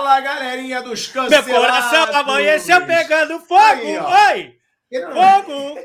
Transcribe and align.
Fala, 0.00 0.20
galerinha 0.20 0.82
dos 0.82 1.06
cancelados. 1.08 1.46
Meu 1.46 1.60
coração 1.60 2.04
amanheceu 2.14 2.86
pegando 2.86 3.38
fogo. 3.40 4.06
Aí. 4.06 4.58
Oi! 4.88 5.02
Fogo! 5.12 5.78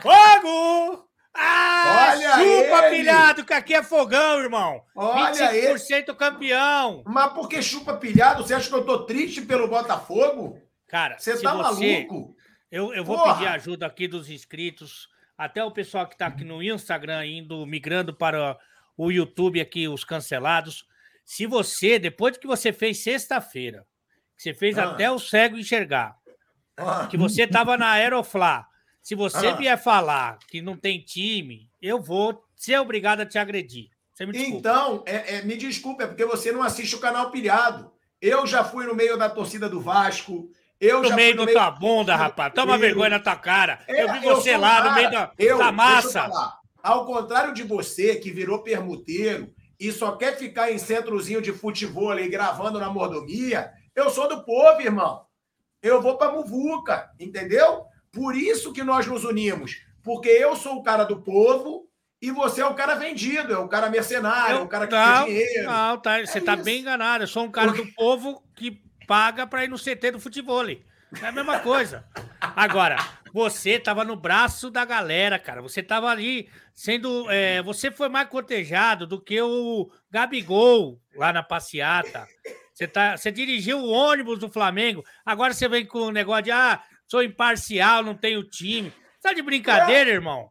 Fogo! 0.00 1.08
Ah, 1.34 2.12
Olha 2.14 2.30
chupa, 2.36 2.86
ele. 2.86 2.96
pilhado, 2.96 3.44
que 3.44 3.52
aqui 3.52 3.74
é 3.74 3.82
fogão, 3.82 4.38
irmão. 4.40 4.80
Olha 4.94 5.32
25% 5.74 6.14
campeão. 6.14 7.02
Mas 7.04 7.32
por 7.32 7.48
que 7.48 7.60
chupa 7.60 7.96
pilhado? 7.96 8.42
Você 8.44 8.54
acha 8.54 8.68
que 8.68 8.74
eu 8.74 8.86
tô 8.86 9.04
triste 9.04 9.42
pelo 9.42 9.66
Botafogo? 9.68 10.58
Cara, 10.88 11.18
Você 11.18 11.32
tá 11.42 11.52
você... 11.52 12.06
maluco? 12.06 12.34
Eu, 12.70 12.94
eu 12.94 13.04
vou 13.04 13.18
Porra. 13.18 13.34
pedir 13.34 13.48
ajuda 13.48 13.86
aqui 13.86 14.06
dos 14.06 14.30
inscritos, 14.30 15.08
até 15.36 15.62
o 15.64 15.70
pessoal 15.72 16.06
que 16.06 16.14
está 16.14 16.28
aqui 16.28 16.44
no 16.44 16.62
Instagram, 16.62 17.26
indo, 17.26 17.66
migrando 17.66 18.14
para 18.14 18.56
o 18.96 19.10
YouTube 19.10 19.60
aqui, 19.60 19.88
os 19.88 20.04
cancelados. 20.04 20.84
Se 21.26 21.44
você, 21.44 21.98
depois 21.98 22.38
que 22.38 22.46
você 22.46 22.72
fez 22.72 23.02
sexta-feira, 23.02 23.84
que 24.36 24.42
você 24.44 24.54
fez 24.54 24.78
Ah. 24.78 24.92
até 24.92 25.10
o 25.10 25.18
cego 25.18 25.58
enxergar, 25.58 26.14
Ah, 26.78 27.06
que 27.10 27.16
você 27.16 27.42
estava 27.42 27.76
na 27.76 27.88
Aeroflá, 27.92 28.66
se 29.02 29.14
você 29.14 29.48
Ah. 29.48 29.54
vier 29.54 29.82
falar 29.82 30.38
que 30.48 30.60
não 30.62 30.76
tem 30.76 31.00
time, 31.00 31.68
eu 31.82 32.00
vou 32.00 32.44
ser 32.54 32.78
obrigado 32.78 33.20
a 33.22 33.26
te 33.26 33.38
agredir. 33.38 33.88
Me. 34.20 34.46
Então, 34.46 35.02
é- 35.04 35.36
é, 35.36 35.42
me 35.42 35.56
desculpe, 35.56 36.02
é 36.04 36.06
porque 36.06 36.24
você 36.24 36.52
não 36.52 36.62
assiste 36.62 36.94
o 36.94 37.00
canal 37.00 37.30
pilhado. 37.30 37.90
Eu 38.20 38.46
já 38.46 38.62
fui 38.64 38.86
no 38.86 38.94
meio 38.94 39.16
da 39.18 39.28
torcida 39.28 39.68
do 39.68 39.80
Vasco. 39.80 40.48
Eu 40.80 41.02
no 41.02 41.08
já 41.08 41.16
meio 41.16 41.36
fui 41.36 41.46
da 41.46 41.52
tua 41.52 41.70
bunda, 41.72 42.14
rapaz. 42.16 42.52
Toma 42.54 42.74
Eu- 42.76 42.78
vergonha 42.78 43.10
na 43.10 43.18
tua 43.20 43.36
cara. 43.36 43.82
É, 43.88 44.02
eu 44.04 44.12
vi 44.12 44.20
você 44.20 44.54
um 44.56 44.60
lá 44.60 44.76
no 44.78 44.82
cara- 44.84 44.94
meio 44.94 45.10
da, 45.10 45.32
eu, 45.38 45.58
da 45.58 45.66
eu 45.66 45.72
massa. 45.72 46.30
Ao 46.82 47.04
contrário 47.04 47.52
de 47.52 47.62
você, 47.62 48.16
que 48.16 48.30
virou 48.30 48.62
permuteiro 48.62 49.52
e 49.78 49.92
só 49.92 50.12
quer 50.12 50.36
ficar 50.36 50.70
em 50.72 50.78
centrozinho 50.78 51.40
de 51.42 51.52
futebol 51.52 52.18
e 52.18 52.28
gravando 52.28 52.78
na 52.78 52.88
mordomia, 52.90 53.70
eu 53.94 54.10
sou 54.10 54.28
do 54.28 54.42
povo, 54.44 54.80
irmão. 54.80 55.24
Eu 55.82 56.00
vou 56.02 56.16
pra 56.16 56.32
Muvuca, 56.32 57.10
entendeu? 57.20 57.84
Por 58.12 58.34
isso 58.34 58.72
que 58.72 58.82
nós 58.82 59.06
nos 59.06 59.24
unimos. 59.24 59.76
Porque 60.02 60.28
eu 60.28 60.56
sou 60.56 60.76
o 60.76 60.82
cara 60.82 61.04
do 61.04 61.20
povo 61.20 61.88
e 62.20 62.30
você 62.30 62.62
é 62.62 62.66
o 62.66 62.74
cara 62.74 62.94
vendido, 62.94 63.52
é 63.52 63.58
o 63.58 63.68
cara 63.68 63.90
mercenário, 63.90 64.56
Eu- 64.56 64.62
o 64.62 64.68
cara 64.68 64.86
que 64.86 64.94
não, 64.94 65.24
quer 65.24 65.30
dinheiro. 65.30 65.70
Não, 65.70 65.98
tá, 65.98 66.24
você 66.24 66.40
tá 66.40 66.54
isso. 66.54 66.64
bem 66.64 66.80
enganado. 66.80 67.24
Eu 67.24 67.28
sou 67.28 67.44
um 67.44 67.50
cara 67.50 67.72
do 67.72 67.86
povo 67.92 68.42
que 68.54 68.82
paga 69.06 69.46
pra 69.46 69.64
ir 69.64 69.68
no 69.68 69.78
CT 69.78 70.12
do 70.12 70.20
futebol. 70.20 70.66
É 70.68 70.78
a 71.26 71.32
mesma 71.32 71.60
coisa. 71.60 72.04
Agora, 72.40 72.96
você 73.36 73.78
tava 73.78 74.02
no 74.02 74.16
braço 74.16 74.70
da 74.70 74.82
galera, 74.82 75.38
cara. 75.38 75.60
Você 75.60 75.82
tava 75.82 76.08
ali 76.08 76.48
sendo. 76.72 77.30
é, 77.30 77.60
você 77.62 77.90
foi 77.90 78.08
mais 78.08 78.30
cotejado 78.30 79.06
do 79.06 79.20
que 79.20 79.38
o 79.42 79.90
Gabigol 80.10 80.98
lá 81.14 81.34
na 81.34 81.42
passeata. 81.42 82.26
Você, 82.72 82.88
tá, 82.88 83.14
você 83.14 83.30
dirigiu 83.30 83.76
o 83.76 83.90
ônibus 83.90 84.38
do 84.38 84.48
Flamengo. 84.48 85.04
Agora 85.22 85.52
você 85.52 85.68
vem 85.68 85.84
com 85.84 85.98
o 85.98 86.10
negócio 86.10 86.44
de 86.44 86.50
ah, 86.50 86.82
sou 87.06 87.22
imparcial, 87.22 88.02
não 88.02 88.14
tenho 88.14 88.42
time. 88.42 88.90
Tá 89.20 89.34
de 89.34 89.42
brincadeira, 89.42 90.08
irmão? 90.08 90.48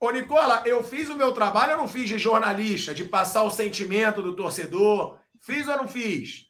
Ô, 0.00 0.10
Nicola, 0.10 0.60
eu 0.66 0.82
fiz 0.82 1.08
o 1.08 1.16
meu 1.16 1.30
trabalho, 1.30 1.74
eu 1.74 1.78
não 1.78 1.86
fiz 1.86 2.08
de 2.08 2.18
jornalista, 2.18 2.92
de 2.92 3.04
passar 3.04 3.44
o 3.44 3.50
sentimento 3.50 4.20
do 4.20 4.34
torcedor. 4.34 5.20
Fiz 5.40 5.68
ou 5.68 5.76
não 5.76 5.86
fiz? 5.86 6.46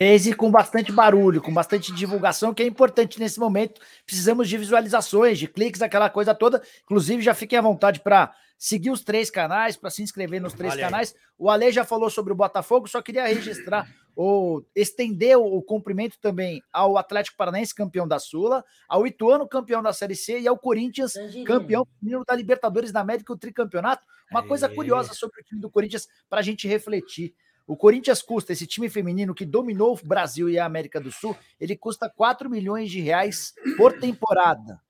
Fez 0.00 0.28
e 0.28 0.32
com 0.32 0.48
bastante 0.48 0.92
barulho, 0.92 1.42
com 1.42 1.52
bastante 1.52 1.92
divulgação, 1.92 2.54
que 2.54 2.62
é 2.62 2.66
importante 2.66 3.18
nesse 3.18 3.40
momento. 3.40 3.80
Precisamos 4.06 4.48
de 4.48 4.56
visualizações, 4.56 5.40
de 5.40 5.48
cliques, 5.48 5.82
aquela 5.82 6.08
coisa 6.08 6.32
toda. 6.32 6.62
Inclusive, 6.84 7.20
já 7.20 7.34
fiquem 7.34 7.58
à 7.58 7.62
vontade 7.62 7.98
para 7.98 8.32
seguir 8.56 8.90
os 8.90 9.02
três 9.02 9.28
canais, 9.28 9.76
para 9.76 9.90
se 9.90 10.00
inscrever 10.00 10.40
nos 10.40 10.52
três 10.52 10.74
Olha 10.74 10.84
aí. 10.84 10.90
canais. 10.90 11.16
O 11.36 11.50
Ale 11.50 11.72
já 11.72 11.84
falou 11.84 12.08
sobre 12.10 12.32
o 12.32 12.36
Botafogo, 12.36 12.88
só 12.88 13.02
queria 13.02 13.26
registrar 13.26 13.88
ou 14.14 14.64
estender 14.74 15.36
o, 15.36 15.44
o 15.44 15.62
cumprimento 15.62 16.18
também 16.20 16.60
ao 16.72 16.96
Atlético 16.96 17.36
Paranaense, 17.36 17.72
campeão 17.72 18.06
da 18.06 18.18
Sula, 18.18 18.64
ao 18.88 19.06
Ituano, 19.06 19.48
campeão 19.48 19.80
da 19.80 19.92
Série 19.92 20.16
C, 20.16 20.40
e 20.40 20.48
ao 20.48 20.58
Corinthians, 20.58 21.14
campeão 21.46 21.86
feminino 21.98 22.24
da 22.24 22.34
Libertadores 22.34 22.90
da 22.90 23.00
América, 23.00 23.32
o 23.32 23.38
tricampeonato. 23.38 24.04
Uma 24.30 24.44
coisa 24.46 24.66
Aê. 24.66 24.74
curiosa 24.74 25.14
sobre 25.14 25.40
o 25.40 25.44
time 25.44 25.60
do 25.60 25.70
Corinthians 25.70 26.08
para 26.28 26.40
a 26.40 26.42
gente 26.42 26.66
refletir. 26.66 27.32
O 27.68 27.76
Corinthians 27.76 28.22
custa, 28.22 28.50
esse 28.50 28.66
time 28.66 28.88
feminino 28.88 29.34
que 29.34 29.44
dominou 29.44 29.92
o 29.92 30.06
Brasil 30.06 30.48
e 30.48 30.58
a 30.58 30.64
América 30.64 30.98
do 30.98 31.12
Sul, 31.12 31.36
ele 31.60 31.76
custa 31.76 32.08
4 32.08 32.48
milhões 32.48 32.90
de 32.90 32.98
reais 32.98 33.52
por 33.76 33.92
temporada. 34.00 34.80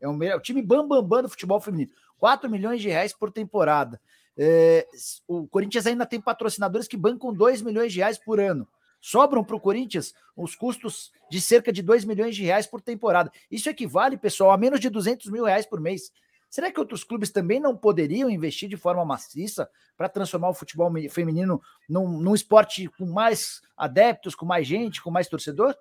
É 0.00 0.08
o 0.08 0.36
o 0.36 0.40
time 0.40 0.60
bambambam 0.60 1.00
bam, 1.00 1.08
bam 1.08 1.22
do 1.22 1.28
futebol 1.28 1.60
feminino. 1.60 1.92
4 2.18 2.50
milhões 2.50 2.82
de 2.82 2.88
reais 2.88 3.12
por 3.12 3.30
temporada. 3.30 4.00
É, 4.36 4.84
o 5.28 5.46
Corinthians 5.46 5.86
ainda 5.86 6.04
tem 6.04 6.20
patrocinadores 6.20 6.88
que 6.88 6.96
bancam 6.96 7.32
2 7.32 7.62
milhões 7.62 7.92
de 7.92 8.00
reais 8.00 8.18
por 8.18 8.40
ano. 8.40 8.66
Sobram 9.00 9.44
para 9.44 9.54
o 9.54 9.60
Corinthians 9.60 10.12
os 10.36 10.56
custos 10.56 11.12
de 11.30 11.40
cerca 11.40 11.72
de 11.72 11.82
2 11.82 12.04
milhões 12.04 12.34
de 12.34 12.42
reais 12.42 12.66
por 12.66 12.80
temporada. 12.80 13.30
Isso 13.48 13.70
equivale, 13.70 14.16
pessoal, 14.16 14.50
a 14.50 14.58
menos 14.58 14.80
de 14.80 14.90
200 14.90 15.30
mil 15.30 15.44
reais 15.44 15.66
por 15.66 15.80
mês. 15.80 16.10
Será 16.54 16.70
que 16.70 16.78
outros 16.78 17.02
clubes 17.02 17.32
também 17.32 17.58
não 17.58 17.76
poderiam 17.76 18.30
investir 18.30 18.68
de 18.68 18.76
forma 18.76 19.04
maciça 19.04 19.68
para 19.96 20.08
transformar 20.08 20.50
o 20.50 20.54
futebol 20.54 20.88
feminino 21.10 21.60
num, 21.90 22.20
num 22.20 22.32
esporte 22.32 22.86
com 22.96 23.06
mais 23.06 23.60
adeptos, 23.76 24.36
com 24.36 24.46
mais 24.46 24.64
gente, 24.64 25.02
com 25.02 25.10
mais 25.10 25.26
torcedor? 25.26 25.74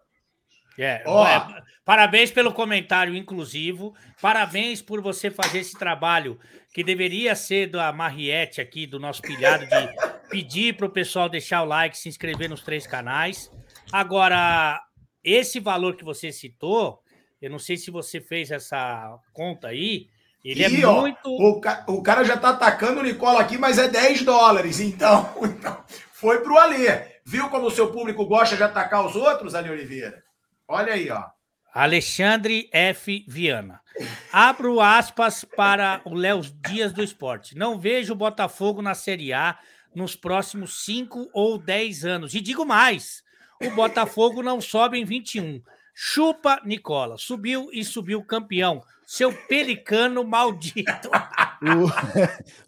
É, 0.76 1.04
Ó. 1.06 1.28
é, 1.28 1.62
parabéns 1.86 2.32
pelo 2.32 2.52
comentário 2.52 3.16
inclusivo. 3.16 3.96
Parabéns 4.20 4.82
por 4.82 5.00
você 5.00 5.30
fazer 5.30 5.60
esse 5.60 5.78
trabalho 5.78 6.40
que 6.74 6.84
deveria 6.84 7.36
ser 7.36 7.68
da 7.68 7.94
Mariette 7.94 8.60
aqui, 8.60 8.88
do 8.88 9.00
nosso 9.00 9.22
pilhado, 9.22 9.68
de 9.68 9.96
pedir 10.28 10.76
para 10.76 10.88
o 10.88 10.92
pessoal 10.92 11.30
deixar 11.30 11.62
o 11.62 11.66
like, 11.66 11.96
se 11.96 12.10
inscrever 12.10 12.50
nos 12.50 12.64
três 12.64 12.88
canais. 12.88 13.48
Agora, 13.92 14.82
esse 15.24 15.60
valor 15.60 15.96
que 15.96 16.04
você 16.04 16.32
citou, 16.32 17.00
eu 17.40 17.52
não 17.52 17.60
sei 17.60 17.78
se 17.78 17.92
você 17.92 18.20
fez 18.20 18.50
essa 18.50 19.20
conta 19.34 19.68
aí, 19.68 20.12
ele 20.52 20.64
Ih, 20.80 20.82
é 20.84 20.88
ó, 20.88 21.02
muito. 21.02 21.30
o, 21.30 21.60
ca- 21.62 21.84
o 21.88 22.02
cara 22.04 22.24
já 22.24 22.36
tá 22.38 22.50
atacando 22.50 23.00
o 23.00 23.04
Nicola 23.04 23.40
aqui, 23.42 23.58
mas 23.58 23.78
é 23.78 23.88
10 23.88 24.24
dólares. 24.24 24.80
Então, 24.80 25.34
então 25.44 25.84
foi 26.12 26.40
pro 26.42 26.58
Alê. 26.58 27.14
Viu 27.26 27.50
como 27.50 27.68
o 27.68 27.72
seu 27.72 27.92
público 27.92 28.26
gosta 28.26 28.56
de 28.58 28.64
atacar 28.64 29.06
os 29.06 29.16
outros, 29.16 29.56
Ali 29.56 29.70
Oliveira? 29.70 30.22
Olha 30.68 30.94
aí, 30.94 31.10
ó. 31.10 31.24
Alexandre 31.74 32.70
F. 32.72 33.26
Viana. 33.28 33.82
Abro 34.32 34.80
aspas 34.80 35.44
para 35.44 36.02
o 36.06 36.14
Léo 36.14 36.42
Dias 36.68 36.92
do 36.94 37.04
Esporte. 37.04 37.58
Não 37.58 37.80
vejo 37.80 38.14
o 38.14 38.16
Botafogo 38.18 38.82
na 38.82 38.94
Série 38.94 39.34
A 39.34 39.58
nos 39.96 40.16
próximos 40.16 40.84
5 40.86 41.30
ou 41.34 41.58
10 41.58 42.06
anos. 42.06 42.34
E 42.36 42.42
digo 42.42 42.66
mais: 42.66 43.24
o 43.62 43.70
Botafogo 43.72 44.44
não 44.44 44.60
sobe 44.62 45.00
em 45.00 45.06
21. 45.06 45.62
Chupa, 45.94 46.60
Nicola. 46.66 47.16
Subiu 47.18 47.70
e 47.72 47.84
subiu 47.84 48.24
campeão. 48.24 48.82
Seu 49.06 49.32
pelicano 49.32 50.24
maldito. 50.24 51.10
O, 51.64 51.88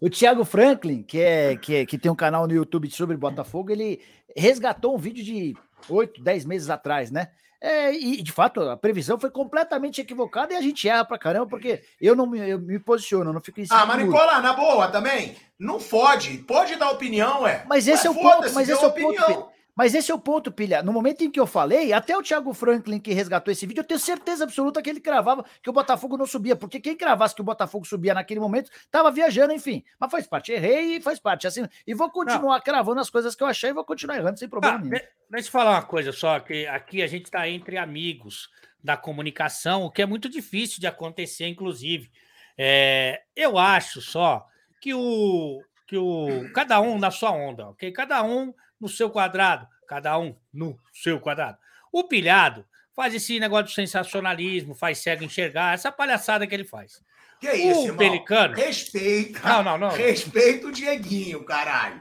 o 0.06 0.08
Thiago 0.08 0.42
Franklin, 0.42 1.02
que, 1.02 1.20
é, 1.20 1.54
que, 1.54 1.74
é- 1.74 1.84
que 1.84 1.98
tem 1.98 2.10
um 2.10 2.14
canal 2.16 2.46
no 2.46 2.54
YouTube 2.54 2.90
sobre 2.90 3.14
Botafogo, 3.14 3.70
ele 3.70 4.00
resgatou 4.34 4.94
um 4.94 4.98
vídeo 4.98 5.22
de 5.22 5.54
8, 5.86 6.22
10 6.22 6.46
meses 6.46 6.70
atrás, 6.70 7.10
né? 7.10 7.28
É, 7.60 7.92
e 7.92 8.22
de 8.22 8.32
fato, 8.32 8.62
a 8.62 8.74
previsão 8.74 9.20
foi 9.20 9.30
completamente 9.30 10.00
equivocada 10.00 10.54
e 10.54 10.56
a 10.56 10.62
gente 10.62 10.88
erra 10.88 11.04
pra 11.04 11.18
caramba, 11.18 11.46
porque 11.46 11.82
eu 12.00 12.16
não 12.16 12.26
me, 12.26 12.38
eu 12.48 12.58
me 12.58 12.78
posiciono, 12.78 13.28
eu 13.28 13.34
não 13.34 13.40
fico 13.42 13.60
em 13.60 13.66
cima 13.66 13.82
Ah, 13.82 13.84
mas. 13.84 14.02
Nicola, 14.02 14.40
na 14.40 14.54
boa 14.54 14.88
também, 14.88 15.36
não 15.58 15.78
fode. 15.78 16.38
Pode 16.38 16.76
dar 16.76 16.90
opinião, 16.90 17.46
é. 17.46 17.64
Mas 17.68 17.86
esse 17.86 18.06
é 18.06 18.10
o 18.10 18.14
ponto, 18.14 18.50
mas 18.54 18.66
esse 18.66 18.82
é 18.82 18.86
o 18.86 18.92
ponto, 18.92 19.08
opinião. 19.08 19.26
Pilha. 19.26 19.55
Mas 19.76 19.94
esse 19.94 20.10
é 20.10 20.14
o 20.14 20.18
ponto, 20.18 20.50
Pilha. 20.50 20.82
No 20.82 20.90
momento 20.90 21.22
em 21.22 21.30
que 21.30 21.38
eu 21.38 21.46
falei, 21.46 21.92
até 21.92 22.16
o 22.16 22.22
Thiago 22.22 22.54
Franklin 22.54 22.98
que 22.98 23.12
resgatou 23.12 23.52
esse 23.52 23.66
vídeo, 23.66 23.80
eu 23.82 23.84
tenho 23.86 24.00
certeza 24.00 24.44
absoluta 24.44 24.80
que 24.80 24.88
ele 24.88 25.00
cravava 25.00 25.44
que 25.62 25.68
o 25.68 25.72
Botafogo 25.72 26.16
não 26.16 26.24
subia, 26.26 26.56
porque 26.56 26.80
quem 26.80 26.96
cravasse 26.96 27.34
que 27.34 27.42
o 27.42 27.44
Botafogo 27.44 27.84
subia 27.86 28.14
naquele 28.14 28.40
momento 28.40 28.70
estava 28.72 29.10
viajando, 29.10 29.52
enfim. 29.52 29.84
Mas 30.00 30.10
faz 30.10 30.26
parte, 30.26 30.50
errei 30.50 30.96
e 30.96 31.00
faz 31.02 31.18
parte. 31.18 31.46
Assim, 31.46 31.66
e 31.86 31.92
vou 31.94 32.10
continuar 32.10 32.58
cravando 32.62 33.00
as 33.00 33.10
coisas 33.10 33.34
que 33.34 33.42
eu 33.42 33.46
achei 33.46 33.68
e 33.68 33.74
vou 33.74 33.84
continuar 33.84 34.16
errando 34.16 34.38
sem 34.38 34.48
problema 34.48 34.76
Ah, 34.76 34.78
nenhum. 34.78 34.92
de- 34.94 35.08
deixa 35.30 35.48
eu 35.48 35.52
falar 35.52 35.72
uma 35.72 35.82
coisa 35.82 36.10
só, 36.10 36.40
que 36.40 36.66
aqui 36.66 37.02
a 37.02 37.06
gente 37.06 37.26
está 37.26 37.46
entre 37.46 37.76
amigos 37.76 38.48
da 38.82 38.96
comunicação, 38.96 39.82
o 39.84 39.90
que 39.90 40.00
é 40.00 40.06
muito 40.06 40.28
difícil 40.28 40.80
de 40.80 40.86
acontecer, 40.86 41.48
inclusive. 41.48 42.10
É, 42.56 43.20
eu 43.36 43.58
acho 43.58 44.00
só 44.00 44.46
que 44.80 44.94
o, 44.94 45.60
que 45.86 45.98
o 45.98 46.50
cada 46.54 46.80
um 46.80 46.98
na 46.98 47.10
sua 47.10 47.30
onda, 47.32 47.68
ok? 47.68 47.92
Cada 47.92 48.22
um 48.22 48.54
no 48.80 48.88
seu 48.88 49.10
quadrado, 49.10 49.66
cada 49.88 50.18
um 50.18 50.36
no 50.52 50.78
seu 50.92 51.18
quadrado. 51.20 51.58
O 51.92 52.04
pilhado 52.04 52.64
faz 52.94 53.14
esse 53.14 53.38
negócio 53.40 53.66
de 53.66 53.74
sensacionalismo, 53.74 54.74
faz 54.74 54.98
cego 54.98 55.24
enxergar, 55.24 55.74
essa 55.74 55.92
palhaçada 55.92 56.46
que 56.46 56.54
ele 56.54 56.64
faz. 56.64 57.00
Que 57.40 57.52
isso, 57.52 57.80
o 57.80 57.84
irmão? 57.84 57.96
pelicano. 57.98 58.54
Respeita. 58.54 59.40
Não, 59.46 59.62
não, 59.62 59.78
não. 59.78 59.88
Respeita 59.90 60.66
o 60.66 60.72
Dieguinho, 60.72 61.44
caralho. 61.44 62.00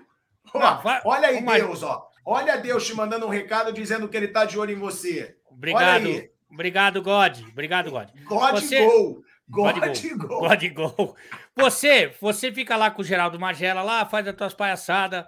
Ó, 0.53 0.59
Não, 0.59 0.81
vai- 0.81 1.01
olha 1.03 1.27
aí. 1.27 1.43
Deus, 1.43 1.83
ó. 1.83 2.07
Olha 2.25 2.57
Deus 2.57 2.85
te 2.87 2.93
mandando 2.95 3.25
um 3.25 3.29
recado 3.29 3.71
dizendo 3.73 4.07
que 4.07 4.15
ele 4.15 4.29
tá 4.29 4.45
de 4.45 4.57
olho 4.57 4.71
em 4.71 4.79
você. 4.79 5.35
Obrigado, 5.51 6.23
obrigado, 6.49 7.01
God. 7.01 7.39
Obrigado, 7.51 7.91
God. 7.91 8.07
God 8.23 8.51
Você- 8.51 8.85
Gol. 8.85 9.21
God 9.47 9.75
God 9.75 10.01
Gol. 10.17 10.27
Gol. 10.27 10.49
God 10.49 10.63
Gol. 10.73 11.15
Você, 11.55 12.07
você 12.19 12.51
fica 12.51 12.75
lá 12.75 12.89
com 12.89 13.01
o 13.01 13.05
Geraldo 13.05 13.39
Magela 13.39 13.83
lá, 13.83 14.05
faz 14.05 14.27
as 14.27 14.35
tuas 14.35 14.53
palhaçadas, 14.55 15.25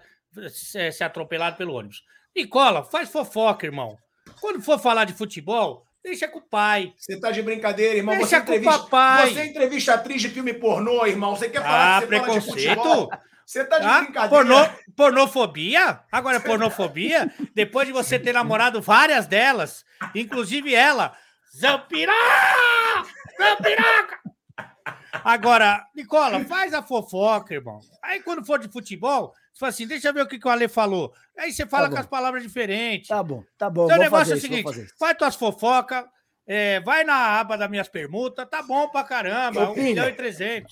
se, 0.50 0.92
se 0.92 1.04
atropelado 1.04 1.58
pelo 1.58 1.74
ônibus. 1.74 2.04
Nicola, 2.36 2.84
faz 2.84 3.10
fofoca, 3.10 3.66
irmão. 3.66 3.98
quando 4.40 4.62
for 4.62 4.78
falar 4.80 5.06
de 5.06 5.14
futebol, 5.14 5.84
deixa 6.04 6.28
com 6.28 6.40
o 6.40 6.42
pai. 6.48 6.94
Você 6.98 7.20
tá 7.20 7.32
de 7.32 7.42
brincadeira, 7.42 7.96
irmão. 7.96 8.16
Deixa 8.16 8.40
você 8.40 8.46
com 8.46 8.54
o 8.58 8.64
papai. 8.64 9.34
Você 9.34 9.46
entrevista 9.46 9.94
atriz 9.96 10.22
de 10.22 10.30
filme 10.30 10.54
pornô, 10.54 11.06
irmão. 11.06 11.36
Você 11.36 11.50
quer 11.50 11.62
falar 11.62 11.98
Ah, 11.98 12.02
que 12.02 12.08
você 12.08 12.20
fala 12.20 12.40
de 12.40 12.42
preconceito? 12.42 13.10
Você 13.46 13.64
tá 13.66 13.80
de 13.80 13.86
Ah, 13.86 14.02
brincadeira. 14.02 14.30
pornô, 14.30 14.70
pornofobia? 14.96 16.02
Agora 16.12 16.38
é 16.38 16.40
pornofobia? 16.40 17.34
Depois 17.56 17.88
de 17.88 17.94
você 17.94 18.20
ter 18.20 18.34
namorado 18.34 18.82
várias 18.82 19.26
delas, 19.26 19.84
inclusive 20.14 20.76
ela, 20.76 21.16
Zampirá! 21.58 22.14
Zampiraca! 23.38 24.20
Agora, 25.24 25.86
Nicola, 25.96 26.44
faz 26.46 26.74
a 26.74 26.82
fofoca, 26.84 27.54
irmão. 27.54 27.80
Aí 28.04 28.22
quando 28.22 28.46
for 28.46 28.60
de 28.60 28.68
futebol, 28.70 29.34
você 29.58 29.60
fala 29.60 29.70
assim, 29.72 29.88
deixa 29.88 30.10
eu 30.10 30.14
ver 30.14 30.22
o 30.22 30.28
que, 30.28 30.38
que 30.38 30.48
o 30.48 30.52
Ale 30.52 30.68
falou. 30.68 31.12
Aí 31.36 31.52
você 31.52 31.66
fala 31.66 31.88
Tá 31.90 31.96
com 31.96 32.00
as 32.02 32.06
palavras 32.06 32.44
diferentes. 32.44 33.08
Tá 33.08 33.24
bom, 33.24 33.44
tá 33.58 33.68
bom. 33.68 33.86
Então 33.86 33.98
o 33.98 34.02
negócio 34.02 34.28
fazer 34.28 34.34
é 34.34 34.38
o 34.38 34.40
seguinte: 34.40 34.82
isso. 34.86 34.94
faz 35.00 35.18
tuas 35.18 35.36
fofocas, 35.36 36.06
é, 36.46 36.80
vai 36.82 37.04
na 37.04 37.40
aba 37.40 37.58
das 37.58 37.68
minhas 37.68 37.88
permutas, 37.88 38.48
tá 38.48 38.62
bom 38.62 38.88
pra 38.90 39.04
caramba, 39.04 39.70
Ô, 39.70 39.72
1 39.72 39.74
filha. 39.74 39.86
milhão 39.88 40.10
e 40.10 40.14
300. 40.14 40.72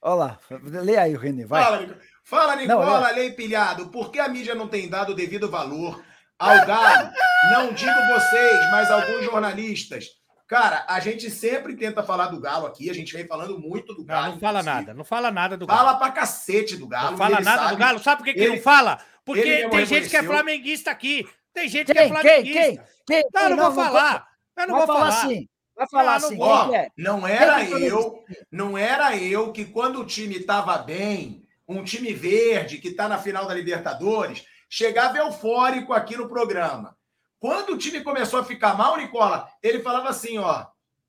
Olha 0.00 0.14
lá, 0.14 0.38
lê 0.62 0.96
aí, 0.96 1.14
Renê, 1.16 1.44
vai. 1.44 1.62
Fala, 1.62 1.80
Nicola. 1.80 1.98
Fala, 2.24 2.56
Não, 2.56 2.62
Nicola, 2.62 3.10
Lei 3.10 3.32
Pilhado. 3.32 3.88
Por 3.90 4.10
que 4.10 4.18
a 4.18 4.28
mídia 4.28 4.54
não 4.54 4.68
tem 4.68 4.88
dado 4.88 5.12
o 5.12 5.14
devido 5.14 5.50
valor 5.50 6.02
ao 6.38 6.66
Galo? 6.66 7.10
Não 7.52 7.74
digo 7.74 7.92
vocês, 8.14 8.70
mas 8.70 8.90
alguns 8.90 9.24
jornalistas. 9.24 10.06
Cara, 10.48 10.86
a 10.88 10.98
gente 10.98 11.30
sempre 11.30 11.76
tenta 11.76 12.02
falar 12.02 12.28
do 12.28 12.40
Galo 12.40 12.66
aqui. 12.66 12.88
A 12.88 12.94
gente 12.94 13.12
vem 13.14 13.26
falando 13.26 13.58
muito 13.58 13.92
do 13.94 13.98
Não, 14.00 14.06
Galo. 14.06 14.32
não 14.32 14.40
fala 14.40 14.60
inclusive. 14.60 14.80
nada, 14.86 14.94
não 14.94 15.04
fala 15.04 15.30
nada 15.30 15.56
do 15.58 15.66
Galo. 15.66 15.78
Fala 15.78 15.98
pra 15.98 16.10
cacete 16.10 16.76
do 16.76 16.88
Galo. 16.88 17.10
Não 17.10 17.18
fala 17.18 17.40
nada 17.40 17.62
sabe. 17.64 17.74
do 17.74 17.78
Galo. 17.78 17.98
Sabe 17.98 18.16
por 18.18 18.24
que, 18.24 18.32
que 18.34 18.40
Ele- 18.40 18.56
não 18.56 18.62
fala? 18.62 18.98
Porque 19.24 19.42
tem 19.42 19.84
gente 19.86 20.08
que 20.08 20.16
é 20.16 20.20
reconheceu. 20.20 20.24
flamenguista 20.24 20.90
aqui. 20.90 21.28
Tem 21.52 21.68
gente 21.68 21.92
que 21.92 21.98
é 21.98 22.02
Quem, 22.08 22.12
quem, 22.12 22.20
flamenguista. 22.22 22.60
quem? 22.60 22.80
Quem? 23.06 23.24
Não, 23.34 23.42
eu 23.42 23.50
não, 23.50 23.56
vou 23.56 23.72
vou- 23.72 23.84
falar. 23.84 24.26
Eu 24.56 24.66
não 24.68 24.76
vou 24.78 24.86
falar 24.86 24.98
falar. 25.12 25.22
assim. 25.24 25.48
Vai 25.76 25.88
falar 25.88 26.20
Não, 26.20 26.30
não 26.30 26.52
assim. 26.54 26.68
Quem 26.70 26.76
é? 26.78 26.88
Não 26.96 27.26
era 27.26 27.56
Quem 27.58 27.68
foi 27.70 27.82
eu, 27.84 28.24
não 28.50 28.76
era 28.78 29.16
eu 29.16 29.52
que 29.52 29.64
quando 29.66 30.00
o 30.00 30.04
time 30.06 30.36
estava 30.38 30.78
bem, 30.78 31.44
um 31.68 31.84
time 31.84 32.12
verde 32.14 32.78
que 32.78 32.88
está 32.88 33.06
na 33.06 33.18
final 33.18 33.46
da 33.46 33.54
Libertadores, 33.54 34.44
chegava 34.68 35.18
eufórico 35.18 35.92
aqui 35.92 36.16
no 36.16 36.28
programa. 36.28 36.96
Quando 37.40 37.70
o 37.70 37.78
time 37.78 38.00
começou 38.00 38.40
a 38.40 38.44
ficar 38.44 38.76
mal, 38.76 38.96
Nicola, 38.96 39.48
ele 39.62 39.80
falava 39.80 40.08
assim, 40.08 40.38
ó, 40.38 40.66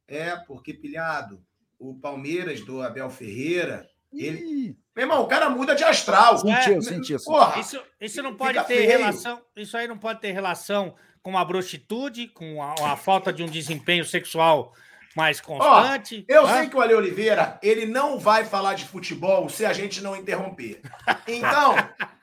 é 0.07 0.35
porque 0.35 0.73
pilhado, 0.73 1.43
o 1.77 1.95
Palmeiras 1.95 2.61
do 2.61 2.81
Abel 2.81 3.09
Ferreira, 3.09 3.87
ele, 4.11 4.39
Ih, 4.39 4.77
meu 4.95 5.05
irmão, 5.05 5.21
o 5.21 5.27
cara 5.27 5.49
muda 5.49 5.75
de 5.75 5.83
astral. 5.83 6.37
Sentiu, 6.39 6.77
É, 6.77 6.81
sentiu. 6.81 7.17
Isso, 7.59 7.81
isso 8.01 8.23
não 8.23 8.35
pode 8.35 8.59
ter 8.65 8.75
feio. 8.75 8.89
relação. 8.89 9.41
Isso 9.55 9.77
aí 9.77 9.87
não 9.87 9.97
pode 9.97 10.19
ter 10.19 10.31
relação 10.31 10.95
com 11.21 11.37
a 11.37 11.45
brostitude, 11.45 12.27
com 12.27 12.61
a, 12.61 12.73
a 12.91 12.95
falta 12.95 13.31
de 13.31 13.43
um 13.43 13.47
desempenho 13.47 14.03
sexual 14.03 14.73
mais 15.15 15.41
constante. 15.41 16.25
Eu 16.27 16.45
né? 16.45 16.59
sei 16.59 16.69
que 16.69 16.75
o 16.75 16.81
Ale 16.81 16.93
Oliveira, 16.93 17.59
ele 17.61 17.85
não 17.85 18.19
vai 18.19 18.45
falar 18.45 18.73
de 18.73 18.85
futebol 18.85 19.49
se 19.49 19.65
a 19.65 19.73
gente 19.73 20.01
não 20.01 20.15
interromper. 20.15 20.81
Então, 21.27 21.75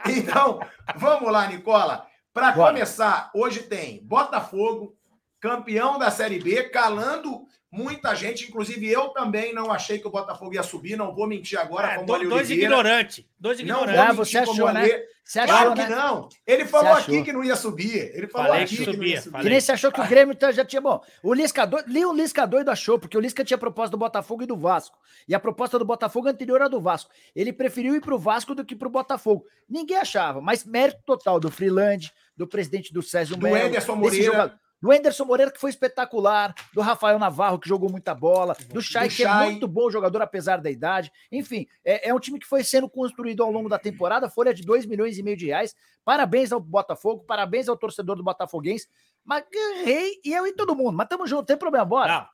então 0.04 0.60
vamos 0.96 1.30
lá, 1.30 1.46
Nicola. 1.46 2.08
Para 2.36 2.52
começar, 2.52 3.30
hoje 3.32 3.62
tem 3.62 4.02
Botafogo, 4.04 4.94
campeão 5.40 5.98
da 5.98 6.10
Série 6.10 6.38
B, 6.38 6.64
calando 6.64 7.46
muita 7.72 8.14
gente. 8.14 8.46
Inclusive, 8.46 8.86
eu 8.92 9.08
também 9.08 9.54
não 9.54 9.72
achei 9.72 9.98
que 9.98 10.06
o 10.06 10.10
Botafogo 10.10 10.52
ia 10.52 10.62
subir. 10.62 10.96
Não 10.98 11.14
vou 11.14 11.26
mentir 11.26 11.58
agora, 11.58 11.94
É, 11.94 12.04
dois 12.04 12.20
Oliveira. 12.30 12.52
ignorantes. 12.52 13.24
Dois 13.40 13.58
Não 13.60 13.66
vou 13.76 13.84
ignorantes. 13.84 14.00
Ah, 14.00 14.12
mentir 14.12 14.16
você 14.16 14.38
achou, 14.38 14.70
né? 14.72 15.02
Você 15.24 15.40
achou, 15.40 15.56
Claro 15.56 15.74
né? 15.74 15.84
que 15.86 15.90
não. 15.90 16.28
Ele 16.46 16.64
falou 16.66 16.92
aqui 16.92 17.24
que 17.24 17.32
não 17.32 17.42
ia 17.42 17.56
subir. 17.56 18.12
Ele 18.14 18.28
falou 18.28 18.48
Falei 18.48 18.62
aqui 18.64 18.76
que 18.76 18.80
que, 18.82 18.86
não 18.86 18.92
subia, 18.94 19.08
ia 19.14 19.20
subir. 19.20 19.30
falei. 19.32 19.44
Que 19.44 19.50
nem 19.50 19.60
você 19.60 19.72
achou 19.72 19.90
que 19.90 20.00
o 20.00 20.06
Grêmio 20.06 20.32
então 20.32 20.52
já 20.52 20.64
tinha. 20.64 20.80
Bom, 20.80 21.00
o 21.22 21.34
Lisca 21.34 21.66
doido, 21.66 21.88
li 21.90 22.04
o 22.06 22.12
Lisca 22.12 22.46
doido 22.46 22.70
achou, 22.70 22.96
porque 22.98 23.16
o 23.18 23.20
Lisca 23.20 23.42
tinha 23.44 23.58
proposta 23.58 23.90
do 23.90 23.96
Botafogo 23.98 24.42
e 24.44 24.46
do 24.46 24.56
Vasco. 24.56 24.96
E 25.26 25.34
a 25.34 25.40
proposta 25.40 25.78
do 25.80 25.84
Botafogo 25.84 26.28
anterior 26.28 26.62
à 26.62 26.68
do 26.68 26.80
Vasco. 26.80 27.10
Ele 27.34 27.52
preferiu 27.52 27.96
ir 27.96 28.00
pro 28.00 28.18
Vasco 28.18 28.54
do 28.54 28.64
que 28.64 28.76
pro 28.76 28.88
Botafogo. 28.88 29.44
Ninguém 29.68 29.96
achava, 29.96 30.40
mas 30.40 30.64
mérito 30.64 31.00
total 31.04 31.40
do 31.40 31.50
Freeland, 31.50 32.12
do 32.36 32.46
presidente 32.46 32.92
do 32.92 33.02
César 33.02 33.34
Do 33.36 33.42
Melo, 33.42 33.56
Ederson 33.56 34.00
desse 34.00 34.26
Moreira. 34.26 34.60
do 34.80 34.92
Anderson 34.92 35.24
Moreira, 35.24 35.50
que 35.50 35.60
foi 35.60 35.70
espetacular, 35.70 36.54
do 36.74 36.80
Rafael 36.80 37.18
Navarro, 37.18 37.58
que 37.58 37.68
jogou 37.68 37.90
muita 37.90 38.14
bola, 38.14 38.56
do 38.68 38.82
Chay, 38.82 39.08
Do 39.08 39.14
que 39.14 39.24
é 39.24 39.34
muito 39.44 39.66
bom 39.66 39.90
jogador, 39.90 40.20
apesar 40.20 40.60
da 40.60 40.70
idade. 40.70 41.10
Enfim, 41.32 41.66
é, 41.84 42.08
é 42.08 42.14
um 42.14 42.20
time 42.20 42.38
que 42.38 42.46
foi 42.46 42.62
sendo 42.62 42.88
construído 42.88 43.42
ao 43.42 43.50
longo 43.50 43.68
da 43.68 43.78
temporada, 43.78 44.28
folha 44.28 44.52
de 44.52 44.62
2 44.62 44.86
milhões 44.86 45.18
e 45.18 45.22
meio 45.22 45.36
de 45.36 45.46
reais. 45.46 45.74
Parabéns 46.04 46.52
ao 46.52 46.60
Botafogo, 46.60 47.24
parabéns 47.26 47.68
ao 47.68 47.76
torcedor 47.76 48.16
do 48.16 48.22
Botafoguense. 48.22 48.86
Mas 49.24 49.44
errei 49.52 50.20
e 50.24 50.32
eu 50.32 50.46
e 50.46 50.52
todo 50.52 50.76
mundo. 50.76 50.92
Mas 50.92 51.08
tamo 51.08 51.26
junto, 51.26 51.38
não 51.38 51.44
tem 51.46 51.56
problema, 51.56 51.84
bora. 51.84 52.12
Não, 52.12 52.26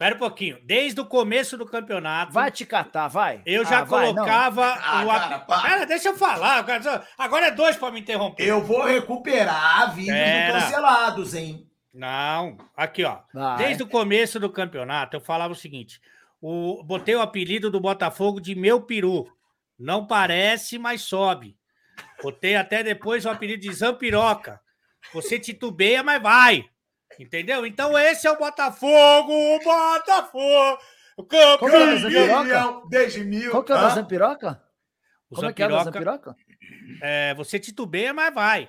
pera 0.00 0.14
um 0.14 0.18
pouquinho. 0.18 0.58
Desde 0.64 0.98
o 1.00 1.04
começo 1.04 1.58
do 1.58 1.66
campeonato, 1.66 2.32
Vai 2.32 2.50
te 2.50 2.64
catar, 2.64 3.06
vai. 3.08 3.42
eu 3.44 3.64
já 3.66 3.80
Ah, 3.80 3.84
vai, 3.84 4.06
colocava 4.12 4.64
Ah, 4.82 5.04
o. 5.04 5.06
cara, 5.08 5.38
para. 5.40 5.62
Pera, 5.62 5.86
deixa 5.86 6.08
eu 6.08 6.16
falar. 6.16 6.64
cara. 6.64 7.06
Agora 7.18 7.46
é 7.46 7.50
dois 7.50 7.76
para 7.76 7.92
me 7.92 8.00
interromper. 8.00 8.42
Eu 8.42 8.62
vou 8.62 8.82
recuperar 8.84 9.94
vídeos 9.94 10.16
cancelados, 10.50 11.34
hein? 11.34 11.66
Não, 11.92 12.56
aqui 12.76 13.04
ó. 13.04 13.18
Vai. 13.34 13.58
Desde 13.58 13.82
o 13.82 13.86
começo 13.86 14.40
do 14.40 14.48
campeonato, 14.48 15.16
eu 15.16 15.20
falava 15.20 15.52
o 15.52 15.56
seguinte: 15.56 16.00
o, 16.40 16.82
botei 16.82 17.14
o 17.14 17.20
apelido 17.20 17.70
do 17.70 17.78
Botafogo 17.80 18.40
de 18.40 18.54
meu 18.54 18.80
peru. 18.80 19.30
Não 19.78 20.06
parece, 20.06 20.78
mas 20.78 21.02
sobe. 21.02 21.56
Botei 22.22 22.54
até 22.56 22.82
depois 22.82 23.24
o 23.26 23.30
apelido 23.30 23.62
de 23.62 23.72
Zampiroca. 23.72 24.60
Você 25.12 25.38
titubeia, 25.38 26.02
mas 26.02 26.22
vai. 26.22 26.64
Entendeu? 27.18 27.66
Então 27.66 27.98
esse 27.98 28.26
é 28.26 28.30
o 28.30 28.38
Botafogo, 28.38 29.32
o 29.32 29.58
Botafogo. 29.58 30.78
O 31.16 31.22
é, 31.22 31.58
campeão. 31.58 31.98
Zampiroca? 31.98 32.88
Desde 32.88 33.24
mil. 33.24 33.50
Qual 33.50 33.62
que 33.62 33.72
é 33.72 33.74
o 33.74 33.78
da 33.80 33.88
Zampiroca? 33.90 34.62
O 35.30 35.34
Como 35.36 35.48
é 35.48 35.52
que 35.52 35.62
é 35.62 35.66
o 35.66 35.70
da 35.70 35.84
Zampiroca, 35.84 36.30
Zampiroca? 36.30 36.36
é, 37.02 37.34
você 37.34 37.58
titubeia, 37.58 38.14
mas 38.14 38.34
vai. 38.34 38.68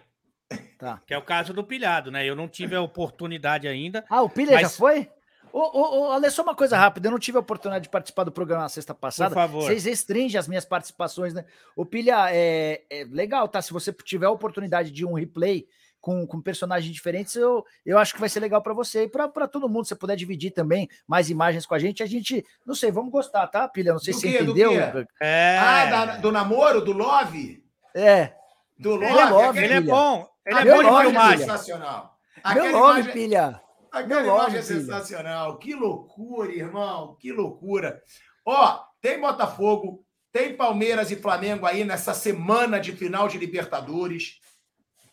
Tá. 0.77 1.01
Que 1.05 1.13
é 1.13 1.17
o 1.17 1.21
caso 1.21 1.53
do 1.53 1.63
pilhado, 1.63 2.11
né? 2.11 2.25
Eu 2.25 2.35
não 2.35 2.47
tive 2.47 2.75
a 2.75 2.81
oportunidade 2.81 3.67
ainda. 3.67 4.03
Ah, 4.09 4.21
o 4.21 4.29
Pilha 4.29 4.53
já 4.55 4.63
Mas- 4.63 4.75
foi? 4.75 5.09
Ô, 5.53 5.59
ô, 5.59 5.99
ô, 5.99 6.11
Ale, 6.11 6.29
só 6.29 6.44
uma 6.44 6.55
coisa 6.55 6.77
rápida. 6.77 7.07
Eu 7.07 7.11
não 7.11 7.19
tive 7.19 7.37
a 7.37 7.41
oportunidade 7.41 7.83
de 7.83 7.89
participar 7.89 8.23
do 8.23 8.31
programa 8.31 8.63
na 8.63 8.69
sexta 8.69 8.94
passada. 8.94 9.35
favor. 9.35 9.63
Vocês 9.63 9.83
restringem 9.83 10.39
as 10.39 10.47
minhas 10.47 10.63
participações, 10.63 11.33
né? 11.33 11.44
O 11.75 11.85
Pilha, 11.85 12.29
é, 12.31 12.83
é 12.89 13.03
legal, 13.09 13.47
tá? 13.49 13.61
Se 13.61 13.73
você 13.73 13.91
tiver 13.91 14.27
a 14.27 14.31
oportunidade 14.31 14.91
de 14.91 15.05
um 15.05 15.13
replay 15.13 15.67
com, 16.01 16.25
com 16.25 16.42
personagens 16.42 16.92
diferentes, 16.94 17.36
eu, 17.36 17.63
eu 17.86 17.98
acho 18.00 18.13
que 18.13 18.19
vai 18.19 18.28
ser 18.28 18.40
legal 18.40 18.61
pra 18.61 18.73
você 18.73 19.04
e 19.04 19.07
pra 19.07 19.28
pra 19.30 19.47
todo 19.47 19.69
mundo. 19.69 19.85
Se 19.85 19.90
você 19.90 19.95
puder 19.95 20.16
dividir 20.18 20.52
também 20.52 20.90
mais 21.07 21.30
imagens 21.30 21.66
com 21.66 21.75
a 21.75 21.80
gente, 21.80 22.02
a 22.02 22.06
gente, 22.07 22.44
não 22.66 22.73
sei, 22.75 22.92
vamos 22.92 23.11
gostar, 23.11 23.45
tá, 23.47 23.68
Pilha? 23.68 23.94
Não 23.94 23.99
sei 23.99 24.14
Do 24.14 24.19
se 24.19 24.28
você 24.31 24.37
quê? 24.40 24.44
Do 24.44 24.52
entendeu. 24.52 24.71
quê? 24.92 25.07
É, 25.21 25.57
Ah, 25.59 25.85
da- 25.85 26.18
do 26.18 26.31
namoro, 26.31 26.81
do 26.83 26.92
Love? 26.92 27.64
É, 27.95 28.33
Do 28.80 28.95
Love? 28.95 29.06
Ele 29.06 29.19
é 29.19 29.25
love, 29.25 29.47
aquele- 29.59 29.66
ele 29.66 29.73
é 29.75 29.81
bom. 29.81 30.28
Ele 30.44 30.56
é 30.56 30.59
aquela 30.61 30.83
bom 30.83 30.97
de 30.99 31.06
filmagem. 31.06 31.37
Pilha. 31.37 31.45
sensacional. 31.52 32.18
meu 32.35 32.52
Aquela 32.52 32.71
nome, 32.71 32.94
imagem, 33.02 33.14
Pilha. 33.14 33.61
aquela 33.92 34.07
meu 34.23 34.33
imagem 34.33 34.57
é 34.57 34.61
Pilha. 34.64 34.80
sensacional. 34.80 35.57
Que 35.59 35.75
loucura, 35.75 36.52
irmão. 36.52 37.16
Que 37.19 37.31
loucura. 37.31 38.02
Ó, 38.44 38.80
tem 38.99 39.21
Botafogo, 39.21 40.04
tem 40.31 40.57
Palmeiras 40.57 41.11
e 41.11 41.16
Flamengo 41.16 41.68
aí 41.68 41.83
nessa 41.83 42.14
semana 42.16 42.80
de 42.80 42.92
final 42.94 43.28
de 43.28 43.37
Libertadores. 43.37 44.40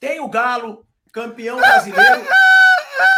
Tem 0.00 0.20
o 0.20 0.28
Galo, 0.28 0.86
campeão 1.12 1.56
brasileiro. 1.56 2.24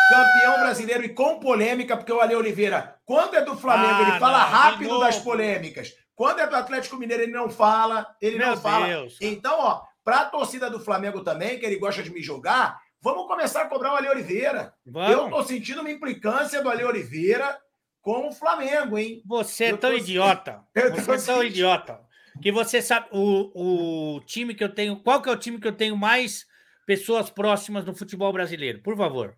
campeão 0.08 0.60
brasileiro 0.60 1.04
e 1.04 1.08
com 1.14 1.38
polêmica, 1.38 1.96
porque 1.96 2.12
o 2.12 2.20
Ale 2.20 2.34
Oliveira, 2.34 2.96
quando 3.04 3.34
é 3.34 3.42
do 3.44 3.56
Flamengo, 3.56 4.02
Ah, 4.04 4.08
ele 4.08 4.18
fala 4.18 4.38
não, 4.40 4.46
rápido 4.48 5.00
das 5.00 5.18
polêmicas. 5.18 5.92
Quando 6.14 6.40
é 6.40 6.46
do 6.46 6.56
Atlético 6.56 6.96
Mineiro, 6.96 7.22
ele 7.22 7.32
não 7.32 7.48
fala, 7.48 8.06
ele 8.20 8.36
Meu 8.38 8.48
não 8.48 8.56
fala. 8.56 8.86
Deus. 8.86 9.16
Então, 9.20 9.56
ó, 9.58 9.82
pra 10.04 10.26
torcida 10.26 10.68
do 10.68 10.80
Flamengo 10.80 11.22
também, 11.22 11.58
que 11.58 11.64
ele 11.64 11.78
gosta 11.78 12.02
de 12.02 12.10
me 12.10 12.22
jogar, 12.22 12.78
vamos 13.00 13.26
começar 13.26 13.62
a 13.62 13.66
cobrar 13.68 13.92
o 13.92 13.96
Ale 13.96 14.08
Oliveira. 14.08 14.74
Eu 14.86 14.92
Vamos. 14.92 15.30
tô 15.30 15.42
sentindo 15.44 15.80
uma 15.80 15.90
implicância 15.90 16.62
do 16.62 16.68
Ale 16.68 16.84
Oliveira 16.84 17.58
com 18.02 18.28
o 18.28 18.32
Flamengo, 18.32 18.98
hein? 18.98 19.22
Você 19.26 19.64
é 19.66 19.70
Eu 19.72 19.78
tão 19.78 19.90
tô- 19.90 19.96
idiota. 19.96 20.60
Eu 20.74 20.90
Você 20.90 21.00
é 21.00 21.04
tão 21.04 21.18
sentindo. 21.18 21.44
idiota. 21.44 22.00
Que 22.42 22.52
você 22.52 22.80
sabe 22.82 23.06
o, 23.12 24.16
o 24.16 24.20
time 24.20 24.54
que 24.54 24.62
eu 24.64 24.72
tenho. 24.74 24.96
Qual 25.02 25.20
que 25.22 25.28
é 25.28 25.32
o 25.32 25.36
time 25.36 25.58
que 25.58 25.66
eu 25.68 25.72
tenho 25.76 25.96
mais 25.96 26.46
pessoas 26.90 27.30
próximas 27.30 27.84
no 27.84 27.94
futebol 27.94 28.32
brasileiro? 28.32 28.80
Por 28.82 28.96
favor. 28.96 29.36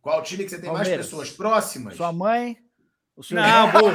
Qual 0.00 0.22
time 0.22 0.44
que 0.44 0.50
você 0.50 0.60
tem 0.60 0.70
mais 0.70 0.82
Palmeiras. 0.82 1.06
pessoas 1.06 1.30
próximas? 1.32 1.96
Sua 1.96 2.12
mãe, 2.12 2.58
o 3.16 3.24
seu 3.24 3.36
Não, 3.36 3.72
burro. 3.72 3.92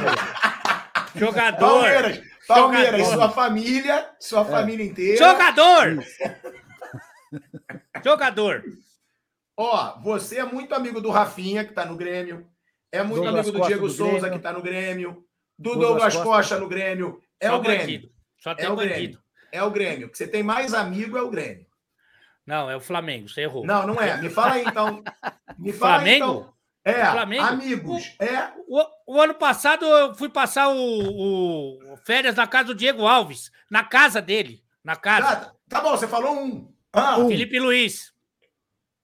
Jogador. 1.14 1.58
Palmeiras. 1.58 2.20
Palmeiras, 2.46 3.00
Jogador. 3.00 3.14
sua 3.14 3.30
família, 3.30 4.10
sua 4.20 4.44
família 4.44 4.84
inteira. 4.84 5.16
Jogador. 5.16 6.04
Jogador. 8.04 8.62
Ó, 9.56 9.98
você 10.02 10.36
é 10.38 10.44
muito 10.44 10.74
amigo 10.74 11.00
do 11.00 11.08
Rafinha, 11.10 11.64
que 11.64 11.72
tá 11.72 11.86
no 11.86 11.96
Grêmio. 11.96 12.46
É 12.92 13.02
muito 13.02 13.22
Douglas 13.22 13.34
amigo 13.46 13.52
do 13.52 13.58
Costa 13.58 13.68
Diego 13.72 13.88
do 13.88 13.92
Souza, 13.94 14.20
Grêmio. 14.20 14.36
que 14.36 14.42
tá 14.42 14.52
no 14.52 14.62
Grêmio. 14.62 15.24
Do 15.58 15.70
Douglas 15.70 15.88
Douglas, 15.88 16.14
Costa. 16.14 16.28
Costa. 16.28 16.58
no 16.60 16.68
Grêmio. 16.68 17.22
É 17.40 17.48
Só 17.48 17.56
o 17.56 17.60
Grêmio. 17.62 17.80
bandido. 17.80 18.10
Só 18.38 18.54
tem 18.54 18.66
É 18.66 18.70
o 18.70 18.76
bandido. 18.76 18.94
Grêmio. 18.94 19.18
É 19.50 19.62
o 19.62 19.70
Grêmio. 19.70 20.08
Que 20.10 20.18
você 20.18 20.28
tem 20.28 20.42
mais 20.42 20.74
amigo 20.74 21.16
é 21.16 21.22
o 21.22 21.30
Grêmio. 21.30 21.66
Não, 22.46 22.70
é 22.70 22.76
o 22.76 22.80
Flamengo. 22.80 23.28
Você 23.28 23.42
errou. 23.42 23.66
Não, 23.66 23.86
não 23.86 24.00
é. 24.00 24.20
Me 24.20 24.30
fala 24.30 24.54
aí, 24.54 24.64
então. 24.64 25.02
Me 25.58 25.72
fala, 25.72 25.94
Flamengo? 25.96 26.24
então. 26.24 26.56
É, 26.84 27.04
Flamengo? 27.10 27.44
amigos. 27.44 28.14
É. 28.20 28.52
O, 28.68 29.14
o 29.16 29.20
ano 29.20 29.34
passado 29.34 29.84
eu 29.84 30.14
fui 30.14 30.28
passar 30.28 30.68
o, 30.68 30.76
o 30.78 31.96
férias 32.04 32.36
na 32.36 32.46
casa 32.46 32.66
do 32.68 32.74
Diego 32.76 33.04
Alves, 33.04 33.50
na 33.68 33.82
casa 33.82 34.22
dele, 34.22 34.62
na 34.84 34.94
casa. 34.94 35.26
Tá, 35.36 35.52
tá 35.68 35.80
bom, 35.80 35.90
você 35.90 36.06
falou 36.06 36.40
um. 36.40 36.72
Ah, 36.92 37.16
Felipe 37.26 37.58
Luiz. 37.58 38.12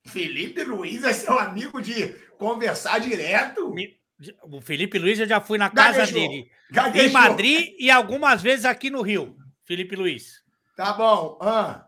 Felipe 0.06 0.62
Luiz 0.64 1.02
é 1.04 1.12
seu 1.12 1.38
amigo 1.38 1.80
de 1.80 2.08
conversar 2.38 3.00
direto? 3.00 3.70
Me- 3.72 3.96
O 4.44 4.60
Felipe 4.60 4.98
Luiz 4.98 5.18
eu 5.18 5.26
já 5.26 5.40
fui 5.40 5.58
na 5.58 5.68
casa 5.70 5.98
Gaguejou. 6.06 6.20
dele, 6.20 6.36
em 6.70 6.74
Gaguejou. 6.74 7.12
Madrid 7.12 7.74
e 7.78 7.90
algumas 7.90 8.40
vezes 8.42 8.64
aqui 8.64 8.90
no 8.90 9.02
Rio. 9.02 9.36
Felipe 9.64 9.96
Luiz. 9.96 10.42
Tá 10.76 10.92
bom. 10.92 11.38
Ah, 11.40 11.86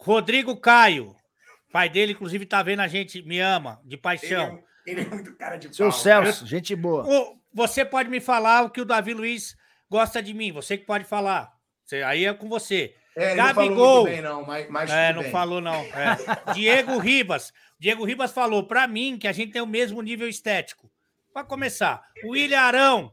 Rodrigo 0.00 0.56
Caio. 0.56 1.14
Pai 1.72 1.88
dele, 1.88 2.12
inclusive, 2.12 2.46
tá 2.46 2.62
vendo 2.62 2.80
a 2.80 2.88
gente, 2.88 3.22
me 3.22 3.38
ama, 3.40 3.80
de 3.84 3.94
ele, 3.94 4.02
paixão. 4.02 4.62
é, 4.86 4.90
ele 4.90 5.00
é 5.02 5.04
muito 5.04 5.36
cara 5.36 5.56
de 5.56 5.74
Seu 5.74 5.90
pau. 5.90 5.98
Celso, 5.98 6.46
gente 6.46 6.74
boa. 6.74 7.04
O- 7.06 7.38
você 7.52 7.84
pode 7.84 8.08
me 8.08 8.20
falar 8.20 8.62
o 8.64 8.70
que 8.70 8.80
o 8.80 8.84
Davi 8.84 9.12
Luiz 9.12 9.54
gosta 9.90 10.22
de 10.22 10.32
mim. 10.32 10.50
Você 10.52 10.78
que 10.78 10.86
pode 10.86 11.04
falar. 11.04 11.50
Você- 11.84 12.02
aí 12.02 12.24
é 12.24 12.32
com 12.32 12.48
você. 12.48 12.94
É, 13.16 13.32
ele 13.32 13.42
não 13.42 13.48
falou 13.54 13.68
Gabigol. 13.68 14.00
muito 14.02 14.12
bem, 14.14 14.22
não, 14.22 14.46
mas, 14.46 14.68
mas 14.70 14.90
É, 14.90 15.12
não 15.12 15.22
bem. 15.22 15.30
falou, 15.32 15.60
não. 15.60 15.74
É. 15.74 16.16
Diego 16.54 16.98
Ribas. 16.98 17.52
Diego 17.78 18.04
Ribas 18.04 18.32
falou 18.32 18.66
para 18.66 18.86
mim 18.86 19.18
que 19.18 19.26
a 19.28 19.32
gente 19.32 19.52
tem 19.52 19.60
o 19.62 19.66
mesmo 19.66 20.00
nível 20.00 20.28
estético. 20.28 20.90
Para 21.34 21.44
começar, 21.44 22.02
o 22.24 22.30
William 22.30 22.60
Arão, 22.60 23.12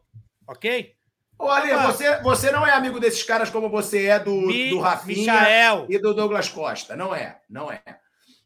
Olha, 1.38 1.76
Opa. 1.76 1.86
você, 1.92 2.22
você 2.22 2.50
não 2.50 2.66
é 2.66 2.72
amigo 2.72 2.98
desses 2.98 3.22
caras 3.22 3.50
como 3.50 3.68
você 3.68 4.06
é 4.06 4.18
do, 4.18 4.32
Mi- 4.32 4.70
do 4.70 4.78
Rafinha 4.80 5.32
Michael. 5.34 5.86
e 5.88 5.98
do 5.98 6.14
Douglas 6.14 6.48
Costa. 6.48 6.96
Não 6.96 7.14
é, 7.14 7.38
não 7.48 7.70
é. 7.70 7.82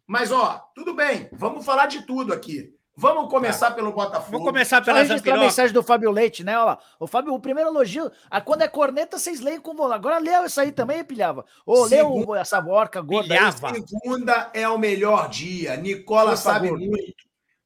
Mas, 0.06 0.32
ó, 0.32 0.60
tudo 0.74 0.92
bem. 0.92 1.28
Vamos 1.32 1.64
falar 1.64 1.86
de 1.86 2.02
tudo 2.02 2.32
aqui. 2.32 2.74
Vamos 2.96 3.30
começar 3.30 3.70
pelo 3.70 3.92
Botafogo. 3.92 4.38
Vou 4.38 4.46
começar 4.46 4.82
pela 4.82 4.98
registrar 4.98 5.34
a 5.36 5.38
mensagem 5.38 5.72
do 5.72 5.82
Fábio 5.82 6.10
Leite, 6.10 6.44
né? 6.44 6.54
Olha 6.58 6.64
lá. 6.64 6.78
O 6.98 7.06
Fábio, 7.06 7.32
o 7.32 7.40
primeiro 7.40 7.70
elogio. 7.70 8.10
Ah, 8.28 8.40
quando 8.42 8.60
é 8.62 8.68
corneta, 8.68 9.18
vocês 9.18 9.40
leem 9.40 9.58
com 9.60 9.72
vontade. 9.74 9.94
Agora 9.94 10.18
leu 10.18 10.44
isso 10.44 10.60
aí 10.60 10.70
também, 10.70 11.02
pilhava. 11.04 11.46
Ô, 11.64 11.84
leu 11.84 11.88
Segundo- 11.88 12.34
essa 12.34 12.58
orca 12.58 13.00
gorda 13.00 13.32
aí. 13.32 13.52
Segunda 13.86 14.50
é 14.52 14.68
o 14.68 14.76
melhor 14.76 15.28
dia. 15.30 15.76
Nicola 15.76 16.32
Por 16.32 16.36
sabe 16.36 16.68
favor. 16.68 16.78
muito. 16.80 17.14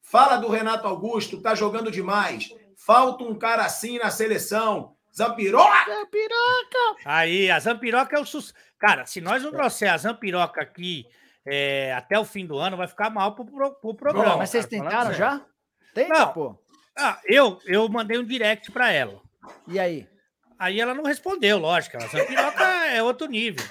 Fala 0.02 0.36
do 0.36 0.48
Renato 0.48 0.86
Augusto, 0.86 1.40
tá 1.40 1.54
jogando 1.54 1.90
demais. 1.90 2.50
Falta 2.76 3.24
um 3.24 3.34
cara 3.34 3.64
assim 3.64 3.98
na 3.98 4.10
seleção. 4.10 4.93
Zampiroca! 5.16 5.90
É, 5.92 6.04
piroca. 6.06 7.00
Aí, 7.04 7.50
a 7.50 7.58
Zampiroca 7.60 8.16
é 8.16 8.20
o 8.20 8.24
sus... 8.26 8.52
Cara, 8.78 9.06
se 9.06 9.20
nós 9.20 9.42
não 9.42 9.52
trouxer 9.52 9.92
a 9.92 9.96
Zampiroca 9.96 10.60
aqui 10.60 11.06
é, 11.46 11.92
até 11.94 12.18
o 12.18 12.24
fim 12.24 12.44
do 12.46 12.58
ano, 12.58 12.76
vai 12.76 12.88
ficar 12.88 13.10
mal 13.10 13.34
pro, 13.34 13.44
pro, 13.44 13.74
pro 13.80 13.94
programa. 13.94 14.32
Bom, 14.32 14.38
Mas 14.38 14.50
vocês 14.50 14.66
cara, 14.66 14.82
tentaram 14.82 15.14
sério. 15.14 15.18
já? 15.18 15.46
Tenta, 15.94 16.18
Não. 16.18 16.32
pô. 16.32 16.58
Ah, 16.98 17.20
eu, 17.26 17.58
eu 17.66 17.88
mandei 17.88 18.18
um 18.18 18.24
direct 18.24 18.70
para 18.72 18.90
ela. 18.92 19.20
E 19.68 19.78
aí? 19.78 20.08
Aí 20.58 20.80
ela 20.80 20.94
não 20.94 21.04
respondeu, 21.04 21.58
lógico. 21.58 21.96
A 21.96 22.00
Zampiroca 22.06 22.64
é 22.88 23.02
outro 23.02 23.26
nível. 23.28 23.64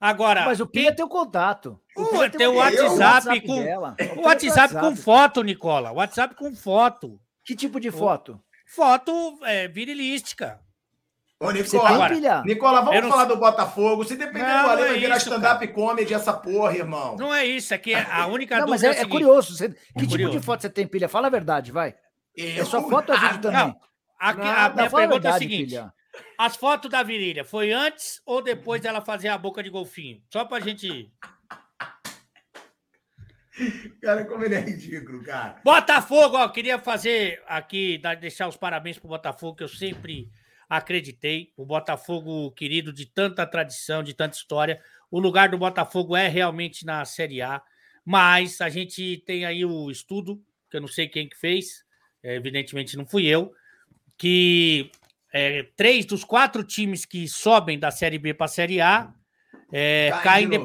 Agora, 0.00 0.44
Mas 0.44 0.60
o 0.60 0.66
Pia 0.66 0.94
tem 0.94 1.04
o 1.04 1.08
contato. 1.08 1.80
Pô, 1.94 2.06
Pia 2.10 2.30
tem 2.30 2.46
o 2.46 2.52
contato. 2.54 2.74
WhatsApp 2.96 3.40
com- 3.40 3.60
o 3.60 3.96
tem 3.96 4.18
WhatsApp 4.24 4.74
com 4.74 4.96
foto, 4.96 5.42
Nicola. 5.42 5.90
WhatsApp 5.92 6.34
com 6.36 6.54
foto. 6.54 7.20
Que 7.44 7.56
tipo 7.56 7.80
de 7.80 7.90
foto? 7.90 8.40
Foto 8.66 9.38
é, 9.44 9.66
virilística. 9.66 10.60
Ô, 11.40 11.52
Nicola, 11.52 12.08
pilha? 12.08 12.42
Nicola, 12.44 12.80
Eu 12.80 12.84
vamos 12.84 13.00
não 13.02 13.08
falar 13.10 13.24
do 13.26 13.36
Botafogo. 13.36 14.04
Se 14.04 14.16
depender 14.16 14.42
Não, 14.44 14.64
do 14.64 14.70
Ale, 14.70 14.82
é 14.82 14.88
vai 14.88 14.98
virar 14.98 15.16
isso, 15.18 15.28
stand-up 15.28 15.68
comedy 15.68 16.12
essa 16.12 16.32
porra, 16.32 16.76
irmão. 16.76 17.16
Não 17.16 17.32
é 17.32 17.46
isso, 17.46 17.72
é 17.72 17.78
que 17.78 17.94
a 17.94 18.26
única 18.26 18.58
Não, 18.58 18.66
mas 18.66 18.80
dúvida 18.80 18.98
é, 18.98 19.02
é, 19.02 19.04
é 19.04 19.08
curioso. 19.08 19.54
Você- 19.56 19.68
que 19.68 19.74
tipo 19.98 20.08
curioso. 20.10 20.36
de 20.38 20.44
foto 20.44 20.62
você 20.62 20.70
tem, 20.70 20.84
pilha? 20.86 21.08
Fala 21.08 21.28
a 21.28 21.30
verdade, 21.30 21.70
vai. 21.70 21.94
É 22.36 22.58
Eu- 22.60 22.66
só 22.66 22.82
foto 22.88 23.10
ou 23.10 23.14
é 23.16 23.20
vídeo 23.20 23.40
também? 23.40 23.58
não. 23.58 23.80
A, 24.20 24.30
a 24.30 24.32
Nada, 24.34 24.74
minha 24.74 24.86
a 24.86 24.90
pergunta 24.90 25.00
é 25.00 25.04
a 25.04 25.08
verdade, 25.08 25.38
seguinte: 25.44 25.66
pilha. 25.68 25.92
as 26.36 26.56
fotos 26.56 26.90
da 26.90 27.04
virilha 27.04 27.44
foi 27.44 27.70
antes 27.72 28.20
ou 28.26 28.42
depois 28.42 28.80
dela 28.80 29.00
fazer 29.00 29.28
a 29.28 29.38
boca 29.38 29.62
de 29.62 29.70
golfinho? 29.70 30.20
Só 30.32 30.44
pra 30.44 30.58
gente. 30.58 31.08
Cara, 34.02 34.24
como 34.24 34.44
ele 34.44 34.54
é 34.56 34.60
ridículo, 34.60 35.22
cara. 35.22 35.60
Botafogo, 35.64 36.36
ó, 36.36 36.48
queria 36.48 36.78
fazer 36.80 37.40
aqui, 37.46 38.00
deixar 38.20 38.48
os 38.48 38.56
parabéns 38.56 38.98
pro 38.98 39.08
Botafogo, 39.08 39.56
que 39.56 39.64
eu 39.64 39.68
sempre 39.68 40.28
acreditei. 40.68 41.52
O 41.56 41.64
Botafogo, 41.64 42.50
querido, 42.52 42.92
de 42.92 43.06
tanta 43.06 43.46
tradição, 43.46 44.02
de 44.02 44.14
tanta 44.14 44.36
história. 44.36 44.80
O 45.10 45.18
lugar 45.18 45.48
do 45.48 45.58
Botafogo 45.58 46.16
é 46.16 46.28
realmente 46.28 46.84
na 46.84 47.04
Série 47.04 47.40
A, 47.40 47.62
mas 48.04 48.60
a 48.60 48.68
gente 48.68 49.22
tem 49.26 49.44
aí 49.44 49.64
o 49.64 49.90
estudo, 49.90 50.42
que 50.70 50.76
eu 50.76 50.80
não 50.80 50.88
sei 50.88 51.08
quem 51.08 51.28
que 51.28 51.36
fez, 51.36 51.84
é, 52.22 52.34
evidentemente 52.34 52.96
não 52.96 53.06
fui 53.06 53.26
eu, 53.26 53.52
que 54.16 54.90
é, 55.32 55.62
três 55.76 56.04
dos 56.04 56.24
quatro 56.24 56.62
times 56.62 57.04
que 57.04 57.26
sobem 57.28 57.78
da 57.78 57.90
Série 57.90 58.18
B 58.18 58.34
para 58.34 58.46
a 58.46 58.48
Série 58.48 58.80
A 58.80 59.12
é, 59.72 60.10
caem 60.22 60.48
de 60.48 60.58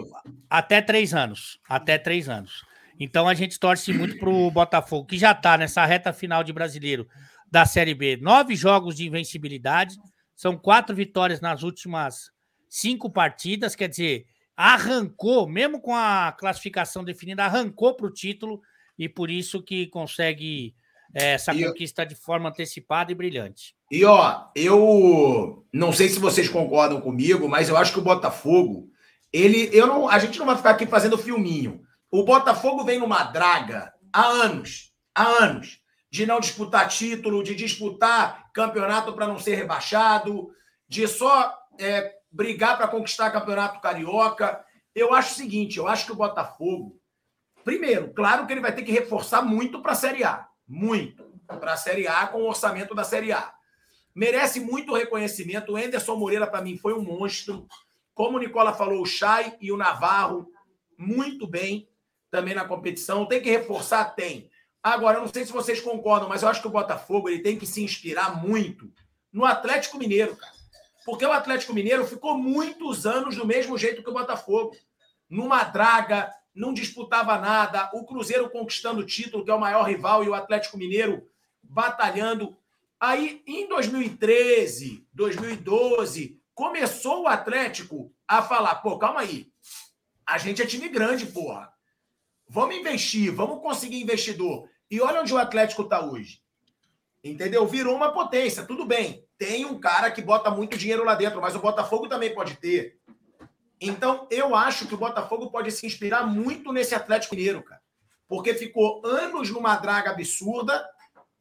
até 0.49 0.81
três 0.81 1.13
anos. 1.13 1.59
Até 1.67 1.97
três 1.97 2.29
anos. 2.29 2.65
Então 2.99 3.27
a 3.27 3.33
gente 3.33 3.59
torce 3.59 3.91
muito 3.91 4.17
para 4.17 4.29
o 4.29 4.51
Botafogo, 4.51 5.07
que 5.07 5.17
já 5.17 5.31
está 5.31 5.57
nessa 5.57 5.85
reta 5.85 6.13
final 6.13 6.43
de 6.43 6.53
brasileiro 6.53 7.07
da 7.53 7.67
Série 7.67 7.93
B. 7.93 8.17
Nove 8.17 8.55
jogos 8.55 8.95
de 8.95 9.05
invencibilidade, 9.05 9.95
são 10.35 10.57
quatro 10.57 10.95
vitórias 10.95 11.39
nas 11.39 11.61
últimas 11.61 12.31
cinco 12.67 13.11
partidas, 13.11 13.75
quer 13.75 13.87
dizer, 13.87 14.25
arrancou, 14.57 15.47
mesmo 15.47 15.79
com 15.79 15.93
a 15.95 16.31
classificação 16.31 17.03
definida, 17.03 17.45
arrancou 17.45 17.95
para 17.95 18.07
o 18.07 18.11
título 18.11 18.59
e 18.97 19.07
por 19.07 19.29
isso 19.29 19.61
que 19.61 19.85
consegue 19.85 20.73
é, 21.13 21.33
essa 21.33 21.53
E 21.53 21.61
eu- 21.61 21.69
conquista 21.69 22.03
de 22.03 22.15
forma 22.15 22.49
antecipada 22.49 23.11
e 23.11 23.15
brilhante. 23.15 23.75
E 23.91 24.03
ó, 24.03 24.47
eu 24.55 25.63
não 25.71 25.93
sei 25.93 26.09
se 26.09 26.17
vocês 26.17 26.49
concordam 26.49 26.99
comigo, 27.01 27.47
mas 27.47 27.69
eu 27.69 27.77
acho 27.77 27.93
que 27.93 27.99
o 27.99 28.03
Botafogo, 28.03 28.89
ele, 29.31 29.69
eu 29.71 29.85
não, 29.85 30.09
a 30.09 30.17
gente 30.17 30.39
não 30.39 30.47
vai 30.47 30.57
ficar 30.57 30.71
aqui 30.71 30.87
fazendo 30.87 31.19
filminho. 31.19 31.83
O 32.09 32.23
Botafogo 32.23 32.83
vem 32.83 32.97
numa 32.97 33.25
draga 33.25 33.93
há 34.11 34.25
anos, 34.25 34.91
há 35.13 35.27
anos, 35.43 35.82
de 36.13 36.27
não 36.27 36.39
disputar 36.39 36.87
título, 36.87 37.41
de 37.41 37.55
disputar 37.55 38.51
campeonato 38.53 39.13
para 39.13 39.25
não 39.25 39.39
ser 39.39 39.55
rebaixado, 39.55 40.51
de 40.87 41.07
só 41.07 41.51
é, 41.79 42.13
brigar 42.31 42.77
para 42.77 42.87
conquistar 42.87 43.31
campeonato 43.31 43.81
carioca. 43.81 44.63
Eu 44.93 45.11
acho 45.11 45.31
o 45.31 45.35
seguinte, 45.35 45.79
eu 45.79 45.87
acho 45.87 46.05
que 46.05 46.11
o 46.11 46.15
Botafogo, 46.15 47.01
primeiro, 47.63 48.13
claro 48.13 48.45
que 48.45 48.53
ele 48.53 48.61
vai 48.61 48.75
ter 48.75 48.83
que 48.83 48.91
reforçar 48.91 49.41
muito 49.41 49.81
para 49.81 49.93
a 49.93 49.95
Série 49.95 50.23
A, 50.23 50.47
muito 50.67 51.33
para 51.47 51.73
a 51.73 51.77
Série 51.77 52.07
A 52.07 52.27
com 52.27 52.43
o 52.43 52.47
orçamento 52.47 52.93
da 52.93 53.03
Série 53.03 53.31
A 53.31 53.51
merece 54.13 54.59
muito 54.59 54.93
reconhecimento. 54.93 55.71
O 55.71 55.75
Anderson 55.75 56.15
Moreira, 56.15 56.45
para 56.45 56.61
mim, 56.61 56.77
foi 56.77 56.93
um 56.93 57.01
monstro. 57.01 57.67
Como 58.13 58.37
o 58.37 58.39
Nicola 58.39 58.71
falou, 58.71 59.01
o 59.01 59.05
Chay 59.07 59.57
e 59.59 59.71
o 59.71 59.77
Navarro, 59.77 60.47
muito 60.95 61.47
bem 61.47 61.89
também 62.29 62.53
na 62.53 62.65
competição. 62.65 63.25
Tem 63.25 63.41
que 63.41 63.49
reforçar? 63.49 64.13
Tem. 64.13 64.51
Agora, 64.83 65.17
eu 65.17 65.21
não 65.21 65.29
sei 65.29 65.45
se 65.45 65.51
vocês 65.53 65.79
concordam, 65.79 66.27
mas 66.27 66.43
eu 66.43 66.49
acho 66.49 66.59
que 66.59 66.67
o 66.67 66.71
Botafogo 66.71 67.29
ele 67.29 67.39
tem 67.39 67.57
que 67.57 67.65
se 67.65 67.81
inspirar 67.81 68.43
muito 68.43 68.91
no 69.31 69.45
Atlético 69.45 69.97
Mineiro, 69.97 70.35
cara. 70.35 70.51
Porque 71.05 71.25
o 71.25 71.31
Atlético 71.31 71.73
Mineiro 71.73 72.05
ficou 72.05 72.37
muitos 72.37 73.05
anos 73.05 73.37
do 73.37 73.47
mesmo 73.47 73.77
jeito 73.77 74.03
que 74.03 74.09
o 74.09 74.13
Botafogo. 74.13 74.75
Numa 75.29 75.63
draga, 75.63 76.33
não 76.53 76.73
disputava 76.73 77.37
nada. 77.37 77.89
O 77.93 78.05
Cruzeiro 78.05 78.49
conquistando 78.49 79.01
o 79.01 79.05
título, 79.05 79.43
que 79.43 79.51
é 79.51 79.53
o 79.53 79.59
maior 79.59 79.83
rival, 79.83 80.23
e 80.23 80.29
o 80.29 80.33
Atlético 80.33 80.77
Mineiro 80.77 81.27
batalhando. 81.61 82.55
Aí, 82.99 83.41
em 83.47 83.67
2013, 83.67 85.07
2012, 85.13 86.41
começou 86.53 87.23
o 87.23 87.27
Atlético 87.27 88.13
a 88.27 88.41
falar: 88.41 88.75
pô, 88.75 88.97
calma 88.97 89.21
aí. 89.21 89.51
A 90.25 90.37
gente 90.37 90.61
é 90.61 90.65
time 90.65 90.87
grande, 90.89 91.25
porra. 91.25 91.73
Vamos 92.47 92.75
investir, 92.75 93.33
vamos 93.33 93.61
conseguir 93.61 94.01
investidor. 94.01 94.69
E 94.93 95.01
olha 95.01 95.21
onde 95.21 95.33
o 95.33 95.39
Atlético 95.39 95.81
está 95.81 96.05
hoje. 96.05 96.39
Entendeu? 97.23 97.65
Virou 97.65 97.95
uma 97.95 98.13
potência. 98.13 98.63
Tudo 98.63 98.85
bem. 98.85 99.25
Tem 99.39 99.65
um 99.65 99.79
cara 99.79 100.11
que 100.11 100.21
bota 100.21 100.51
muito 100.51 100.77
dinheiro 100.77 101.03
lá 101.03 101.15
dentro, 101.15 101.41
mas 101.41 101.55
o 101.55 101.59
Botafogo 101.59 102.07
também 102.07 102.31
pode 102.31 102.57
ter. 102.57 102.99
Então, 103.81 104.27
eu 104.29 104.55
acho 104.55 104.85
que 104.85 104.93
o 104.93 104.97
Botafogo 104.97 105.49
pode 105.49 105.71
se 105.71 105.87
inspirar 105.87 106.27
muito 106.27 106.71
nesse 106.71 106.93
Atlético 106.93 107.33
Mineiro, 107.33 107.63
cara. 107.63 107.81
Porque 108.27 108.53
ficou 108.53 109.01
anos 109.03 109.49
numa 109.49 109.75
draga 109.77 110.11
absurda 110.11 110.87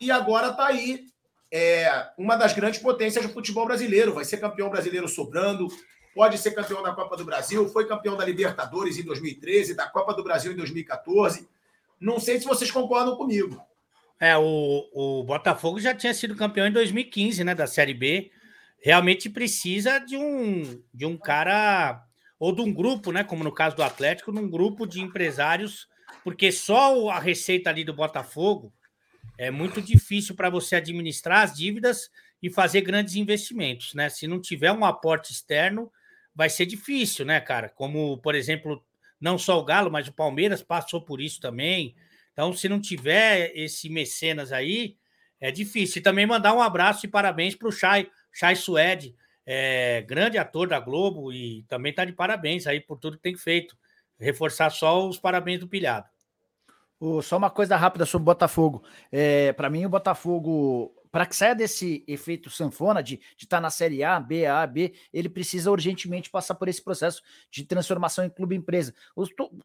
e 0.01 0.11
agora 0.11 0.49
está 0.49 0.69
aí 0.69 1.05
é, 1.53 2.09
uma 2.17 2.37
das 2.37 2.55
grandes 2.55 2.81
potências 2.81 3.27
do 3.27 3.35
futebol 3.35 3.67
brasileiro. 3.67 4.15
Vai 4.15 4.25
ser 4.25 4.39
campeão 4.39 4.71
brasileiro 4.71 5.07
sobrando, 5.07 5.69
pode 6.15 6.39
ser 6.39 6.53
campeão 6.53 6.83
da 6.83 6.95
Copa 6.95 7.19
do 7.19 7.25
Brasil, 7.27 7.69
foi 7.69 7.87
campeão 7.87 8.17
da 8.17 8.25
Libertadores 8.25 8.97
em 8.97 9.03
2013, 9.03 9.75
da 9.75 9.87
Copa 9.91 10.15
do 10.15 10.25
Brasil 10.25 10.53
em 10.53 10.57
2014. 10.57 11.47
Não 12.03 12.19
sei 12.21 12.39
se 12.39 12.47
vocês 12.47 12.71
concordam 12.71 13.17
comigo. 13.17 13.61
É, 14.21 14.37
o, 14.37 14.89
o 14.93 15.25
Botafogo 15.25 15.81
já 15.81 15.95
tinha 15.95 16.13
sido 16.13 16.37
campeão 16.37 16.67
em 16.67 16.73
2015, 16.73 17.43
né, 17.45 17.55
da 17.55 17.67
Série 17.67 17.95
B. 17.95 18.31
Realmente 18.81 19.31
precisa 19.31 19.99
de 19.99 20.17
um, 20.17 20.83
de 20.93 21.07
um 21.07 21.17
cara, 21.17 22.05
ou 22.39 22.55
de 22.55 22.61
um 22.61 22.73
grupo, 22.73 23.13
né, 23.13 23.25
como 23.25 23.43
no 23.43 23.53
caso 23.53 23.77
do 23.77 23.83
Atlético, 23.83 24.33
num 24.33 24.49
grupo 24.49 24.87
de 24.87 25.01
empresários 25.01 25.89
porque 26.23 26.53
só 26.53 27.09
a 27.09 27.19
receita 27.19 27.71
ali 27.71 27.85
do 27.85 27.95
Botafogo 27.95 28.73
é 29.39 29.51
muito 29.51 29.81
difícil 29.81 30.35
para 30.35 30.51
você 30.51 30.77
administrar 30.77 31.43
as 31.43 31.55
dívidas 31.55 32.11
e 32.43 32.51
fazer 32.51 32.83
grandes 32.83 33.15
investimentos, 33.15 33.95
né? 33.95 34.09
Se 34.09 34.27
não 34.27 34.41
tiver 34.41 34.73
um 34.73 34.85
aporte 34.85 35.33
externo, 35.33 35.91
vai 36.35 36.51
ser 36.51 36.67
difícil, 36.67 37.25
né, 37.25 37.41
cara? 37.41 37.69
Como, 37.69 38.19
por 38.19 38.35
exemplo, 38.35 38.85
não 39.23 39.39
só 39.39 39.59
o 39.59 39.65
Galo, 39.65 39.91
mas 39.91 40.09
o 40.09 40.13
Palmeiras 40.13 40.63
passou 40.63 41.01
por 41.01 41.21
isso 41.21 41.41
também. 41.41 41.95
Então, 42.33 42.53
se 42.53 42.69
não 42.69 42.81
tiver 42.81 43.53
esse 43.55 43.89
mecenas 43.89 44.53
aí, 44.53 44.97
é 45.41 45.51
difícil. 45.51 46.01
E 46.01 46.03
também 46.03 46.27
mandar 46.27 46.53
um 46.53 46.61
abraço 46.61 47.07
e 47.07 47.09
parabéns 47.09 47.55
para 47.55 47.69
o 47.69 47.73
Chay, 47.73 48.11
Chay 48.33 48.57
Suede, 48.57 49.15
é, 49.47 50.03
grande 50.03 50.39
ator 50.39 50.69
da 50.69 50.81
Globo 50.81 51.33
e 51.33 51.65
também 51.69 51.91
está 51.91 52.05
de 52.05 52.13
parabéns 52.13 52.67
aí 52.67 52.81
por 52.81 52.99
tudo 52.99 53.17
que 53.17 53.23
tem 53.23 53.37
feito. 53.37 53.77
Reforçar 54.19 54.71
só 54.71 55.07
os 55.07 55.19
parabéns 55.19 55.61
do 55.61 55.69
pilhado. 55.69 56.09
só 57.23 57.37
uma 57.37 57.51
coisa 57.51 57.77
rápida 57.77 58.05
sobre 58.05 58.23
o 58.23 58.27
Botafogo. 58.27 58.83
É, 59.11 59.53
para 59.53 59.71
mim, 59.71 59.85
o 59.85 59.89
Botafogo 59.89 60.95
para 61.13 61.27
que 61.27 61.37
saia 61.37 61.55
desse 61.55 62.03
efeito 62.09 62.49
sanfona 62.49 63.03
de 63.03 63.21
estar 63.37 63.59
tá 63.59 63.61
na 63.61 63.69
Série 63.69 64.03
A, 64.03 64.19
B, 64.19 64.47
A, 64.47 64.67
B, 64.67 64.95
ele 65.13 65.29
precisa 65.29 65.71
urgentemente 65.71 66.31
passar 66.31 66.55
por 66.55 66.69
esse 66.69 66.83
processo 66.83 67.23
de 67.51 67.65
transformação 67.65 68.25
em 68.25 68.31
clube-empresa. 68.31 68.95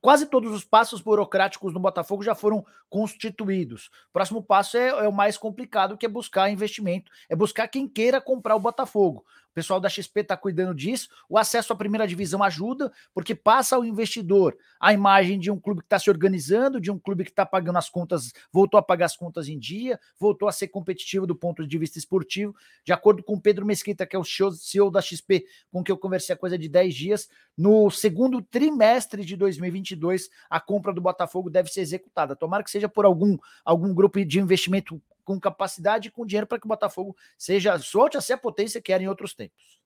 Quase 0.01 0.25
todos 0.25 0.51
os 0.51 0.66
passos 0.66 1.00
burocráticos 1.00 1.74
no 1.74 1.80
Botafogo 1.80 2.22
já 2.22 2.36
foram 2.36 2.66
constituídos. 2.89 3.89
O 4.10 4.13
próximo 4.13 4.44
passo 4.44 4.75
é, 4.75 4.89
é 4.89 5.08
o 5.08 5.13
mais 5.13 5.38
complicado, 5.38 5.98
que 5.98 6.06
é 6.06 6.10
buscar 6.10 6.51
investimento, 6.51 7.10
é 7.30 7.36
buscar 7.36 7.70
quem 7.70 7.88
queira 7.88 8.20
comprar 8.20 8.56
o 8.56 8.60
Botafogo 8.60 9.25
pessoal 9.58 9.80
da 9.80 9.90
XP 9.90 10.20
está 10.20 10.38
cuidando 10.38 10.76
disso. 10.76 11.10
O 11.28 11.36
acesso 11.36 11.74
à 11.74 11.76
primeira 11.76 12.08
divisão 12.08 12.44
ajuda, 12.44 12.92
porque 13.12 13.34
passa 13.34 13.76
ao 13.76 13.84
investidor 13.84 14.56
a 14.80 14.94
imagem 14.94 15.40
de 15.40 15.50
um 15.50 15.60
clube 15.60 15.80
que 15.80 15.88
está 15.88 15.98
se 15.98 16.12
organizando, 16.12 16.80
de 16.80 16.92
um 16.92 17.00
clube 17.00 17.24
que 17.24 17.32
está 17.32 17.44
pagando 17.44 17.78
as 17.78 17.90
contas, 17.90 18.32
voltou 18.52 18.78
a 18.78 18.84
pagar 18.84 19.08
as 19.08 19.18
contas 19.18 19.50
em 19.50 19.58
dia, 19.58 20.00
voltou 20.20 20.48
a 20.48 20.52
ser 20.52 20.68
competitivo 20.68 21.26
do 21.26 21.36
ponto 21.36 21.66
de 21.66 21.78
vista 21.80 21.98
esportivo. 21.98 22.56
De 22.86 22.94
acordo 22.94 23.24
com 23.24 23.34
o 23.34 23.42
Pedro 23.42 23.66
Mesquita, 23.66 24.06
que 24.06 24.16
é 24.16 24.20
o 24.20 24.24
CEO 24.24 24.92
da 24.92 25.02
XP, 25.02 25.44
com 25.72 25.84
quem 25.84 25.92
eu 25.92 25.98
conversei 25.98 26.36
há 26.36 26.38
coisa 26.38 26.56
de 26.56 26.70
10 26.70 26.94
dias, 26.94 27.28
no 27.58 27.90
segundo 27.90 28.44
trimestre 28.44 29.26
de 29.26 29.36
2022, 29.36 30.30
a 30.48 30.60
compra 30.60 30.94
do 30.94 31.02
Botafogo 31.02 31.50
deve 31.50 31.70
ser 31.70 31.82
executada. 31.82 32.36
Tomara 32.36 32.64
que 32.64 32.70
seja 32.70 32.88
por 32.88 33.06
algum, 33.06 33.36
algum 33.66 33.92
grupo 33.92 34.24
de 34.24 34.40
investimento 34.40 35.02
com 35.27 35.38
capacidade 35.38 36.07
e 36.07 36.12
com 36.12 36.25
dinheiro 36.25 36.48
para 36.48 36.57
que 36.57 36.65
o 36.65 36.69
Botafogo 36.69 37.13
seja 37.38 37.77
solte 37.79 38.15
a 38.15 38.22
ser 38.22 38.34
a 38.34 38.38
potência 38.38 38.81
que 38.81 38.93
era 38.93 39.03
em 39.03 39.10
outros 39.10 39.34
tempos. 39.34 39.76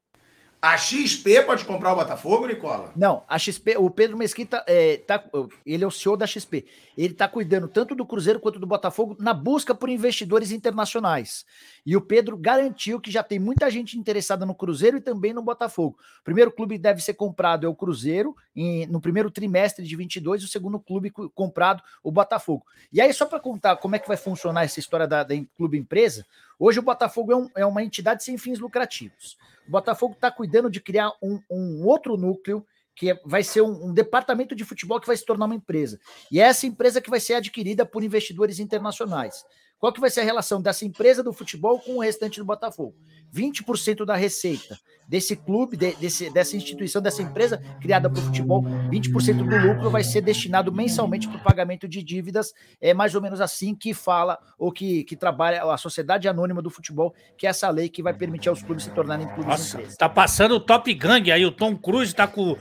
A 0.64 0.78
XP 0.78 1.42
pode 1.42 1.66
comprar 1.66 1.92
o 1.92 1.96
Botafogo, 1.96 2.46
Nicola? 2.46 2.92
Não, 2.96 3.24
a 3.28 3.40
XP, 3.40 3.78
o 3.78 3.90
Pedro 3.90 4.16
Mesquita, 4.16 4.64
é, 4.68 4.98
tá, 4.98 5.24
ele 5.66 5.84
é 5.84 5.88
o 5.88 5.90
CEO 5.90 6.16
da 6.16 6.28
XP. 6.28 6.68
Ele 6.96 7.14
está 7.14 7.28
cuidando 7.28 7.68
tanto 7.68 7.96
do 7.96 8.06
Cruzeiro 8.06 8.40
quanto 8.40 8.60
do 8.60 8.68
Botafogo 8.68 9.18
na 9.20 9.34
busca 9.34 9.74
por 9.74 9.90
investidores 9.90 10.52
internacionais. 10.52 11.48
E 11.84 11.98
o 11.98 12.02
Pedro 12.02 12.38
garantiu 12.38 13.00
que 13.00 13.10
já 13.10 13.24
tem 13.24 13.40
muita 13.40 13.72
gente 13.72 13.98
interessada 13.98 14.46
no 14.46 14.54
Cruzeiro 14.54 14.98
e 14.98 15.02
também 15.02 15.34
no 15.34 15.42
Botafogo. 15.42 15.98
O 16.20 16.24
primeiro 16.24 16.52
clube 16.52 16.78
deve 16.78 17.02
ser 17.02 17.16
comprado 17.16 17.66
é 17.66 17.70
o 17.70 17.74
Cruzeiro, 17.74 18.36
em, 18.56 18.86
no 18.86 19.02
primeiro 19.02 19.32
trimestre 19.32 19.84
de 19.84 19.96
22, 19.96 20.44
e 20.44 20.46
o 20.46 20.48
segundo 20.48 20.80
clube 20.80 21.12
comprado, 21.34 21.82
o 22.04 22.12
Botafogo. 22.12 22.68
E 22.94 23.02
aí, 23.02 23.12
só 23.16 23.26
para 23.26 23.40
contar 23.40 23.78
como 23.78 23.96
é 23.96 24.00
que 24.00 24.08
vai 24.08 24.18
funcionar 24.18 24.64
essa 24.64 24.80
história 24.80 25.08
da, 25.08 25.24
da 25.24 25.34
clube 25.58 25.80
empresa, 25.80 26.24
hoje 26.66 26.80
o 26.80 26.84
Botafogo 26.84 27.32
é, 27.32 27.36
um, 27.36 27.50
é 27.58 27.66
uma 27.66 27.84
entidade 27.84 28.24
sem 28.24 28.38
fins 28.38 28.60
lucrativos. 28.60 29.38
O 29.68 29.72
Botafogo 29.72 30.14
está 30.14 30.30
cuidando 30.30 30.70
de 30.70 30.80
criar 30.80 31.12
um, 31.22 31.42
um 31.50 31.86
outro 31.86 32.16
núcleo 32.16 32.66
que 32.96 33.12
é, 33.12 33.20
vai 33.26 33.44
ser 33.44 33.62
um, 33.62 33.88
um, 33.88 33.94
departamento 33.94 34.56
de 34.56 34.64
futebol 34.64 35.00
que 35.00 35.08
vai 35.08 35.18
se 35.18 35.26
tornar 35.26 35.46
uma 35.46 35.56
empresa. 35.56 36.00
E 36.32 36.40
é 36.40 36.44
essa 36.44 36.68
empresa 36.68 37.02
que 37.02 37.10
vai 37.10 37.20
ser 37.20 37.34
adquirida 37.34 37.86
por 37.86 38.04
investidores 38.04 38.60
internacionais. 38.60 39.44
Qual 39.82 39.92
que 39.92 40.00
vai 40.00 40.12
ser 40.12 40.22
a 40.22 40.24
relação 40.24 40.62
dessa 40.62 40.86
empresa 40.86 41.24
do 41.24 41.34
futebol 41.34 41.80
com 41.80 41.96
o 41.96 42.00
restante 42.00 42.38
do 42.38 42.46
Botafogo? 42.46 42.94
20% 43.34 44.06
da 44.06 44.16
receita 44.16 44.80
desse 45.08 45.36
clube, 45.36 45.76
de, 45.76 45.96
desse, 45.96 46.30
dessa 46.30 46.56
instituição, 46.56 47.02
dessa 47.02 47.24
empresa 47.24 47.60
criada 47.82 48.08
para 48.08 48.20
o 48.20 48.22
futebol, 48.22 48.62
20% 48.62 49.38
do 49.38 49.68
lucro 49.68 49.90
vai 49.90 50.04
ser 50.04 50.22
destinado 50.22 50.72
mensalmente 50.72 51.28
para 51.28 51.38
o 51.38 51.44
pagamento 51.44 51.88
de 51.88 52.04
dívidas. 52.04 52.54
É 52.80 52.94
mais 52.94 53.16
ou 53.16 53.24
menos 53.24 53.42
assim 53.42 53.74
que 53.74 53.92
fala 53.92 54.38
ou 54.56 54.72
que, 54.72 55.04
que 55.04 55.16
trabalha 55.16 55.64
a 55.64 55.78
Sociedade 55.78 56.28
Anônima 56.28 56.62
do 56.62 56.70
Futebol, 56.70 57.16
que 57.36 57.48
é 57.48 57.50
essa 57.50 57.68
lei 57.72 57.90
que 57.90 58.04
vai 58.04 58.14
permitir 58.14 58.50
aos 58.50 58.62
clubes 58.62 58.84
se 58.84 58.92
tornarem 58.92 59.26
clubes 59.30 59.48
Nossa, 59.48 59.78
empresas. 59.78 59.98
Tá 59.98 60.08
passando 60.08 60.54
o 60.54 60.60
Top 60.60 60.94
Gang 60.94 61.32
aí, 61.32 61.44
o 61.44 61.52
Tom 61.52 61.76
Cruise 61.76 62.14
tá 62.14 62.28
com 62.28 62.56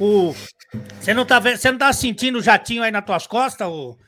o. 0.00 0.34
Você 0.98 1.12
não 1.12 1.26
tá 1.26 1.38
vendo, 1.38 1.58
você 1.58 1.70
não 1.70 1.78
tá 1.78 1.92
sentindo 1.92 2.38
o 2.38 2.42
jatinho 2.42 2.82
aí 2.82 2.90
nas 2.90 3.04
tuas 3.04 3.26
costas? 3.26 3.68
Ou... 3.68 3.98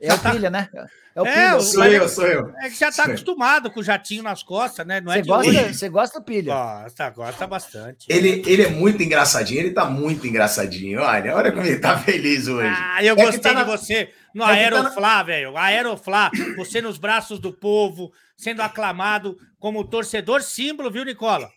É 0.00 0.12
o 0.12 0.18
pilha, 0.18 0.50
né? 0.50 0.68
É 1.14 1.22
o 1.22 1.26
é, 1.26 1.32
pilha. 1.32 1.60
Sou 1.60 1.84
eu, 1.84 2.08
sou 2.08 2.26
eu. 2.26 2.52
É 2.60 2.68
que 2.68 2.78
já 2.78 2.90
tá 2.90 3.04
acostumado 3.04 3.70
com 3.70 3.78
o 3.78 3.84
jatinho 3.84 4.22
nas 4.22 4.42
costas, 4.42 4.84
né? 4.84 5.00
Não 5.00 5.12
é 5.12 5.22
você, 5.22 5.28
gosta, 5.28 5.72
você 5.72 5.88
gosta 5.88 6.18
do 6.18 6.24
pilha? 6.24 6.54
Gosta, 6.54 7.10
gosta 7.10 7.46
bastante. 7.46 8.06
Ele, 8.08 8.42
ele 8.46 8.62
é 8.62 8.68
muito 8.68 9.00
engraçadinho, 9.02 9.60
ele 9.60 9.70
tá 9.70 9.84
muito 9.84 10.26
engraçadinho. 10.26 11.00
Olha, 11.00 11.36
olha 11.36 11.52
como 11.52 11.64
ele 11.64 11.78
tá 11.78 11.96
feliz 11.98 12.48
hoje. 12.48 12.68
Ah, 12.68 13.04
eu 13.04 13.14
é 13.14 13.24
gostei 13.24 13.52
tá 13.52 13.62
de 13.62 13.70
você 13.70 14.10
no 14.34 14.42
é 14.42 14.64
Aeroflá, 14.64 14.90
tá 14.90 15.16
na... 15.18 15.22
velho. 15.22 15.56
Aeroflá, 15.56 16.30
você 16.56 16.80
nos 16.80 16.98
braços 16.98 17.38
do 17.38 17.52
povo, 17.52 18.12
sendo 18.36 18.62
aclamado 18.62 19.36
como 19.60 19.84
torcedor 19.84 20.42
símbolo, 20.42 20.90
viu, 20.90 21.04
Nicola? 21.04 21.48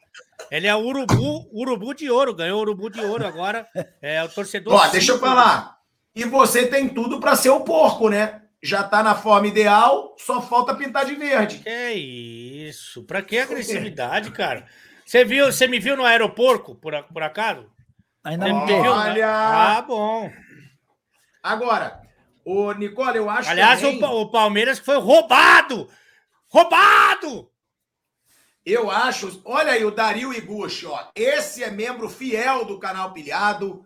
Ele 0.51 0.67
é 0.67 0.75
o 0.75 0.79
urubu, 0.79 1.49
urubu 1.51 1.95
de 1.95 2.11
ouro, 2.11 2.35
ganhou 2.35 2.61
urubu 2.61 2.91
de 2.91 3.01
ouro 3.01 3.25
agora. 3.25 3.67
É 4.01 4.23
o 4.23 4.29
torcedor. 4.29 4.73
Ó, 4.73 4.87
deixa 4.89 5.13
eu 5.13 5.19
falar. 5.19 5.77
E 6.15 6.23
você 6.25 6.67
tem 6.67 6.87
tudo 6.87 7.19
para 7.19 7.35
ser 7.35 7.49
o 7.49 7.61
porco, 7.61 8.09
né? 8.09 8.41
Já 8.61 8.81
está 8.81 9.03
na 9.03 9.15
forma 9.15 9.47
ideal, 9.47 10.15
só 10.17 10.41
falta 10.41 10.75
pintar 10.75 11.05
de 11.05 11.15
verde. 11.15 11.59
Que 11.59 11.91
isso? 11.91 13.03
Para 13.03 13.21
que 13.21 13.37
agressividade, 13.37 14.31
cara? 14.31 14.65
Você 15.05 15.23
viu, 15.23 15.45
você 15.45 15.67
me 15.67 15.79
viu 15.79 15.95
no 15.95 16.05
aeroporto, 16.05 16.75
por, 16.75 16.93
por 17.05 17.23
acaso? 17.23 17.69
Ainda 18.23 18.47
não 18.47 18.65
viu, 18.65 18.75
Olha! 18.75 19.29
Ah, 19.29 19.81
bom. 19.81 20.29
Agora, 21.41 22.01
o 22.43 22.73
Nicola, 22.73 23.15
eu 23.15 23.29
acho 23.29 23.49
Aliás, 23.49 23.79
também... 23.79 24.03
o, 24.03 24.21
o 24.21 24.31
Palmeiras 24.31 24.79
foi 24.79 24.97
roubado! 24.97 25.89
Roubado! 26.49 27.49
Eu 28.65 28.91
acho, 28.91 29.41
olha 29.45 29.71
aí 29.71 29.85
o 29.85 29.91
Dario 29.91 30.33
Iguchi, 30.33 30.85
ó. 30.85 31.07
Esse 31.15 31.63
é 31.63 31.71
membro 31.71 32.09
fiel 32.09 32.65
do 32.65 32.77
canal 32.77 33.13
Pilhado. 33.13 33.85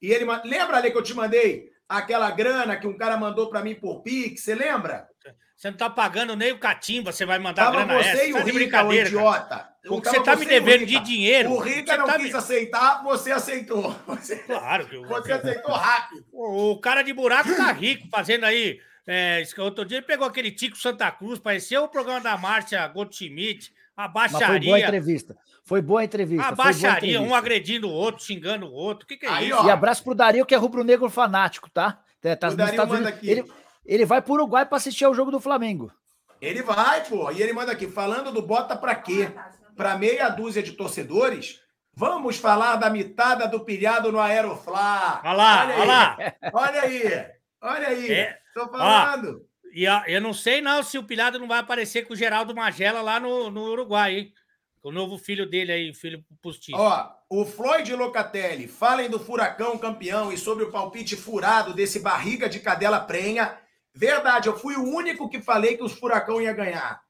E 0.00 0.12
ele 0.12 0.24
lembra 0.44 0.76
ali 0.76 0.92
que 0.92 0.96
eu 0.96 1.02
te 1.02 1.14
mandei 1.14 1.69
aquela 1.90 2.30
grana 2.30 2.76
que 2.76 2.86
um 2.86 2.96
cara 2.96 3.16
mandou 3.16 3.50
para 3.50 3.62
mim 3.62 3.74
por 3.74 4.00
Pix, 4.02 4.42
você 4.42 4.54
lembra? 4.54 5.08
Você 5.56 5.70
não 5.70 5.76
tá 5.76 5.90
pagando 5.90 6.36
nem 6.36 6.52
o 6.52 6.58
catimba, 6.58 7.12
você 7.12 7.26
vai 7.26 7.38
mandar 7.38 7.64
tava 7.66 7.84
grana 7.84 8.02
você 8.02 8.08
essa. 8.08 8.24
E 8.24 8.32
o 8.32 8.36
tá 8.36 8.44
brincadeira, 8.44 9.08
o 9.08 9.12
idiota. 9.12 9.68
Porque 9.86 10.08
você 10.08 10.22
tá 10.22 10.36
me 10.36 10.46
devendo 10.46 10.86
de 10.86 10.98
dinheiro. 11.00 11.50
O 11.50 11.58
Rica 11.58 11.96
não 11.96 12.06
tá 12.06 12.16
quis 12.16 12.30
me... 12.30 12.38
aceitar, 12.38 13.02
você 13.02 13.32
aceitou. 13.32 13.94
Você... 14.06 14.36
Claro 14.36 14.86
que 14.86 14.96
eu... 14.96 15.02
Você 15.06 15.32
aceitou 15.32 15.74
rápido. 15.74 16.24
O 16.32 16.78
cara 16.78 17.02
de 17.02 17.12
buraco 17.12 17.54
tá 17.56 17.72
rico, 17.72 18.06
fazendo 18.10 18.44
aí... 18.44 18.78
É, 19.06 19.42
outro 19.58 19.84
dia 19.84 19.98
ele 19.98 20.06
pegou 20.06 20.26
aquele 20.26 20.50
Tico 20.50 20.76
Santa 20.76 21.10
Cruz, 21.10 21.38
parecia 21.38 21.80
o 21.80 21.88
programa 21.88 22.20
da 22.20 22.36
Márcia 22.36 22.86
Goldschmidt, 22.86 23.72
a 23.96 24.06
baixaria. 24.06 24.46
Mas 24.46 24.56
foi 24.58 24.60
boa 24.60 24.80
entrevista. 24.80 25.36
Foi 25.70 25.80
boa 25.80 26.00
a 26.00 26.04
entrevista. 26.04 26.48
A 26.48 26.50
baixaria, 26.50 27.22
um 27.22 27.32
agredindo 27.32 27.86
o 27.86 27.92
outro, 27.92 28.24
xingando 28.24 28.66
o 28.66 28.72
outro. 28.72 29.04
O 29.04 29.06
que, 29.06 29.16
que 29.16 29.24
é 29.24 29.28
Aí, 29.28 29.50
isso? 29.50 29.56
Ó. 29.60 29.64
E 29.68 29.70
abraço 29.70 30.02
pro 30.02 30.16
Dario, 30.16 30.44
que 30.44 30.52
é 30.52 30.58
rubro-negro 30.58 31.08
fanático, 31.08 31.70
tá? 31.70 32.00
tá, 32.20 32.34
tá 32.34 32.48
o 32.48 32.56
Dario 32.56 32.88
manda 32.88 33.08
aqui. 33.08 33.30
Ele, 33.30 33.44
ele 33.86 34.04
vai 34.04 34.20
pro 34.20 34.32
Uruguai 34.32 34.66
para 34.66 34.78
assistir 34.78 35.04
ao 35.04 35.14
jogo 35.14 35.30
do 35.30 35.38
Flamengo. 35.38 35.92
Ele 36.40 36.60
vai, 36.60 37.04
pô. 37.04 37.30
E 37.30 37.40
ele 37.40 37.52
manda 37.52 37.70
aqui, 37.70 37.86
falando 37.86 38.32
do 38.32 38.42
Bota 38.42 38.74
pra 38.74 38.96
quê? 38.96 39.30
Pra 39.76 39.96
meia 39.96 40.28
dúzia 40.28 40.60
de 40.60 40.72
torcedores, 40.72 41.60
vamos 41.94 42.36
falar 42.36 42.74
da 42.74 42.90
mitada 42.90 43.46
do 43.46 43.60
pilhado 43.60 44.10
no 44.10 44.18
Aeroflá. 44.18 45.20
Olha 45.24 45.32
lá, 45.32 45.62
olha, 45.62 45.74
olha 45.76 45.84
lá. 45.84 46.18
Olha 46.52 46.82
aí, 46.82 47.26
olha 47.62 47.88
aí. 47.90 48.10
É. 48.10 48.38
Tô 48.52 48.68
falando. 48.68 49.36
Ó, 49.36 49.50
e 49.72 49.84
eu 50.12 50.20
não 50.20 50.32
sei 50.32 50.60
não 50.60 50.82
se 50.82 50.98
o 50.98 51.04
pilhado 51.04 51.38
não 51.38 51.46
vai 51.46 51.60
aparecer 51.60 52.04
com 52.08 52.12
o 52.12 52.16
Geraldo 52.16 52.56
Magela 52.56 53.00
lá 53.00 53.20
no, 53.20 53.52
no 53.52 53.70
Uruguai, 53.70 54.16
hein? 54.16 54.34
O 54.82 54.90
novo 54.90 55.18
filho 55.18 55.48
dele 55.48 55.72
aí, 55.72 55.94
filho 55.94 56.24
postiço. 56.40 56.78
Ó, 56.78 57.10
o 57.28 57.44
Floyd 57.44 57.94
Locatelli, 57.94 58.66
falem 58.66 59.10
do 59.10 59.20
Furacão 59.20 59.76
campeão 59.76 60.32
e 60.32 60.38
sobre 60.38 60.64
o 60.64 60.70
palpite 60.70 61.16
furado 61.16 61.74
desse 61.74 62.00
barriga 62.00 62.48
de 62.48 62.60
cadela 62.60 62.98
prenha. 62.98 63.58
Verdade, 63.94 64.48
eu 64.48 64.58
fui 64.58 64.76
o 64.76 64.84
único 64.84 65.28
que 65.28 65.42
falei 65.42 65.76
que 65.76 65.82
os 65.82 65.92
Furacão 65.92 66.40
ia 66.40 66.52
ganhar. 66.54 67.02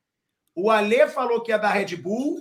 O 0.55 0.69
Alê 0.69 1.07
falou 1.07 1.41
que 1.43 1.53
ia 1.53 1.59
dar 1.59 1.71
Red 1.71 1.95
Bull 1.97 2.41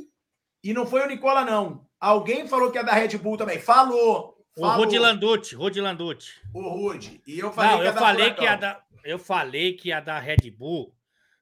e 0.64 0.74
não 0.74 0.88
foi 0.88 1.02
o 1.04 1.08
Nicola, 1.08 1.46
não. 1.46 1.86
Alguém 2.00 2.48
falou 2.48 2.72
que 2.72 2.78
ia 2.78 2.84
dar 2.84 2.94
Red 2.94 3.18
Bull 3.18 3.38
também. 3.38 3.60
Falou. 3.60 4.36
O 4.58 4.68
Rudy 4.68 4.98
Landucci, 4.98 5.56
Rudy 5.56 5.80
Landucci. 5.80 6.32
O 6.54 6.68
Rudy. 6.70 7.22
E 7.28 7.40
eu 7.40 7.52
falei 7.52 7.72
não, 7.72 7.78
que 7.78 7.84
ia 7.84 7.90
eu 7.90 7.94
dar 7.94 8.00
falei 8.00 8.34
que 8.34 8.44
ia 8.44 8.56
dar, 8.56 8.86
Eu 9.04 9.20
falei 9.20 9.74
que 9.74 9.90
ia 9.90 10.00
dar 10.00 10.20
Red 10.20 10.50
Bull 10.52 10.94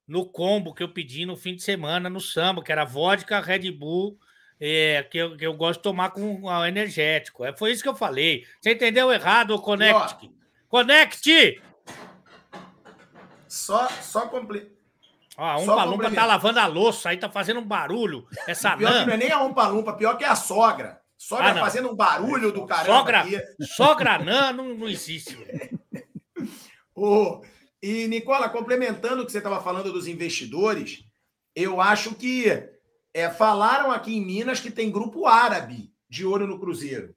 no 0.08 0.26
combo 0.26 0.74
que 0.74 0.82
eu 0.82 0.90
pedi 0.90 1.26
no 1.26 1.36
fim 1.36 1.56
de 1.56 1.62
semana 1.62 2.10
no 2.10 2.22
samba, 2.22 2.64
que 2.64 2.72
era 2.72 2.86
vodka, 2.86 3.40
Red 3.40 3.70
Bull, 3.72 4.18
é, 4.60 5.04
que, 5.04 5.18
eu, 5.18 5.36
que 5.36 5.46
eu 5.46 5.54
gosto 5.54 5.80
de 5.80 5.84
tomar 5.84 6.12
com 6.12 6.42
energético. 6.66 7.44
É, 7.44 7.56
foi 7.56 7.72
isso 7.72 7.84
que 7.84 7.90
eu 7.90 7.96
falei. 7.96 8.46
Você 8.62 8.72
entendeu 8.72 9.12
errado, 9.12 9.60
Connect? 9.62 10.32
Connect! 10.70 11.62
Só, 13.48 13.88
só 14.02 14.28
completo. 14.28 14.78
Ó, 15.38 15.62
um 15.62 15.66
palumpa 15.68 16.10
tá 16.10 16.26
lavando 16.26 16.60
a 16.60 16.66
louça, 16.66 17.10
aí 17.10 17.18
tá 17.18 17.30
fazendo 17.30 17.60
um 17.60 17.66
barulho. 17.66 18.28
Essa 18.48 18.76
pior 18.76 18.92
nã... 18.92 19.00
que 19.02 19.06
não 19.06 19.14
é 19.14 19.18
nem 19.18 19.32
a 19.32 19.44
um 19.44 19.54
palumpa, 19.54 19.94
pior 19.94 20.18
que 20.18 20.24
é 20.24 20.28
a 20.28 20.36
sogra. 20.36 21.00
Sogra 21.16 21.52
ah, 21.52 21.56
fazendo 21.56 21.92
um 21.92 21.96
barulho 21.96 22.52
do 22.52 22.66
caramba. 22.66 22.98
Sogra, 22.98 23.20
aqui. 23.22 23.42
sogra 23.62 24.20
nã 24.20 24.52
não, 24.52 24.74
não 24.74 24.88
existe. 24.88 25.38
oh, 26.96 27.42
e, 27.88 28.08
Nicola, 28.08 28.50
complementando 28.50 29.22
o 29.22 29.26
que 29.26 29.32
você 29.32 29.38
estava 29.38 29.62
falando 29.62 29.92
dos 29.92 30.08
investidores, 30.08 31.06
eu 31.56 31.80
acho 31.80 32.16
que 32.16 32.46
é, 33.14 33.30
falaram 33.30 33.92
aqui 33.92 34.16
em 34.16 34.26
Minas 34.26 34.60
que 34.60 34.72
tem 34.72 34.92
grupo 34.92 35.26
árabe 35.26 35.92
de 36.10 36.26
olho 36.26 36.48
no 36.48 36.60
Cruzeiro. 36.60 37.16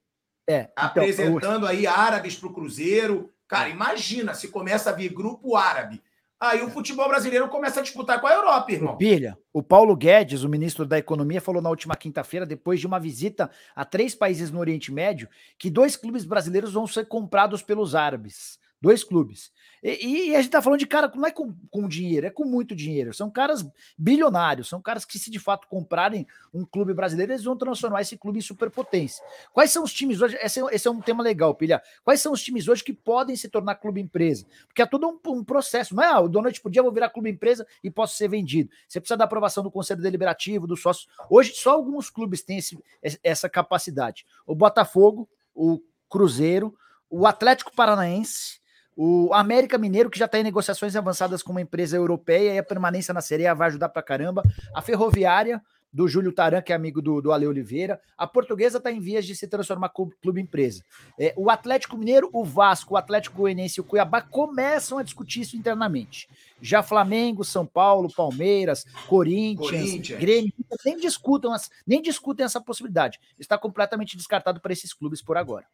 É, 0.49 0.63
então, 0.73 0.85
apresentando 0.85 1.67
aí 1.67 1.87
árabes 1.87 2.37
para 2.37 2.49
o 2.49 2.53
Cruzeiro. 2.53 3.31
Cara, 3.47 3.69
imagina 3.69 4.35
se 4.35 4.49
começa 4.49 4.91
a 4.91 4.93
vir 4.93 5.13
grupo 5.13 5.57
árabe 5.57 6.03
Aí 6.41 6.63
o 6.63 6.71
futebol 6.71 7.07
brasileiro 7.07 7.47
começa 7.49 7.81
a 7.81 7.83
disputar 7.83 8.19
com 8.19 8.27
a 8.27 8.33
Europa, 8.33 8.73
irmão. 8.73 8.97
Pilha, 8.97 9.37
o 9.53 9.63
Paulo 9.63 9.95
Guedes, 9.95 10.43
o 10.43 10.49
ministro 10.49 10.87
da 10.87 10.97
Economia, 10.97 11.39
falou 11.39 11.61
na 11.61 11.69
última 11.69 11.95
quinta-feira, 11.95 12.47
depois 12.47 12.81
de 12.81 12.87
uma 12.87 12.99
visita 12.99 13.51
a 13.77 13.85
três 13.85 14.15
países 14.15 14.51
no 14.51 14.59
Oriente 14.59 14.91
Médio, 14.91 15.29
que 15.59 15.69
dois 15.69 15.97
clubes 15.97 16.25
brasileiros 16.25 16.73
vão 16.73 16.87
ser 16.87 17.05
comprados 17.05 17.63
pelos 17.63 17.95
árabes. 17.95 18.59
Dois 18.81 19.05
clubes. 19.05 19.53
E, 19.83 20.31
e, 20.31 20.37
a 20.37 20.43
gente 20.43 20.51
tá 20.51 20.61
falando 20.61 20.79
de 20.79 20.87
cara, 20.87 21.11
não 21.15 21.27
é 21.27 21.31
com, 21.31 21.55
com 21.71 21.89
dinheiro, 21.89 22.27
é 22.27 22.31
com 22.31 22.45
muito 22.45 22.75
dinheiro. 22.75 23.15
São 23.15 23.31
caras 23.31 23.67
bilionários, 23.97 24.69
são 24.69 24.81
caras 24.81 25.05
que, 25.05 25.19
se 25.19 25.31
de 25.31 25.39
fato 25.39 25.67
comprarem 25.69 26.27
um 26.53 26.65
clube 26.65 26.93
brasileiro, 26.93 27.33
eles 27.33 27.45
vão 27.45 27.57
transformar 27.57 28.03
esse 28.03 28.17
clube 28.17 28.39
em 28.39 28.43
superpotência. 28.43 29.25
Quais 29.53 29.71
são 29.71 29.83
os 29.83 29.93
times 29.93 30.21
hoje? 30.21 30.37
Esse 30.41 30.61
é, 30.61 30.75
esse 30.75 30.87
é 30.87 30.91
um 30.91 31.01
tema 31.01 31.23
legal, 31.23 31.55
Pilha. 31.55 31.83
Quais 32.05 32.21
são 32.21 32.33
os 32.33 32.43
times 32.43 32.69
hoje 32.69 32.85
que 32.85 32.93
podem 32.93 33.35
se 33.37 33.49
tornar 33.49 33.77
clube 33.77 34.01
empresa? 34.01 34.47
Porque 34.67 34.83
é 34.83 34.87
todo 34.87 35.09
um, 35.09 35.19
um 35.33 35.45
processo. 35.45 35.95
Não 35.95 36.03
é, 36.03 36.09
ah, 36.09 36.21
do 36.21 36.43
noite 36.43 36.61
pro 36.61 36.71
dia 36.71 36.81
eu 36.81 36.85
vou 36.85 36.93
virar 36.93 37.09
clube 37.09 37.31
empresa 37.31 37.67
e 37.83 37.91
posso 37.91 38.17
ser 38.17 38.29
vendido. 38.29 38.71
Você 38.87 39.01
precisa 39.01 39.17
da 39.17 39.25
aprovação 39.25 39.63
do 39.63 39.71
Conselho 39.71 40.03
Deliberativo, 40.03 40.67
dos 40.67 40.83
sócios. 40.83 41.09
Hoje, 41.29 41.55
só 41.55 41.73
alguns 41.73 42.11
clubes 42.11 42.43
têm 42.43 42.59
esse, 42.59 42.79
essa 43.23 43.49
capacidade. 43.49 44.27
O 44.47 44.55
Botafogo, 44.55 45.29
o 45.55 45.81
Cruzeiro, 46.09 46.77
o 47.09 47.27
Atlético 47.27 47.75
Paranaense 47.75 48.60
o 49.03 49.33
América 49.33 49.79
Mineiro, 49.79 50.11
que 50.11 50.19
já 50.19 50.27
está 50.27 50.39
em 50.39 50.43
negociações 50.43 50.95
avançadas 50.95 51.43
com 51.43 51.53
uma 51.53 51.63
empresa 51.63 51.97
europeia, 51.97 52.53
e 52.53 52.59
a 52.59 52.63
permanência 52.63 53.15
na 53.15 53.23
Sereia 53.23 53.55
vai 53.55 53.69
ajudar 53.69 53.89
para 53.89 54.03
caramba. 54.03 54.43
A 54.75 54.83
Ferroviária, 54.83 55.63
do 55.91 56.07
Júlio 56.07 56.33
Taran, 56.33 56.61
que 56.61 56.71
é 56.71 56.77
amigo 56.77 57.01
do, 57.01 57.19
do 57.23 57.33
Ale 57.33 57.47
Oliveira. 57.47 57.99
A 58.15 58.27
Portuguesa 58.27 58.77
está 58.77 58.93
em 58.93 59.01
vias 59.01 59.25
de 59.25 59.35
se 59.35 59.49
transformar 59.49 59.89
clube, 59.89 60.15
clube 60.21 60.39
empresa. 60.39 60.85
É, 61.19 61.33
o 61.35 61.49
Atlético 61.49 61.97
Mineiro, 61.97 62.29
o 62.31 62.45
Vasco, 62.45 62.93
o 62.93 62.97
Atlético 62.99 63.39
Goianiense 63.39 63.81
e 63.81 63.81
o 63.81 63.85
Cuiabá 63.85 64.21
começam 64.21 64.99
a 64.99 65.03
discutir 65.03 65.41
isso 65.41 65.57
internamente. 65.57 66.29
Já 66.61 66.83
Flamengo, 66.83 67.43
São 67.43 67.65
Paulo, 67.65 68.13
Palmeiras, 68.15 68.85
Corinthians, 69.09 69.71
Corinthians. 69.71 70.21
Grêmio, 70.21 70.53
nem 70.85 70.99
discutam, 70.99 71.57
nem 71.87 72.03
discutem 72.03 72.45
essa 72.45 72.61
possibilidade. 72.61 73.19
Está 73.39 73.57
completamente 73.57 74.15
descartado 74.15 74.61
para 74.61 74.75
esses 74.75 74.93
clubes 74.93 75.23
por 75.23 75.39
agora. 75.39 75.65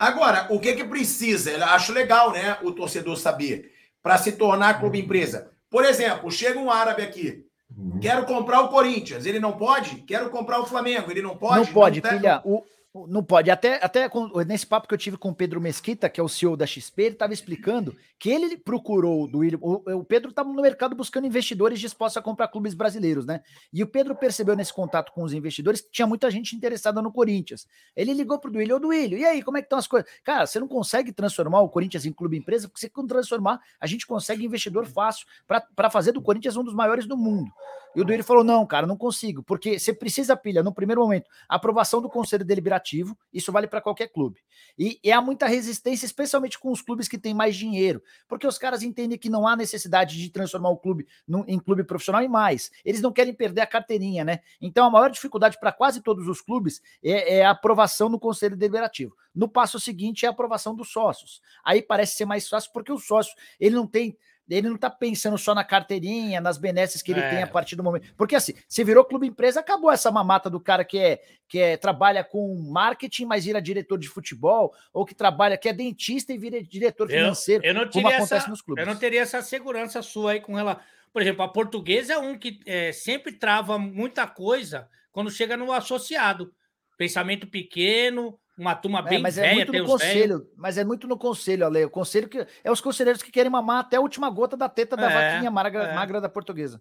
Agora, 0.00 0.46
o 0.48 0.58
que 0.58 0.72
que 0.72 0.82
precisa? 0.82 1.50
Eu 1.50 1.62
acho 1.62 1.92
legal, 1.92 2.32
né, 2.32 2.56
o 2.62 2.72
torcedor 2.72 3.18
saber, 3.18 3.70
para 4.02 4.16
se 4.16 4.32
tornar 4.32 4.80
clube 4.80 4.98
empresa. 4.98 5.50
Por 5.68 5.84
exemplo, 5.84 6.30
chega 6.30 6.58
um 6.58 6.70
árabe 6.70 7.02
aqui, 7.02 7.44
uhum. 7.76 8.00
quero 8.00 8.24
comprar 8.24 8.62
o 8.62 8.68
Corinthians, 8.68 9.26
ele 9.26 9.38
não 9.38 9.52
pode? 9.52 9.96
Quero 10.06 10.30
comprar 10.30 10.58
o 10.58 10.64
Flamengo, 10.64 11.10
ele 11.10 11.20
não 11.20 11.36
pode? 11.36 11.66
Não 11.66 11.66
pode, 11.66 12.02
não 12.02 12.10
filha. 12.10 12.40
O, 12.46 12.64
não 13.08 13.22
pode. 13.22 13.50
Até, 13.50 13.82
até 13.84 14.10
nesse 14.46 14.66
papo 14.66 14.88
que 14.88 14.94
eu 14.94 14.98
tive 14.98 15.16
com 15.16 15.28
o 15.28 15.34
Pedro 15.34 15.60
Mesquita, 15.60 16.08
que 16.08 16.20
é 16.20 16.22
o 16.22 16.28
CEO 16.28 16.56
da 16.56 16.66
XP, 16.66 17.02
ele 17.02 17.14
estava 17.14 17.32
explicando 17.32 17.96
que 18.18 18.28
ele 18.28 18.56
procurou 18.56 19.28
do 19.28 19.38
William. 19.38 19.58
O, 19.62 19.98
o 19.98 20.04
Pedro 20.04 20.30
estava 20.30 20.48
no 20.52 20.60
mercado 20.60 20.96
buscando 20.96 21.26
investidores 21.26 21.78
dispostos 21.78 22.16
a 22.16 22.22
comprar 22.22 22.48
clubes 22.48 22.74
brasileiros, 22.74 23.24
né? 23.24 23.42
E 23.72 23.82
o 23.82 23.86
Pedro 23.86 24.16
percebeu 24.16 24.56
nesse 24.56 24.72
contato 24.72 25.12
com 25.12 25.22
os 25.22 25.32
investidores 25.32 25.80
que 25.80 25.90
tinha 25.90 26.06
muita 26.06 26.30
gente 26.30 26.56
interessada 26.56 27.00
no 27.00 27.12
Corinthians. 27.12 27.66
Ele 27.94 28.12
ligou 28.12 28.40
pro 28.40 28.50
Duílio, 28.50 28.76
ô 28.76 28.78
Duílio, 28.80 29.18
e 29.18 29.24
aí, 29.24 29.42
como 29.42 29.56
é 29.56 29.60
que 29.60 29.66
estão 29.66 29.78
as 29.78 29.86
coisas? 29.86 30.10
Cara, 30.24 30.46
você 30.46 30.58
não 30.58 30.66
consegue 30.66 31.12
transformar 31.12 31.60
o 31.60 31.68
Corinthians 31.68 32.04
em 32.04 32.12
clube 32.12 32.36
empresa, 32.36 32.68
porque 32.68 32.80
você 32.80 32.90
transformar, 33.06 33.60
a 33.80 33.86
gente 33.86 34.06
consegue 34.06 34.44
investidor 34.44 34.84
fácil 34.86 35.26
para 35.46 35.90
fazer 35.90 36.12
do 36.12 36.20
Corinthians 36.20 36.56
um 36.56 36.64
dos 36.64 36.74
maiores 36.74 37.06
do 37.06 37.16
mundo. 37.16 37.50
E 37.94 38.00
o 38.00 38.04
Duílio 38.04 38.24
falou: 38.24 38.44
não, 38.44 38.66
cara, 38.66 38.86
não 38.86 38.96
consigo, 38.96 39.42
porque 39.42 39.78
você 39.78 39.92
precisa, 39.92 40.36
pilha, 40.36 40.62
no 40.62 40.72
primeiro 40.72 41.00
momento, 41.00 41.28
aprovação 41.48 42.00
do 42.00 42.08
Conselho 42.08 42.44
Deliberativo, 42.44 43.16
isso 43.32 43.50
vale 43.50 43.66
para 43.66 43.80
qualquer 43.80 44.08
clube. 44.08 44.40
E, 44.78 45.00
e 45.02 45.10
há 45.10 45.20
muita 45.20 45.46
resistência, 45.46 46.06
especialmente 46.06 46.58
com 46.58 46.70
os 46.70 46.80
clubes 46.82 47.08
que 47.08 47.18
têm 47.18 47.34
mais 47.34 47.56
dinheiro, 47.56 48.02
porque 48.28 48.46
os 48.46 48.58
caras 48.58 48.82
entendem 48.82 49.18
que 49.18 49.28
não 49.28 49.46
há 49.46 49.56
necessidade 49.56 50.16
de 50.16 50.30
transformar 50.30 50.70
o 50.70 50.76
clube 50.76 51.06
num, 51.26 51.44
em 51.46 51.58
clube 51.58 51.84
profissional 51.84 52.22
e 52.22 52.28
mais. 52.28 52.70
Eles 52.84 53.00
não 53.00 53.12
querem 53.12 53.34
perder 53.34 53.62
a 53.62 53.66
carteirinha, 53.66 54.24
né? 54.24 54.40
Então 54.60 54.86
a 54.86 54.90
maior 54.90 55.10
dificuldade 55.10 55.58
para 55.58 55.72
quase 55.72 56.00
todos 56.00 56.28
os 56.28 56.40
clubes 56.40 56.80
é, 57.02 57.38
é 57.38 57.44
a 57.44 57.50
aprovação 57.50 58.08
no 58.08 58.18
Conselho 58.18 58.56
Deliberativo. 58.56 59.14
No 59.34 59.48
passo 59.48 59.78
seguinte 59.78 60.24
é 60.24 60.28
a 60.28 60.32
aprovação 60.32 60.74
dos 60.74 60.90
sócios. 60.90 61.40
Aí 61.64 61.82
parece 61.82 62.16
ser 62.16 62.24
mais 62.24 62.48
fácil 62.48 62.70
porque 62.72 62.92
o 62.92 62.98
sócio 62.98 63.34
ele 63.58 63.74
não 63.74 63.86
tem 63.86 64.16
ele 64.48 64.68
não 64.68 64.74
está 64.74 64.90
pensando 64.90 65.38
só 65.38 65.54
na 65.54 65.62
carteirinha, 65.62 66.40
nas 66.40 66.58
benesses 66.58 67.02
que 67.02 67.12
ele 67.12 67.20
é. 67.20 67.30
tem 67.30 67.42
a 67.42 67.46
partir 67.46 67.76
do 67.76 67.84
momento. 67.84 68.12
Porque 68.16 68.34
assim, 68.34 68.54
se 68.68 68.82
virou 68.82 69.04
clube 69.04 69.26
empresa, 69.26 69.60
acabou 69.60 69.90
essa 69.90 70.10
mamata 70.10 70.50
do 70.50 70.60
cara 70.60 70.84
que 70.84 70.98
é 70.98 71.20
que 71.48 71.58
é, 71.58 71.76
trabalha 71.76 72.22
com 72.22 72.54
marketing, 72.70 73.24
mas 73.24 73.44
vira 73.44 73.60
diretor 73.60 73.98
de 73.98 74.08
futebol, 74.08 74.72
ou 74.92 75.04
que 75.04 75.14
trabalha, 75.14 75.56
que 75.56 75.68
é 75.68 75.72
dentista 75.72 76.32
e 76.32 76.38
vira 76.38 76.62
diretor 76.62 77.08
financeiro. 77.08 77.64
Eu, 77.64 77.68
eu 77.68 77.74
não 77.74 77.90
como 77.90 78.06
acontece 78.06 78.34
essa, 78.34 78.48
nos 78.48 78.62
clubes. 78.62 78.82
Eu 78.84 78.92
não 78.92 78.98
teria 78.98 79.20
essa 79.20 79.42
segurança 79.42 80.00
sua 80.00 80.32
aí 80.32 80.40
com 80.40 80.54
relação. 80.54 80.82
Por 81.12 81.22
exemplo, 81.22 81.42
a 81.42 81.48
portuguesa 81.48 82.14
é 82.14 82.18
um 82.18 82.38
que 82.38 82.60
é, 82.66 82.92
sempre 82.92 83.32
trava 83.32 83.78
muita 83.78 84.26
coisa 84.26 84.88
quando 85.10 85.30
chega 85.30 85.56
no 85.56 85.72
associado. 85.72 86.54
Pensamento 86.96 87.46
pequeno, 87.46 88.38
uma 88.60 88.74
turma 88.74 88.98
é, 89.00 89.02
bem 89.02 89.18
é, 89.18 89.22
mas 89.22 89.38
é 89.38 89.54
muito 89.54 89.72
no 89.72 89.86
conselho, 89.86 90.50
mas 90.54 90.78
é 90.78 90.84
muito 90.84 91.08
no 91.08 91.16
conselho, 91.16 91.66
Ale. 91.66 91.84
O 91.86 91.90
conselho 91.90 92.28
que 92.28 92.46
é 92.62 92.70
os 92.70 92.80
conselheiros 92.80 93.22
que 93.22 93.32
querem 93.32 93.50
mamar 93.50 93.80
até 93.80 93.96
a 93.96 94.00
última 94.00 94.28
gota 94.28 94.56
da 94.56 94.68
teta 94.68 94.96
da 94.96 95.10
é, 95.10 95.32
vaquinha 95.32 95.50
magra, 95.50 95.84
é. 95.84 95.94
magra 95.94 96.20
da 96.20 96.28
portuguesa. 96.28 96.80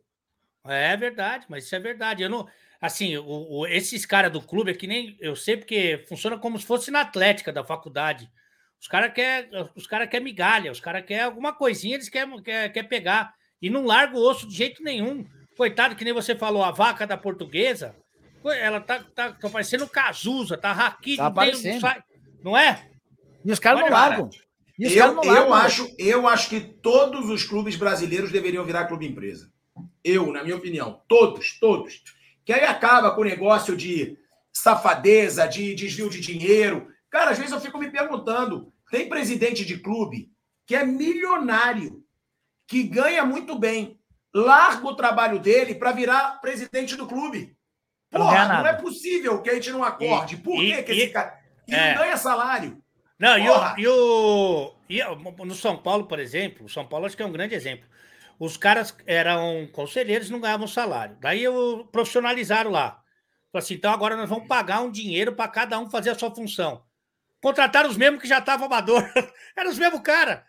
É 0.66 0.96
verdade, 0.98 1.46
mas 1.48 1.64
isso 1.64 1.76
é 1.76 1.80
verdade. 1.80 2.22
Eu 2.22 2.30
não, 2.30 2.46
assim, 2.82 3.16
o, 3.18 3.26
o 3.26 3.68
esses 3.68 4.06
caras 4.06 4.32
do 4.32 4.42
clube 4.42 4.72
é 4.72 4.74
que 4.74 4.88
nem 4.88 5.16
eu 5.22 5.38
sei 5.38 5.56
porque 5.56 6.04
funciona 6.10 6.38
como 6.38 6.60
se 6.60 6.66
fosse 6.66 6.92
na 6.92 7.02
Atlética 7.02 7.54
da 7.54 7.64
faculdade. 7.64 8.30
Os 8.82 8.88
caras 8.88 9.14
quer, 9.14 9.50
os 9.74 9.88
cara 9.88 10.06
quer 10.06 10.20
migalha, 10.20 10.72
os 10.72 10.82
caras 10.82 11.06
quer 11.06 11.22
alguma 11.22 11.54
coisinha, 11.54 11.96
eles 11.96 12.10
querem 12.10 12.42
quer, 12.42 12.70
quer 12.74 12.84
pegar 12.84 13.34
e 13.62 13.70
não 13.70 13.86
larga 13.86 14.18
o 14.18 14.22
osso 14.22 14.48
de 14.48 14.56
jeito 14.56 14.84
nenhum. 14.84 15.26
Coitado, 15.56 15.96
que 15.96 16.04
nem 16.04 16.14
você 16.14 16.36
falou, 16.36 16.64
a 16.64 16.72
vaca 16.72 17.08
da 17.08 17.18
portuguesa, 17.18 17.96
ela 18.46 18.80
tá, 18.80 19.04
tá, 19.16 19.32
tá 19.34 19.50
parecendo 19.50 19.88
Cazuza, 19.88 20.58
tá 20.58 20.72
raquítico, 20.72 21.24
tá 21.32 21.46
não, 22.44 22.52
não 22.52 22.58
é? 22.58 22.90
E 23.44 23.52
os 23.52 23.60
caras 23.60 23.82
não 23.82 23.90
largam. 23.90 24.30
Eu, 24.80 25.14
não 25.14 25.24
eu, 25.24 25.54
acho, 25.54 25.94
eu 25.98 26.28
acho 26.28 26.50
que 26.50 26.62
todos 26.62 27.30
os 27.30 27.44
clubes 27.44 27.76
brasileiros 27.76 28.32
deveriam 28.32 28.64
virar 28.64 28.86
clube 28.86 29.06
empresa. 29.06 29.52
Eu, 30.02 30.32
na 30.32 30.42
minha 30.42 30.56
opinião. 30.56 31.02
Todos, 31.08 31.60
todos. 31.60 32.02
Que 32.46 32.54
aí 32.54 32.64
acaba 32.64 33.12
com 33.12 33.22
o 33.22 33.26
negócio 33.26 33.76
de 33.76 34.18
safadeza, 34.54 35.46
de 35.48 35.76
desvio 35.76 36.10
de 36.10 36.22
dinheiro. 36.22 36.88
Cara, 37.10 37.32
às 37.32 37.38
vezes 37.38 37.52
eu 37.52 37.60
fico 37.60 37.78
me 37.78 37.92
perguntando: 37.92 38.72
tem 38.90 39.10
presidente 39.10 39.66
de 39.66 39.78
clube 39.78 40.32
que 40.66 40.76
é 40.76 40.86
milionário, 40.86 42.04
que 42.68 42.84
ganha 42.84 43.26
muito 43.26 43.58
bem, 43.58 44.00
larga 44.34 44.86
o 44.88 44.96
trabalho 44.96 45.40
dele 45.40 45.76
para 45.76 45.92
virar 45.92 46.40
presidente 46.40 46.96
do 46.96 47.08
clube. 47.08 47.58
Porra, 48.12 48.48
não, 48.48 48.60
não, 48.62 48.68
é 48.68 48.74
possível 48.74 49.42
que 49.42 49.50
a 49.50 49.56
gente 49.56 49.70
não 49.72 49.84
acorde. 49.84 50.36
E, 50.36 50.38
Por 50.38 50.64
e, 50.64 50.76
que, 50.78 50.84
que 50.84 50.92
esse 50.92 51.10
cara. 51.10 51.40
E 51.68 51.76
é. 51.76 51.94
não 51.94 52.02
ganha 52.02 52.18
salário. 52.18 52.82
Não, 53.20 53.38
e 53.38 53.50
o, 53.50 53.78
e 53.78 53.88
o, 53.88 54.76
e 54.90 55.46
No 55.46 55.54
São 55.54 55.78
Paulo, 55.78 56.06
por 56.06 56.20
exemplo, 56.20 56.66
o 56.66 56.70
São 56.70 56.88
Paulo 56.88 57.06
acho 57.06 57.18
que 57.18 57.22
é 57.22 57.26
um 57.26 57.32
grande 57.32 57.54
exemplo. 57.54 57.88
Os 58.40 58.56
caras 58.56 58.96
eram 59.06 59.68
conselheiros 59.74 60.30
e 60.30 60.32
não 60.32 60.40
ganhavam 60.40 60.66
salário. 60.66 61.18
Daí 61.20 61.44
eu 61.44 61.88
profissionalizaram 61.92 62.72
lá. 62.72 63.02
Falei 63.52 63.66
assim, 63.66 63.74
então 63.74 63.92
agora 63.92 64.16
nós 64.16 64.30
vamos 64.30 64.48
pagar 64.48 64.82
um 64.82 64.90
dinheiro 64.90 65.34
para 65.34 65.50
cada 65.50 65.78
um 65.78 65.90
fazer 65.90 66.12
a 66.12 66.18
sua 66.18 66.34
função. 66.34 66.84
Contrataram 67.42 67.90
os 67.90 67.98
mesmos 67.98 68.22
que 68.22 68.28
já 68.28 68.40
estavam 68.40 68.68
amador. 68.68 69.04
Eram 69.56 69.70
os 69.70 69.78
mesmos 69.78 70.02
cara. 70.02 70.46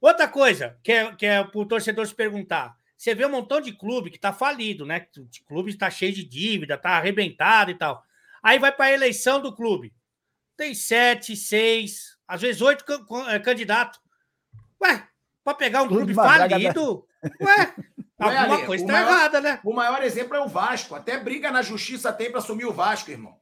Outra 0.00 0.26
coisa 0.26 0.78
que 0.82 0.92
é, 0.92 1.14
que 1.14 1.26
é 1.26 1.44
para 1.44 1.60
o 1.60 1.66
torcedor 1.66 2.06
se 2.06 2.14
perguntar. 2.14 2.74
Você 3.04 3.14
vê 3.14 3.26
um 3.26 3.30
montão 3.30 3.60
de 3.60 3.70
clube 3.70 4.08
que 4.08 4.16
está 4.16 4.32
falido, 4.32 4.86
né? 4.86 5.06
O 5.18 5.44
clube 5.46 5.70
está 5.70 5.90
cheio 5.90 6.14
de 6.14 6.24
dívida, 6.24 6.76
está 6.76 6.92
arrebentado 6.92 7.70
e 7.70 7.74
tal. 7.74 8.02
Aí 8.42 8.58
vai 8.58 8.72
para 8.72 8.86
a 8.86 8.92
eleição 8.92 9.42
do 9.42 9.54
clube. 9.54 9.92
Tem 10.56 10.74
sete, 10.74 11.36
seis, 11.36 12.16
às 12.26 12.40
vezes 12.40 12.62
oito 12.62 12.82
é, 13.28 13.38
candidatos. 13.40 14.00
Ué, 14.82 15.06
para 15.44 15.52
pegar 15.52 15.82
um 15.82 15.88
clube 15.88 16.14
falido, 16.14 17.06
ué, 17.42 17.74
alguma 18.18 18.64
coisa 18.64 18.82
está 18.82 18.98
errada, 18.98 19.38
né? 19.38 19.60
O 19.62 19.74
maior 19.74 20.02
exemplo 20.02 20.34
é 20.34 20.40
o 20.40 20.48
Vasco. 20.48 20.94
Até 20.94 21.18
briga 21.18 21.50
na 21.50 21.60
justiça 21.60 22.10
tem 22.10 22.30
para 22.30 22.38
assumir 22.38 22.64
o 22.64 22.72
Vasco, 22.72 23.10
irmão. 23.10 23.36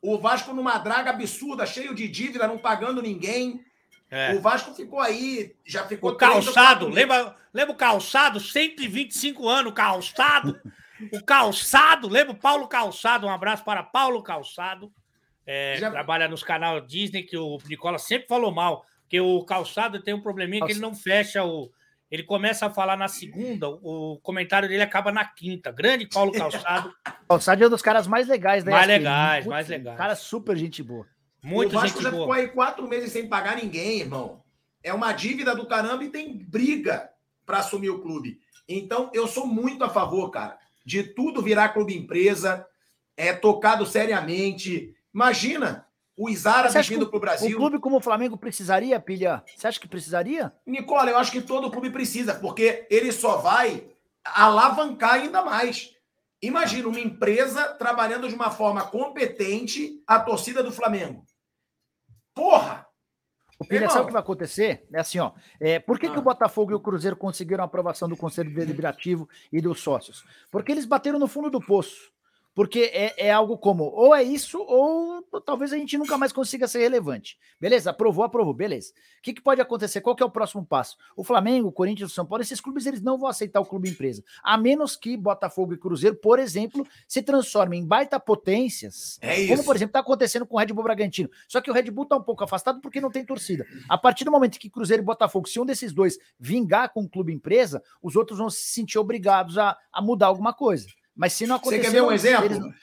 O 0.00 0.16
Vasco 0.16 0.54
numa 0.54 0.78
draga 0.78 1.10
absurda, 1.10 1.66
cheio 1.66 1.92
de 1.92 2.06
dívida, 2.06 2.46
não 2.46 2.56
pagando 2.56 3.02
ninguém. 3.02 3.64
É. 4.12 4.34
O 4.34 4.40
Vasco 4.40 4.74
ficou 4.74 5.00
aí, 5.00 5.56
já 5.64 5.86
ficou. 5.86 6.10
O 6.10 6.16
calçado, 6.16 6.86
lembra, 6.86 7.34
lembra 7.52 7.72
o 7.72 7.76
calçado? 7.76 8.38
125 8.38 9.48
anos, 9.48 9.72
calçado. 9.72 10.60
o 11.10 11.24
calçado, 11.24 12.08
lembra 12.08 12.34
o 12.34 12.38
Paulo 12.38 12.68
Calçado? 12.68 13.26
Um 13.26 13.30
abraço 13.30 13.64
para 13.64 13.82
Paulo 13.82 14.22
Calçado. 14.22 14.92
É, 15.46 15.76
já... 15.78 15.90
Trabalha 15.90 16.28
nos 16.28 16.42
canal 16.42 16.78
Disney, 16.82 17.22
que 17.22 17.38
o 17.38 17.56
Nicola 17.66 17.98
sempre 17.98 18.28
falou 18.28 18.52
mal, 18.52 18.84
porque 19.00 19.18
o 19.18 19.42
calçado 19.46 20.02
tem 20.02 20.12
um 20.12 20.20
probleminha 20.20 20.64
que 20.66 20.72
ele 20.72 20.80
não 20.80 20.94
fecha 20.94 21.42
o. 21.42 21.72
Ele 22.10 22.22
começa 22.22 22.66
a 22.66 22.70
falar 22.70 22.98
na 22.98 23.08
segunda, 23.08 23.70
o 23.70 24.20
comentário 24.22 24.68
dele 24.68 24.82
acaba 24.82 25.10
na 25.10 25.24
quinta. 25.24 25.72
Grande 25.72 26.06
Paulo 26.06 26.32
Calçado. 26.36 26.92
Calçado 27.26 27.64
é 27.64 27.66
um 27.66 27.70
dos 27.70 27.80
caras 27.80 28.06
mais 28.06 28.28
legais 28.28 28.62
da 28.62 28.72
Mais 28.72 28.86
legais, 28.86 29.46
mais 29.46 29.68
legais. 29.68 29.96
Cara 29.96 30.14
super 30.14 30.54
gente 30.54 30.82
boa. 30.82 31.06
Muito 31.42 31.76
o 31.76 31.80
Vasco 31.80 32.00
já 32.00 32.10
ficou 32.10 32.32
aí 32.32 32.48
quatro 32.48 32.86
meses 32.86 33.12
sem 33.12 33.28
pagar 33.28 33.56
ninguém, 33.56 34.00
irmão. 34.00 34.42
É 34.82 34.94
uma 34.94 35.12
dívida 35.12 35.54
do 35.54 35.66
caramba 35.66 36.04
e 36.04 36.10
tem 36.10 36.36
briga 36.36 37.10
para 37.44 37.58
assumir 37.58 37.90
o 37.90 38.00
clube. 38.00 38.40
Então, 38.68 39.10
eu 39.12 39.26
sou 39.26 39.46
muito 39.46 39.82
a 39.84 39.88
favor, 39.88 40.30
cara, 40.30 40.56
de 40.84 41.02
tudo 41.02 41.42
virar 41.42 41.70
clube 41.70 41.96
empresa, 41.96 42.66
é 43.16 43.32
tocado 43.32 43.84
seriamente. 43.84 44.94
Imagina 45.12 45.86
o 46.16 46.28
Isara 46.28 46.68
vindo 46.82 47.08
para 47.08 47.16
o 47.16 47.20
Brasil. 47.20 47.56
Um 47.56 47.60
clube 47.60 47.78
como 47.80 47.96
o 47.96 48.00
Flamengo 48.00 48.36
precisaria, 48.36 48.98
Pilha? 49.00 49.42
Você 49.56 49.66
acha 49.66 49.80
que 49.80 49.88
precisaria? 49.88 50.52
Nicola, 50.64 51.10
eu 51.10 51.18
acho 51.18 51.32
que 51.32 51.42
todo 51.42 51.70
clube 51.70 51.90
precisa, 51.90 52.34
porque 52.34 52.86
ele 52.88 53.10
só 53.10 53.38
vai 53.38 53.88
alavancar 54.24 55.14
ainda 55.14 55.44
mais. 55.44 55.90
Imagina 56.40 56.88
uma 56.88 57.00
empresa 57.00 57.64
trabalhando 57.74 58.28
de 58.28 58.34
uma 58.34 58.50
forma 58.50 58.82
competente 58.82 60.02
a 60.06 60.18
torcida 60.18 60.62
do 60.62 60.72
Flamengo. 60.72 61.24
Porra! 62.34 62.86
O 63.58 63.64
Pilha, 63.64 63.88
sabe 63.88 64.02
o 64.02 64.06
que 64.06 64.12
vai 64.12 64.22
acontecer? 64.22 64.84
É 64.92 64.98
assim, 64.98 65.20
ó. 65.20 65.32
É, 65.60 65.78
por 65.78 65.98
que, 65.98 66.06
ah. 66.06 66.10
que 66.10 66.18
o 66.18 66.22
Botafogo 66.22 66.72
e 66.72 66.74
o 66.74 66.80
Cruzeiro 66.80 67.16
conseguiram 67.16 67.62
a 67.62 67.66
aprovação 67.66 68.08
do 68.08 68.16
Conselho 68.16 68.52
Deliberativo 68.52 69.28
e 69.52 69.60
dos 69.60 69.80
sócios? 69.80 70.24
Porque 70.50 70.72
eles 70.72 70.84
bateram 70.84 71.18
no 71.18 71.28
fundo 71.28 71.48
do 71.48 71.60
poço. 71.60 72.12
Porque 72.54 72.90
é, 72.92 73.28
é, 73.28 73.32
algo 73.32 73.56
como, 73.56 73.84
ou 73.84 74.14
é 74.14 74.22
isso, 74.22 74.60
ou 74.60 75.22
talvez 75.44 75.72
a 75.72 75.78
gente 75.78 75.96
nunca 75.96 76.18
mais 76.18 76.32
consiga 76.32 76.68
ser 76.68 76.80
relevante. 76.80 77.38
Beleza? 77.58 77.90
Aprovou, 77.90 78.24
aprovou, 78.24 78.52
beleza. 78.52 78.92
O 79.18 79.22
que, 79.22 79.32
que 79.32 79.40
pode 79.40 79.60
acontecer? 79.60 80.02
Qual 80.02 80.14
é 80.20 80.24
o 80.24 80.30
próximo 80.30 80.64
passo? 80.64 80.96
O 81.16 81.24
Flamengo, 81.24 81.68
o 81.68 81.72
Corinthians, 81.72 82.10
o 82.10 82.14
São 82.14 82.26
Paulo, 82.26 82.42
esses 82.42 82.60
clubes 82.60 82.84
eles 82.84 83.00
não 83.00 83.16
vão 83.16 83.28
aceitar 83.28 83.60
o 83.60 83.64
clube 83.64 83.88
empresa. 83.88 84.22
A 84.42 84.58
menos 84.58 84.96
que 84.96 85.16
Botafogo 85.16 85.72
e 85.72 85.78
Cruzeiro, 85.78 86.16
por 86.16 86.38
exemplo, 86.38 86.86
se 87.08 87.22
transformem 87.22 87.80
em 87.80 87.86
baita 87.86 88.20
potências. 88.20 89.18
É 89.22 89.40
isso. 89.40 89.48
Como, 89.48 89.64
por 89.64 89.76
exemplo, 89.76 89.90
está 89.90 90.00
acontecendo 90.00 90.44
com 90.44 90.56
o 90.56 90.58
Red 90.58 90.66
Bull 90.66 90.84
Bragantino. 90.84 91.30
Só 91.48 91.60
que 91.60 91.70
o 91.70 91.74
Red 91.74 91.90
Bull 91.90 92.04
está 92.04 92.16
um 92.16 92.22
pouco 92.22 92.44
afastado 92.44 92.80
porque 92.80 93.00
não 93.00 93.10
tem 93.10 93.24
torcida. 93.24 93.66
A 93.88 93.96
partir 93.96 94.24
do 94.24 94.30
momento 94.30 94.58
que 94.58 94.68
Cruzeiro 94.68 95.02
e 95.02 95.06
Botafogo, 95.06 95.48
se 95.48 95.58
um 95.58 95.64
desses 95.64 95.92
dois 95.92 96.18
vingar 96.38 96.92
com 96.92 97.02
o 97.02 97.08
clube 97.08 97.32
empresa, 97.32 97.82
os 98.02 98.14
outros 98.14 98.38
vão 98.38 98.50
se 98.50 98.62
sentir 98.64 98.98
obrigados 98.98 99.56
a, 99.56 99.76
a 99.90 100.02
mudar 100.02 100.26
alguma 100.26 100.52
coisa. 100.52 100.86
Mas 101.14 101.32
se 101.32 101.46
não 101.46 101.56
acontecer. 101.56 101.82
Você 101.82 101.90
quer 101.90 101.92
ver 101.92 102.02
um 102.02 102.12
exemplo? 102.12 102.44
Eles... 102.46 102.74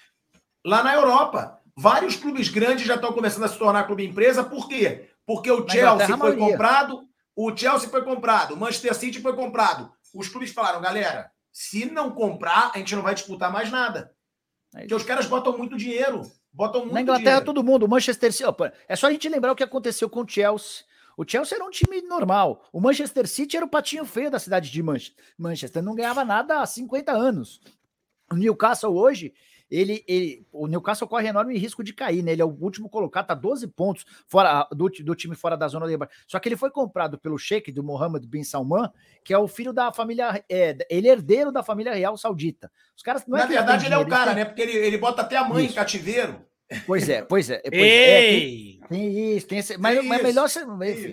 Lá 0.65 0.83
na 0.83 0.93
Europa, 0.93 1.59
vários 1.75 2.15
clubes 2.15 2.49
grandes 2.49 2.85
já 2.85 2.95
estão 2.95 3.13
começando 3.13 3.43
a 3.43 3.47
se 3.47 3.57
tornar 3.57 3.85
clube 3.85 4.05
empresa. 4.05 4.43
Por 4.43 4.67
quê? 4.67 5.09
Porque 5.25 5.51
o 5.51 5.67
Chelsea 5.67 6.17
foi 6.17 6.35
comprado, 6.35 7.03
o 7.35 7.55
Chelsea 7.55 7.89
foi 7.89 8.03
comprado, 8.03 8.53
o 8.53 8.57
Manchester 8.57 8.95
City 8.95 9.21
foi 9.21 9.35
comprado. 9.35 9.91
Os 10.13 10.27
clubes 10.27 10.51
falaram, 10.51 10.81
galera, 10.81 11.31
se 11.51 11.85
não 11.85 12.11
comprar, 12.11 12.71
a 12.73 12.77
gente 12.79 12.95
não 12.95 13.03
vai 13.03 13.13
disputar 13.13 13.51
mais 13.51 13.69
nada. 13.69 14.11
É 14.73 14.79
Porque 14.79 14.95
os 14.95 15.03
caras 15.03 15.25
botam 15.25 15.57
muito 15.57 15.77
dinheiro. 15.77 16.21
Botam 16.51 16.81
muito 16.81 16.93
Na 16.93 17.01
Inglaterra, 17.01 17.37
dinheiro. 17.37 17.45
todo 17.45 17.63
mundo, 17.63 17.83
o 17.83 17.89
Manchester 17.89 18.33
City. 18.33 18.49
É 18.87 18.95
só 18.95 19.07
a 19.07 19.11
gente 19.11 19.29
lembrar 19.29 19.51
o 19.51 19.55
que 19.55 19.63
aconteceu 19.63 20.09
com 20.09 20.21
o 20.21 20.27
Chelsea. 20.27 20.83
O 21.15 21.25
Chelsea 21.27 21.57
era 21.57 21.65
um 21.65 21.69
time 21.69 22.01
normal. 22.01 22.65
O 22.71 22.79
Manchester 22.79 23.27
City 23.27 23.57
era 23.57 23.65
o 23.65 23.69
patinho 23.69 24.05
feio 24.05 24.31
da 24.31 24.39
cidade 24.39 24.71
de 24.71 24.81
Manchester. 25.37 25.83
Não 25.83 25.93
ganhava 25.93 26.23
nada 26.23 26.61
há 26.61 26.65
50 26.65 27.11
anos. 27.11 27.61
O 28.31 28.35
Newcastle 28.35 28.95
hoje, 28.95 29.33
ele, 29.69 30.03
ele, 30.07 30.45
o 30.51 30.67
Newcastle 30.67 31.07
corre 31.07 31.27
enorme 31.27 31.57
risco 31.57 31.83
de 31.83 31.93
cair, 31.93 32.23
né? 32.23 32.31
Ele 32.31 32.41
é 32.41 32.45
o 32.45 32.57
último 32.59 32.89
colocado, 32.89 33.27
tá 33.27 33.35
12 33.35 33.67
pontos 33.67 34.05
fora 34.27 34.67
do, 34.71 34.89
do 34.89 35.15
time 35.15 35.35
fora 35.35 35.55
da 35.55 35.67
zona 35.67 35.87
de 35.87 35.97
Só 36.27 36.39
que 36.39 36.49
ele 36.49 36.57
foi 36.57 36.71
comprado 36.71 37.17
pelo 37.17 37.37
Sheikh 37.37 37.71
do 37.71 37.83
Mohammed 37.83 38.27
bin 38.27 38.43
Salman, 38.43 38.89
que 39.23 39.33
é 39.33 39.37
o 39.37 39.47
filho 39.47 39.71
da 39.71 39.91
família, 39.91 40.43
é, 40.49 40.75
ele 40.89 41.07
é 41.07 41.11
herdeiro 41.11 41.51
da 41.51 41.61
família 41.61 41.93
real 41.93 42.17
saudita. 42.17 42.71
Os 42.95 43.03
caras 43.03 43.25
não 43.27 43.37
é 43.37 43.41
Na 43.41 43.47
verdade, 43.47 43.85
ele 43.85 43.93
é 43.93 43.97
o 43.97 44.07
cara, 44.07 44.33
né? 44.33 44.45
Porque 44.45 44.61
ele, 44.61 44.75
ele 44.75 44.97
bota 44.97 45.21
até 45.21 45.37
a 45.37 45.43
mãe 45.43 45.65
Isso. 45.65 45.73
em 45.73 45.75
cativeiro. 45.75 46.49
Pois 46.85 47.09
é, 47.09 47.21
pois 47.23 47.49
é. 47.49 47.61
Pois 47.61 47.73
é, 47.81 48.29
tem, 48.29 48.79
tem, 48.87 49.35
isso, 49.35 49.47
tem 49.47 49.57
esse, 49.57 49.77
mas, 49.77 50.05
mas 50.05 50.21
melhor 50.21 50.47
ser, 50.47 50.67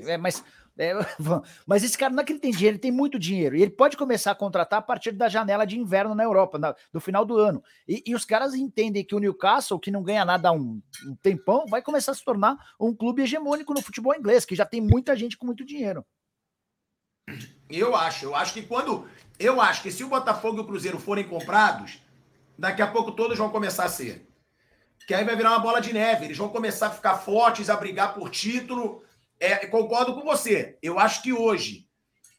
é, 0.07 0.19
mas 0.19 0.45
é, 0.79 0.93
mas 1.67 1.83
esse 1.83 1.97
cara 1.97 2.13
não 2.13 2.23
é 2.23 2.25
que 2.25 2.33
ele 2.33 2.39
tem 2.39 2.51
dinheiro, 2.51 2.75
ele 2.75 2.81
tem 2.81 2.93
muito 2.93 3.19
dinheiro. 3.19 3.57
E 3.57 3.63
ele 3.63 3.71
pode 3.71 3.97
começar 3.97 4.33
a 4.33 4.35
contratar 4.35 4.79
a 4.79 4.83
partir 4.83 5.13
da 5.13 5.29
janela 5.29 5.67
de 5.67 5.79
inverno 5.79 6.15
na 6.15 6.23
Europa, 6.23 6.59
na, 6.59 6.75
do 6.93 7.01
final 7.01 7.25
do 7.25 7.39
ano. 7.39 7.63
E, 7.89 8.03
e, 8.07 8.15
os 8.15 8.25
caras 8.25 8.55
entendem 8.55 9.05
que 9.05 9.15
o 9.15 9.19
Newcastle, 9.19 9.81
que 9.81 9.91
não 9.91 10.03
ganha 10.03 10.25
nada 10.25 10.51
há 10.51 10.53
um, 10.53 10.83
um, 11.07 11.17
tempão, 11.23 11.67
vai 11.67 11.81
começar 11.81 12.13
a 12.13 12.15
se 12.15 12.25
tornar 12.25 12.57
um 12.79 12.95
clube 12.95 13.23
hegemônico 13.23 13.73
no 13.73 13.83
futebol 13.83 14.15
inglês, 14.15 14.45
que 14.45 14.55
já 14.55 14.67
tem 14.67 14.81
muita 14.81 15.17
gente 15.17 15.37
com 15.37 15.47
muito 15.47 15.65
dinheiro. 15.65 16.05
Eu 17.69 17.97
acho, 17.97 18.27
eu 18.27 18.37
acho 18.37 18.53
que 18.53 18.63
quando. 18.63 19.09
Eu 19.39 19.61
acho 19.61 19.83
que 19.83 19.91
se 19.91 20.05
o 20.05 20.09
Botafogo 20.09 20.59
e 20.59 20.61
o 20.61 20.67
Cruzeiro 20.67 20.99
forem 20.99 21.29
comprados, 21.29 22.01
daqui 22.59 22.81
a 22.81 22.87
pouco 22.87 23.13
todos 23.13 23.37
vão 23.37 23.51
começar 23.51 23.85
a 23.85 23.89
ser. 23.89 24.27
Que 25.07 25.15
aí 25.15 25.25
vai 25.25 25.37
virar 25.37 25.51
uma 25.51 25.59
bola 25.59 25.81
de 25.81 25.93
neve. 25.93 26.25
Eles 26.25 26.37
vão 26.37 26.49
começar 26.49 26.89
a 26.89 26.91
ficar 26.91 27.17
fortes, 27.17 27.69
a 27.69 27.77
brigar 27.77 28.15
por 28.15 28.31
título 28.31 29.03
é, 29.41 29.67
concordo 29.67 30.15
com 30.15 30.23
você. 30.23 30.79
Eu 30.83 30.99
acho 30.99 31.23
que 31.23 31.33
hoje, 31.33 31.89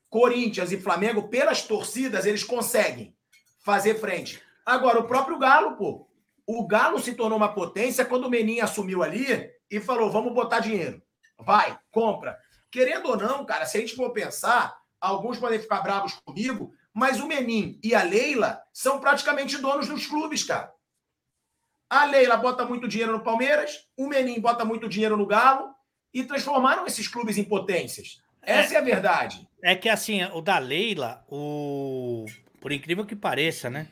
Corinthians 0.10 0.72
e 0.72 0.80
Flamengo, 0.80 1.30
pelas 1.30 1.62
torcidas, 1.62 2.26
eles 2.26 2.44
conseguem 2.44 3.16
fazer 3.64 4.00
frente. 4.00 4.42
Agora, 4.66 5.00
o 5.00 5.08
próprio 5.08 5.38
Galo, 5.38 5.76
pô. 5.76 6.08
O 6.46 6.66
Galo 6.66 7.00
se 7.00 7.14
tornou 7.14 7.38
uma 7.38 7.54
potência 7.54 8.06
quando 8.06 8.26
o 8.26 8.30
Menin 8.30 8.62
assumiu 8.62 9.04
ali 9.04 9.52
e 9.70 9.80
falou: 9.80 10.10
vamos 10.10 10.34
botar 10.34 10.60
dinheiro. 10.60 11.02
Vai, 11.38 11.78
compra. 11.92 12.38
Querendo 12.72 13.10
ou 13.10 13.18
não, 13.18 13.46
cara, 13.46 13.66
se 13.66 13.78
a 13.78 13.82
gente 13.82 13.96
for 13.96 14.12
pensar, 14.12 14.78
alguns 15.00 15.38
podem 15.38 15.60
ficar 15.60 15.82
bravos 15.82 16.14
comigo, 16.26 16.74
mas 16.94 17.20
o 17.20 17.28
Menin 17.28 17.80
e 17.84 17.94
a 17.94 18.04
Leila 18.04 18.62
são 18.74 19.00
praticamente 19.00 19.58
donos 19.58 19.88
dos 19.88 20.08
clubes, 20.08 20.44
cara. 20.44 20.74
A 21.90 22.06
Leila 22.06 22.36
bota 22.36 22.66
muito 22.66 22.88
dinheiro 22.88 23.14
no 23.14 23.24
Palmeiras, 23.24 23.88
o 23.96 24.08
Menin 24.08 24.40
bota 24.42 24.66
muito 24.66 24.90
dinheiro 24.90 25.16
no 25.16 25.26
Galo, 25.26 25.74
e 26.20 26.24
transformaram 26.24 26.88
esses 26.88 27.08
clubes 27.08 27.38
em 27.38 27.44
potências. 27.44 28.22
Essa 28.42 28.74
é, 28.74 28.78
é 28.78 28.80
a 28.80 28.84
verdade. 28.84 29.48
É 29.62 29.76
que 29.76 29.88
assim, 29.88 30.24
o 30.34 30.42
da 30.42 30.58
Leila, 30.58 31.24
o 31.30 32.26
por 32.60 32.72
incrível 32.72 33.06
que 33.06 33.16
pareça, 33.16 33.70
né? 33.70 33.88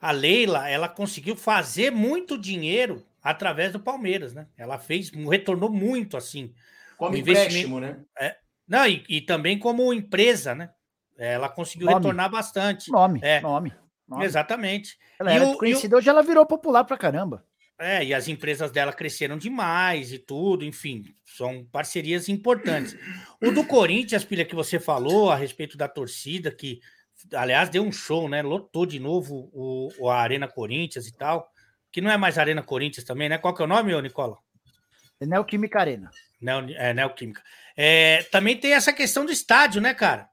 A 0.00 0.10
Leila, 0.10 0.68
ela 0.68 0.88
conseguiu 0.88 1.34
fazer 1.36 1.90
muito 1.90 2.36
dinheiro 2.36 3.04
através 3.22 3.72
do 3.72 3.80
Palmeiras, 3.80 4.34
né? 4.34 4.46
Ela 4.58 4.78
fez, 4.78 5.10
retornou 5.10 5.70
muito 5.70 6.16
assim. 6.16 6.52
Como 6.98 7.16
empréstimo, 7.16 7.80
né? 7.80 7.98
É, 8.18 8.36
não, 8.68 8.86
e, 8.86 9.04
e, 9.08 9.20
também 9.22 9.58
como 9.58 9.92
empresa, 9.92 10.54
né? 10.54 10.70
Ela 11.16 11.48
conseguiu 11.48 11.86
nome. 11.86 11.98
retornar 11.98 12.30
bastante. 12.30 12.90
Nome, 12.90 13.20
é, 13.22 13.40
nome, 13.40 13.72
nome. 14.06 14.24
Exatamente. 14.24 14.98
Ela 15.18 15.32
e 15.32 15.36
era 15.36 15.46
o, 15.46 15.56
conhecida, 15.56 15.96
o... 15.96 15.98
hoje 15.98 16.08
ela 16.10 16.22
virou 16.22 16.44
popular 16.44 16.84
pra 16.84 16.98
caramba. 16.98 17.44
É, 17.80 18.04
e 18.04 18.12
as 18.12 18.28
empresas 18.28 18.70
dela 18.70 18.92
cresceram 18.92 19.38
demais 19.38 20.12
e 20.12 20.18
tudo, 20.18 20.66
enfim, 20.66 21.02
são 21.24 21.64
parcerias 21.72 22.28
importantes. 22.28 22.94
O 23.42 23.50
do 23.50 23.64
Corinthians, 23.64 24.22
pilha, 24.22 24.44
que 24.44 24.54
você 24.54 24.78
falou 24.78 25.30
a 25.30 25.34
respeito 25.34 25.78
da 25.78 25.88
torcida, 25.88 26.50
que, 26.50 26.78
aliás, 27.32 27.70
deu 27.70 27.82
um 27.82 27.90
show, 27.90 28.28
né? 28.28 28.42
Lotou 28.42 28.84
de 28.84 29.00
novo 29.00 29.50
o, 29.54 29.88
o 29.98 30.10
a 30.10 30.20
Arena 30.20 30.46
Corinthians 30.46 31.06
e 31.06 31.12
tal, 31.12 31.50
que 31.90 32.02
não 32.02 32.10
é 32.10 32.18
mais 32.18 32.36
Arena 32.36 32.62
Corinthians 32.62 33.02
também, 33.02 33.30
né? 33.30 33.38
Qual 33.38 33.54
que 33.54 33.62
é 33.62 33.64
o 33.64 33.68
nome, 33.68 33.94
ô 33.94 34.00
Nicola? 34.00 34.36
É 35.18 35.24
Neoquímica 35.24 35.80
Arena. 35.80 36.10
Neo, 36.38 36.66
é, 36.76 36.92
Neoquímica. 36.92 37.42
É, 37.74 38.24
também 38.24 38.58
tem 38.58 38.74
essa 38.74 38.92
questão 38.92 39.24
do 39.24 39.32
estádio, 39.32 39.80
né, 39.80 39.94
cara? 39.94 40.28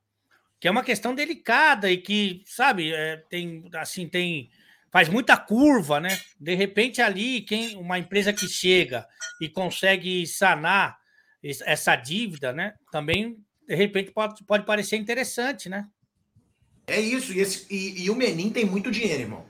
Que 0.59 0.67
é 0.67 0.71
uma 0.71 0.83
questão 0.83 1.15
delicada 1.15 1.89
e 1.89 1.95
que, 1.95 2.43
sabe, 2.45 2.93
é, 2.93 3.15
tem, 3.29 3.63
assim, 3.75 4.05
tem 4.05 4.49
faz 4.97 5.09
muita 5.09 5.37
curva, 5.37 5.99
né? 5.99 6.19
De 6.39 6.55
repente 6.55 7.03
ali, 7.03 7.41
quem 7.41 7.77
uma 7.77 7.99
empresa 7.99 8.33
que 8.33 8.47
chega 8.47 9.05
e 9.39 9.47
consegue 9.47 10.25
sanar 10.25 10.97
essa 11.43 11.95
dívida, 11.95 12.51
né? 12.51 12.73
Também 12.91 13.37
de 13.67 13.75
repente 13.75 14.09
pode, 14.09 14.43
pode 14.43 14.65
parecer 14.65 14.97
interessante, 14.97 15.69
né? 15.69 15.85
É 16.87 16.99
isso, 16.99 17.31
e, 17.31 17.39
esse, 17.39 17.67
e, 17.69 18.05
e 18.05 18.09
o 18.09 18.15
Menin 18.15 18.49
tem 18.49 18.65
muito 18.65 18.89
dinheiro, 18.89 19.21
irmão. 19.21 19.45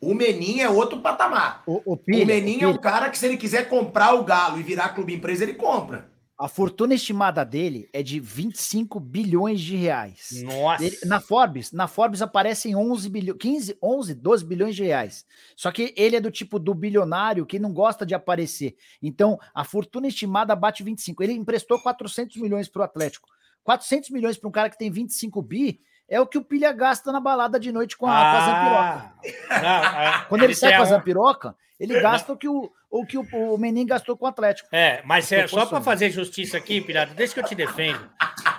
O 0.00 0.14
Menin 0.14 0.60
é 0.60 0.70
outro 0.70 1.02
patamar. 1.02 1.62
O, 1.66 1.82
o, 1.84 1.96
Pilha, 1.98 2.24
o 2.24 2.26
Menin 2.26 2.60
o 2.60 2.64
é 2.64 2.68
um 2.68 2.78
cara 2.78 3.10
que, 3.10 3.18
se 3.18 3.26
ele 3.26 3.36
quiser 3.36 3.68
comprar 3.68 4.14
o 4.14 4.24
Galo 4.24 4.58
e 4.58 4.62
virar 4.62 4.94
clube 4.94 5.12
empresa, 5.14 5.42
ele 5.42 5.52
compra. 5.52 6.10
A 6.38 6.48
fortuna 6.48 6.92
estimada 6.94 7.42
dele 7.44 7.88
é 7.94 8.02
de 8.02 8.20
25 8.20 9.00
bilhões 9.00 9.58
de 9.58 9.74
reais. 9.74 10.42
Nossa. 10.44 10.84
Ele- 10.84 10.98
na 11.06 11.18
Forbes, 11.18 11.72
na 11.72 11.88
Forbes 11.88 12.20
aparecem 12.20 12.76
11 12.76 13.08
bilhões, 13.08 13.38
15, 13.40 13.78
11, 13.82 14.14
12 14.14 14.44
bilhões 14.44 14.76
de 14.76 14.84
reais. 14.84 15.24
Só 15.56 15.72
que 15.72 15.94
ele 15.96 16.14
é 16.16 16.20
do 16.20 16.30
tipo 16.30 16.58
do 16.58 16.74
bilionário 16.74 17.46
que 17.46 17.58
não 17.58 17.72
gosta 17.72 18.04
de 18.04 18.14
aparecer. 18.14 18.76
Então, 19.00 19.38
a 19.54 19.64
fortuna 19.64 20.08
estimada 20.08 20.54
bate 20.54 20.82
25. 20.82 21.22
Ele 21.22 21.32
emprestou 21.32 21.78
400 21.80 22.36
milhões 22.36 22.68
para 22.68 22.82
o 22.82 22.84
Atlético. 22.84 23.28
400 23.64 24.10
milhões 24.10 24.36
para 24.36 24.48
um 24.48 24.52
cara 24.52 24.68
que 24.70 24.78
tem 24.78 24.90
25 24.90 25.40
bi 25.40 25.80
é 26.08 26.20
o 26.20 26.26
que 26.26 26.38
o 26.38 26.44
Pilha 26.44 26.72
gasta 26.72 27.10
na 27.12 27.20
balada 27.20 27.58
de 27.58 27.72
noite 27.72 27.96
com 27.96 28.06
a, 28.06 28.10
com 28.12 28.36
a 28.36 28.40
Zampiroca. 28.46 29.12
Ah, 29.50 29.60
não, 29.60 30.00
é, 30.00 30.24
Quando 30.28 30.42
ele, 30.44 30.54
sai 30.54 30.70
tem 30.70 30.78
com 30.78 30.82
a 30.84 30.86
Zampiroca, 30.86 31.56
ele 31.80 32.00
gasta 32.00 32.32
o 32.32 32.36
que 32.36 32.48
o, 32.48 32.70
o, 32.90 33.04
que 33.04 33.18
o, 33.18 33.26
o 33.54 33.58
Menin 33.58 33.84
gastou 33.86 34.16
com 34.16 34.24
o 34.24 34.28
Atlético. 34.28 34.68
É, 34.72 35.02
mas 35.04 35.30
é, 35.32 35.46
só 35.46 35.66
para 35.66 35.80
fazer 35.80 36.10
justiça 36.10 36.56
aqui, 36.56 36.80
Pilhado, 36.80 37.14
deixa 37.14 37.34
que 37.34 37.40
eu 37.40 37.44
te 37.44 37.54
defendo. 37.54 38.08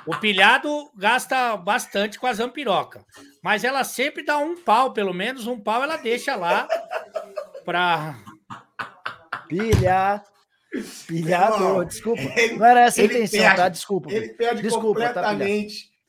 O 0.06 0.16
Pilhado 0.18 0.70
gasta 0.96 1.56
bastante 1.58 2.20
com 2.20 2.28
a 2.28 2.34
Zampiroca, 2.34 3.04
mas 3.44 3.64
ela 3.64 3.84
sempre 3.84 4.24
dá 4.24 4.38
um 4.38 4.56
pau, 4.62 4.92
pelo 4.94 5.14
menos 5.14 5.48
um 5.48 5.60
pau 5.60 5.82
ela 5.84 5.98
deixa 5.98 6.36
lá 6.36 6.68
para. 7.66 8.16
Pilha. 9.48 10.22
Pilhado, 11.08 11.86
desculpa. 11.86 12.22
ele- 12.36 12.56
não 12.58 12.66
era 12.66 12.82
essa 12.82 13.00
a 13.02 13.04
ele 13.04 13.14
intenção, 13.14 13.40
perde- 13.40 13.56
tá? 13.56 13.70
Desculpa. 13.70 14.12
Ele 14.12 14.30
perde 14.30 14.62
Desculpa, 14.62 15.10
tá, 15.14 15.34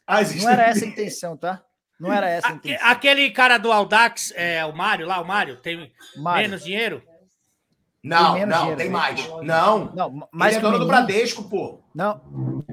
as 0.09 0.35
Não 0.35 0.51
era 0.51 0.63
essa 0.65 0.85
a 0.85 0.89
intenção, 0.89 1.37
tá? 1.37 1.63
Não 2.01 2.13
era 2.13 2.29
essa 2.29 2.49
a 2.49 2.53
intenção. 2.53 2.87
Aquele 2.89 3.31
cara 3.31 3.59
do 3.59 3.71
Aldax, 3.71 4.33
é, 4.35 4.65
o 4.65 4.73
Mário 4.75 5.07
lá, 5.07 5.21
o 5.21 5.27
Mário, 5.27 5.57
tem 5.61 5.93
Mário. 6.17 6.49
menos 6.49 6.65
dinheiro? 6.65 7.03
Não, 8.03 8.35
Tem 8.35 8.47
não, 8.47 8.59
dinheiro, 8.59 8.77
tem 8.79 8.87
né? 8.87 8.93
mais. 8.93 9.29
Não. 9.43 9.93
Não, 9.95 10.29
mais 10.33 10.55
ele 10.55 10.59
é 10.59 10.65
que 10.65 10.73
dono 10.73 10.79
do 10.79 10.87
Bradesco, 10.87 11.49
pô. 11.49 11.83
Não, 11.95 12.65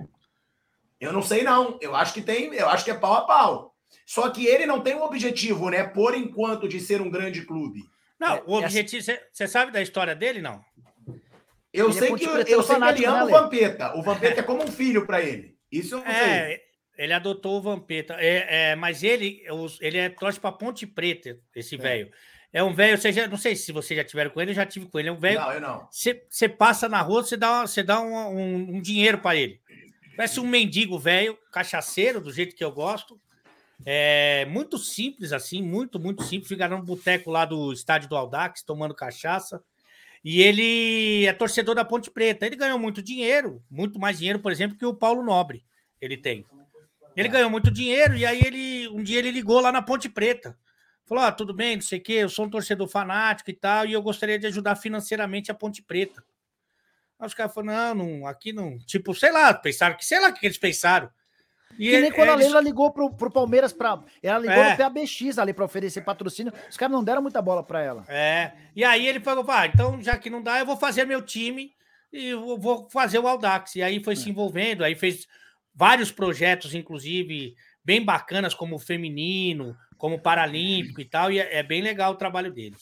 Eu 1.00 1.12
não 1.12 1.22
sei, 1.22 1.44
não. 1.44 1.78
Eu 1.82 1.96
acho 1.96 2.14
que 2.14 2.22
tem, 2.22 2.54
eu 2.54 2.70
acho 2.70 2.86
que 2.86 2.92
é 2.92 2.94
pau 2.96 3.14
a 3.16 3.22
pau. 3.26 3.76
Só 4.06 4.30
que 4.30 4.46
ele 4.46 4.66
não 4.68 4.82
tem 4.82 4.96
um 4.96 5.04
objetivo, 5.04 5.70
né? 5.70 5.84
Por 5.84 6.16
enquanto, 6.16 6.68
de 6.68 6.80
ser 6.80 7.02
um 7.02 7.10
grande 7.10 7.42
clube. 7.44 7.82
Não, 8.20 8.36
É, 8.36 8.44
o 8.46 8.54
objetivo. 8.54 9.04
Você 9.32 9.48
sabe 9.48 9.72
da 9.72 9.82
história 9.82 10.16
dele, 10.16 10.42
não? 10.42 10.64
Eu 11.74 11.90
Ele 11.90 11.98
é 11.98 12.00
sei 12.00 12.08
que 12.16 12.26
Ponte 12.26 12.26
eu 12.26 12.32
sei 12.36 12.46
que 12.46 12.52
ele 12.54 12.64
fanático, 12.64 13.10
ama 13.10 13.18
né, 13.18 13.26
o? 13.26 13.30
Vampeta. 13.42 13.98
O 13.98 14.04
Vampeta 14.04 14.40
é 14.40 14.44
como 14.44 14.64
um 14.64 14.68
filho 14.72 15.06
pra 15.06 15.22
ele. 15.22 15.58
Isso 15.72 15.96
eu 15.96 16.00
não 16.00 16.06
sei. 16.06 16.62
É, 16.98 17.04
ele 17.04 17.14
adotou 17.14 17.58
o 17.58 17.62
Vampeta. 17.62 18.16
É, 18.20 18.72
é, 18.72 18.76
mas 18.76 19.04
ele, 19.04 19.44
ele 19.82 19.98
é 19.98 20.10
torce 20.10 20.40
para 20.40 20.52
Ponte 20.52 20.86
Preta, 20.88 21.40
esse 21.56 21.78
velho. 21.78 22.12
É 22.54 22.64
um 22.64 22.74
velho, 22.74 22.98
você 22.98 23.12
já, 23.12 23.28
não 23.28 23.36
sei 23.38 23.56
se 23.56 23.72
vocês 23.74 23.98
já 23.98 24.04
tiveram 24.04 24.30
com 24.32 24.42
ele, 24.42 24.52
eu 24.52 24.56
já 24.56 24.66
tive 24.66 24.86
com 24.86 24.98
ele. 24.98 25.10
É 25.10 25.12
um 25.12 25.18
velho. 25.18 25.40
Não, 25.40 25.52
eu 25.52 25.60
não. 25.62 25.88
Você 25.92 26.24
você 26.30 26.48
passa 26.48 26.88
na 26.88 27.02
rua, 27.02 27.22
você 27.24 27.36
dá, 27.36 27.68
você 27.68 27.84
dá 27.84 28.00
um, 28.00 28.16
um- 28.16 28.76
um 28.78 28.82
dinheiro 28.82 29.18
para 29.18 29.36
ele. 29.36 29.60
Parece 30.16 30.40
um 30.40 30.48
mendigo 30.48 30.98
velho, 30.98 31.38
cachaceiro, 31.52 32.22
do 32.22 32.32
jeito 32.32 32.56
que 32.56 32.64
eu 32.64 32.72
gosto. 32.72 33.20
É 33.86 34.46
muito 34.46 34.78
simples 34.78 35.34
assim, 35.34 35.62
muito, 35.62 36.00
muito 36.00 36.24
simples. 36.24 36.48
Fica 36.48 36.68
no 36.70 36.82
boteco 36.82 37.30
lá 37.30 37.44
do 37.44 37.74
estádio 37.74 38.08
do 38.08 38.16
Aldax, 38.16 38.64
tomando 38.64 38.96
cachaça. 38.96 39.62
E 40.24 40.42
ele 40.42 41.26
é 41.26 41.34
torcedor 41.34 41.76
da 41.76 41.84
Ponte 41.84 42.10
Preta. 42.10 42.46
Ele 42.46 42.56
ganhou 42.56 42.80
muito 42.80 43.02
dinheiro, 43.02 43.62
muito 43.70 44.00
mais 44.00 44.18
dinheiro, 44.18 44.40
por 44.40 44.52
exemplo, 44.52 44.78
que 44.78 44.86
o 44.86 44.94
Paulo 44.94 45.22
Nobre. 45.22 45.64
Ele 46.02 46.16
tem. 46.16 46.46
Ele 47.16 47.30
ganhou 47.30 47.50
muito 47.50 47.72
dinheiro 47.72 48.16
e 48.16 48.26
aí 48.26 48.42
ele 48.46 48.88
um 48.90 49.02
dia 49.04 49.20
ele 49.20 49.32
ligou 49.32 49.60
lá 49.62 49.72
na 49.72 49.82
Ponte 49.82 50.10
Preta. 50.10 50.58
Falou: 51.06 51.24
ah, 51.24 51.32
tudo 51.32 51.54
bem, 51.54 51.76
não 51.76 51.84
sei 51.84 52.00
o 52.00 52.02
quê, 52.04 52.14
eu 52.14 52.30
sou 52.30 52.46
um 52.46 52.50
torcedor 52.50 52.88
fanático 52.88 53.50
e 53.50 53.54
tal, 53.54 53.86
e 53.86 53.94
eu 53.94 54.02
gostaria 54.02 54.40
de 54.40 54.48
ajudar 54.48 54.76
financeiramente 54.76 55.52
a 55.52 55.54
Ponte 55.54 55.82
Preta. 55.82 56.24
Aí 57.20 57.28
os 57.28 57.34
caras 57.34 57.54
falaram: 57.54 57.96
não, 57.96 58.06
não, 58.20 58.28
aqui 58.28 58.52
não. 58.52 58.78
Tipo, 58.80 59.14
sei 59.14 59.32
lá, 59.32 59.54
pensaram 59.54 59.96
que 59.96 60.06
sei 60.06 60.20
lá 60.20 60.30
o 60.30 60.34
que 60.34 60.46
eles 60.46 60.58
pensaram. 60.58 61.10
E 61.78 61.90
que 61.90 61.92
nem 61.92 62.06
ele- 62.06 62.12
quando 62.12 62.30
a 62.30 62.34
eles- 62.34 62.46
Leila 62.46 62.62
ligou 62.62 62.92
pro, 62.92 63.14
pro 63.14 63.30
Palmeiras 63.32 63.72
pra. 63.74 64.02
Ela 64.24 64.40
ligou 64.40 64.56
É. 64.56 64.72
no 64.72 64.78
PABX 64.78 65.38
ali 65.38 65.54
pra 65.54 65.66
oferecer 65.66 66.02
patrocínio. 66.02 66.54
Os 66.70 66.78
caras 66.78 66.94
não 66.94 67.04
deram 67.04 67.22
muita 67.22 67.42
bola 67.42 67.64
pra 67.64 67.82
ela. 67.82 68.04
É. 68.08 68.54
E 68.76 68.84
aí 68.84 69.06
ele 69.08 69.20
falou: 69.20 69.46
ah, 69.50 69.66
então, 69.68 70.02
já 70.02 70.18
que 70.18 70.30
não 70.30 70.42
dá, 70.42 70.60
eu 70.60 70.66
vou 70.66 70.78
fazer 70.78 71.06
meu 71.06 71.22
time 71.22 71.74
e 72.12 72.34
vou 72.34 72.90
fazer 72.90 73.20
o 73.20 73.28
Aldax. 73.28 73.76
E 73.76 73.84
aí 73.84 74.02
foi 74.04 74.16
se 74.16 74.30
envolvendo, 74.30 74.84
aí 74.84 74.96
fez 74.96 75.28
vários 75.76 76.12
projetos, 76.12 76.74
inclusive, 76.74 77.54
bem 77.84 78.04
bacanas, 78.04 78.54
como 78.54 78.76
o 78.76 78.80
feminino, 78.80 79.76
como 79.98 80.16
o 80.16 80.20
Paralímpico 80.22 81.02
e 81.02 81.06
tal, 81.06 81.32
e 81.32 81.40
é, 81.40 81.58
é 81.60 81.64
bem 81.64 81.82
legal 81.82 82.14
o 82.14 82.18
trabalho 82.18 82.52
dele. 82.52 82.76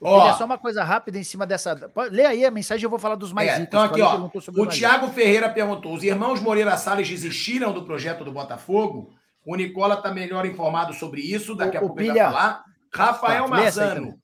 Ó, 0.00 0.18
Queria 0.20 0.34
só 0.36 0.44
uma 0.44 0.58
coisa 0.58 0.84
rápida 0.84 1.18
em 1.18 1.24
cima 1.24 1.46
dessa. 1.46 1.74
Lê 2.10 2.26
aí 2.26 2.44
a 2.44 2.50
mensagem 2.50 2.84
eu 2.84 2.90
vou 2.90 2.98
falar 2.98 3.14
dos 3.14 3.32
mais 3.32 3.48
É, 3.50 3.60
então 3.62 3.82
aqui, 3.82 4.00
ó. 4.02 4.28
O 4.58 4.66
Tiago 4.66 5.08
Ferreira 5.08 5.48
perguntou: 5.48 5.94
os 5.94 6.02
irmãos 6.04 6.38
Moreira 6.40 6.76
Salles 6.76 7.08
desistiram 7.08 7.72
do 7.72 7.82
projeto 7.84 8.22
do 8.22 8.30
Botafogo? 8.30 9.10
O 9.44 9.56
Nicola 9.56 9.94
está 9.94 10.12
melhor 10.12 10.44
informado 10.44 10.92
sobre 10.92 11.22
isso. 11.22 11.54
Daqui 11.54 11.78
a 11.78 11.80
O- 11.80 11.84
o 11.84 11.86
pouco 11.88 12.00
ele 12.02 12.08
vai 12.08 12.16
falar. 12.32 12.64
Rafael 12.92 13.44
Tá, 13.44 13.50
Marzano. 13.50 14.18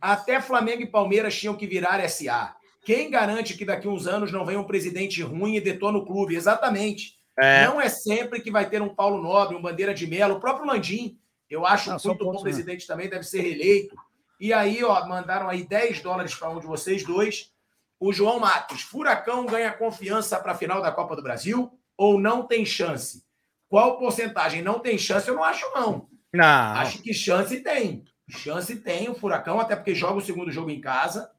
Até 0.00 0.40
Flamengo 0.42 0.82
e 0.82 0.86
Palmeiras 0.90 1.34
tinham 1.38 1.54
que 1.56 1.66
virar 1.66 2.00
SA. 2.06 2.54
Quem 2.84 3.08
garante 3.10 3.54
que 3.56 3.64
daqui 3.64 3.86
a 3.88 3.90
uns 3.90 4.06
anos 4.06 4.30
não 4.30 4.44
venha 4.44 4.60
um 4.60 4.66
presidente 4.66 5.22
ruim 5.22 5.54
e 5.56 5.60
detona 5.60 5.96
o 5.96 6.04
clube? 6.04 6.34
Exatamente. 6.36 7.12
Não 7.38 7.80
é 7.80 7.88
sempre 7.88 8.40
que 8.40 8.50
vai 8.50 8.68
ter 8.68 8.80
um 8.80 8.94
Paulo 8.94 9.22
Nobre, 9.22 9.56
um 9.56 9.62
Bandeira 9.62 9.92
de 9.92 10.06
Melo, 10.06 10.36
o 10.36 10.40
próprio 10.40 10.66
Landim. 10.66 11.18
Eu 11.50 11.66
acho 11.66 11.90
Não, 11.90 11.98
muito 12.04 12.24
bom 12.24 12.34
né? 12.34 12.40
presidente 12.40 12.86
também, 12.86 13.08
deve 13.08 13.24
ser 13.24 13.40
reeleito. 13.40 13.96
E 14.40 14.52
aí, 14.52 14.82
ó, 14.82 15.06
mandaram 15.06 15.48
aí 15.48 15.66
10 15.66 16.00
dólares 16.00 16.34
para 16.34 16.50
um 16.50 16.60
de 16.60 16.66
vocês 16.66 17.04
dois. 17.04 17.52
O 17.98 18.12
João 18.12 18.38
Matos, 18.38 18.82
Furacão 18.82 19.46
ganha 19.46 19.72
confiança 19.72 20.38
para 20.38 20.52
a 20.52 20.56
final 20.56 20.82
da 20.82 20.92
Copa 20.92 21.16
do 21.16 21.22
Brasil 21.22 21.72
ou 21.96 22.20
não 22.20 22.46
tem 22.46 22.64
chance? 22.64 23.24
Qual 23.68 23.98
porcentagem? 23.98 24.62
Não 24.62 24.78
tem 24.78 24.98
chance? 24.98 25.28
Eu 25.28 25.36
não 25.36 25.44
acho, 25.44 25.64
não. 25.74 26.08
Não. 26.32 26.74
Acho 26.74 27.00
que 27.02 27.14
chance 27.14 27.60
tem. 27.60 28.04
Chance 28.28 28.76
tem 28.76 29.08
o 29.08 29.14
Furacão, 29.14 29.60
até 29.60 29.76
porque 29.76 29.94
joga 29.94 30.18
o 30.18 30.22
segundo 30.22 30.50
jogo 30.50 30.70
em 30.70 30.80
casa, 30.80 31.30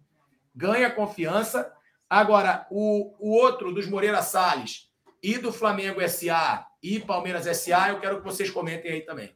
ganha 0.55 0.89
confiança. 0.89 1.71
Agora, 2.09 2.65
o, 2.69 3.15
o 3.19 3.31
outro 3.35 3.73
dos 3.73 3.87
Moreira 3.87 4.21
Salles 4.21 4.89
e 5.33 5.37
do 5.37 5.51
Flamengo 5.51 5.99
SA 6.07 6.67
e 6.83 6.99
Palmeiras 6.99 7.45
SA, 7.57 7.89
eu 7.89 7.99
quero 7.99 8.17
que 8.19 8.23
vocês 8.23 8.49
comentem 8.49 8.91
aí 8.91 9.01
também. 9.01 9.33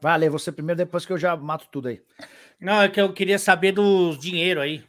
Vai, 0.00 0.18
Lê, 0.18 0.28
você 0.28 0.52
primeiro, 0.52 0.76
depois 0.78 1.06
que 1.06 1.12
eu 1.12 1.18
já 1.18 1.34
mato 1.36 1.66
tudo 1.70 1.88
aí. 1.88 2.02
Não, 2.60 2.82
é 2.82 2.88
que 2.88 3.00
eu 3.00 3.12
queria 3.12 3.38
saber 3.38 3.72
do 3.72 4.14
dinheiro 4.16 4.60
aí. 4.60 4.84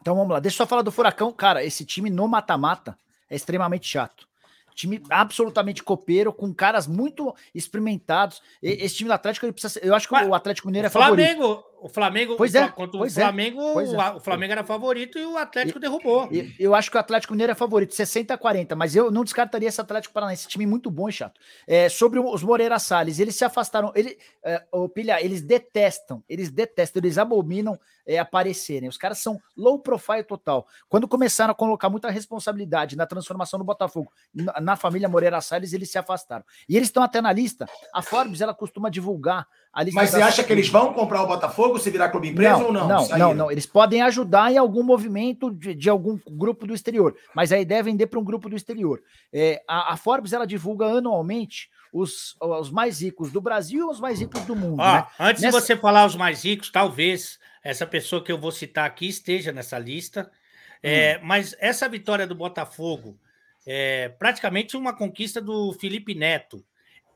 Então 0.00 0.14
vamos 0.16 0.30
lá. 0.32 0.40
Deixa 0.40 0.54
eu 0.56 0.58
só 0.58 0.66
falar 0.66 0.82
do 0.82 0.90
Furacão. 0.92 1.32
Cara, 1.32 1.64
esse 1.64 1.84
time 1.84 2.10
no 2.10 2.26
mata-mata 2.26 2.98
é 3.30 3.36
extremamente 3.36 3.86
chato. 3.88 4.26
Time 4.74 5.02
absolutamente 5.10 5.82
copeiro, 5.82 6.32
com 6.32 6.54
caras 6.54 6.86
muito 6.86 7.34
experimentados. 7.54 8.40
E- 8.62 8.84
Esse 8.84 8.96
time 8.96 9.08
do 9.08 9.12
Atlético, 9.12 9.44
ele 9.46 9.52
precisa 9.52 9.74
ser- 9.74 9.84
Eu 9.84 9.94
acho 9.94 10.06
que 10.06 10.12
Mas 10.14 10.28
o 10.28 10.34
Atlético 10.34 10.68
Mineiro 10.68 10.86
é 10.86 10.88
o 10.88 10.92
favorito. 10.92 11.64
O 11.80 11.88
Flamengo, 11.88 12.36
Pois 12.36 12.54
o 12.54 12.58
é, 12.58 12.60
Fla- 12.62 12.72
contra 12.72 12.96
o 12.96 13.00
pois 13.00 13.16
é, 13.16 13.20
Flamengo, 13.22 13.72
pois 13.72 13.92
é. 13.92 13.96
o- 13.96 14.16
o 14.16 14.20
Flamengo 14.20 14.52
era 14.52 14.64
favorito 14.64 15.18
e 15.18 15.24
o 15.24 15.36
Atlético 15.38 15.78
derrubou. 15.78 16.28
E- 16.32 16.54
Eu 16.58 16.74
acho 16.74 16.90
que 16.90 16.96
o 16.96 17.00
Atlético 17.00 17.32
Mineiro 17.32 17.52
é 17.52 17.54
favorito, 17.54 17.94
60 17.94 18.34
a 18.34 18.38
40, 18.38 18.74
mas 18.74 18.96
eu 18.96 19.10
não 19.10 19.22
descartaria 19.24 19.68
esse 19.68 19.80
Atlético 19.80 20.12
Paranaense, 20.14 20.42
esse 20.42 20.48
time 20.48 20.66
muito 20.66 20.90
bom 20.90 21.08
e 21.08 21.12
chato. 21.12 21.40
É, 21.66 21.88
sobre 21.88 22.18
os 22.18 22.42
Moreira 22.42 22.78
Salles, 22.78 23.18
eles 23.20 23.36
se 23.36 23.44
afastaram, 23.44 23.92
ele, 23.94 24.18
é, 24.42 24.62
ô, 24.72 24.88
Pilha, 24.88 25.22
eles 25.24 25.40
detestam, 25.42 26.22
eles 26.28 26.50
detestam, 26.50 27.00
eles 27.00 27.16
abominam 27.18 27.78
é, 28.06 28.18
aparecerem. 28.18 28.88
Os 28.88 28.96
caras 28.96 29.18
são 29.18 29.38
low 29.56 29.78
profile 29.78 30.22
total. 30.24 30.66
Quando 30.88 31.06
começaram 31.06 31.52
a 31.52 31.54
colocar 31.54 31.90
muita 31.90 32.10
responsabilidade 32.10 32.96
na 32.96 33.04
transformação 33.06 33.58
do 33.58 33.64
Botafogo 33.64 34.10
na, 34.34 34.60
na 34.60 34.76
família 34.76 35.08
Moreira 35.08 35.40
Salles, 35.42 35.74
eles 35.74 35.90
se 35.90 35.98
afastaram. 35.98 36.42
E 36.66 36.74
eles 36.76 36.88
estão 36.88 37.02
até 37.02 37.20
na 37.20 37.30
lista. 37.32 37.66
A 37.94 38.00
Forbes, 38.00 38.40
ela 38.40 38.54
costuma 38.54 38.88
divulgar 38.88 39.46
a 39.70 39.82
lista 39.82 40.00
Mas 40.00 40.10
você 40.10 40.22
acha 40.22 40.42
que 40.42 40.50
eles 40.52 40.68
vão 40.70 40.94
comprar 40.94 41.22
o 41.22 41.26
Botafogo 41.26 41.67
se 41.76 41.90
virar 41.90 42.08
clube 42.10 42.28
empresa 42.28 42.58
não, 42.58 42.66
ou 42.66 42.72
não? 42.72 42.86
Não, 42.88 43.00
Saíram. 43.04 43.28
não, 43.28 43.34
não. 43.34 43.50
Eles 43.50 43.66
podem 43.66 44.00
ajudar 44.02 44.52
em 44.52 44.56
algum 44.56 44.84
movimento 44.84 45.50
de, 45.50 45.74
de 45.74 45.90
algum 45.90 46.16
grupo 46.30 46.66
do 46.66 46.72
exterior, 46.74 47.16
mas 47.34 47.50
a 47.50 47.58
ideia 47.58 47.80
é 47.80 47.82
vender 47.82 48.06
para 48.06 48.20
um 48.20 48.24
grupo 48.24 48.48
do 48.48 48.54
exterior. 48.56 49.02
É, 49.32 49.60
a, 49.66 49.94
a 49.94 49.96
Forbes 49.96 50.32
ela 50.32 50.46
divulga 50.46 50.86
anualmente 50.86 51.68
os, 51.92 52.36
os 52.40 52.70
mais 52.70 53.02
ricos 53.02 53.32
do 53.32 53.40
Brasil 53.40 53.88
e 53.88 53.90
os 53.90 53.98
mais 54.00 54.20
ricos 54.20 54.40
do 54.42 54.54
mundo. 54.54 54.80
Ó, 54.80 54.92
né? 54.94 55.06
antes 55.18 55.42
Nessa- 55.42 55.58
de 55.58 55.66
você 55.66 55.76
falar 55.76 56.06
os 56.06 56.14
mais 56.14 56.44
ricos, 56.44 56.70
talvez 56.70 57.38
essa 57.64 57.86
pessoa 57.86 58.22
que 58.22 58.30
eu 58.30 58.38
vou 58.38 58.52
citar 58.52 58.86
aqui 58.86 59.08
esteja 59.08 59.50
nessa 59.52 59.78
lista. 59.78 60.30
É, 60.80 61.18
Mas 61.18 61.56
essa 61.58 61.88
vitória 61.88 62.26
do 62.26 62.34
Botafogo 62.36 63.18
é 63.66 64.08
praticamente 64.10 64.76
uma 64.76 64.94
conquista 64.96 65.40
do 65.40 65.72
Felipe 65.72 66.14
Neto. 66.14 66.64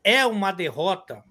É 0.03 0.27
uma 0.27 0.51
derrota 0.51 1.23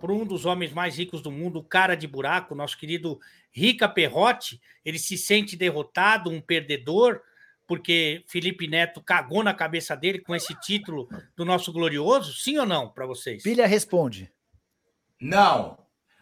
para 0.00 0.12
um 0.12 0.24
dos 0.24 0.44
homens 0.44 0.72
mais 0.72 0.96
ricos 0.98 1.22
do 1.22 1.30
mundo, 1.30 1.58
o 1.60 1.64
cara 1.64 1.94
de 1.94 2.06
buraco, 2.06 2.54
nosso 2.54 2.76
querido 2.78 3.18
Rica 3.50 3.88
Perrotti. 3.88 4.60
Ele 4.84 4.98
se 4.98 5.16
sente 5.16 5.56
derrotado, 5.56 6.30
um 6.30 6.40
perdedor, 6.40 7.20
porque 7.66 8.22
Felipe 8.26 8.66
Neto 8.66 9.00
cagou 9.02 9.42
na 9.42 9.54
cabeça 9.54 9.96
dele 9.96 10.18
com 10.18 10.34
esse 10.34 10.54
título 10.60 11.08
do 11.36 11.44
nosso 11.44 11.72
glorioso? 11.72 12.34
Sim 12.34 12.58
ou 12.58 12.66
não, 12.66 12.88
para 12.90 13.06
vocês? 13.06 13.42
Pilha 13.42 13.66
responde. 13.66 14.30
Não. 15.20 15.78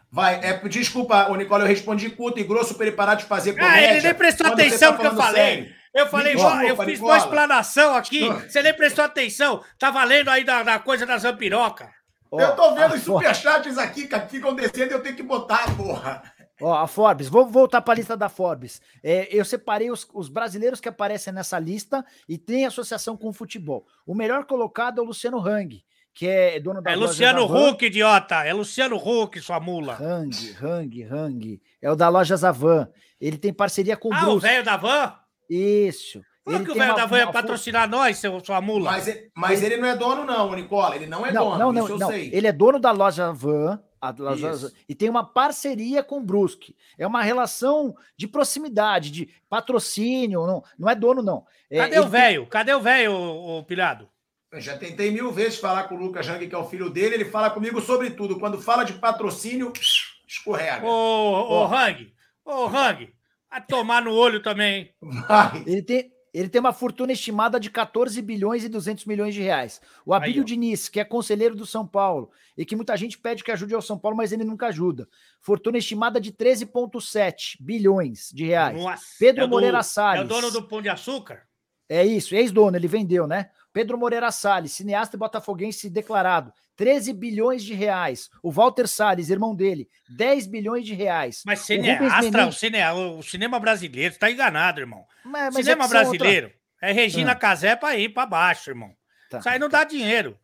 Vai, 0.09 0.35
é, 0.45 0.53
desculpa, 0.69 1.27
ô 1.29 1.35
Nicola, 1.35 1.63
eu 1.63 1.67
respondi 1.67 2.09
curto 2.11 2.39
e 2.39 2.43
grosso 2.43 2.75
para 2.75 2.85
ele 2.87 2.95
parar 2.95 3.15
de 3.15 3.25
fazer 3.25 3.55
Ah, 3.59 3.77
ele 3.79 3.87
comédia. 3.87 4.01
nem 4.03 4.13
prestou 4.13 4.45
quando 4.47 4.59
você 4.59 4.67
atenção 4.67 4.91
tá 4.91 4.97
no 4.97 4.99
que 5.01 5.07
eu 5.07 5.15
falei. 5.17 5.43
sério. 5.43 5.75
Eu 5.93 6.07
falei, 6.07 6.33
Nicola, 6.35 6.65
eu 6.65 6.75
fiz 6.77 6.87
Nicola. 6.87 7.11
uma 7.11 7.17
explanação 7.17 7.95
aqui, 7.95 8.27
você 8.27 8.63
nem 8.63 8.73
prestou 8.73 9.03
atenção. 9.05 9.63
Tá 9.77 9.91
valendo 9.91 10.29
aí 10.29 10.43
da, 10.43 10.63
da 10.63 10.79
coisa 10.79 11.05
da 11.05 11.17
Zampiroca. 11.17 11.91
Ó, 12.35 12.41
eu 12.41 12.55
tô 12.55 12.73
vendo 12.75 12.95
os 12.95 13.03
superchats 13.03 13.77
aqui, 13.77 14.07
cara, 14.07 14.25
que 14.25 14.31
ficam 14.31 14.55
descendo 14.55 14.91
e 14.91 14.95
eu 14.95 15.01
tenho 15.03 15.15
que 15.15 15.23
botar, 15.23 15.75
porra. 15.75 16.23
Ó, 16.61 16.73
a 16.73 16.87
Forbes, 16.87 17.27
vou 17.27 17.45
voltar 17.45 17.81
para 17.81 17.93
a 17.93 17.97
lista 17.97 18.15
da 18.15 18.29
Forbes. 18.29 18.81
É, 19.03 19.27
eu 19.31 19.43
separei 19.43 19.91
os, 19.91 20.07
os 20.13 20.29
brasileiros 20.29 20.79
que 20.79 20.87
aparecem 20.89 21.33
nessa 21.33 21.59
lista 21.59 22.05
e 22.27 22.37
tem 22.37 22.65
associação 22.65 23.17
com 23.17 23.29
o 23.29 23.33
futebol. 23.33 23.85
O 24.05 24.15
melhor 24.15 24.45
colocado 24.45 24.99
é 24.99 25.01
o 25.01 25.05
Luciano 25.05 25.39
Hang, 25.45 25.83
que 26.13 26.27
é 26.27 26.59
dono 26.59 26.81
da 26.81 26.91
É 26.91 26.95
Luciano 26.95 27.47
Zavan. 27.47 27.69
Huck, 27.71 27.85
idiota. 27.85 28.35
É 28.45 28.53
Luciano 28.53 28.95
Huck, 28.95 29.41
sua 29.41 29.59
mula. 29.59 29.97
Hang, 29.99 30.55
Hang, 30.61 31.03
Hang. 31.03 31.61
É 31.81 31.91
o 31.91 31.95
da 31.95 32.07
loja 32.07 32.35
Zavan. 32.37 32.87
Ele 33.19 33.37
tem 33.37 33.51
parceria 33.53 33.97
com 33.97 34.09
o 34.09 34.13
Ah, 34.13 34.21
o 34.21 34.25
Brusque. 34.25 34.41
velho 34.49 34.63
da 34.63 34.77
van? 34.77 35.13
Isso. 35.49 36.21
Ele 36.45 36.65
que 36.65 36.71
o 36.71 36.75
velho 36.75 36.95
da 36.95 37.05
van 37.05 37.19
ia 37.19 37.31
patrocinar 37.31 37.89
nós, 37.89 38.17
seu, 38.17 38.39
sua 38.43 38.59
mula? 38.59 38.91
Mas, 38.91 39.07
ele- 39.07 39.31
mas 39.33 39.63
ele 39.63 39.77
não 39.77 39.87
é 39.87 39.95
dono, 39.95 40.25
não, 40.25 40.49
ô 40.49 40.55
Nicola. 40.55 40.95
Ele 40.95 41.05
não 41.07 41.25
é 41.25 41.31
Não, 41.31 41.45
dono. 41.45 41.57
não, 41.57 41.71
não, 41.71 41.83
isso 41.85 41.93
eu 41.93 41.99
não. 41.99 42.07
sei. 42.09 42.29
Ele 42.33 42.47
é 42.47 42.51
dono 42.51 42.79
da 42.79 42.91
loja 42.91 43.31
Van. 43.31 43.81
loja- 44.19 44.71
e 44.89 44.93
tem 44.93 45.09
uma 45.09 45.23
parceria 45.25 46.03
com 46.03 46.17
o 46.17 46.21
Brusque. 46.23 46.75
É 46.97 47.07
uma 47.07 47.21
relação 47.23 47.95
de 48.17 48.27
proximidade, 48.27 49.09
de 49.09 49.29
patrocínio. 49.49 50.45
Não, 50.45 50.63
não 50.77 50.89
é 50.89 50.95
dono, 50.95 51.21
não. 51.21 51.45
É, 51.69 51.77
Cadê 51.77 51.95
ele 51.95 52.05
o 52.05 52.09
velho? 52.09 52.45
Cadê 52.47 52.73
o 52.73 52.81
velho, 52.81 53.13
ô, 53.13 53.59
ô, 53.59 53.63
pilhado? 53.63 54.09
Eu 54.51 54.59
já 54.59 54.77
tentei 54.77 55.09
mil 55.11 55.31
vezes 55.31 55.57
falar 55.57 55.85
com 55.85 55.95
o 55.95 55.97
Lucas 55.97 56.25
Jang, 56.25 56.45
que 56.45 56.53
é 56.53 56.57
o 56.57 56.67
filho 56.67 56.89
dele. 56.89 57.15
Ele 57.15 57.25
fala 57.25 57.49
comigo 57.49 57.79
sobre 57.81 58.11
tudo. 58.11 58.37
Quando 58.37 58.61
fala 58.61 58.83
de 58.83 58.93
patrocínio, 58.93 59.71
escorrega. 60.27 60.85
Ô, 60.85 61.61
ô, 61.61 61.65
Hang. 61.65 62.13
Ô, 62.45 62.65
Hang. 62.67 63.09
Vai 63.49 63.61
tomar 63.65 64.01
no 64.01 64.13
olho 64.13 64.41
também, 64.43 64.75
hein? 64.75 64.89
Vai. 65.27 65.63
Ele 65.65 65.81
tem, 65.81 66.11
ele 66.33 66.49
tem 66.49 66.59
uma 66.59 66.73
fortuna 66.73 67.11
estimada 67.11 67.59
de 67.59 67.69
14 67.69 68.19
bilhões 68.21 68.63
e 68.63 68.69
200 68.69 69.05
milhões 69.05 69.35
de 69.35 69.41
reais. 69.41 69.79
O 70.05 70.13
Abílio 70.13 70.41
ó. 70.41 70.45
Diniz, 70.45 70.89
que 70.89 70.99
é 70.99 71.05
conselheiro 71.05 71.55
do 71.55 71.65
São 71.65 71.85
Paulo, 71.85 72.31
e 72.57 72.65
que 72.65 72.75
muita 72.75 72.97
gente 72.97 73.17
pede 73.19 73.43
que 73.43 73.51
ajude 73.51 73.75
ao 73.75 73.81
São 73.81 73.99
Paulo, 73.99 74.17
mas 74.17 74.31
ele 74.31 74.43
nunca 74.43 74.67
ajuda. 74.67 75.07
Fortuna 75.39 75.77
estimada 75.77 76.19
de 76.19 76.31
13,7 76.31 77.57
bilhões 77.59 78.29
de 78.33 78.45
reais. 78.45 78.81
Nossa, 78.81 79.03
Pedro 79.19 79.43
é 79.43 79.47
do- 79.47 79.51
Moreira 79.51 79.79
É 79.79 79.83
Salles. 79.83 80.23
o 80.25 80.27
dono 80.27 80.51
do 80.51 80.63
Pão 80.67 80.81
de 80.81 80.89
Açúcar? 80.89 81.43
É 81.89 82.03
isso, 82.03 82.33
ex-dono, 82.33 82.75
ele 82.77 82.87
vendeu, 82.87 83.27
né? 83.27 83.49
Pedro 83.73 83.97
Moreira 83.97 84.31
Salles, 84.31 84.71
cineasta 84.71 85.15
e 85.15 85.19
botafoguense 85.19 85.89
declarado, 85.89 86.53
13 86.75 87.11
bilhões 87.11 87.63
de 87.63 87.73
reais. 87.73 88.29
O 88.41 88.51
Walter 88.51 88.87
Salles, 88.87 89.29
irmão 89.29 89.55
dele, 89.55 89.89
10 90.15 90.45
bilhões 90.47 90.85
de 90.85 90.93
reais. 90.93 91.41
Mas 91.45 91.61
O 91.61 91.65
cineastra, 91.65 92.05
Rubens 92.05 92.29
o, 92.29 92.31
Menin- 92.31 92.51
cine, 92.51 92.83
o 93.17 93.21
cinema 93.23 93.59
brasileiro, 93.59 94.13
você 94.13 94.19
tá 94.19 94.31
enganado, 94.31 94.79
irmão. 94.79 95.03
Mas- 95.25 95.53
mas 95.53 95.55
é 95.55 95.61
cinema 95.63 95.83
que 95.85 95.89
são 95.89 95.99
outra- 96.05 96.17
brasileiro 96.19 96.53
é 96.81 96.91
Regina 96.91 97.31
Ah. 97.31 97.35
Casé 97.35 97.75
pra 97.75 97.97
ir 97.97 98.09
pra 98.09 98.25
baixo, 98.25 98.69
irmão. 98.69 98.93
Tá, 99.29 99.39
Isso 99.39 99.49
aí 99.49 99.57
não 99.57 99.69
dá 99.69 99.83
dinheiro. 99.83 100.37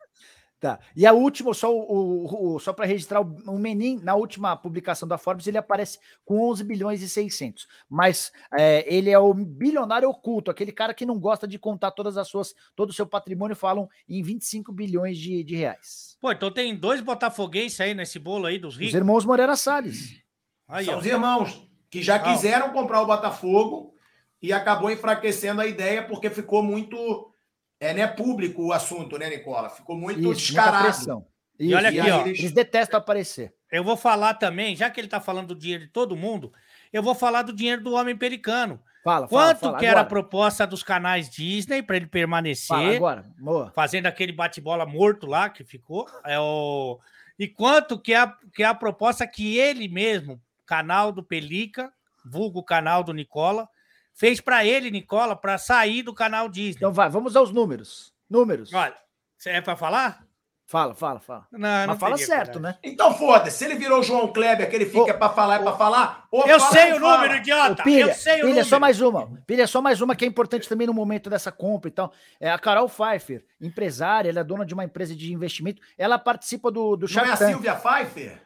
Tá. 0.60 0.78
E 0.94 1.06
a 1.06 1.12
última, 1.14 1.54
só, 1.54 1.74
o, 1.74 2.54
o- 2.54 2.58
só 2.58 2.70
para 2.74 2.84
registrar, 2.84 3.22
o, 3.22 3.58
Menin, 3.58 3.98
na 4.02 4.14
última 4.14 4.54
publicação 4.54 5.08
da 5.08 5.16
Forbes, 5.16 5.46
ele 5.46 5.56
aparece 5.56 5.98
com 6.22 6.50
11 6.50 6.62
bilhões 6.64 7.00
e 7.00 7.08
600. 7.08 7.66
Mas 7.88 8.30
é, 8.52 8.84
ele 8.94 9.08
é 9.08 9.18
o 9.18 9.32
bilionário 9.32 10.06
oculto, 10.10 10.50
aquele 10.50 10.70
cara 10.70 10.92
que 10.92 11.06
não 11.06 11.18
gosta 11.18 11.48
de 11.48 11.58
contar 11.58 11.92
todas 11.92 12.18
as 12.18 12.28
suas, 12.28 12.54
todo 12.76 12.90
o 12.90 12.92
seu 12.92 13.06
patrimônio, 13.06 13.56
falam 13.56 13.88
em 14.06 14.22
25 14.22 14.70
bilhões 14.70 15.16
de, 15.16 15.42
de 15.42 15.56
reais. 15.56 16.18
Pô, 16.20 16.30
então 16.30 16.50
tem 16.50 16.76
dois 16.76 17.00
botafoguenses 17.00 17.80
aí 17.80 17.94
nesse 17.94 18.18
bolo 18.18 18.44
aí 18.44 18.58
dos 18.58 18.74
Os 18.74 18.80
ricos. 18.80 18.94
irmãos 18.94 19.24
Moreira 19.24 19.56
Salles. 19.56 20.20
Aí, 20.68 20.84
São 20.84 20.96
ó. 20.96 20.98
os 20.98 21.06
irmãos 21.06 21.66
que 21.88 22.02
já 22.02 22.18
quiseram 22.18 22.70
comprar 22.70 23.00
o 23.00 23.06
Botafogo 23.06 23.94
e 24.42 24.52
acabou 24.52 24.90
enfraquecendo 24.90 25.62
a 25.62 25.66
ideia 25.66 26.02
porque 26.06 26.28
ficou 26.28 26.62
muito. 26.62 27.29
É, 27.80 27.94
né, 27.94 28.06
público 28.06 28.62
o 28.66 28.72
assunto, 28.74 29.18
né, 29.18 29.30
Nicola? 29.30 29.70
Ficou 29.70 29.96
muito 29.96 30.20
Isso, 30.20 30.34
descarado. 30.48 30.84
pressão. 30.84 31.26
E 31.58 31.68
Isso, 31.68 31.76
olha 31.76 31.90
E 31.90 31.98
aqui, 31.98 32.00
aí 32.00 32.10
ó. 32.10 32.26
eles- 32.26 32.38
Eles 32.38 32.52
detestam 32.52 32.98
aparecer. 32.98 33.54
Eu 33.72 33.82
vou 33.82 33.96
falar 33.96 34.34
também, 34.34 34.76
já 34.76 34.90
que 34.90 35.00
ele 35.00 35.08
tá 35.08 35.20
falando 35.20 35.48
do 35.48 35.54
dinheiro 35.56 35.84
de 35.86 35.90
todo 35.90 36.14
mundo, 36.16 36.52
eu 36.92 37.02
vou 37.02 37.14
falar 37.14 37.42
do 37.42 37.52
dinheiro 37.54 37.82
do 37.82 37.94
homem 37.94 38.14
pelicano. 38.16 38.80
Fala, 39.02 39.26
fala, 39.26 39.28
Quanto 39.48 39.60
fala, 39.60 39.78
que 39.78 39.86
era 39.86 40.00
a 40.00 40.00
agora. 40.00 40.08
proposta 40.10 40.66
dos 40.66 40.82
canais 40.82 41.30
Disney 41.30 41.82
para 41.82 41.96
ele 41.96 42.04
Fala 42.04 42.10
permanecer, 42.12 42.96
agora, 42.96 43.24
Moa. 43.38 43.72
fazendo 43.74 44.04
aquele 44.06 44.32
bate-bola 44.32 44.84
morto 44.84 45.26
lá 45.26 45.48
que 45.48 45.64
ficou? 45.64 46.06
É 46.26 46.38
o... 46.38 46.98
E 47.38 47.48
quanto 47.48 47.98
que 47.98 48.12
é, 48.12 48.18
a, 48.18 48.36
que 48.54 48.62
é 48.62 48.66
a 48.66 48.74
proposta 48.74 49.26
que 49.26 49.56
ele 49.56 49.88
mesmo, 49.88 50.38
canal 50.66 51.10
do 51.12 51.22
Pelica, 51.22 51.90
vulgo 52.26 52.62
canal 52.62 53.02
do 53.02 53.14
Nicola, 53.14 53.66
fez 54.14 54.40
para 54.40 54.64
ele, 54.64 54.90
Nicola, 54.90 55.34
para 55.36 55.58
sair 55.58 56.02
do 56.02 56.14
canal 56.14 56.48
Disney. 56.48 56.76
Então 56.78 56.92
vai, 56.92 57.08
vamos 57.08 57.36
aos 57.36 57.50
números. 57.52 58.12
Números. 58.28 58.72
Olha, 58.72 58.94
você 59.36 59.50
é 59.50 59.60
para 59.60 59.76
falar? 59.76 60.24
Fala, 60.66 60.94
fala, 60.94 61.18
fala. 61.18 61.46
Não, 61.50 61.58
não 61.80 61.86
Mas 61.88 61.98
fala 61.98 62.16
certo, 62.16 62.60
coragem. 62.60 62.62
né? 62.62 62.78
Então 62.84 63.12
foda-se, 63.12 63.58
se 63.58 63.64
ele 63.64 63.74
virou 63.74 63.98
o 63.98 64.02
João 64.04 64.32
Kleber, 64.32 64.70
que 64.70 64.76
ele 64.76 64.86
fica 64.86 65.12
pra 65.14 65.28
falar, 65.28 65.56
é 65.56 65.58
pra 65.64 65.72
falar. 65.72 66.28
Eu 66.32 66.60
fala, 66.60 66.70
sei 66.70 66.90
não 66.90 66.96
o 66.96 67.00
número, 67.00 67.22
fala. 67.26 67.36
idiota! 67.38 67.82
Ô, 67.82 67.84
Pilha, 67.84 68.02
eu 68.04 68.14
sei 68.14 68.34
o 68.34 68.36
Pilha, 68.36 68.48
número. 68.50 68.66
só 68.68 68.78
mais 68.78 69.00
uma. 69.00 69.26
Pilha, 69.48 69.66
só 69.66 69.82
mais 69.82 70.00
uma 70.00 70.14
que 70.14 70.24
é 70.24 70.28
importante 70.28 70.68
também 70.68 70.86
no 70.86 70.94
momento 70.94 71.28
dessa 71.28 71.50
compra 71.50 71.88
e 71.88 71.92
tal. 71.92 72.12
É 72.38 72.52
a 72.52 72.56
Carol 72.56 72.88
Pfeiffer, 72.88 73.44
empresária, 73.60 74.30
ela 74.30 74.38
é 74.40 74.44
dona 74.44 74.64
de 74.64 74.72
uma 74.72 74.84
empresa 74.84 75.12
de 75.16 75.32
investimento. 75.32 75.82
Ela 75.98 76.20
participa 76.20 76.70
do, 76.70 76.94
do 76.94 77.00
Não 77.00 77.08
Shark 77.08 77.30
é 77.30 77.32
a 77.32 77.36
Tank. 77.36 77.50
Silvia 77.50 77.74
Pfeiffer? 77.74 78.40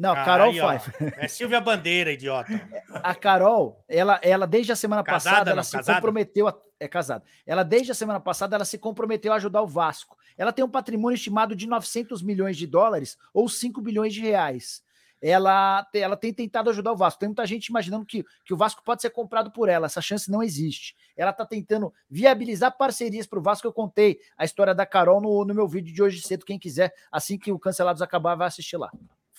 Não, 0.00 0.12
Ah, 0.12 0.24
Carol 0.24 0.50
aí, 0.50 0.60
ó. 0.60 0.78
Pfeiffer. 0.78 1.14
É 1.18 1.28
Silvia 1.28 1.60
Bandeira, 1.60 2.10
idiota. 2.10 2.50
A 2.94 3.14
Carol, 3.14 3.84
ela, 3.86 4.18
ela 4.22 4.46
desde 4.46 4.72
a 4.72 4.76
semana 4.76 5.02
Casada, 5.04 5.30
passada, 5.36 5.50
ela 5.50 5.56
não? 5.56 5.62
se 5.62 5.72
Casada? 5.76 5.98
comprometeu 5.98 6.48
a, 6.48 6.58
é 6.80 6.88
casada. 6.88 7.22
Ela 7.46 7.62
desde 7.62 7.92
a 7.92 7.94
semana 7.94 8.18
passada 8.18 8.56
ela 8.56 8.64
se 8.64 8.78
comprometeu 8.78 9.30
a 9.30 9.36
ajudar 9.36 9.60
o 9.60 9.66
Vasco. 9.66 10.16
Ela 10.38 10.52
tem 10.54 10.64
um 10.64 10.70
patrimônio 10.70 11.16
estimado 11.16 11.54
de 11.54 11.66
900 11.66 12.22
milhões 12.22 12.56
de 12.56 12.66
dólares 12.66 13.18
ou 13.34 13.46
5 13.46 13.78
bilhões 13.82 14.14
de 14.14 14.22
reais. 14.22 14.82
Ela, 15.22 15.86
ela 15.92 16.16
tem 16.16 16.32
tentado 16.32 16.70
ajudar 16.70 16.92
o 16.92 16.96
Vasco. 16.96 17.20
Tem 17.20 17.28
muita 17.28 17.44
gente 17.44 17.66
imaginando 17.66 18.06
que, 18.06 18.24
que 18.42 18.54
o 18.54 18.56
Vasco 18.56 18.82
pode 18.82 19.02
ser 19.02 19.10
comprado 19.10 19.50
por 19.50 19.68
ela. 19.68 19.84
Essa 19.84 20.00
chance 20.00 20.30
não 20.30 20.42
existe. 20.42 20.96
Ela 21.14 21.30
está 21.30 21.44
tentando 21.44 21.92
viabilizar 22.08 22.74
parcerias 22.74 23.26
para 23.26 23.38
o 23.38 23.42
Vasco. 23.42 23.66
Eu 23.66 23.72
contei 23.74 24.18
a 24.38 24.46
história 24.46 24.74
da 24.74 24.86
Carol 24.86 25.20
no, 25.20 25.44
no 25.44 25.54
meu 25.54 25.68
vídeo 25.68 25.92
de 25.92 26.02
hoje 26.02 26.22
cedo. 26.22 26.46
Quem 26.46 26.58
quiser, 26.58 26.90
assim 27.12 27.36
que 27.36 27.52
o 27.52 27.58
Cancelados 27.58 28.00
acabar, 28.00 28.34
vai 28.34 28.46
assistir 28.48 28.78
lá. 28.78 28.90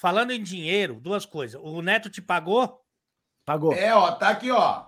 Falando 0.02 0.32
em 0.32 0.42
dinheiro, 0.42 0.96
duas 0.96 1.28
coisas. 1.28 1.62
O 1.64 1.80
Neto 1.80 2.10
te 2.10 2.24
pagou? 2.24 2.82
Pagou. 3.46 3.72
É, 3.74 3.94
ó, 3.94 4.12
tá 4.14 4.30
aqui, 4.30 4.50
ó. 4.50 4.86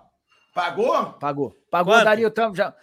Pagou? 0.52 1.12
Pagou. 1.14 1.56
Pagou, 1.70 1.94
Quanto? 1.94 2.04
Dario. 2.04 2.30
Tam- 2.32 2.52
Já... 2.52 2.74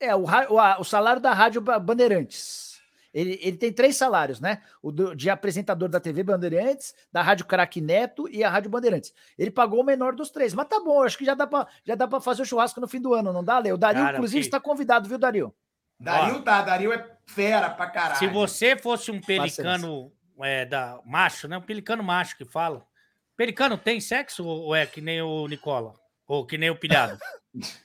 É, 0.00 0.12
o, 0.16 0.24
o, 0.24 0.80
o 0.80 0.84
salário 0.84 1.22
da 1.22 1.32
Rádio 1.32 1.60
Ba- 1.60 1.78
Bandeirantes. 1.78 2.80
Ele, 3.12 3.38
ele 3.40 3.56
tem 3.56 3.72
três 3.72 3.96
salários, 3.96 4.40
né? 4.40 4.60
O 4.82 4.90
do- 4.90 5.14
de 5.14 5.30
apresentador 5.30 5.88
da 5.88 6.00
TV 6.00 6.24
Bandeirantes, 6.24 6.92
da 7.12 7.22
Rádio 7.22 7.46
Craque 7.46 7.80
Neto 7.80 8.28
e 8.28 8.42
a 8.42 8.50
Rádio 8.50 8.68
Bandeirantes. 8.70 9.14
Ele 9.38 9.52
pagou 9.52 9.80
o 9.82 9.84
menor 9.84 10.16
dos 10.16 10.30
três, 10.30 10.52
mas 10.52 10.66
tá 10.66 10.80
bom, 10.80 11.00
acho 11.04 11.16
que 11.16 11.24
já 11.24 11.34
dá 11.34 11.46
pra, 11.46 11.68
já 11.84 11.94
dá 11.94 12.08
pra 12.08 12.20
fazer 12.20 12.42
o 12.42 12.44
churrasco 12.44 12.80
no 12.80 12.88
fim 12.88 13.00
do 13.00 13.14
ano, 13.14 13.32
não 13.32 13.44
dá, 13.44 13.60
Leo? 13.60 13.76
O 13.76 13.78
Dario, 13.78 14.02
Cara, 14.02 14.16
inclusive, 14.16 14.40
que- 14.42 14.48
está 14.48 14.58
convidado, 14.58 15.08
viu, 15.08 15.16
Dario? 15.16 15.54
Dario 16.00 16.42
tá, 16.42 16.60
Dario 16.62 16.92
é 16.92 17.08
fera 17.24 17.70
pra 17.70 17.86
caralho. 17.86 18.18
Se 18.18 18.26
você 18.26 18.76
fosse 18.76 19.12
um 19.12 19.20
pelicano 19.20 20.12
é, 20.40 20.64
da, 20.64 20.98
macho, 21.04 21.46
né? 21.48 21.56
Um 21.58 21.62
pelicano 21.62 22.02
macho 22.02 22.36
que 22.36 22.44
fala. 22.44 22.84
Pelicano 23.36 23.76
tem 23.76 24.00
sexo 24.00 24.44
ou 24.46 24.74
é 24.74 24.86
que 24.86 25.00
nem 25.00 25.20
o 25.22 25.46
Nicola? 25.48 25.94
Ou 26.26 26.46
que 26.46 26.56
nem 26.56 26.70
o 26.70 26.76
pilhado? 26.76 27.18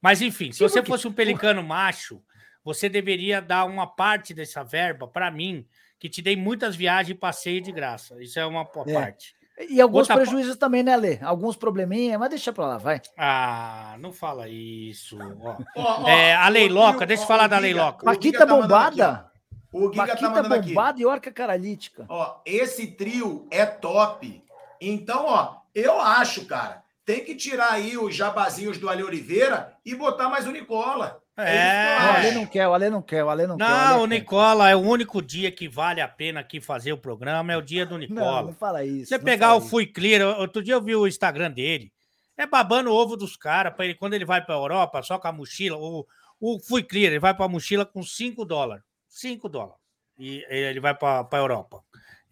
Mas 0.00 0.20
enfim, 0.22 0.52
se 0.52 0.60
você 0.62 0.82
fosse 0.82 1.08
um 1.08 1.12
pelicano 1.12 1.62
macho, 1.62 2.22
você 2.62 2.88
deveria 2.88 3.40
dar 3.40 3.64
uma 3.64 3.86
parte 3.86 4.34
dessa 4.34 4.62
verba 4.62 5.08
para 5.08 5.30
mim, 5.30 5.66
que 5.98 6.08
te 6.08 6.20
dei 6.20 6.36
muitas 6.36 6.76
viagens 6.76 7.10
e 7.16 7.18
passeio 7.18 7.60
de 7.60 7.72
graça. 7.72 8.22
Isso 8.22 8.38
é 8.38 8.46
uma 8.46 8.62
É. 8.86 8.92
parte. 8.92 9.34
E 9.70 9.80
alguns 9.80 10.00
Outra 10.00 10.16
prejuízos 10.16 10.56
também, 10.58 10.82
né, 10.82 10.94
Lê? 10.98 11.18
Alguns 11.22 11.56
probleminhas, 11.56 12.18
mas 12.20 12.28
deixa 12.28 12.52
pra 12.52 12.66
lá, 12.66 12.76
vai. 12.78 13.00
Ah, 13.16 13.96
não 13.98 14.12
fala 14.12 14.46
isso. 14.50 15.16
ó. 15.40 15.56
Ó, 15.74 16.02
ó, 16.04 16.08
É, 16.08 16.34
a 16.36 16.46
o 16.46 16.50
leiloca, 16.50 17.06
deixa 17.06 17.22
eu 17.22 17.26
falar 17.26 17.46
o 17.46 17.48
da 17.48 17.58
leiloca. 17.58 18.02
o 18.02 18.04
tá 18.04 18.12
aqui, 18.12 18.32
bombada? 18.46 19.30
ó. 19.32 19.35
O 19.84 19.90
Giga 19.92 20.06
tá 20.06 20.12
Paquita 20.12 20.30
mandando 20.30 20.54
aqui. 20.54 20.68
bombada 20.68 21.00
e 21.00 21.06
orca 21.06 21.32
caralítica. 21.32 22.06
Ó, 22.08 22.36
esse 22.44 22.86
trio 22.88 23.46
é 23.50 23.64
top. 23.66 24.42
Então, 24.80 25.24
ó, 25.26 25.56
eu 25.74 26.00
acho, 26.00 26.44
cara, 26.46 26.82
tem 27.04 27.24
que 27.24 27.34
tirar 27.34 27.72
aí 27.72 27.96
os 27.96 28.14
jabazinhos 28.14 28.78
do 28.78 28.88
Ale 28.88 29.02
Oliveira 29.02 29.72
e 29.84 29.94
botar 29.94 30.28
mais 30.28 30.46
o 30.46 30.50
Nicola. 30.52 31.20
É. 31.38 31.98
Não, 31.98 32.06
o 32.06 32.16
Ale 32.16 32.30
não 32.32 32.46
quer, 32.46 32.66
o 32.68 32.72
Ale 32.74 32.90
não 32.90 33.02
quer, 33.02 33.22
o 33.24 33.28
Ale 33.28 33.46
não, 33.46 33.56
quer. 33.58 33.64
o 33.64 33.68
Não, 33.68 33.98
o 34.04 34.08
quer. 34.08 34.14
Nicola 34.14 34.70
é 34.70 34.74
o 34.76 34.80
único 34.80 35.20
dia 35.20 35.52
que 35.52 35.68
vale 35.68 36.00
a 36.00 36.08
pena 36.08 36.40
aqui 36.40 36.60
fazer 36.62 36.92
o 36.92 36.98
programa, 36.98 37.52
é 37.52 37.56
o 37.58 37.62
dia 37.62 37.84
do 37.84 37.92
Não, 37.92 37.98
Nicola. 37.98 38.42
não 38.42 38.54
fala 38.54 38.84
isso. 38.84 39.08
Você 39.10 39.18
não 39.18 39.24
pegar 39.24 39.54
o 39.54 39.58
isso. 39.58 39.68
Fui 39.68 39.84
Clear, 39.86 40.38
outro 40.40 40.62
dia 40.62 40.72
eu 40.74 40.80
vi 40.82 40.96
o 40.96 41.06
Instagram 41.06 41.50
dele, 41.50 41.92
é 42.38 42.46
babando 42.46 42.90
o 42.90 42.94
ovo 42.94 43.16
dos 43.18 43.36
caras, 43.36 43.74
para 43.74 43.84
ele 43.84 43.94
quando 43.94 44.14
ele 44.14 44.24
vai 44.24 44.42
para 44.42 44.54
a 44.54 44.58
Europa, 44.58 45.02
só 45.02 45.18
com 45.18 45.28
a 45.28 45.32
mochila, 45.32 45.76
o, 45.76 46.06
o 46.40 46.58
Fui 46.58 46.82
Clear, 46.82 47.10
ele 47.12 47.18
vai 47.20 47.34
para 47.34 47.44
a 47.44 47.48
mochila 47.48 47.84
com 47.84 48.02
5 48.02 48.42
dólares. 48.46 48.82
5 49.16 49.48
dólares. 49.48 49.80
E 50.18 50.44
ele 50.48 50.80
vai 50.80 50.94
para 50.94 51.26
a 51.30 51.36
Europa, 51.36 51.82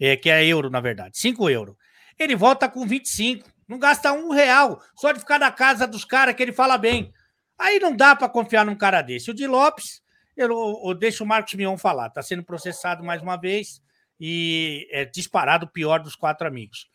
é, 0.01 0.17
que 0.17 0.31
é 0.31 0.45
euro, 0.45 0.71
na 0.71 0.81
verdade, 0.81 1.19
5 1.19 1.51
euros. 1.51 1.77
Ele 2.19 2.37
volta 2.37 2.69
com 2.69 2.87
25, 2.87 3.49
não 3.69 3.79
gasta 3.79 4.13
um 4.13 4.31
real, 4.31 4.81
só 4.97 5.13
de 5.13 5.21
ficar 5.21 5.39
na 5.39 5.51
casa 5.51 5.87
dos 5.87 6.05
caras 6.05 6.35
que 6.35 6.43
ele 6.43 6.53
fala 6.53 6.79
bem. 6.79 7.13
Aí 7.59 7.79
não 7.79 7.95
dá 7.95 8.15
para 8.15 8.29
confiar 8.29 8.65
num 8.65 8.77
cara 8.77 9.03
desse. 9.03 9.31
O 9.31 9.35
de 9.35 9.47
Lopes, 9.47 10.03
eu, 10.37 10.49
eu 10.49 10.95
deixo 10.95 11.25
o 11.25 11.27
Marcos 11.27 11.55
Mion 11.55 11.77
falar, 11.77 12.09
está 12.09 12.23
sendo 12.23 12.43
processado 12.43 13.05
mais 13.05 13.23
uma 13.23 13.37
vez 13.37 13.83
e 14.19 14.89
é 14.91 15.05
disparado 15.05 15.67
o 15.67 15.71
pior 15.71 16.01
dos 16.01 16.17
quatro 16.17 16.47
amigos. 16.47 16.89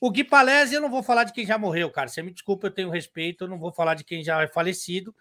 O 0.00 0.10
Gui 0.10 0.24
Palese, 0.24 0.74
eu 0.74 0.80
não 0.80 0.90
vou 0.90 1.02
falar 1.02 1.24
de 1.24 1.32
quem 1.32 1.46
já 1.46 1.56
morreu, 1.56 1.90
cara. 1.90 2.08
Você 2.08 2.22
me 2.22 2.32
desculpa, 2.32 2.66
eu 2.66 2.70
tenho 2.70 2.90
respeito, 2.90 3.44
eu 3.44 3.48
não 3.48 3.58
vou 3.58 3.72
falar 3.72 3.94
de 3.94 4.04
quem 4.04 4.22
já 4.22 4.42
é 4.42 4.46
falecido. 4.46 5.14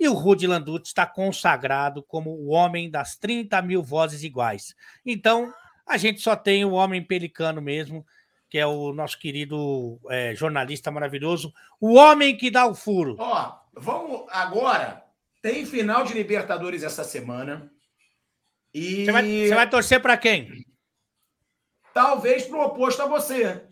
E 0.00 0.08
o 0.08 0.14
Rudy 0.14 0.46
Landucci 0.46 0.88
está 0.88 1.04
consagrado 1.04 2.02
como 2.02 2.30
o 2.30 2.48
homem 2.48 2.90
das 2.90 3.16
30 3.16 3.60
mil 3.60 3.82
vozes 3.82 4.22
iguais. 4.22 4.74
Então, 5.04 5.52
a 5.86 5.98
gente 5.98 6.22
só 6.22 6.34
tem 6.34 6.64
o 6.64 6.72
homem 6.72 7.04
pelicano 7.04 7.60
mesmo, 7.60 8.06
que 8.48 8.56
é 8.56 8.66
o 8.66 8.94
nosso 8.94 9.18
querido 9.18 10.00
é, 10.08 10.34
jornalista 10.34 10.90
maravilhoso, 10.90 11.52
o 11.78 11.96
homem 11.96 12.34
que 12.34 12.50
dá 12.50 12.66
o 12.66 12.74
furo. 12.74 13.16
Ó, 13.18 13.54
vamos 13.74 14.26
agora. 14.30 15.04
Tem 15.42 15.66
final 15.66 16.02
de 16.04 16.14
Libertadores 16.14 16.82
essa 16.82 17.04
semana. 17.04 17.70
E 18.72 19.04
você 19.04 19.12
vai, 19.12 19.22
você 19.22 19.54
vai 19.54 19.68
torcer 19.68 20.00
para 20.00 20.16
quem? 20.16 20.64
Talvez 21.92 22.46
para 22.46 22.56
o 22.56 22.64
oposto 22.64 23.02
a 23.02 23.06
você. 23.06 23.66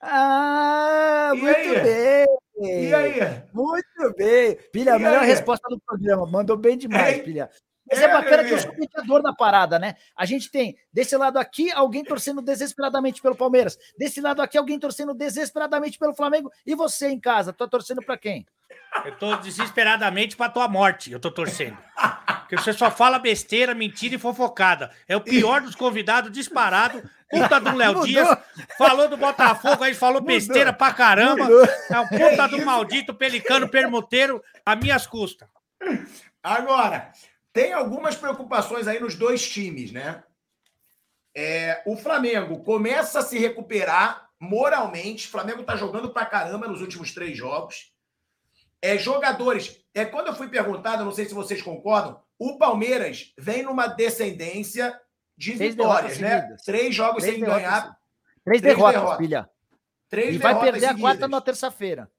Ah, 0.00 1.30
e 1.34 1.38
muito 1.38 1.56
aí? 1.56 1.80
bem. 1.82 2.26
E 2.60 2.94
aí? 2.94 3.42
Muito 3.52 3.87
bem. 4.16 4.58
Pilha, 4.72 4.94
a 4.94 4.98
melhor 4.98 5.22
resposta 5.22 5.68
do 5.68 5.80
programa. 5.80 6.26
Mandou 6.26 6.56
bem 6.56 6.76
demais. 6.76 7.22
Pilha. 7.22 7.50
Mas 7.90 8.00
é, 8.00 8.04
é 8.04 8.12
bacana 8.12 8.44
que 8.44 8.52
eu 8.52 8.58
sou 8.58 8.72
mediador 8.76 9.22
da 9.22 9.32
parada, 9.32 9.78
né? 9.78 9.94
A 10.14 10.26
gente 10.26 10.50
tem 10.50 10.76
desse 10.92 11.16
lado 11.16 11.38
aqui 11.38 11.70
alguém 11.72 12.04
torcendo 12.04 12.42
desesperadamente 12.42 13.22
pelo 13.22 13.34
Palmeiras, 13.34 13.78
desse 13.98 14.20
lado 14.20 14.42
aqui 14.42 14.58
alguém 14.58 14.78
torcendo 14.78 15.14
desesperadamente 15.14 15.98
pelo 15.98 16.14
Flamengo 16.14 16.50
e 16.66 16.74
você 16.74 17.08
em 17.08 17.18
casa, 17.18 17.52
tá 17.52 17.66
torcendo 17.66 18.02
para 18.04 18.18
quem? 18.18 18.46
Eu 19.04 19.16
tô 19.16 19.36
desesperadamente 19.36 20.36
para 20.36 20.50
tua 20.50 20.68
morte, 20.68 21.12
eu 21.12 21.20
tô 21.20 21.30
torcendo. 21.30 21.78
Porque 22.40 22.56
você 22.56 22.72
só 22.72 22.90
fala 22.90 23.18
besteira, 23.18 23.74
mentira 23.74 24.14
e 24.14 24.18
fofocada. 24.18 24.90
É 25.06 25.16
o 25.16 25.20
pior 25.20 25.60
dos 25.60 25.74
convidados 25.74 26.32
disparado. 26.32 27.02
Puta 27.30 27.60
do 27.60 27.76
Léo 27.76 28.04
Dias. 28.06 28.26
Falou 28.78 29.06
do 29.08 29.16
Botafogo, 29.18 29.84
aí 29.84 29.94
falou 29.94 30.22
Mudou. 30.22 30.34
besteira 30.34 30.72
pra 30.72 30.92
caramba. 30.92 31.44
Mudou. 31.44 31.64
É 31.90 32.00
o 32.00 32.08
puta 32.08 32.48
do 32.48 32.64
maldito 32.64 33.14
pelicano 33.14 33.68
permuteiro 33.68 34.42
a 34.64 34.74
minhas 34.74 35.06
custas. 35.06 35.46
Agora, 36.42 37.12
tem 37.52 37.72
algumas 37.72 38.16
preocupações 38.16 38.88
aí 38.88 38.98
nos 38.98 39.14
dois 39.14 39.46
times, 39.46 39.92
né? 39.92 40.22
É, 41.36 41.82
o 41.86 41.96
Flamengo 41.96 42.64
começa 42.64 43.18
a 43.18 43.22
se 43.22 43.38
recuperar 43.38 44.28
moralmente. 44.40 45.28
O 45.28 45.30
Flamengo 45.30 45.62
tá 45.62 45.76
jogando 45.76 46.08
pra 46.10 46.24
caramba 46.24 46.66
nos 46.66 46.80
últimos 46.80 47.12
três 47.12 47.36
jogos. 47.36 47.92
É, 48.82 48.96
jogadores. 48.96 49.80
É, 49.94 50.04
quando 50.04 50.28
eu 50.28 50.34
fui 50.34 50.48
perguntado, 50.48 51.04
não 51.04 51.12
sei 51.12 51.24
se 51.24 51.34
vocês 51.34 51.60
concordam, 51.60 52.20
o 52.38 52.56
Palmeiras 52.56 53.32
vem 53.36 53.62
numa 53.62 53.88
descendência 53.88 54.98
de 55.36 55.56
três 55.56 55.74
vitórias, 55.74 56.18
né? 56.18 56.36
Seguidas. 56.40 56.62
Três 56.62 56.94
jogos 56.94 57.22
três 57.22 57.34
sem 57.36 57.44
derrotas. 57.44 57.62
ganhar. 57.62 57.98
Três, 58.44 58.60
três 58.60 58.62
derrotas, 58.62 59.00
derrotas, 59.00 59.18
filha. 59.18 59.50
Três 60.08 60.34
e 60.34 60.38
vai 60.38 60.54
perder 60.54 60.80
seguidas. 60.80 60.96
a 60.96 61.00
quarta 61.00 61.28
na 61.28 61.40
terça-feira. 61.40 62.10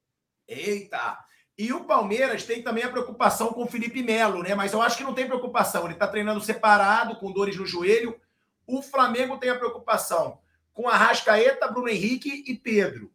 Eita! 0.47 1.17
E 1.57 1.73
o 1.73 1.83
Palmeiras 1.83 2.45
tem 2.45 2.63
também 2.63 2.83
a 2.83 2.89
preocupação 2.89 3.51
com 3.51 3.63
o 3.63 3.67
Felipe 3.67 4.01
Melo, 4.01 4.41
né? 4.41 4.55
Mas 4.55 4.71
eu 4.71 4.81
acho 4.81 4.97
que 4.97 5.03
não 5.03 5.13
tem 5.13 5.27
preocupação. 5.27 5.83
Ele 5.83 5.93
está 5.93 6.07
treinando 6.07 6.39
separado, 6.39 7.17
com 7.17 7.33
dores 7.33 7.57
no 7.57 7.65
joelho. 7.65 8.17
O 8.65 8.81
Flamengo 8.81 9.37
tem 9.37 9.49
a 9.49 9.57
preocupação 9.57 10.39
com 10.73 10.87
a 10.87 10.95
Rascaeta, 10.95 11.67
Bruno 11.67 11.89
Henrique 11.89 12.45
e 12.47 12.55
Pedro. 12.55 13.11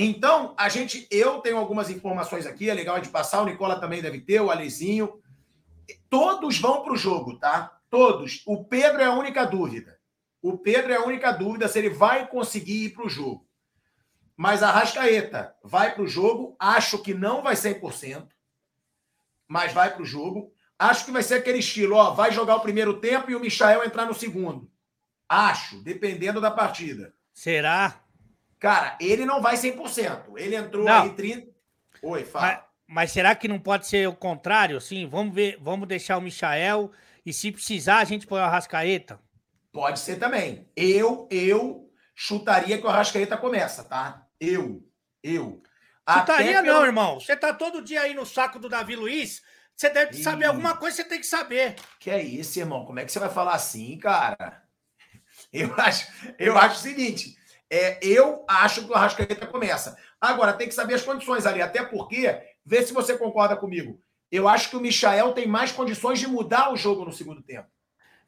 Então, 0.00 0.54
a 0.56 0.68
gente, 0.68 1.08
eu 1.10 1.40
tenho 1.40 1.56
algumas 1.56 1.90
informações 1.90 2.46
aqui, 2.46 2.70
é 2.70 2.74
legal 2.74 2.94
gente 2.98 3.08
passar, 3.08 3.42
o 3.42 3.46
Nicola 3.46 3.80
também 3.80 4.00
deve 4.00 4.20
ter, 4.20 4.40
o 4.40 4.48
Alezinho. 4.48 5.20
Todos 6.08 6.60
vão 6.60 6.84
para 6.84 6.92
o 6.92 6.96
jogo, 6.96 7.36
tá? 7.36 7.80
Todos. 7.90 8.44
O 8.46 8.64
Pedro 8.64 9.02
é 9.02 9.06
a 9.06 9.12
única 9.12 9.44
dúvida. 9.44 9.98
O 10.40 10.56
Pedro 10.56 10.92
é 10.92 10.96
a 10.96 11.04
única 11.04 11.32
dúvida 11.32 11.66
se 11.66 11.80
ele 11.80 11.90
vai 11.90 12.28
conseguir 12.28 12.84
ir 12.84 12.90
para 12.90 13.06
o 13.06 13.08
jogo. 13.08 13.44
Mas 14.36 14.62
a 14.62 14.70
Rascaeta 14.70 15.52
vai 15.64 15.92
para 15.92 16.04
o 16.04 16.06
jogo. 16.06 16.54
Acho 16.60 17.02
que 17.02 17.12
não 17.12 17.42
vai 17.42 17.56
100%, 17.56 18.28
mas 19.48 19.72
vai 19.72 19.92
para 19.92 20.02
o 20.02 20.06
jogo. 20.06 20.52
Acho 20.78 21.06
que 21.06 21.10
vai 21.10 21.24
ser 21.24 21.34
aquele 21.34 21.58
estilo, 21.58 21.96
ó, 21.96 22.12
vai 22.12 22.30
jogar 22.30 22.54
o 22.54 22.60
primeiro 22.60 23.00
tempo 23.00 23.32
e 23.32 23.34
o 23.34 23.40
Michael 23.40 23.84
entrar 23.84 24.06
no 24.06 24.14
segundo. 24.14 24.70
Acho, 25.28 25.82
dependendo 25.82 26.40
da 26.40 26.52
partida. 26.52 27.12
Será? 27.34 28.00
Cara, 28.58 28.96
ele 29.00 29.24
não 29.24 29.40
vai 29.40 29.56
100%. 29.56 30.34
Ele 30.36 30.56
entrou 30.56 30.84
não. 30.84 31.02
aí 31.02 31.10
30. 31.10 31.48
Oi, 32.02 32.24
fala. 32.24 32.46
Mas, 32.46 32.60
mas, 32.86 33.12
será 33.12 33.34
que 33.34 33.48
não 33.48 33.58
pode 33.58 33.86
ser 33.86 34.08
o 34.08 34.14
contrário? 34.14 34.76
Assim, 34.76 35.08
vamos 35.08 35.34
ver, 35.34 35.58
vamos 35.60 35.86
deixar 35.86 36.18
o 36.18 36.22
Michael 36.22 36.90
e 37.24 37.32
se 37.32 37.52
precisar 37.52 37.98
a 37.98 38.04
gente 38.04 38.26
põe 38.26 38.40
o 38.40 38.44
Arrascaeta? 38.44 39.20
Pode 39.72 40.00
ser 40.00 40.16
também. 40.16 40.68
Eu, 40.74 41.28
eu 41.30 41.92
chutaria 42.14 42.78
que 42.78 42.86
o 42.86 42.88
Arrascaeta 42.88 43.36
começa, 43.36 43.84
tá? 43.84 44.26
Eu, 44.40 44.82
eu. 45.22 45.62
Chutaria 46.10 46.62
pelo... 46.62 46.78
não, 46.78 46.86
irmão. 46.86 47.20
Você 47.20 47.36
tá 47.36 47.52
todo 47.52 47.82
dia 47.82 48.00
aí 48.00 48.14
no 48.14 48.24
saco 48.24 48.58
do 48.58 48.68
Davi 48.68 48.96
Luiz. 48.96 49.42
Você 49.76 49.90
deve 49.90 50.18
Ih. 50.18 50.22
saber 50.22 50.46
alguma 50.46 50.76
coisa, 50.76 50.96
você 50.96 51.04
tem 51.04 51.20
que 51.20 51.26
saber. 51.26 51.76
Que 52.00 52.10
é 52.10 52.20
isso, 52.20 52.58
irmão? 52.58 52.84
Como 52.84 52.98
é 52.98 53.04
que 53.04 53.12
você 53.12 53.20
vai 53.20 53.30
falar 53.30 53.54
assim, 53.54 53.96
cara? 53.98 54.64
Eu 55.52 55.72
acho, 55.78 56.08
eu 56.38 56.58
acho 56.58 56.76
o 56.76 56.82
seguinte: 56.82 57.37
é, 57.70 57.98
eu 58.04 58.44
acho 58.48 58.84
que 58.84 58.90
o 58.90 58.94
Arrascaeta 58.94 59.46
começa. 59.46 59.96
Agora, 60.20 60.52
tem 60.52 60.68
que 60.68 60.74
saber 60.74 60.94
as 60.94 61.02
condições 61.02 61.46
ali, 61.46 61.60
até 61.60 61.84
porque, 61.84 62.40
vê 62.64 62.82
se 62.82 62.92
você 62.92 63.16
concorda 63.16 63.56
comigo. 63.56 64.00
Eu 64.30 64.48
acho 64.48 64.70
que 64.70 64.76
o 64.76 64.80
Michael 64.80 65.32
tem 65.32 65.46
mais 65.46 65.72
condições 65.72 66.18
de 66.18 66.26
mudar 66.26 66.72
o 66.72 66.76
jogo 66.76 67.04
no 67.04 67.12
segundo 67.12 67.42
tempo. 67.42 67.68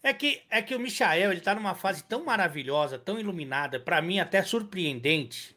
É 0.02 0.14
que, 0.14 0.42
é 0.48 0.62
que 0.62 0.74
o 0.74 0.80
Michael 0.80 1.32
ele 1.32 1.40
tá 1.40 1.54
numa 1.54 1.74
fase 1.74 2.02
tão 2.04 2.24
maravilhosa, 2.24 2.98
tão 2.98 3.18
iluminada, 3.18 3.78
para 3.78 4.00
mim 4.00 4.18
até 4.18 4.42
surpreendente. 4.42 5.54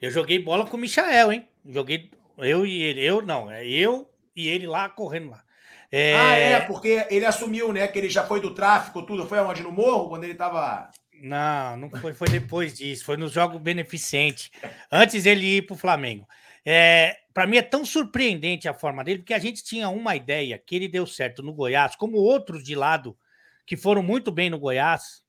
Eu 0.00 0.10
joguei 0.10 0.38
bola 0.38 0.66
com 0.66 0.76
o 0.76 0.80
Michael, 0.80 1.32
hein? 1.32 1.48
Joguei 1.66 2.10
eu 2.38 2.64
e 2.64 2.82
ele, 2.82 3.04
eu 3.04 3.20
não, 3.20 3.50
é 3.50 3.66
eu 3.66 4.08
e 4.34 4.48
ele 4.48 4.66
lá 4.66 4.88
correndo 4.88 5.30
lá. 5.30 5.42
É... 5.90 6.14
Ah, 6.14 6.36
é, 6.36 6.60
porque 6.60 7.06
ele 7.10 7.26
assumiu, 7.26 7.72
né, 7.72 7.86
que 7.88 7.98
ele 7.98 8.08
já 8.08 8.24
foi 8.24 8.40
do 8.40 8.54
tráfico, 8.54 9.02
tudo, 9.02 9.26
foi 9.26 9.38
aonde 9.38 9.62
no 9.62 9.72
morro, 9.72 10.08
quando 10.08 10.24
ele 10.24 10.34
tava 10.34 10.90
não, 11.22 11.76
não 11.76 11.90
foi, 11.90 12.14
foi 12.14 12.28
depois 12.28 12.74
disso, 12.74 13.04
foi 13.04 13.16
no 13.16 13.28
jogo 13.28 13.58
beneficente, 13.58 14.50
antes 14.90 15.26
ele 15.26 15.58
ir 15.58 15.66
para 15.66 15.74
o 15.74 15.78
Flamengo. 15.78 16.26
É, 16.64 17.18
para 17.32 17.46
mim 17.46 17.56
é 17.56 17.62
tão 17.62 17.84
surpreendente 17.84 18.68
a 18.68 18.74
forma 18.74 19.04
dele, 19.04 19.20
porque 19.20 19.34
a 19.34 19.38
gente 19.38 19.62
tinha 19.62 19.88
uma 19.88 20.16
ideia 20.16 20.58
que 20.58 20.74
ele 20.76 20.88
deu 20.88 21.06
certo 21.06 21.42
no 21.42 21.52
Goiás, 21.52 21.96
como 21.96 22.18
outros 22.18 22.64
de 22.64 22.74
lado 22.74 23.16
que 23.64 23.76
foram 23.76 24.02
muito 24.02 24.32
bem 24.32 24.50
no 24.50 24.58
Goiás 24.58 25.22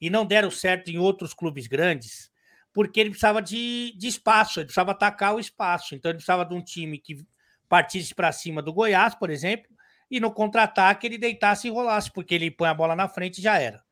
e 0.00 0.10
não 0.10 0.26
deram 0.26 0.50
certo 0.50 0.90
em 0.90 0.98
outros 0.98 1.32
clubes 1.32 1.66
grandes, 1.66 2.30
porque 2.72 2.98
ele 2.98 3.10
precisava 3.10 3.40
de, 3.40 3.94
de 3.96 4.08
espaço, 4.08 4.58
ele 4.58 4.66
precisava 4.66 4.92
atacar 4.92 5.34
o 5.34 5.38
espaço. 5.38 5.94
Então 5.94 6.10
ele 6.10 6.16
precisava 6.16 6.44
de 6.44 6.54
um 6.54 6.62
time 6.62 6.98
que 6.98 7.24
partisse 7.68 8.14
para 8.14 8.32
cima 8.32 8.62
do 8.62 8.72
Goiás, 8.72 9.14
por 9.14 9.30
exemplo, 9.30 9.70
e 10.10 10.18
no 10.18 10.32
contra-ataque 10.32 11.06
ele 11.06 11.18
deitasse 11.18 11.68
e 11.68 11.70
rolasse, 11.70 12.10
porque 12.10 12.34
ele 12.34 12.50
põe 12.50 12.68
a 12.68 12.74
bola 12.74 12.96
na 12.96 13.08
frente 13.08 13.38
e 13.38 13.42
já 13.42 13.58
era. 13.58 13.83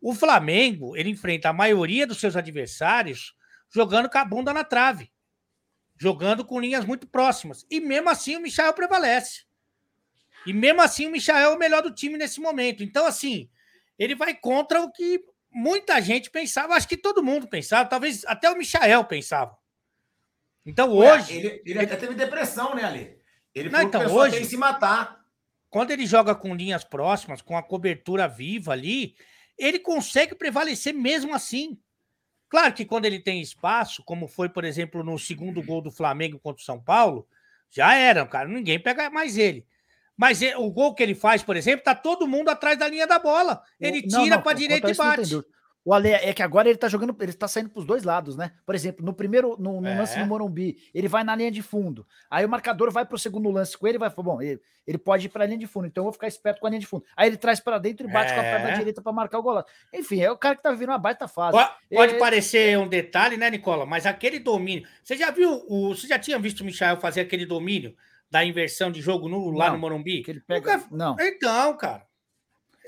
O 0.00 0.14
Flamengo, 0.14 0.96
ele 0.96 1.10
enfrenta 1.10 1.48
a 1.48 1.52
maioria 1.52 2.06
dos 2.06 2.18
seus 2.18 2.36
adversários 2.36 3.34
jogando 3.70 4.08
com 4.08 4.18
a 4.18 4.24
bunda 4.24 4.52
na 4.52 4.64
trave, 4.64 5.10
jogando 5.96 6.44
com 6.44 6.60
linhas 6.60 6.84
muito 6.84 7.06
próximas. 7.06 7.66
E 7.70 7.80
mesmo 7.80 8.08
assim 8.08 8.36
o 8.36 8.40
Michael 8.40 8.72
prevalece. 8.72 9.44
E 10.46 10.52
mesmo 10.52 10.80
assim 10.80 11.06
o 11.06 11.10
Michael 11.10 11.50
é 11.50 11.54
o 11.54 11.58
melhor 11.58 11.82
do 11.82 11.92
time 11.92 12.16
nesse 12.16 12.40
momento. 12.40 12.82
Então, 12.82 13.06
assim, 13.06 13.50
ele 13.98 14.14
vai 14.14 14.34
contra 14.34 14.80
o 14.80 14.90
que 14.90 15.20
muita 15.50 16.00
gente 16.00 16.30
pensava, 16.30 16.74
acho 16.74 16.88
que 16.88 16.96
todo 16.96 17.22
mundo 17.22 17.48
pensava, 17.48 17.88
talvez 17.88 18.24
até 18.26 18.50
o 18.50 18.56
Michael 18.56 19.04
pensava. 19.04 19.56
Então 20.64 20.92
hoje. 20.92 21.32
Ué, 21.32 21.38
ele, 21.38 21.62
ele, 21.64 21.78
até 21.80 21.96
teve 21.96 22.14
depressão, 22.14 22.74
né, 22.74 22.84
Ali? 22.84 23.18
Ele 23.54 23.70
não, 23.70 23.82
então, 23.82 24.06
hoje, 24.14 24.32
tem 24.32 24.42
que 24.42 24.48
se 24.48 24.56
matar. 24.56 25.24
Quando 25.70 25.90
ele 25.90 26.06
joga 26.06 26.34
com 26.34 26.54
linhas 26.54 26.84
próximas, 26.84 27.42
com 27.42 27.56
a 27.56 27.62
cobertura 27.62 28.28
viva 28.28 28.72
ali, 28.72 29.16
ele 29.58 29.78
consegue 29.78 30.34
prevalecer 30.34 30.94
mesmo 30.94 31.34
assim. 31.34 31.78
Claro 32.48 32.72
que 32.72 32.84
quando 32.84 33.04
ele 33.04 33.20
tem 33.20 33.42
espaço, 33.42 34.02
como 34.04 34.26
foi, 34.26 34.48
por 34.48 34.64
exemplo, 34.64 35.04
no 35.04 35.18
segundo 35.18 35.62
gol 35.62 35.82
do 35.82 35.90
Flamengo 35.90 36.38
contra 36.38 36.62
o 36.62 36.64
São 36.64 36.80
Paulo, 36.80 37.26
já 37.70 37.94
era, 37.94 38.24
cara, 38.26 38.48
ninguém 38.48 38.78
pega 38.78 39.10
mais 39.10 39.36
ele. 39.36 39.66
Mas 40.16 40.40
o 40.56 40.70
gol 40.70 40.94
que 40.94 41.02
ele 41.02 41.14
faz, 41.14 41.42
por 41.42 41.56
exemplo, 41.56 41.84
tá 41.84 41.94
todo 41.94 42.26
mundo 42.26 42.48
atrás 42.48 42.78
da 42.78 42.88
linha 42.88 43.06
da 43.06 43.18
bola. 43.18 43.62
Ele 43.78 44.02
tira 44.02 44.38
para 44.40 44.56
direita 44.56 44.90
e 44.90 44.94
bate. 44.94 45.34
O 45.88 45.94
Ale, 45.94 46.10
é 46.10 46.34
que 46.34 46.42
agora 46.42 46.68
ele 46.68 46.76
tá 46.76 46.86
jogando, 46.86 47.16
ele 47.18 47.32
tá 47.32 47.48
saindo 47.48 47.70
pros 47.70 47.86
dois 47.86 48.02
lados, 48.02 48.36
né? 48.36 48.52
Por 48.66 48.74
exemplo, 48.74 49.02
no 49.02 49.14
primeiro, 49.14 49.56
no, 49.58 49.80
no 49.80 49.88
é. 49.88 49.98
lance 49.98 50.18
no 50.18 50.26
Morumbi, 50.26 50.76
ele 50.92 51.08
vai 51.08 51.24
na 51.24 51.34
linha 51.34 51.50
de 51.50 51.62
fundo. 51.62 52.06
Aí 52.30 52.44
o 52.44 52.48
marcador 52.48 52.92
vai 52.92 53.06
pro 53.06 53.18
segundo 53.18 53.50
lance 53.50 53.74
com 53.74 53.88
ele 53.88 53.96
e 53.96 53.98
vai 53.98 54.10
falar, 54.10 54.22
bom, 54.22 54.42
ele, 54.42 54.60
ele 54.86 54.98
pode 54.98 55.24
ir 55.24 55.28
pra 55.30 55.46
linha 55.46 55.56
de 55.56 55.66
fundo, 55.66 55.86
então 55.86 56.02
eu 56.02 56.04
vou 56.04 56.12
ficar 56.12 56.28
esperto 56.28 56.60
com 56.60 56.66
a 56.66 56.70
linha 56.70 56.80
de 56.80 56.86
fundo. 56.86 57.06
Aí 57.16 57.26
ele 57.26 57.38
traz 57.38 57.58
para 57.58 57.78
dentro 57.78 58.06
e 58.06 58.12
bate 58.12 58.32
é. 58.32 58.34
com 58.34 58.40
a 58.40 58.42
perna 58.42 58.68
é. 58.68 58.74
direita 58.74 59.00
para 59.00 59.12
marcar 59.12 59.38
o 59.38 59.42
gol. 59.42 59.64
Enfim, 59.90 60.20
é 60.20 60.30
o 60.30 60.36
cara 60.36 60.56
que 60.56 60.62
tá 60.62 60.70
vivendo 60.70 60.90
uma 60.90 60.98
baita 60.98 61.26
fase. 61.26 61.56
Pode, 61.56 61.72
pode 61.90 62.14
é... 62.16 62.18
parecer 62.18 62.78
um 62.78 62.86
detalhe, 62.86 63.38
né, 63.38 63.48
Nicola? 63.48 63.86
Mas 63.86 64.04
aquele 64.04 64.38
domínio. 64.38 64.86
Você 65.02 65.16
já 65.16 65.30
viu, 65.30 65.64
o, 65.66 65.94
você 65.94 66.06
já 66.06 66.18
tinha 66.18 66.38
visto 66.38 66.60
o 66.60 66.64
Michael 66.66 66.98
fazer 66.98 67.22
aquele 67.22 67.46
domínio 67.46 67.96
da 68.30 68.44
inversão 68.44 68.90
de 68.90 69.00
jogo 69.00 69.26
no, 69.26 69.50
lá 69.52 69.70
no 69.70 69.78
Morumbi? 69.78 70.22
Que 70.22 70.32
ele 70.32 70.40
pega... 70.40 70.76
Nunca... 70.76 70.88
Não. 70.94 71.16
Então, 71.18 71.74
cara. 71.78 72.07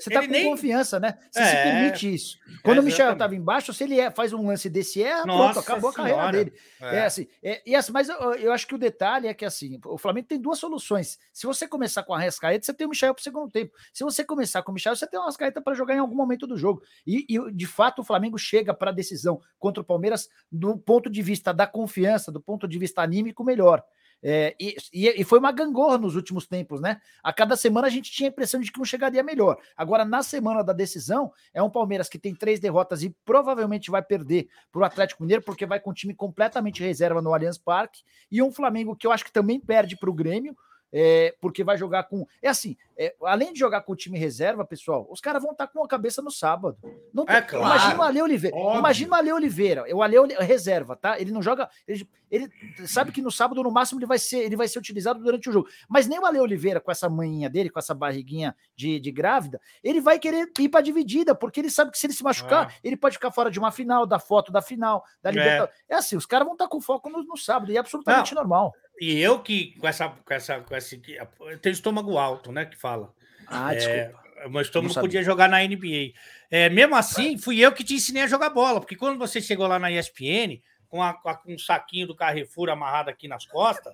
Você 0.01 0.09
tá 0.09 0.19
Ele 0.19 0.27
com 0.27 0.33
nem- 0.33 0.49
confiança, 0.49 0.99
né? 0.99 1.17
Você 1.29 1.39
É, 1.39 1.45
se 1.45 1.55
permite 1.55 2.13
isso. 2.13 2.39
Quando 2.63 2.79
o 2.79 2.83
Michel 2.83 3.13
estava 3.13 3.35
embaixo, 3.35 3.73
se 3.73 3.83
ele 3.83 3.99
é- 3.99 4.09
faz 4.11 4.33
um 4.33 4.47
lance 4.47 4.69
desse, 4.69 5.03
é 5.03 5.13
pronto, 5.21 5.27
Nossa 5.27 5.59
acabou 5.59 5.89
a 5.89 5.93
carreira 5.93 6.17
Senhora. 6.19 6.37
dele. 6.37 6.53
É, 6.81 7.05
assim, 7.05 7.27
é, 7.43 7.61
e 7.65 7.75
assim, 7.75 7.91
mas 7.91 8.09
eu, 8.09 8.15
eu 8.35 8.51
acho 8.51 8.67
que 8.67 8.75
o 8.75 8.77
detalhe 8.77 9.27
é 9.27 9.33
que 9.33 9.45
assim, 9.45 9.79
o 9.85 9.97
Flamengo 9.97 10.27
tem 10.27 10.39
duas 10.39 10.57
soluções. 10.59 11.19
Se 11.31 11.45
você 11.45 11.67
começar 11.67 12.03
com 12.03 12.13
a 12.13 12.19
Rascaeta, 12.19 12.65
você 12.65 12.73
tem 12.73 12.87
o 12.87 12.89
Michel 12.89 13.13
para 13.13 13.21
o 13.21 13.23
segundo 13.23 13.51
tempo. 13.51 13.71
Se 13.93 14.03
você 14.03 14.23
começar 14.23 14.63
com 14.63 14.71
o 14.71 14.73
Michel, 14.73 14.95
você 14.95 15.05
tem 15.07 15.19
o 15.19 15.23
Rascaeta 15.23 15.61
para 15.61 15.73
jogar 15.75 15.95
em 15.95 15.99
algum 15.99 16.15
momento 16.15 16.47
do 16.47 16.57
jogo. 16.57 16.81
E, 17.05 17.25
e, 17.29 17.51
de 17.51 17.67
fato 17.67 17.99
o 17.99 18.03
Flamengo 18.03 18.37
chega 18.37 18.73
para 18.73 18.89
a 18.91 18.93
decisão 18.93 19.39
contra 19.59 19.81
o 19.81 19.85
Palmeiras 19.85 20.27
do 20.51 20.77
ponto 20.77 21.09
de 21.09 21.21
vista 21.21 21.53
da 21.53 21.67
confiança, 21.67 22.31
do 22.31 22.41
ponto 22.41 22.67
de 22.67 22.77
vista 22.79 23.01
anímico 23.01 23.43
melhor. 23.43 23.83
É, 24.23 24.55
e, 24.59 24.75
e- 24.93 25.23
foi 25.23 25.39
uma 25.39 25.51
gangorra 25.51 25.97
nos 25.97 26.15
últimos 26.15 26.45
tempos, 26.45 26.79
né? 26.79 27.01
A 27.23 27.33
cada 27.33 27.55
semana 27.55 27.87
a 27.87 27.89
gente 27.89 28.11
tinha 28.11 28.29
a 28.29 28.31
impressão 28.31 28.59
de 28.59 28.71
que 28.71 28.77
não 28.77 28.85
chegaria 28.85 29.23
melhor. 29.23 29.57
Agora, 29.75 30.05
na 30.05 30.21
semana 30.21 30.63
da 30.63 30.73
decisão, 30.73 31.31
é 31.53 31.61
um 31.61 31.69
Palmeiras 31.69 32.07
que 32.07 32.19
tem 32.19 32.35
três 32.35 32.59
derrotas 32.59 33.01
e 33.01 33.09
provavelmente 33.25 33.89
vai 33.89 34.03
perder 34.03 34.47
para 34.71 34.81
o 34.81 34.83
Atlético 34.85 35.23
Mineiro, 35.23 35.43
porque 35.43 35.65
vai 35.65 35.79
com 35.79 35.89
o 35.89 35.93
time 35.93 36.13
completamente 36.13 36.83
reserva 36.83 37.21
no 37.21 37.33
Allianz 37.33 37.57
Parque, 37.57 38.03
e 38.31 38.41
um 38.41 38.51
Flamengo 38.51 38.95
que 38.95 39.07
eu 39.07 39.11
acho 39.11 39.25
que 39.25 39.31
também 39.31 39.59
perde 39.59 39.97
para 39.97 40.09
o 40.09 40.13
Grêmio, 40.13 40.55
é, 40.93 41.35
porque 41.39 41.63
vai 41.63 41.77
jogar 41.77 42.03
com. 42.03 42.25
É 42.41 42.49
assim, 42.49 42.75
é, 42.97 43.15
além 43.23 43.53
de 43.53 43.59
jogar 43.59 43.81
com 43.81 43.93
o 43.93 43.95
time 43.95 44.17
reserva, 44.19 44.63
pessoal, 44.65 45.07
os 45.09 45.19
caras 45.21 45.41
vão 45.41 45.51
estar 45.53 45.67
com 45.67 45.83
a 45.83 45.87
cabeça 45.87 46.21
no 46.21 46.29
sábado. 46.31 46.77
Não 47.13 47.25
tem- 47.25 47.35
É 47.35 47.41
claro, 47.41 47.65
Imagina 47.65 47.99
o 47.99 48.03
Ale 48.03 48.21
Oliveira. 48.21 48.55
óbvio. 48.57 48.79
Imagina 48.79 49.11
o 49.11 49.15
Ale 49.15 49.31
Oliveira. 49.33 49.85
O 49.95 50.03
Ale 50.03 50.17
reserva, 50.39 50.95
tá? 50.95 51.19
Ele 51.19 51.31
não 51.31 51.41
joga. 51.41 51.69
Ele, 51.87 52.07
ele 52.29 52.49
sabe 52.85 53.11
que 53.11 53.21
no 53.21 53.31
sábado, 53.31 53.63
no 53.63 53.71
máximo, 53.71 53.99
ele 53.99 54.05
vai 54.05 54.19
ser, 54.19 54.39
ele 54.39 54.55
vai 54.55 54.67
ser 54.67 54.79
utilizado 54.79 55.19
durante 55.21 55.49
o 55.49 55.53
jogo. 55.53 55.67
Mas 55.89 56.07
nem 56.07 56.19
o 56.19 56.25
Ale 56.25 56.39
Oliveira, 56.39 56.79
com 56.79 56.91
essa 56.91 57.09
manhinha 57.09 57.49
dele, 57.49 57.69
com 57.69 57.79
essa 57.79 57.93
barriguinha 57.93 58.55
de, 58.75 58.99
de 58.99 59.11
grávida, 59.11 59.59
ele 59.83 59.99
vai 60.01 60.19
querer 60.19 60.49
ir 60.59 60.69
para 60.69 60.81
dividida, 60.81 61.33
porque 61.33 61.59
ele 61.59 61.69
sabe 61.69 61.91
que 61.91 61.97
se 61.97 62.05
ele 62.05 62.13
se 62.13 62.23
machucar, 62.23 62.75
ele 62.83 62.95
pode 62.97 63.15
ficar 63.15 63.31
fora 63.31 63.49
de 63.49 63.59
uma 63.59 63.71
final, 63.71 64.05
da 64.05 64.19
foto 64.19 64.51
da 64.51 64.61
final, 64.61 65.03
da 65.21 65.29
É. 65.29 65.33
Libertadores. 65.33 65.75
É, 65.89 65.95
assim, 65.95 66.15
os 66.15 66.25
caras 66.25 66.45
vão 66.45 66.53
estar 66.53 66.67
com 66.67 66.79
foco 66.81 67.09
no, 67.09 67.23
no 67.23 67.37
sábado, 67.37 67.71
e 67.71 67.75
é 67.75 67.79
absolutamente 67.79 68.33
normal. 68.35 68.73
E 69.01 69.19
eu 69.19 69.39
que, 69.39 69.75
com 69.79 69.87
essa, 69.87 70.09
com 70.09 70.31
essa, 70.33 70.59
com 70.59 70.75
esse, 70.75 71.01
eu 71.39 71.57
tenho 71.57 71.73
estômago 71.73 72.19
alto, 72.19 72.51
né, 72.51 72.65
que 72.65 72.77
fala. 72.77 73.11
Ah, 73.47 73.73
desculpa. 73.73 74.21
É, 74.37 74.47
meu 74.47 74.61
estômago 74.61 74.93
Não 74.93 75.01
podia 75.01 75.23
jogar 75.23 75.49
na 75.49 75.63
NBA. 75.63 76.13
É, 76.51 76.69
mesmo 76.69 76.95
assim, 76.95 77.35
fui 77.35 77.59
eu 77.59 77.71
que 77.71 77.83
te 77.83 77.95
ensinei 77.95 78.21
a 78.21 78.27
jogar 78.27 78.51
bola, 78.51 78.79
porque 78.79 78.95
quando 78.95 79.17
você 79.17 79.41
chegou 79.41 79.65
lá 79.65 79.79
na 79.79 79.91
ESPN, 79.91 80.61
com, 80.87 81.01
a- 81.01 81.15
com 81.15 81.33
um 81.51 81.57
saquinho 81.57 82.05
do 82.05 82.15
Carrefour 82.15 82.69
amarrado 82.69 83.09
aqui 83.09 83.27
nas 83.27 83.43
costas, 83.43 83.91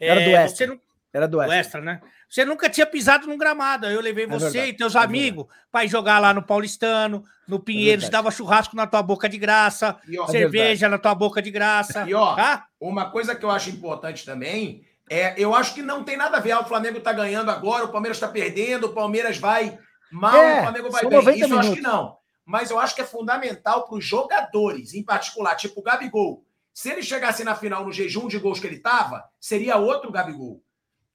Era 0.00 0.20
do 0.20 0.30
é, 0.30 0.48
você 0.48 0.66
não, 0.66 0.80
Era 1.12 1.26
do 1.26 1.38
o 1.38 1.42
Extra. 1.42 1.58
extra, 1.58 1.80
né? 1.80 2.00
Você 2.28 2.44
nunca 2.44 2.68
tinha 2.68 2.86
pisado 2.86 3.26
num 3.26 3.38
gramado. 3.38 3.86
Eu 3.86 4.00
levei 4.00 4.26
você 4.26 4.50
verdade, 4.50 4.70
e 4.70 4.76
teus 4.76 4.94
é 4.94 4.98
amigos 4.98 5.46
para 5.70 5.84
ir 5.84 5.88
jogar 5.88 6.18
lá 6.18 6.34
no 6.34 6.42
Paulistano, 6.42 7.22
no 7.48 7.58
Pinheiros, 7.60 8.04
verdade. 8.04 8.12
dava 8.12 8.30
churrasco 8.30 8.76
na 8.76 8.86
tua 8.86 9.02
boca 9.02 9.28
de 9.28 9.38
graça, 9.38 9.96
E, 10.06 10.18
ó, 10.18 10.26
cerveja 10.26 10.88
na 10.88 10.98
tua 10.98 11.14
boca 11.14 11.40
de 11.40 11.50
graça. 11.50 12.04
E, 12.06 12.12
ó, 12.12 12.34
tá? 12.34 12.66
Uma 12.80 13.10
coisa 13.10 13.34
que 13.34 13.44
eu 13.44 13.50
acho 13.50 13.70
importante 13.70 14.24
também 14.24 14.84
é, 15.08 15.34
eu 15.40 15.54
acho 15.54 15.74
que 15.74 15.82
não 15.82 16.02
tem 16.02 16.16
nada 16.16 16.36
a 16.36 16.40
ver. 16.40 16.52
ah, 16.52 16.60
O 16.60 16.64
Flamengo 16.66 17.00
tá 17.00 17.12
ganhando 17.12 17.50
agora, 17.50 17.84
o 17.84 17.92
Palmeiras 17.92 18.16
está 18.16 18.28
perdendo, 18.28 18.88
o 18.88 18.92
Palmeiras 18.92 19.38
vai 19.38 19.78
mal, 20.10 20.34
É, 20.36 20.60
o 20.60 20.62
Flamengo 20.64 20.90
vai 20.90 21.02
bem. 21.06 21.18
90 21.18 21.36
Isso 21.38 21.54
eu 21.54 21.58
acho 21.58 21.68
minutos. 21.70 21.74
que 21.74 21.80
não. 21.96 22.16
Mas 22.44 22.70
eu 22.70 22.78
acho 22.78 22.94
que 22.94 23.00
é 23.00 23.04
fundamental 23.04 23.86
para 23.86 23.96
os 23.98 24.04
jogadores, 24.04 24.94
em 24.94 25.02
particular, 25.02 25.54
tipo 25.56 25.80
o 25.80 25.82
Gabigol. 25.82 26.44
Se 26.72 26.90
ele 26.90 27.02
chegasse 27.02 27.42
na 27.42 27.54
final 27.54 27.84
no 27.84 27.92
jejum 27.92 28.28
de 28.28 28.38
gols 28.38 28.60
que 28.60 28.66
ele 28.66 28.78
tava, 28.78 29.24
seria 29.40 29.76
outro 29.76 30.12
Gabigol. 30.12 30.60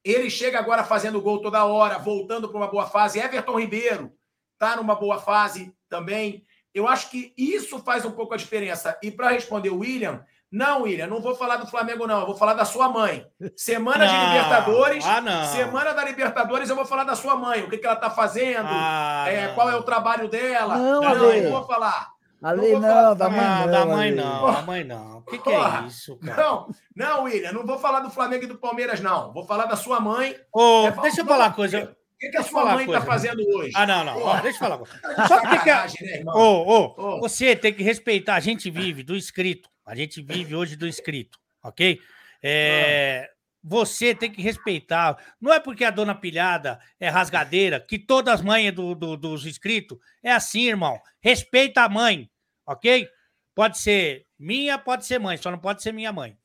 Ele 0.04 0.30
chega 0.30 0.60
agora 0.60 0.84
fazendo 0.84 1.22
gol 1.22 1.42
toda 1.42 1.66
hora, 1.66 1.98
voltando 1.98 2.50
para 2.50 2.58
uma 2.58 2.68
boa 2.68 2.88
fase. 2.88 3.20
Everton 3.20 3.60
Ribeiro 3.60 4.12
tá 4.58 4.76
numa 4.76 4.96
boa 4.96 5.20
fase 5.20 5.74
também. 5.90 6.44
Eu 6.74 6.88
acho 6.88 7.10
que 7.10 7.34
isso 7.38 7.80
faz 7.80 8.06
um 8.06 8.12
pouco 8.12 8.34
a 8.34 8.38
diferença. 8.38 8.98
E 9.04 9.12
para 9.12 9.30
responder 9.30 9.70
o 9.70 9.80
William, 9.80 10.24
não, 10.52 10.82
William, 10.82 11.08
não 11.08 11.22
vou 11.22 11.34
falar 11.34 11.56
do 11.56 11.68
Flamengo, 11.68 12.06
não. 12.06 12.22
Eu 12.22 12.26
vou 12.26 12.36
falar 12.36 12.54
da 12.54 12.66
sua 12.66 12.90
mãe. 12.90 13.26
Semana 13.56 14.06
de 14.06 14.14
Não. 14.14 14.28
Libertadores. 14.34 15.06
Ah, 15.06 15.22
não. 15.22 15.46
Semana 15.46 15.94
da 15.94 16.04
Libertadores, 16.04 16.70
eu 16.70 16.76
vou 16.76 16.86
falar 16.86 17.06
da 17.06 17.16
sua 17.16 17.36
mãe. 17.36 17.64
O 17.64 17.70
que, 17.70 17.78
que 17.78 17.86
ela 17.86 17.96
tá 17.96 18.10
fazendo? 18.10 18.68
Ah, 18.70 19.26
é, 19.30 19.48
não. 19.48 19.56
qual 19.56 19.70
é 19.70 19.76
o 19.78 19.84
trabalho 19.84 20.28
dela? 20.28 20.78
Não, 20.78 21.02
não, 21.02 21.08
Ale. 21.10 21.42
não 21.42 21.52
vou 21.52 21.64
falar. 21.66 22.10
Ale, 22.42 22.72
Não 22.74 22.80
não, 22.82 23.16
da 23.16 23.30
mãe 23.30 23.40
Ah, 23.40 23.66
não. 23.66 23.72
da 23.72 23.86
mãe 23.86 24.12
não, 24.12 24.52
da 24.54 24.62
mãe 24.64 24.84
não. 24.84 25.18
O 25.20 25.22
que, 25.24 25.38
que 25.38 25.50
é 25.50 25.54
Porra. 25.56 25.86
isso, 25.88 26.18
cara? 26.18 26.42
Não, 26.42 26.70
não, 26.96 27.24
William, 27.26 27.52
não 27.52 27.66
vou 27.66 27.78
falar 27.78 28.00
do 28.00 28.10
Flamengo 28.10 28.44
e 28.46 28.48
do 28.48 28.58
Palmeiras, 28.58 29.00
não. 29.00 29.32
Vou 29.32 29.46
falar 29.46 29.66
da 29.66 29.76
sua 29.76 30.00
mãe. 30.00 30.36
Ô, 30.52 30.88
É, 30.88 30.92
deixa 31.02 31.22
eu 31.22 31.26
falar 31.26 31.46
uma 31.50 31.54
coisa. 31.54 31.84
O 31.84 32.18
que, 32.20 32.30
que 32.30 32.38
a 32.38 32.44
sua 32.44 32.66
mãe 32.66 32.80
tá 32.86 32.92
coisa. 32.92 33.06
fazendo 33.06 33.42
hoje? 33.48 33.72
Ah, 33.76 33.86
não, 33.86 34.04
não. 34.04 34.20
ó, 34.22 34.40
deixa 34.42 34.56
eu 34.58 34.60
falar 34.60 34.78
uma 34.78 34.86
coisa. 34.88 35.22
De 35.22 35.28
Só 35.28 35.40
porque 35.42 35.48
que. 35.58 35.58
sacanagem, 35.70 36.08
né, 36.08 36.18
irmão? 36.18 36.36
Ô, 36.36 36.64
ô, 36.68 37.16
Ô. 37.16 37.20
você 37.20 37.56
tem 37.56 37.74
que 37.74 37.84
respeitar. 37.84 38.36
A 38.36 38.40
gente 38.40 38.70
vive 38.72 39.04
do 39.04 39.16
inscrito. 39.16 39.70
A 39.86 39.96
gente 39.96 40.22
vive 40.22 40.56
hoje 40.56 40.76
do 40.76 40.88
inscrito, 40.88 41.38
ok? 41.64 42.00
É, 42.42 43.30
Você 43.64 44.16
tem 44.16 44.32
que 44.32 44.42
respeitar. 44.42 45.16
Não 45.40 45.54
é 45.54 45.60
porque 45.60 45.84
a 45.86 45.92
dona 45.92 46.16
pilhada 46.16 46.80
é 47.00 47.10
rasgadeira 47.10 47.80
que 47.80 48.00
todas 48.00 48.34
as 48.36 48.42
mães 48.42 48.72
do, 48.74 48.96
do- 48.96 49.16
dos 49.16 49.46
inscritos 49.46 50.00
é 50.24 50.32
assim, 50.32 50.68
irmão. 50.68 51.00
Respeita 51.22 51.82
a 51.84 51.90
mãe, 51.90 52.28
ok? 52.72 53.08
Pode 53.56 53.78
ser 53.78 54.26
minha, 54.40 54.78
pode 54.78 55.06
ser 55.06 55.20
mãe, 55.20 55.38
só 55.38 55.52
não 55.52 55.58
pode 55.60 55.82
ser 55.84 55.92
minha 55.92 56.12
mãe. 56.12 56.38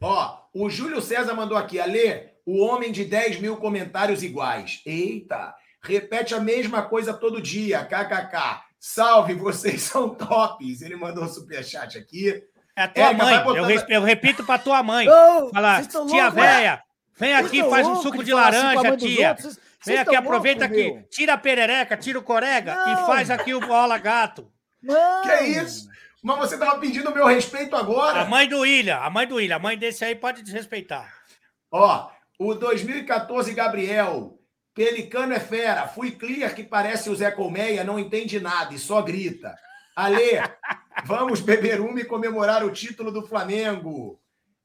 Ó, 0.00 0.38
o 0.54 0.68
Júlio 0.70 1.00
César 1.00 1.34
mandou 1.34 1.56
aqui, 1.56 1.80
Alê, 1.80 2.28
o 2.44 2.64
homem 2.64 2.92
de 2.92 3.04
10 3.04 3.40
mil 3.40 3.56
comentários 3.56 4.22
iguais. 4.22 4.80
Eita, 4.86 5.54
repete 5.82 6.34
a 6.34 6.40
mesma 6.40 6.82
coisa 6.82 7.12
todo 7.14 7.40
dia, 7.40 7.84
kkk. 7.84 8.60
Salve, 8.78 9.34
vocês 9.34 9.82
são 9.82 10.10
tops. 10.14 10.82
Ele 10.82 10.96
mandou 10.96 11.24
um 11.24 11.28
superchat 11.28 11.98
aqui. 11.98 12.42
É 12.76 12.82
a 12.82 12.88
tua 12.88 13.04
Érica, 13.04 13.24
mãe. 13.24 13.42
botando- 13.42 13.70
Eu, 13.70 13.80
eu 13.88 14.02
repito 14.02 14.44
pra 14.44 14.58
tua 14.58 14.82
mãe. 14.82 15.06
Vocês 15.08 15.86
tão 15.88 16.06
tia 16.06 16.28
véia, 16.30 16.82
vem 17.18 17.34
aqui, 17.34 17.62
faz 17.70 17.86
um 17.86 17.96
suco 18.02 18.22
de 18.22 18.32
assim 18.32 18.40
laranja, 18.40 18.96
dos 18.96 19.02
tia. 19.02 19.28
outros? 19.30 19.44
Vocês- 19.54 19.66
Vem 19.86 19.94
vocês 19.96 20.08
aqui, 20.08 20.16
aproveita 20.16 20.60
loucos, 20.66 20.78
aqui, 20.80 20.92
meu. 20.94 21.02
tira 21.08 21.32
a 21.34 21.38
perereca, 21.38 21.96
tira 21.96 22.18
o 22.18 22.22
corega 22.22 22.72
e 22.72 22.94
Não. 22.94 23.06
faz 23.06 23.30
aqui 23.30 23.54
o 23.54 23.60
bola 23.60 23.96
gato. 23.98 24.50
Não. 24.82 25.22
Que 25.22 25.42
isso? 25.44 25.88
Mas 26.22 26.38
você 26.38 26.58
tava 26.58 26.78
pedindo 26.78 27.14
meu 27.14 27.26
respeito 27.26 27.76
agora? 27.76 28.22
A 28.22 28.24
mãe 28.24 28.48
do 28.48 28.60
William, 28.60 28.98
a 28.98 29.08
mãe 29.08 29.26
do 29.26 29.36
William, 29.36 29.56
a 29.56 29.60
mãe 29.60 29.78
desse 29.78 30.04
aí 30.04 30.14
pode 30.14 30.42
desrespeitar. 30.42 31.14
Ó, 31.70 32.10
o 32.38 32.54
2014 32.54 33.52
Gabriel. 33.54 34.38
Pelicano 34.74 35.32
é 35.32 35.40
fera. 35.40 35.88
Fui 35.88 36.10
clear 36.10 36.54
que 36.54 36.62
parece 36.62 37.08
o 37.08 37.16
Zé 37.16 37.30
Colmeia, 37.30 37.82
não 37.82 37.98
entende 37.98 38.38
nada 38.38 38.74
e 38.74 38.78
só 38.78 39.00
grita. 39.00 39.56
Alê, 39.94 40.42
vamos 41.06 41.40
beber 41.40 41.80
uma 41.80 42.00
e 42.00 42.04
comemorar 42.04 42.62
o 42.62 42.70
título 42.70 43.10
do 43.10 43.26
Flamengo. 43.26 44.20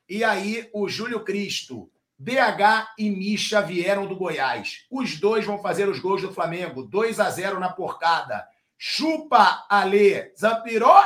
E 0.09 0.24
aí, 0.24 0.70
o 0.74 0.89
Júlio 0.89 1.22
Cristo. 1.22 1.89
BH 2.20 2.93
e 2.99 3.09
Misha 3.09 3.62
vieram 3.62 4.05
do 4.05 4.16
Goiás. 4.16 4.86
Os 4.91 5.20
dois 5.20 5.45
vão 5.45 5.62
fazer 5.62 5.88
os 5.88 5.99
gols 5.99 6.22
do 6.22 6.34
Flamengo. 6.34 6.84
2 6.84 7.20
a 7.20 7.30
0 7.30 7.59
na 7.59 7.70
porcada. 7.70 8.45
Chupa, 8.84 9.63
Alê. 9.69 10.32
Zapiroc. 10.36 11.05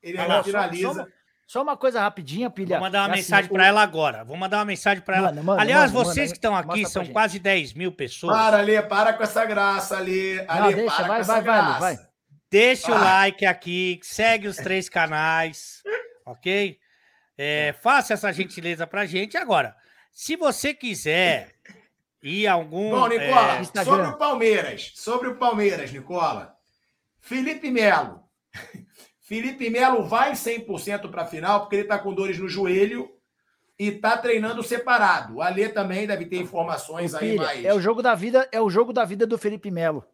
Ele 0.00 0.16
Vai 0.16 0.22
ainda 0.24 0.36
lá, 0.36 0.42
só- 0.44 0.46
finaliza. 0.50 0.94
Só, 0.94 1.06
só 1.48 1.62
uma 1.64 1.76
coisa 1.76 2.00
rapidinha, 2.00 2.48
pilha. 2.48 2.76
Vou 2.76 2.86
mandar 2.86 3.00
uma 3.00 3.08
É 3.08 3.10
assim, 3.10 3.22
mensagem 3.22 3.50
o- 3.50 3.54
para 3.54 3.66
ela 3.66 3.82
agora. 3.82 4.22
Vou 4.24 4.36
mandar 4.36 4.58
uma 4.58 4.64
mensagem 4.66 5.02
para 5.02 5.16
ela. 5.16 5.32
Manda, 5.32 5.60
Aliás, 5.60 5.90
manda, 5.90 6.04
vocês 6.04 6.16
manda. 6.26 6.30
que 6.30 6.36
estão 6.38 6.56
aqui 6.56 6.86
são 6.86 7.02
gente. 7.02 7.12
quase 7.12 7.40
10 7.40 7.72
mil 7.72 7.90
pessoas. 7.90 8.36
Para, 8.36 8.58
Alê, 8.58 8.80
para 8.82 9.12
com 9.14 9.22
essa 9.24 9.44
graça, 9.44 9.96
Alê. 9.96 10.44
Não, 10.44 10.54
Alê, 10.54 10.74
deixa, 10.76 10.94
para 10.94 11.06
vai, 11.08 11.16
com 11.16 11.22
essa 11.22 11.32
vai, 11.32 11.42
vai, 11.42 11.64
graça. 11.64 11.80
vai. 11.80 11.98
Deixa 12.48 12.92
o 12.92 12.94
Ah. 12.94 13.02
like 13.02 13.44
aqui, 13.44 13.98
segue 14.04 14.46
os 14.46 14.56
três 14.56 14.88
canais, 14.88 15.82
ok? 16.24 16.78
É, 17.36 17.74
faça 17.82 18.14
essa 18.14 18.32
gentileza 18.32 18.86
pra 18.86 19.04
gente. 19.06 19.36
Agora, 19.36 19.74
se 20.12 20.36
você 20.36 20.72
quiser 20.72 21.52
ir 22.22 22.46
a 22.46 22.52
algum. 22.52 22.90
Bom, 22.90 23.08
Nicola, 23.08 23.58
é, 23.58 23.84
sobre 23.84 24.06
o 24.06 24.16
Palmeiras. 24.16 24.92
Sobre 24.94 25.28
o 25.30 25.34
Palmeiras, 25.34 25.90
Nicola. 25.92 26.55
Felipe 27.26 27.70
Melo. 27.70 28.20
Felipe 29.20 29.68
Melo 29.68 30.04
vai 30.04 30.32
100% 30.32 31.10
para 31.10 31.22
a 31.22 31.26
final, 31.26 31.60
porque 31.60 31.76
ele 31.76 31.82
está 31.82 31.98
com 31.98 32.14
dores 32.14 32.38
no 32.38 32.48
joelho 32.48 33.10
e 33.76 33.88
está 33.88 34.16
treinando 34.16 34.62
separado. 34.62 35.34
O 35.34 35.42
Alê 35.42 35.68
também 35.68 36.06
deve 36.06 36.26
ter 36.26 36.36
informações 36.36 37.12
aí 37.14 37.30
Filha, 37.30 37.42
mais. 37.42 37.64
É 37.64 37.74
o 37.74 37.80
jogo 37.80 38.00
da 38.00 38.14
vida, 38.14 38.48
é 38.52 38.60
o 38.60 38.70
jogo 38.70 38.92
da 38.92 39.04
vida 39.04 39.26
do 39.26 39.36
Felipe 39.36 39.70
Melo. 39.70 40.04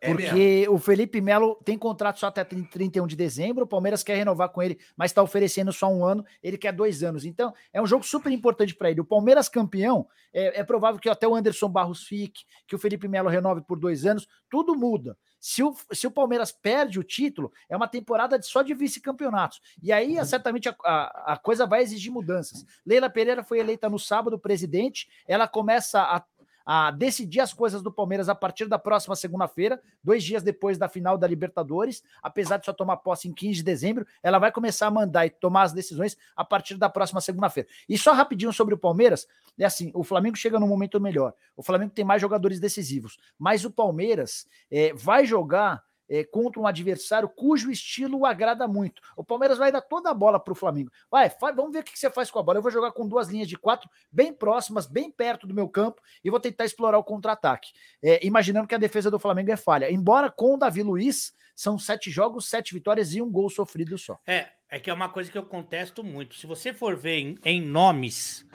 É 0.00 0.12
Porque 0.12 0.66
o 0.68 0.78
Felipe 0.78 1.20
Melo 1.20 1.58
tem 1.64 1.76
contrato 1.76 2.20
só 2.20 2.26
até 2.28 2.44
31 2.44 3.06
de 3.06 3.16
dezembro, 3.16 3.64
o 3.64 3.66
Palmeiras 3.66 4.04
quer 4.04 4.16
renovar 4.16 4.50
com 4.50 4.62
ele, 4.62 4.78
mas 4.96 5.10
está 5.10 5.22
oferecendo 5.22 5.72
só 5.72 5.88
um 5.88 6.04
ano, 6.04 6.24
ele 6.40 6.56
quer 6.56 6.72
dois 6.72 7.02
anos. 7.02 7.24
Então, 7.24 7.52
é 7.72 7.82
um 7.82 7.86
jogo 7.86 8.04
super 8.04 8.30
importante 8.30 8.76
para 8.76 8.90
ele. 8.90 9.00
O 9.00 9.04
Palmeiras 9.04 9.48
campeão, 9.48 10.06
é, 10.32 10.60
é 10.60 10.62
provável 10.62 11.00
que 11.00 11.08
até 11.08 11.26
o 11.26 11.34
Anderson 11.34 11.68
Barros 11.68 12.04
fique, 12.04 12.44
que 12.66 12.76
o 12.76 12.78
Felipe 12.78 13.08
Melo 13.08 13.28
renove 13.28 13.62
por 13.62 13.76
dois 13.76 14.06
anos, 14.06 14.28
tudo 14.48 14.76
muda. 14.76 15.16
Se 15.40 15.62
o, 15.62 15.74
se 15.92 16.06
o 16.06 16.10
Palmeiras 16.10 16.50
perde 16.50 16.98
o 16.98 17.04
título, 17.04 17.52
é 17.68 17.76
uma 17.76 17.88
temporada 17.88 18.38
de, 18.38 18.46
só 18.46 18.62
de 18.62 18.74
vice-campeonatos. 18.74 19.60
E 19.82 19.92
aí, 19.92 20.18
uhum. 20.18 20.24
certamente, 20.24 20.68
a, 20.68 20.76
a, 20.84 21.32
a, 21.34 21.36
coisa 21.36 21.66
vai 21.66 21.82
exigir 21.82 22.12
mudanças. 22.12 22.64
Leila 22.84 23.08
Pereira 23.08 23.42
foi 23.42 23.58
eleita 23.58 23.88
no 23.88 23.98
sábado 23.98 24.38
presidente, 24.38 25.08
ela 25.26 25.46
começa 25.46 26.00
a 26.00 26.22
a 26.70 26.90
decidir 26.90 27.40
as 27.40 27.54
coisas 27.54 27.80
do 27.80 27.90
Palmeiras 27.90 28.28
a 28.28 28.34
partir 28.34 28.66
da 28.66 28.78
próxima 28.78 29.16
segunda-feira, 29.16 29.80
dois 30.04 30.22
dias 30.22 30.42
depois 30.42 30.76
da 30.76 30.86
final 30.86 31.16
da 31.16 31.26
Libertadores. 31.26 32.02
Apesar 32.22 32.58
de 32.58 32.66
só 32.66 32.74
tomar 32.74 32.98
posse 32.98 33.26
em 33.26 33.32
15 33.32 33.54
de 33.54 33.62
dezembro, 33.62 34.06
ela 34.22 34.38
vai 34.38 34.52
começar 34.52 34.88
a 34.88 34.90
mandar 34.90 35.24
e 35.24 35.30
tomar 35.30 35.62
as 35.62 35.72
decisões 35.72 36.14
a 36.36 36.44
partir 36.44 36.76
da 36.76 36.90
próxima 36.90 37.22
segunda-feira. 37.22 37.66
E 37.88 37.96
só 37.96 38.12
rapidinho 38.12 38.52
sobre 38.52 38.74
o 38.74 38.78
Palmeiras, 38.78 39.26
é 39.58 39.64
assim: 39.64 39.90
o 39.94 40.04
Flamengo 40.04 40.36
chega 40.36 40.60
num 40.60 40.68
momento 40.68 41.00
melhor. 41.00 41.32
O 41.56 41.62
Flamengo 41.62 41.90
tem 41.94 42.04
mais 42.04 42.20
jogadores 42.20 42.60
decisivos, 42.60 43.16
mas 43.38 43.64
o 43.64 43.70
Palmeiras 43.70 44.46
é, 44.70 44.92
vai 44.92 45.24
jogar 45.24 45.82
é, 46.08 46.24
contra 46.24 46.60
um 46.60 46.66
adversário 46.66 47.28
cujo 47.28 47.70
estilo 47.70 48.18
o 48.18 48.26
agrada 48.26 48.66
muito. 48.66 49.02
O 49.16 49.24
Palmeiras 49.24 49.58
vai 49.58 49.70
dar 49.70 49.80
toda 49.80 50.10
a 50.10 50.14
bola 50.14 50.40
para 50.40 50.52
o 50.52 50.54
Flamengo. 50.54 50.90
Vai, 51.10 51.30
vamos 51.54 51.72
ver 51.72 51.80
o 51.80 51.84
que 51.84 51.98
você 51.98 52.10
faz 52.10 52.30
com 52.30 52.38
a 52.38 52.42
bola. 52.42 52.58
Eu 52.58 52.62
vou 52.62 52.70
jogar 52.70 52.92
com 52.92 53.06
duas 53.06 53.28
linhas 53.28 53.48
de 53.48 53.56
quatro 53.56 53.88
bem 54.10 54.32
próximas, 54.32 54.86
bem 54.86 55.10
perto 55.10 55.46
do 55.46 55.54
meu 55.54 55.68
campo, 55.68 56.00
e 56.24 56.30
vou 56.30 56.40
tentar 56.40 56.64
explorar 56.64 56.98
o 56.98 57.04
contra-ataque. 57.04 57.70
É, 58.02 58.24
imaginando 58.26 58.66
que 58.66 58.74
a 58.74 58.78
defesa 58.78 59.10
do 59.10 59.18
Flamengo 59.18 59.50
é 59.50 59.56
falha. 59.56 59.90
Embora 59.90 60.30
com 60.30 60.54
o 60.54 60.56
Davi 60.56 60.82
Luiz, 60.82 61.32
são 61.54 61.78
sete 61.78 62.10
jogos, 62.10 62.48
sete 62.48 62.72
vitórias 62.72 63.14
e 63.14 63.20
um 63.20 63.30
gol 63.30 63.50
sofrido 63.50 63.98
só. 63.98 64.18
É, 64.26 64.46
é 64.70 64.78
que 64.78 64.90
é 64.90 64.94
uma 64.94 65.08
coisa 65.08 65.30
que 65.30 65.36
eu 65.36 65.44
contesto 65.44 66.04
muito. 66.04 66.36
Se 66.36 66.46
você 66.46 66.72
for 66.72 66.96
ver 66.96 67.18
em, 67.18 67.38
em 67.44 67.60
nomes. 67.60 68.46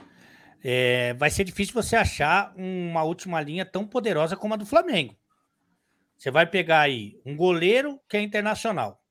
É, 0.66 1.14
vai 1.16 1.30
ser 1.30 1.43
difícil 1.43 1.74
você 1.74 1.93
achar 1.93 2.54
uma 2.56 3.04
última 3.04 3.41
linha 3.41 3.66
tão 3.66 3.86
poderosa 3.86 4.38
como 4.38 4.54
a 4.54 4.58
do 4.58 4.66
Flamengo. 4.66 5.14
Você 6.24 6.32
vai 6.32 6.45
pegar 6.45 6.80
aí 6.80 7.19
um 7.26 7.36
goleiro 7.36 7.99
que 8.07 8.15
é 8.15 8.21
internacional. 8.21 9.03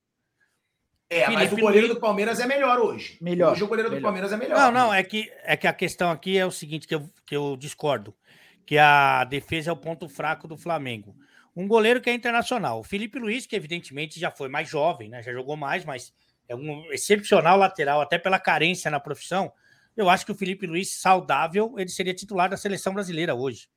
É, 1.10 1.26
Felipe 1.26 1.42
mas 1.42 1.52
o 1.52 1.56
goleiro 1.56 1.86
Luiz... 1.88 1.94
do 1.94 2.00
Palmeiras 2.00 2.40
é 2.40 2.46
melhor 2.46 2.78
hoje. 2.78 3.18
Melhor. 3.20 3.52
Hoje 3.52 3.62
o 3.62 3.68
goleiro 3.68 3.90
melhor. 3.90 4.00
do 4.00 4.04
Palmeiras 4.04 4.32
é 4.32 4.36
melhor. 4.38 4.58
Não, 4.58 4.72
não, 4.72 4.94
é 4.94 5.02
que, 5.02 5.30
é 5.42 5.54
que 5.54 5.66
a 5.66 5.74
questão 5.74 6.10
aqui 6.10 6.38
é 6.38 6.46
o 6.46 6.50
seguinte, 6.50 6.88
que 6.88 6.94
eu, 6.94 7.06
que 7.26 7.36
eu 7.36 7.54
discordo. 7.58 8.16
Que 8.64 8.78
a 8.78 9.24
defesa 9.24 9.68
é 9.68 9.72
o 9.74 9.76
ponto 9.76 10.08
fraco 10.08 10.48
do 10.48 10.56
Flamengo. 10.56 11.14
Um 11.54 11.68
goleiro 11.68 12.00
que 12.00 12.08
é 12.08 12.14
internacional. 12.14 12.80
O 12.80 12.82
Felipe 12.82 13.18
Luiz, 13.18 13.44
que 13.44 13.54
evidentemente 13.54 14.18
já 14.18 14.30
foi 14.30 14.48
mais 14.48 14.66
jovem, 14.66 15.10
né? 15.10 15.22
Já 15.22 15.34
jogou 15.34 15.54
mais, 15.54 15.84
mas 15.84 16.14
é 16.48 16.56
um 16.56 16.90
excepcional 16.92 17.58
lateral, 17.58 18.00
até 18.00 18.16
pela 18.16 18.38
carência 18.38 18.90
na 18.90 18.98
profissão. 18.98 19.52
Eu 19.94 20.08
acho 20.08 20.24
que 20.24 20.32
o 20.32 20.34
Felipe 20.34 20.66
Luiz, 20.66 20.94
saudável, 20.94 21.74
ele 21.76 21.90
seria 21.90 22.14
titular 22.14 22.48
da 22.48 22.56
seleção 22.56 22.94
brasileira 22.94 23.34
hoje. 23.34 23.68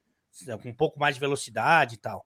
Com 0.62 0.70
um 0.70 0.74
pouco 0.74 0.98
mais 0.98 1.16
de 1.16 1.20
velocidade 1.20 1.96
e 1.96 1.98
tal. 1.98 2.26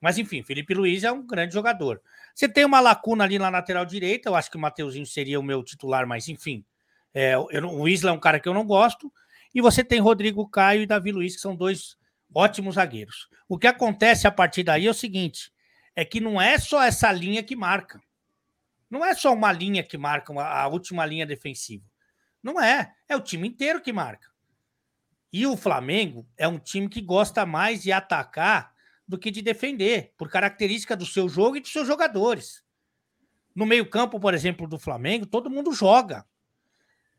Mas 0.00 0.16
enfim, 0.16 0.42
Felipe 0.42 0.72
Luiz 0.72 1.04
é 1.04 1.12
um 1.12 1.26
grande 1.26 1.52
jogador. 1.52 2.00
Você 2.34 2.48
tem 2.48 2.64
uma 2.64 2.80
lacuna 2.80 3.24
ali 3.24 3.38
na 3.38 3.50
lateral 3.50 3.84
direita, 3.84 4.28
eu 4.28 4.34
acho 4.34 4.50
que 4.50 4.56
o 4.56 4.60
Mateuzinho 4.60 5.04
seria 5.04 5.38
o 5.38 5.42
meu 5.42 5.62
titular, 5.62 6.06
mas 6.06 6.28
enfim. 6.28 6.64
É, 7.12 7.34
eu, 7.34 7.68
o 7.68 7.88
Isla 7.88 8.10
é 8.10 8.12
um 8.12 8.20
cara 8.20 8.40
que 8.40 8.48
eu 8.48 8.54
não 8.54 8.64
gosto. 8.64 9.12
E 9.54 9.60
você 9.60 9.84
tem 9.84 10.00
Rodrigo 10.00 10.48
Caio 10.48 10.82
e 10.82 10.86
Davi 10.86 11.12
Luiz, 11.12 11.34
que 11.34 11.40
são 11.40 11.54
dois 11.54 11.96
ótimos 12.34 12.76
zagueiros. 12.76 13.28
O 13.48 13.58
que 13.58 13.66
acontece 13.66 14.26
a 14.26 14.30
partir 14.30 14.62
daí 14.62 14.86
é 14.86 14.90
o 14.90 14.94
seguinte: 14.94 15.52
é 15.94 16.04
que 16.04 16.20
não 16.20 16.40
é 16.40 16.58
só 16.58 16.82
essa 16.82 17.10
linha 17.12 17.42
que 17.42 17.56
marca. 17.56 18.00
Não 18.88 19.04
é 19.04 19.14
só 19.14 19.32
uma 19.32 19.52
linha 19.52 19.82
que 19.82 19.98
marca, 19.98 20.32
uma, 20.32 20.44
a 20.44 20.66
última 20.66 21.04
linha 21.04 21.26
defensiva. 21.26 21.84
Não 22.42 22.60
é. 22.60 22.92
É 23.08 23.16
o 23.16 23.20
time 23.20 23.48
inteiro 23.48 23.80
que 23.80 23.92
marca. 23.92 24.28
E 25.32 25.46
o 25.46 25.56
Flamengo 25.56 26.26
é 26.36 26.48
um 26.48 26.58
time 26.58 26.88
que 26.88 27.00
gosta 27.00 27.46
mais 27.46 27.82
de 27.82 27.92
atacar 27.92 28.69
do 29.10 29.18
que 29.18 29.30
de 29.30 29.42
defender, 29.42 30.14
por 30.16 30.30
característica 30.30 30.96
do 30.96 31.04
seu 31.04 31.28
jogo 31.28 31.56
e 31.56 31.60
dos 31.60 31.72
seus 31.72 31.86
jogadores. 31.86 32.62
No 33.52 33.66
meio-campo, 33.66 34.20
por 34.20 34.32
exemplo, 34.32 34.68
do 34.68 34.78
Flamengo, 34.78 35.26
todo 35.26 35.50
mundo 35.50 35.72
joga. 35.72 36.24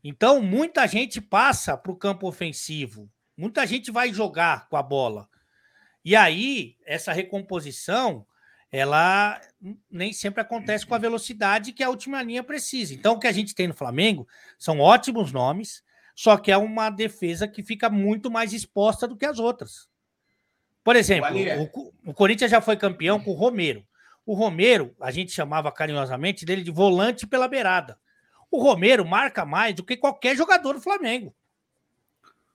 Então, 0.02 0.40
muita 0.40 0.86
gente 0.86 1.20
passa 1.20 1.76
para 1.76 1.92
o 1.92 1.96
campo 1.96 2.26
ofensivo. 2.26 3.10
Muita 3.36 3.66
gente 3.66 3.90
vai 3.90 4.10
jogar 4.10 4.68
com 4.70 4.76
a 4.76 4.82
bola. 4.82 5.28
E 6.02 6.16
aí, 6.16 6.78
essa 6.86 7.12
recomposição, 7.12 8.26
ela 8.70 9.38
nem 9.90 10.14
sempre 10.14 10.40
acontece 10.40 10.86
com 10.86 10.94
a 10.94 10.98
velocidade 10.98 11.74
que 11.74 11.82
a 11.82 11.90
última 11.90 12.22
linha 12.22 12.42
precisa. 12.42 12.94
Então, 12.94 13.14
o 13.14 13.18
que 13.18 13.26
a 13.26 13.32
gente 13.32 13.54
tem 13.54 13.68
no 13.68 13.74
Flamengo 13.74 14.26
são 14.58 14.80
ótimos 14.80 15.30
nomes, 15.30 15.84
só 16.16 16.38
que 16.38 16.50
é 16.50 16.56
uma 16.56 16.88
defesa 16.88 17.46
que 17.46 17.62
fica 17.62 17.90
muito 17.90 18.30
mais 18.30 18.54
exposta 18.54 19.06
do 19.06 19.16
que 19.16 19.26
as 19.26 19.38
outras. 19.38 19.91
Por 20.84 20.96
exemplo, 20.96 21.30
o, 21.74 22.10
o, 22.10 22.14
Corinthians 22.14 22.50
já 22.50 22.60
foi 22.60 22.76
campeão 22.76 23.20
com 23.20 23.30
o 23.30 23.34
Romero. 23.34 23.84
O 24.26 24.34
Romero, 24.34 24.94
a 25.00 25.10
gente 25.10 25.32
chamava 25.32 25.70
carinhosamente 25.70 26.44
dele 26.44 26.62
de 26.62 26.70
volante 26.70 27.26
pela 27.26 27.48
beirada. 27.48 27.98
O 28.50 28.62
Romero 28.62 29.04
marca 29.04 29.44
mais 29.44 29.74
do 29.74 29.84
que 29.84 29.96
qualquer 29.96 30.36
jogador 30.36 30.74
do 30.74 30.80
Flamengo. 30.80 31.34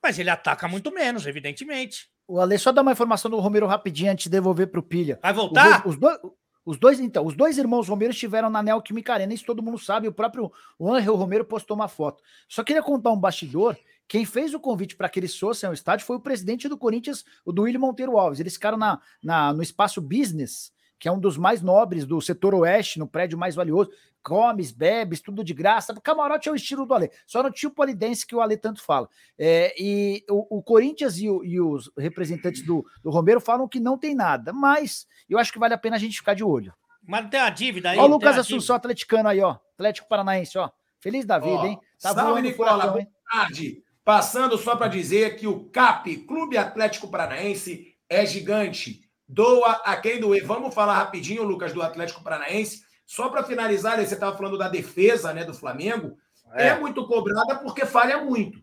Mas 0.02 0.18
ele 0.18 0.30
ataca 0.30 0.68
muito 0.68 0.92
menos, 0.92 1.26
evidentemente. 1.26 2.08
O 2.26 2.40
Ale, 2.40 2.58
só 2.58 2.70
dá 2.70 2.82
uma 2.82 2.92
informação 2.92 3.30
do 3.30 3.40
Romero 3.40 3.66
rapidinho 3.66 4.12
antes 4.12 4.24
de 4.24 4.30
devolver 4.30 4.68
para 4.68 4.80
o 4.80 4.82
Pilha. 4.82 5.18
Vai 5.22 5.32
voltar? 5.32 5.86
Os, 5.86 5.94
os, 5.94 5.98
dois, 5.98 6.18
os, 6.64 6.78
dois, 6.78 7.00
então, 7.00 7.24
os 7.26 7.34
dois 7.34 7.58
irmãos 7.58 7.88
Romero 7.88 8.12
estiveram 8.12 8.50
na 8.50 8.62
Neoquímica 8.62 9.14
Arena, 9.14 9.32
isso 9.32 9.46
todo 9.46 9.62
mundo 9.62 9.78
sabe. 9.78 10.06
O 10.06 10.12
próprio 10.12 10.52
o 10.78 10.92
Angel 10.92 11.16
Romero 11.16 11.44
postou 11.44 11.74
uma 11.74 11.88
foto. 11.88 12.22
Só 12.46 12.62
queria 12.62 12.82
contar 12.82 13.10
um 13.10 13.18
bastidor 13.18 13.76
quem 14.08 14.24
fez 14.24 14.54
o 14.54 14.60
convite 14.60 14.96
para 14.96 15.08
que 15.08 15.20
eles 15.20 15.38
fossem 15.38 15.66
ao 15.66 15.74
estádio 15.74 16.06
foi 16.06 16.16
o 16.16 16.20
presidente 16.20 16.66
do 16.66 16.78
Corinthians, 16.78 17.24
o 17.44 17.52
Duílio 17.52 17.78
Monteiro 17.78 18.16
Alves. 18.16 18.40
Eles 18.40 18.54
ficaram 18.54 18.78
na, 18.78 18.98
na, 19.22 19.52
no 19.52 19.62
espaço 19.62 20.00
business, 20.00 20.72
que 20.98 21.06
é 21.06 21.12
um 21.12 21.20
dos 21.20 21.36
mais 21.36 21.60
nobres 21.60 22.06
do 22.06 22.18
setor 22.20 22.54
oeste, 22.54 22.98
no 22.98 23.06
prédio 23.06 23.36
mais 23.36 23.54
valioso. 23.54 23.90
Comes, 24.22 24.72
bebes, 24.72 25.20
tudo 25.20 25.44
de 25.44 25.52
graça. 25.52 25.92
O 25.92 26.00
camarote 26.00 26.48
é 26.48 26.52
o 26.52 26.54
estilo 26.56 26.86
do 26.86 26.94
Ale. 26.94 27.10
Só 27.26 27.42
no 27.42 27.50
tio 27.50 27.70
polidense 27.70 28.26
que 28.26 28.34
o 28.34 28.40
Ale 28.40 28.56
tanto 28.56 28.82
fala. 28.82 29.08
É, 29.38 29.74
e 29.78 30.24
o, 30.28 30.58
o 30.58 30.62
Corinthians 30.62 31.18
e, 31.18 31.28
o, 31.28 31.44
e, 31.44 31.60
os 31.60 31.90
representantes 31.96 32.62
do, 32.62 32.84
do 33.02 33.10
Romero 33.10 33.40
falam 33.40 33.68
que 33.68 33.78
não 33.78 33.96
tem 33.96 34.14
nada. 34.14 34.52
Mas 34.52 35.06
eu 35.28 35.38
acho 35.38 35.52
que 35.52 35.58
vale 35.58 35.74
a 35.74 35.78
pena 35.78 35.96
a 35.96 35.98
gente 35.98 36.16
ficar 36.16 36.34
de 36.34 36.42
olho. 36.42 36.74
Mas 37.06 37.22
não 37.22 37.30
tem 37.30 37.40
a 37.40 37.50
dívida 37.50 37.90
aí. 37.90 37.98
Ó, 37.98 38.04
o 38.04 38.06
Lucas 38.06 38.38
Assunção, 38.38 38.74
atleticano 38.74 39.28
aí, 39.28 39.40
ó. 39.40 39.56
Atlético 39.74 40.08
Paranaense, 40.08 40.58
ó. 40.58 40.70
Feliz 40.98 41.24
da 41.24 41.38
vida, 41.38 41.60
ó, 41.60 41.66
hein? 41.66 41.78
Tá 42.00 42.12
salve, 42.12 42.42
Nicola. 42.42 42.88
Boa 42.88 43.06
tarde. 43.30 43.82
Passando 44.08 44.56
só 44.56 44.74
para 44.74 44.88
dizer 44.88 45.36
que 45.36 45.46
o 45.46 45.68
CAP, 45.68 46.24
Clube 46.26 46.56
Atlético 46.56 47.08
Paranaense, 47.08 47.94
é 48.08 48.24
gigante. 48.24 49.02
Doa 49.28 49.82
a 49.84 49.98
quem 49.98 50.18
doer. 50.18 50.46
Vamos 50.46 50.74
falar 50.74 50.94
rapidinho, 50.94 51.42
Lucas, 51.42 51.74
do 51.74 51.82
Atlético 51.82 52.24
Paranaense. 52.24 52.80
Só 53.06 53.28
para 53.28 53.44
finalizar, 53.44 53.98
você 53.98 54.14
estava 54.14 54.34
falando 54.34 54.56
da 54.56 54.66
defesa 54.66 55.34
né, 55.34 55.44
do 55.44 55.52
Flamengo. 55.52 56.16
É. 56.54 56.68
é 56.68 56.78
muito 56.78 57.06
cobrada 57.06 57.56
porque 57.56 57.84
falha 57.84 58.24
muito. 58.24 58.58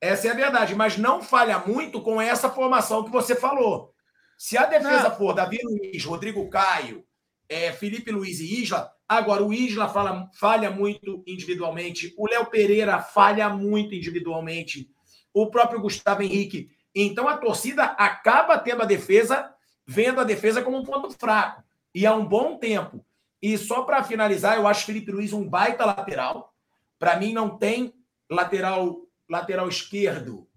Essa 0.00 0.28
é 0.28 0.30
a 0.30 0.34
verdade, 0.34 0.72
mas 0.76 0.96
não 0.96 1.20
falha 1.20 1.58
muito 1.58 2.00
com 2.00 2.20
essa 2.20 2.48
formação 2.48 3.02
que 3.02 3.10
você 3.10 3.34
falou. 3.34 3.92
Se 4.38 4.56
a 4.56 4.66
defesa 4.66 5.08
não. 5.08 5.16
for 5.16 5.34
Davi 5.34 5.58
Luiz, 5.64 6.04
Rodrigo 6.04 6.48
Caio, 6.48 7.04
é, 7.48 7.72
Felipe 7.72 8.10
Luiz 8.10 8.40
e 8.40 8.62
Isla, 8.62 8.92
Agora, 9.08 9.42
o 9.44 9.52
Isla 9.54 9.88
fala, 9.88 10.28
falha 10.34 10.68
muito 10.68 11.22
individualmente, 11.26 12.12
o 12.18 12.28
Léo 12.28 12.46
Pereira 12.46 12.98
falha 13.00 13.48
muito 13.48 13.94
individualmente, 13.94 14.90
o 15.32 15.48
próprio 15.48 15.80
Gustavo 15.80 16.22
Henrique. 16.22 16.70
Então, 16.92 17.28
a 17.28 17.36
torcida 17.36 17.84
acaba 17.84 18.58
tendo 18.58 18.82
a 18.82 18.86
defesa, 18.86 19.52
vendo 19.86 20.20
a 20.20 20.24
defesa 20.24 20.60
como 20.60 20.78
um 20.78 20.84
ponto 20.84 21.10
fraco. 21.10 21.62
E 21.94 22.04
há 22.04 22.12
um 22.12 22.26
bom 22.26 22.58
tempo. 22.58 23.04
E 23.40 23.56
só 23.56 23.82
para 23.82 24.02
finalizar, 24.02 24.56
eu 24.56 24.66
acho 24.66 24.86
Felipe 24.86 25.12
Luiz 25.12 25.32
um 25.32 25.48
baita 25.48 25.84
lateral. 25.84 26.52
Para 26.98 27.16
mim, 27.16 27.32
não 27.32 27.56
tem 27.56 27.94
lateral 28.28 29.02
lateral 29.28 29.68
esquerdo. 29.68 30.48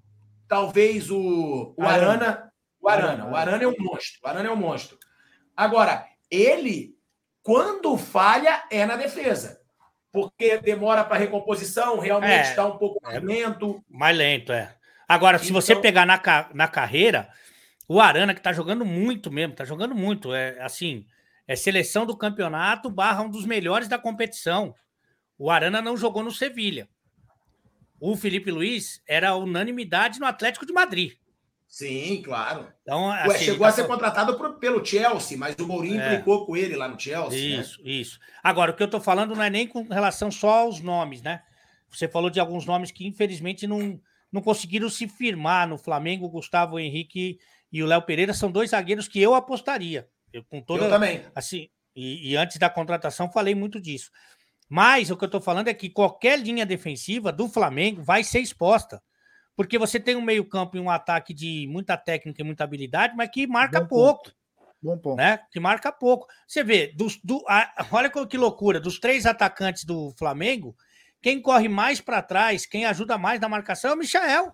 Talvez 0.47 1.11
o, 1.11 1.75
o 1.77 1.83
Arana. 1.83 2.51
O 2.81 2.89
Arana. 2.89 3.27
O 3.27 3.35
Arana 3.35 3.63
é 3.63 3.67
um 3.67 3.75
monstro. 3.77 4.19
O 4.23 4.27
Arana 4.27 4.49
é 4.49 4.51
um 4.51 4.55
monstro. 4.55 4.97
Agora, 5.55 6.05
ele 6.29 6.99
quando 7.41 7.97
falha, 7.97 8.63
é 8.69 8.85
na 8.85 8.95
defesa. 8.95 9.59
Porque 10.11 10.57
demora 10.57 11.03
para 11.03 11.17
recomposição, 11.17 11.99
realmente 11.99 12.49
está 12.49 12.63
é, 12.63 12.65
um 12.65 12.77
pouco 12.77 12.99
mais 13.03 13.17
é, 13.17 13.19
lento. 13.19 13.83
Mais 13.89 14.17
lento, 14.17 14.51
é. 14.51 14.75
Agora, 15.07 15.37
então, 15.37 15.47
se 15.47 15.53
você 15.53 15.73
então 15.73 15.81
pegar 15.81 16.05
na, 16.05 16.21
na 16.53 16.67
carreira, 16.67 17.29
o 17.87 17.99
Arana, 17.99 18.33
que 18.33 18.39
está 18.39 18.53
jogando 18.53 18.85
muito 18.85 19.31
mesmo, 19.31 19.53
está 19.53 19.65
jogando 19.65 19.95
muito. 19.95 20.33
É 20.33 20.61
assim, 20.61 21.05
é 21.47 21.55
seleção 21.55 22.05
do 22.05 22.15
campeonato 22.15 22.89
barra 22.89 23.23
um 23.23 23.29
dos 23.29 23.45
melhores 23.45 23.87
da 23.87 23.97
competição. 23.97 24.75
O 25.37 25.49
Arana 25.49 25.81
não 25.81 25.97
jogou 25.97 26.21
no 26.21 26.31
Sevilha. 26.31 26.87
O 27.99 28.15
Felipe 28.15 28.51
Luiz 28.51 29.01
era 29.07 29.35
unanimidade 29.35 30.19
no 30.19 30.25
Atlético 30.25 30.65
de 30.65 30.73
Madrid. 30.73 31.13
Sim, 31.69 32.23
claro. 32.23 32.67
Então, 32.81 33.11
assim, 33.11 33.29
Ué, 33.29 33.37
chegou 33.37 33.59
tá... 33.59 33.67
a 33.67 33.71
ser 33.71 33.85
contratado 33.85 34.35
por, 34.35 34.57
pelo 34.57 34.83
Chelsea, 34.83 35.37
mas 35.37 35.55
o 35.59 35.67
Mourinho 35.67 36.01
é. 36.01 36.13
implicou 36.13 36.43
com 36.47 36.57
ele 36.57 36.75
lá 36.75 36.87
no 36.87 36.99
Chelsea. 36.99 37.57
Né? 37.57 37.61
Isso, 37.61 37.83
né? 37.83 37.91
isso. 37.91 38.19
Agora, 38.43 38.71
o 38.71 38.75
que 38.75 38.81
eu 38.81 38.85
estou 38.85 38.99
falando 38.99 39.35
não 39.35 39.43
é 39.43 39.51
nem 39.51 39.67
com 39.67 39.83
relação 39.83 40.31
só 40.31 40.61
aos 40.61 40.81
nomes, 40.81 41.21
né? 41.21 41.43
Você 41.87 42.07
falou 42.07 42.31
de 42.31 42.39
alguns 42.39 42.65
nomes 42.65 42.89
que, 42.89 43.05
infelizmente, 43.05 43.67
não, 43.67 44.01
não 44.31 44.41
conseguiram 44.41 44.89
se 44.89 45.07
firmar 45.07 45.67
no 45.67 45.77
Flamengo. 45.77 46.25
O 46.25 46.29
Gustavo 46.29 46.79
Henrique 46.79 47.37
e 47.71 47.83
o 47.83 47.85
Léo 47.85 48.01
Pereira 48.01 48.33
são 48.33 48.51
dois 48.51 48.71
zagueiros 48.71 49.07
que 49.07 49.21
eu 49.21 49.35
apostaria. 49.35 50.07
Eu, 50.33 50.43
com 50.43 50.61
toda, 50.61 50.85
eu 50.85 50.89
também. 50.89 51.23
Assim, 51.35 51.69
e, 51.95 52.31
e, 52.31 52.35
antes 52.35 52.57
da 52.57 52.69
contratação 52.69 53.31
falei 53.31 53.53
muito 53.53 53.79
disso. 53.79 54.09
Mas 54.67 55.11
o 55.11 55.17
que 55.17 55.23
eu 55.23 55.27
estou 55.27 55.41
falando 55.41 55.67
é 55.67 55.73
que 55.73 55.89
qualquer 55.89 56.39
linha 56.39 56.65
defensiva 56.65 57.31
do 57.31 57.47
Flamengo 57.47 58.01
vai 58.01 58.23
ser 58.23 58.39
exposta. 58.39 59.01
Porque 59.59 59.77
você 59.77 59.99
tem 59.99 60.15
um 60.15 60.21
meio-campo 60.21 60.77
e 60.77 60.79
um 60.79 60.89
ataque 60.89 61.33
de 61.33 61.67
muita 61.67 61.97
técnica 61.97 62.41
e 62.41 62.45
muita 62.45 62.63
habilidade, 62.63 63.13
mas 63.13 63.29
que 63.29 63.45
marca 63.45 63.81
Bom 63.81 63.87
pouco. 63.87 64.23
Ponto. 64.23 64.35
Bom 64.81 64.97
ponto. 64.97 65.17
Né? 65.17 65.37
Que 65.51 65.59
marca 65.59 65.91
pouco. 65.91 66.27
Você 66.47 66.63
vê, 66.63 66.93
dos, 66.95 67.19
do, 67.21 67.43
a, 67.45 67.85
olha 67.91 68.09
que 68.09 68.37
loucura, 68.37 68.79
dos 68.79 69.01
três 69.01 69.25
atacantes 69.25 69.83
do 69.83 70.13
Flamengo, 70.17 70.77
quem 71.21 71.41
corre 71.41 71.67
mais 71.67 71.99
para 71.99 72.21
trás, 72.21 72.65
quem 72.65 72.85
ajuda 72.85 73.17
mais 73.17 73.41
na 73.41 73.49
marcação 73.49 73.91
é 73.91 73.93
o 73.95 73.97
Michael. 73.97 74.53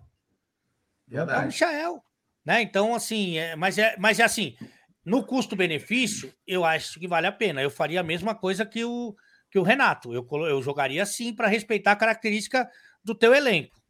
Verdade. 1.08 1.40
É 1.40 1.44
o 1.44 1.46
Michael. 1.46 2.04
Né? 2.44 2.62
Então, 2.64 2.96
assim, 2.96 3.38
é, 3.38 3.56
mas, 3.56 3.78
é, 3.78 3.96
mas 4.00 4.20
é 4.20 4.24
assim, 4.24 4.58
no 5.06 5.24
custo-benefício, 5.24 6.34
eu 6.48 6.66
acho 6.66 7.00
que 7.00 7.08
vale 7.08 7.28
a 7.28 7.32
pena. 7.32 7.62
Eu 7.62 7.70
faria 7.70 8.00
a 8.00 8.04
mesma 8.04 8.34
coisa 8.34 8.66
que 8.66 8.84
o, 8.84 9.16
que 9.52 9.60
o 9.60 9.64
Renato. 9.64 10.16
Eu, 10.16 10.28
eu 10.48 10.64
jogaria 10.64 11.04
assim 11.04 11.32
para 11.32 11.48
respeitar 11.48 11.92
a 11.92 11.96
característica 11.96 12.68
do 13.04 13.14
teu 13.14 13.36
elenco. 13.36 13.85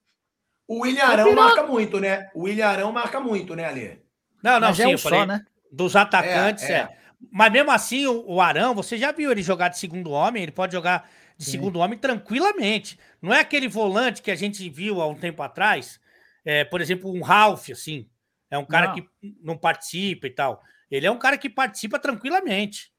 O 0.68 0.82
William 0.82 1.05
Arão 1.05 1.36
marca 1.36 1.63
muito, 1.63 1.99
né? 1.99 2.30
O 2.34 2.43
William 2.43 2.68
Arão 2.68 2.91
marca 2.91 3.20
muito, 3.20 3.55
né, 3.55 3.66
Ale? 3.66 4.01
Não, 4.41 4.59
não, 4.59 4.70
Mas 4.70 4.80
é 4.80 4.84
sim, 4.84 4.89
é 4.89 4.93
eu 4.93 4.99
falei, 4.99 5.20
só, 5.20 5.26
né? 5.26 5.45
Dos 5.72 5.95
atacantes, 5.95 6.63
é, 6.63 6.74
é. 6.74 6.78
é. 6.78 6.97
Mas 7.32 7.51
mesmo 7.51 7.72
assim, 7.72 8.05
o, 8.07 8.24
o, 8.28 8.41
Arão, 8.41 8.74
você 8.74 8.97
já 8.97 9.11
viu 9.11 9.32
ele 9.32 9.41
jogar 9.41 9.70
de 9.70 9.78
segundo 9.78 10.11
homem, 10.11 10.43
ele 10.43 10.51
pode 10.51 10.74
jogar 10.74 11.09
de 11.38 11.45
sim. 11.45 11.51
segundo 11.51 11.80
homem 11.80 11.97
tranquilamente. 11.97 12.99
Não 13.22 13.34
é 13.34 13.39
aquele 13.39 13.68
volante 13.68 14.22
que 14.22 14.32
a 14.32 14.36
gente 14.36 14.68
viu 14.70 15.01
há 15.01 15.07
um 15.07 15.16
tempo 15.16 15.41
atrás, 15.43 15.99
é, 16.43 16.63
por 16.63 16.82
exemplo, 16.82 17.11
um 17.11 17.22
Ralph, 17.22 17.70
assim. 17.70 18.09
É 18.49 18.57
um 18.57 18.66
cara 18.66 18.88
não. 18.88 18.95
que 18.95 19.09
não 19.41 19.57
participa 19.57 20.28
e 20.28 20.30
tal. 20.30 20.61
Ele 20.89 21.07
é 21.07 21.11
um 21.11 21.18
cara 21.18 21.38
que 21.38 21.49
participa 21.49 21.99
tranquilamente. 21.99 22.93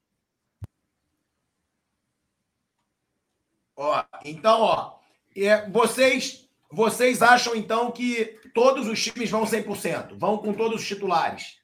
Ó, 3.77 4.05
então, 4.25 4.61
ó, 4.61 4.99
é, 5.37 5.69
vocês 5.69 6.46
vocês 6.71 7.23
acham, 7.23 7.55
então, 7.55 7.91
que 7.91 8.39
todos 8.55 8.89
os 8.89 9.03
times 9.03 9.31
vão 9.31 9.45
100%? 9.45 10.19
Vão 10.19 10.39
com 10.39 10.53
todos 10.53 10.81
os 10.81 10.87
titulares? 10.87 11.59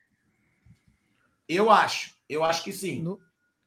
Eu 1.49 1.71
acho. 1.71 2.15
Eu 2.29 2.45
acho 2.45 2.63
que 2.63 2.73
sim. 2.73 3.03
No... 3.03 3.19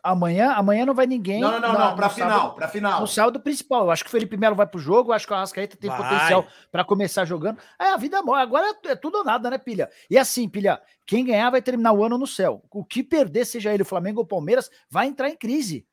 Amanhã, 0.02 0.52
amanhã 0.52 0.86
não 0.86 0.94
vai 0.94 1.08
ninguém. 1.08 1.42
Não, 1.42 1.60
não, 1.60 1.74
não, 1.74 1.80
não 1.80 1.96
para 1.96 2.10
final, 2.10 2.54
para 2.54 2.68
final. 2.68 3.02
No 3.02 3.08
sábado 3.08 3.40
principal. 3.40 3.86
Eu 3.86 3.92
acho 3.92 4.04
que 4.04 4.08
o 4.08 4.12
Felipe 4.12 4.38
Melo 4.38 4.56
vai 4.56 4.68
pro 4.68 4.80
jogo, 4.80 5.10
eu 5.10 5.16
acho 5.16 5.26
que 5.26 5.34
o 5.34 5.36
Arrascaeta 5.36 5.76
tem 5.76 5.90
vai. 5.90 5.98
potencial 5.98 6.46
para 6.72 6.84
começar 6.84 7.26
jogando. 7.26 7.58
É, 7.80 7.92
a 7.92 7.98
vida 7.98 8.22
morre. 8.22 8.44
Agora 8.44 8.68
é, 8.68 8.92
é, 8.92 8.96
tudo 8.96 9.18
ou 9.18 9.24
nada, 9.24 9.50
né, 9.50 9.58
Pilha? 9.58 9.90
E 10.08 10.16
assim, 10.16 10.48
Pilha, 10.48 10.80
quem 11.08 11.26
ganhar 11.26 11.50
vai 11.50 11.60
terminar 11.60 11.92
o 11.92 12.04
ano 12.04 12.20
no 12.20 12.28
céu. 12.28 12.64
O 12.70 12.86
que 12.86 13.04
perder, 13.04 13.46
seja 13.46 13.74
ele 13.74 13.82
o 13.82 13.86
Flamengo 13.86 14.20
ou 14.20 14.26
o 14.26 14.28
Palmeiras, 14.28 14.70
vai 14.88 15.08
entrar 15.08 15.28
em 15.28 15.36
crise. 15.36 15.88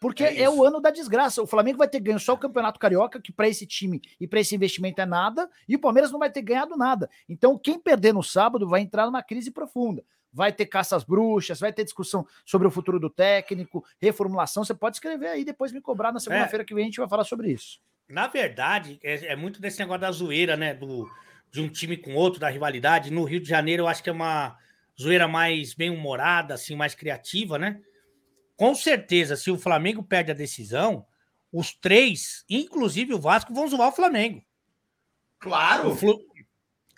Porque 0.00 0.24
é, 0.24 0.42
é, 0.42 0.50
o 0.50 0.64
ano 0.64 0.80
da 0.80 0.90
desgraça. 0.90 1.42
O 1.42 1.46
Flamengo 1.46 1.78
vai 1.78 1.88
ter 1.88 2.00
ganho 2.00 2.20
só 2.20 2.34
o 2.34 2.38
Campeonato 2.38 2.78
Carioca, 2.78 3.20
que 3.20 3.32
para 3.32 3.48
esse 3.48 3.66
time 3.66 4.00
e 4.20 4.26
para 4.26 4.40
esse 4.40 4.54
investimento 4.54 5.00
é 5.00 5.06
nada, 5.06 5.48
e 5.68 5.76
o 5.76 5.78
Palmeiras 5.78 6.10
não 6.10 6.18
vai 6.18 6.30
ter 6.30 6.42
ganhado 6.42 6.76
nada. 6.76 7.08
Então, 7.28 7.58
quem 7.58 7.78
perder 7.78 8.12
no 8.12 8.22
sábado 8.22 8.68
vai 8.68 8.80
entrar 8.80 9.06
numa 9.06 9.22
crise 9.22 9.50
profunda. 9.50 10.04
Vai 10.32 10.52
ter 10.52 10.66
caças 10.66 11.02
bruxas, 11.02 11.60
vai 11.60 11.72
ter 11.72 11.84
discussão 11.84 12.26
sobre 12.44 12.68
o 12.68 12.70
futuro 12.70 13.00
do 13.00 13.08
técnico, 13.08 13.84
reformulação. 14.00 14.64
Você 14.64 14.74
pode 14.74 14.96
escrever 14.96 15.28
aí, 15.28 15.44
depois 15.44 15.72
me 15.72 15.80
cobrar 15.80 16.12
na 16.12 16.20
segunda-feira 16.20 16.62
é. 16.62 16.66
que 16.66 16.74
vem, 16.74 16.84
a 16.84 16.86
gente 16.86 17.00
vai 17.00 17.08
falar 17.08 17.24
sobre 17.24 17.50
isso. 17.50 17.80
Na 18.08 18.26
verdade, 18.26 19.00
é, 19.02 19.32
é, 19.32 19.36
muito 19.36 19.60
desse 19.60 19.78
negócio 19.78 20.02
da 20.02 20.12
zoeira, 20.12 20.56
né? 20.56 20.74
Do, 20.74 21.10
de 21.50 21.60
um 21.60 21.68
time 21.68 21.96
com 21.96 22.14
outro, 22.14 22.38
da 22.38 22.48
rivalidade. 22.48 23.10
No 23.10 23.24
Rio 23.24 23.40
de 23.40 23.48
Janeiro, 23.48 23.84
eu 23.84 23.88
acho 23.88 24.02
que 24.02 24.10
é 24.10 24.12
uma 24.12 24.56
zoeira 25.00 25.26
mais 25.26 25.74
bem-humorada, 25.74 26.54
assim, 26.54 26.76
mais 26.76 26.94
criativa, 26.94 27.58
né? 27.58 27.80
Com 28.56 28.74
certeza, 28.74 29.36
se 29.36 29.50
o 29.50 29.58
Flamengo 29.58 30.02
perde 30.02 30.30
a 30.30 30.34
decisão, 30.34 31.04
os 31.52 31.72
três, 31.72 32.44
inclusive 32.48 33.14
o 33.14 33.20
Vasco, 33.20 33.54
vão 33.54 33.68
zoar 33.68 33.88
o 33.88 33.92
Flamengo. 33.92 34.42
Claro. 35.38 35.90
O 35.90 35.96
Flu... 35.96 36.18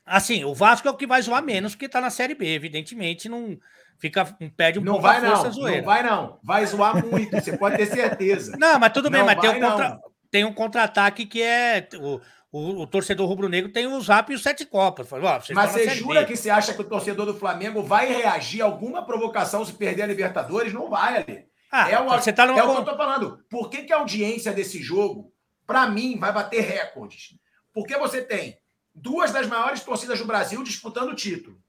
Assim, 0.06 0.44
o 0.44 0.54
Vasco 0.54 0.88
é 0.88 0.90
o 0.90 0.96
que 0.96 1.06
vai 1.06 1.20
zoar 1.20 1.42
menos, 1.42 1.74
porque 1.74 1.88
tá 1.88 2.00
na 2.00 2.10
Série 2.10 2.34
B, 2.34 2.46
evidentemente, 2.54 3.28
não 3.28 3.58
fica 3.98 4.24
perde 4.56 4.78
um 4.78 4.82
não 4.82 4.92
pouco 4.94 5.06
vai, 5.06 5.18
a 5.18 5.30
força 5.30 5.44
não, 5.44 5.52
zoeira. 5.52 5.78
Não 5.78 5.86
vai 5.86 6.02
não, 6.02 6.38
vai 6.42 6.66
zoar 6.66 7.04
muito, 7.04 7.32
você 7.32 7.56
pode 7.56 7.76
ter 7.76 7.86
certeza. 7.86 8.56
Não, 8.58 8.78
mas 8.78 8.92
tudo 8.92 9.10
bem, 9.10 9.20
não 9.20 9.26
mas 9.26 9.40
tem 9.40 9.50
um, 9.50 9.60
contra... 9.60 10.00
tem 10.30 10.44
um 10.44 10.54
contra-ataque 10.54 11.26
que 11.26 11.42
é 11.42 11.86
o, 12.00 12.20
o, 12.50 12.82
o, 12.82 12.86
torcedor 12.86 13.28
rubro-negro 13.28 13.70
tem 13.70 13.86
o 13.86 14.00
zap 14.00 14.32
e 14.32 14.34
os 14.34 14.42
sete 14.42 14.64
copas. 14.64 15.08
Falo, 15.08 15.24
mas 15.54 15.72
você 15.72 15.90
jura 15.90 16.24
que 16.24 16.36
você 16.36 16.48
acha 16.48 16.72
que 16.72 16.80
o 16.80 16.88
torcedor 16.88 17.26
do 17.26 17.34
Flamengo 17.34 17.82
vai 17.82 18.06
reagir 18.06 18.62
a 18.62 18.64
alguma 18.64 19.04
provocação 19.04 19.64
se 19.64 19.72
perder 19.74 20.02
a 20.02 20.06
Libertadores? 20.06 20.72
Não 20.72 20.88
vai, 20.88 21.18
ali. 21.18 21.46
Ah, 21.70 21.90
é 21.90 22.00
o, 22.00 22.08
você 22.08 22.32
tá 22.32 22.46
numa... 22.46 22.58
é 22.58 22.62
o 22.62 22.72
que 22.72 22.80
eu 22.80 22.84
tô 22.84 22.96
falando. 22.96 23.44
Por 23.50 23.68
que, 23.68 23.82
que 23.82 23.92
a 23.92 23.98
audiência 23.98 24.52
desse 24.52 24.82
jogo, 24.82 25.30
para 25.66 25.86
mim, 25.88 26.18
vai 26.18 26.32
bater 26.32 26.62
recordes? 26.62 27.34
Porque 27.74 27.96
você 27.98 28.22
tem 28.22 28.58
duas 28.94 29.30
das 29.30 29.46
maiores 29.46 29.82
torcidas 29.82 30.18
do 30.18 30.24
Brasil 30.24 30.62
disputando 30.62 31.10
o 31.10 31.14
título. 31.14 31.60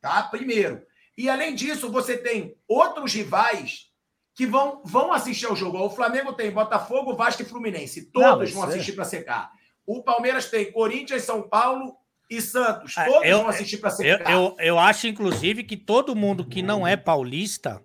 Tá? 0.00 0.22
Primeiro. 0.22 0.82
E 1.16 1.28
além 1.28 1.54
disso, 1.54 1.90
você 1.90 2.16
tem 2.16 2.56
outros 2.66 3.12
rivais 3.12 3.90
que 4.34 4.46
vão, 4.46 4.82
vão 4.82 5.12
assistir 5.12 5.44
ao 5.44 5.54
jogo. 5.54 5.78
O 5.78 5.90
Flamengo 5.90 6.32
tem 6.32 6.50
Botafogo, 6.50 7.14
Vasco 7.14 7.42
e 7.42 7.44
Fluminense. 7.44 8.10
Todos 8.10 8.50
Não, 8.50 8.60
vão 8.60 8.70
assistir 8.70 8.92
é... 8.92 8.94
para 8.94 9.04
secar. 9.04 9.52
O 9.86 10.02
Palmeiras 10.02 10.48
tem 10.50 10.70
Corinthians, 10.70 11.22
São 11.22 11.42
Paulo 11.42 11.96
e 12.30 12.40
Santos. 12.40 12.96
Ah, 12.96 13.04
Todos 13.04 13.28
eu, 13.28 13.38
vão 13.38 13.48
assistir 13.48 13.78
para 13.78 13.90
secar. 13.90 14.30
Eu, 14.30 14.38
eu, 14.38 14.56
eu 14.58 14.78
acho, 14.78 15.06
inclusive, 15.06 15.64
que 15.64 15.76
todo 15.76 16.16
mundo 16.16 16.44
que 16.44 16.62
não 16.62 16.86
é 16.86 16.96
paulista 16.96 17.82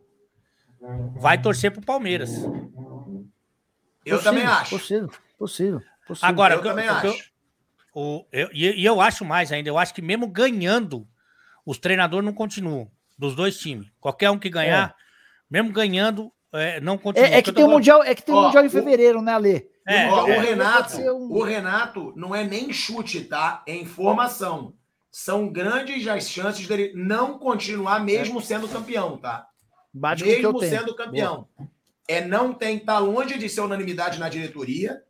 vai 1.16 1.42
torcer 1.42 1.72
pro 1.72 1.82
Palmeiras. 1.82 2.32
Eu 4.06 4.18
possível, 4.18 4.24
também 4.24 4.46
acho. 4.46 4.70
Possível, 4.70 5.10
possível. 5.38 5.82
possível. 6.08 6.30
Agora, 6.30 6.54
eu, 6.54 6.60
eu 6.60 6.64
também 6.64 6.86
eu, 6.86 6.94
acho. 6.94 7.32
O, 7.94 8.26
eu, 8.32 8.50
e 8.54 8.86
eu 8.86 9.02
acho 9.02 9.26
mais 9.26 9.52
ainda, 9.52 9.70
eu 9.70 9.78
acho 9.78 9.94
que 9.94 10.04
mesmo 10.04 10.28
ganhando, 10.28 11.08
os 11.66 11.80
treinadores 11.80 12.24
não 12.24 12.34
continuam, 12.34 12.92
dos 13.18 13.36
dois 13.36 13.58
times. 13.58 13.88
Qualquer 14.00 14.30
um 14.30 14.38
que 14.38 14.50
ganhar, 14.50 14.90
é. 14.90 14.94
mesmo 15.50 15.72
ganhando, 15.72 16.32
é, 16.54 16.80
não 16.80 16.98
continua. 16.98 17.28
É, 17.28 17.40
é 17.40 17.42
que 17.42 17.52
tem 17.52 17.66
o 17.66 17.70
mundial, 17.70 18.04
é 18.04 18.14
que 18.14 18.22
tem 18.22 18.36
Ó, 18.36 18.44
mundial 18.44 18.64
em 18.64 18.70
fevereiro, 18.70 19.20
o, 19.20 19.22
né, 19.22 19.34
Ale? 19.34 19.68
É, 19.88 20.12
o, 20.12 20.28
é. 20.28 20.40
Renato, 20.40 20.98
um... 20.98 21.32
o 21.32 21.42
Renato 21.44 22.14
não 22.18 22.36
é 22.36 22.44
nem 22.44 22.74
chute, 22.74 23.22
tá? 23.22 23.64
É 23.66 23.74
informação. 23.74 24.74
São 25.10 25.48
grandes 25.48 26.06
as 26.08 26.30
chances 26.30 26.68
dele 26.68 26.92
não 26.94 27.40
continuar 27.40 28.02
mesmo 28.04 28.42
sendo 28.42 28.68
campeão, 28.68 29.18
tá? 29.18 29.48
Bate 29.94 30.26
mesmo 30.26 30.60
sendo 30.60 30.94
campeão. 30.94 31.48
Boa. 31.58 31.70
É 32.08 32.20
não 32.24 32.54
tem 32.54 32.78
tá 32.78 33.00
longe 33.00 33.38
de 33.38 33.48
ser 33.48 33.62
unanimidade 33.62 34.20
na 34.20 34.28
diretoria. 34.28 35.02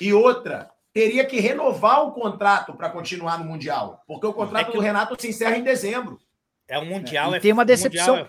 E 0.00 0.12
outra, 0.12 0.70
teria 0.92 1.24
que 1.24 1.40
renovar 1.40 2.02
o 2.04 2.12
contrato 2.12 2.74
para 2.74 2.90
continuar 2.90 3.38
no 3.38 3.44
mundial, 3.44 4.02
porque 4.06 4.26
o 4.26 4.32
contrato 4.32 4.70
é 4.70 4.72
do 4.72 4.80
Renato 4.80 5.20
se 5.20 5.28
encerra 5.28 5.56
em 5.56 5.62
dezembro. 5.62 6.18
É 6.68 6.78
o 6.78 6.84
mundial. 6.84 7.34
É, 7.34 7.38
e 7.38 7.40
tem 7.40 7.52
uma 7.52 7.64
decepção. 7.64 8.16
É... 8.16 8.28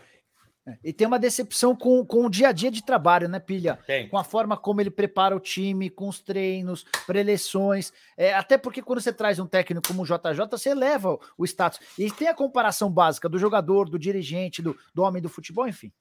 E 0.84 0.92
tem 0.92 1.08
uma 1.08 1.20
decepção 1.20 1.76
com, 1.76 2.06
com 2.06 2.26
o 2.26 2.30
dia 2.30 2.50
a 2.50 2.52
dia 2.52 2.72
de 2.72 2.84
trabalho, 2.84 3.28
né, 3.28 3.40
Pilha? 3.40 3.80
Tem. 3.86 4.08
Com 4.08 4.18
a 4.18 4.24
forma 4.24 4.58
como 4.58 4.82
ele 4.82 4.90
prepara 4.90 5.36
o 5.36 5.40
time, 5.40 5.90
com 5.90 6.08
os 6.08 6.20
treinos, 6.20 6.86
preleções. 7.06 7.94
É, 8.18 8.34
até 8.34 8.58
porque 8.58 8.82
quando 8.82 9.02
você 9.02 9.14
traz 9.14 9.40
um 9.40 9.48
técnico 9.48 9.88
como 9.88 10.04
o 10.04 10.06
JJ, 10.06 10.48
você 10.50 10.70
eleva 10.70 11.18
o 11.38 11.46
status. 11.46 11.80
E 11.98 12.12
tem 12.12 12.28
a 12.28 12.34
comparação 12.34 12.92
básica 12.92 13.30
do 13.30 13.40
jogador, 13.40 13.90
do 13.90 14.00
dirigente, 14.00 14.62
do, 14.62 14.78
do 14.94 15.04
homem 15.04 15.22
do 15.22 15.30
futebol, 15.30 15.68
enfim. 15.68 15.92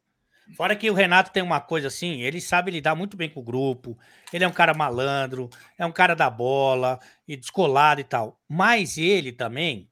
Fora 0.55 0.77
que 0.77 0.89
o 0.89 0.95
Renato 0.95 1.33
tem 1.33 1.43
uma 1.43 1.61
coisa 1.61 1.89
assim, 1.89 2.23
ele 2.23 2.41
sabe 2.41 2.71
lidar 2.71 2.95
muito 2.95 3.17
bem 3.17 3.29
com 3.29 3.41
o 3.41 3.43
grupo, 3.43 3.99
ele 4.33 4.45
é 4.45 4.49
um 4.49 4.53
cara 4.53 4.73
malandro, 4.73 5.51
é 5.77 5.85
um 5.85 5.91
cara 5.91 6.15
da 6.15 6.31
bola, 6.31 7.01
e 7.27 7.37
descolado 7.37 8.01
e 8.01 8.05
tal. 8.05 8.39
Mas 8.49 8.97
ele 8.97 9.33
também 9.33 9.91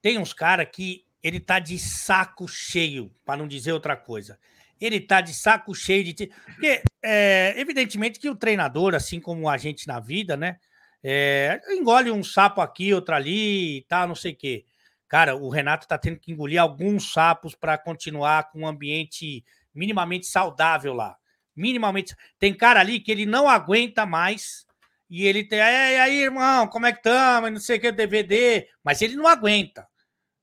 tem 0.00 0.18
uns 0.18 0.32
caras 0.32 0.66
que 0.72 1.05
ele 1.22 1.40
tá 1.40 1.58
de 1.58 1.78
saco 1.78 2.46
cheio, 2.46 3.12
para 3.24 3.38
não 3.38 3.48
dizer 3.48 3.72
outra 3.72 3.96
coisa. 3.96 4.38
Ele 4.80 5.00
tá 5.00 5.20
de 5.20 5.34
saco 5.34 5.74
cheio 5.74 6.04
de. 6.04 6.26
Porque, 6.26 6.82
é, 7.02 7.54
evidentemente, 7.56 8.20
que 8.20 8.28
o 8.28 8.36
treinador, 8.36 8.94
assim 8.94 9.20
como 9.20 9.48
a 9.48 9.56
gente 9.56 9.86
na 9.86 9.98
vida, 9.98 10.36
né? 10.36 10.58
É, 11.02 11.60
engole 11.70 12.10
um 12.10 12.22
sapo 12.22 12.60
aqui, 12.60 12.92
outro 12.92 13.14
ali 13.14 13.78
e 13.78 13.82
tá, 13.82 14.00
tal, 14.00 14.08
não 14.08 14.14
sei 14.14 14.32
o 14.32 14.36
quê. 14.36 14.64
Cara, 15.08 15.36
o 15.36 15.48
Renato 15.48 15.86
tá 15.86 15.96
tendo 15.96 16.18
que 16.18 16.32
engolir 16.32 16.60
alguns 16.60 17.12
sapos 17.12 17.54
para 17.54 17.78
continuar 17.78 18.50
com 18.50 18.60
um 18.60 18.66
ambiente 18.66 19.44
minimamente 19.74 20.26
saudável 20.26 20.92
lá. 20.92 21.16
Minimamente. 21.54 22.14
Tem 22.38 22.52
cara 22.52 22.80
ali 22.80 23.00
que 23.00 23.12
ele 23.12 23.24
não 23.24 23.48
aguenta 23.48 24.04
mais. 24.04 24.66
E 25.08 25.24
ele 25.24 25.44
tem. 25.44 25.58
E 25.58 25.62
aí, 25.62 26.22
irmão, 26.22 26.66
como 26.66 26.86
é 26.86 26.92
que 26.92 26.98
estamos? 26.98 27.52
Não 27.52 27.60
sei 27.60 27.78
o 27.78 27.80
que, 27.80 27.92
DVD. 27.92 28.68
Mas 28.82 29.00
ele 29.00 29.16
não 29.16 29.26
aguenta. 29.26 29.86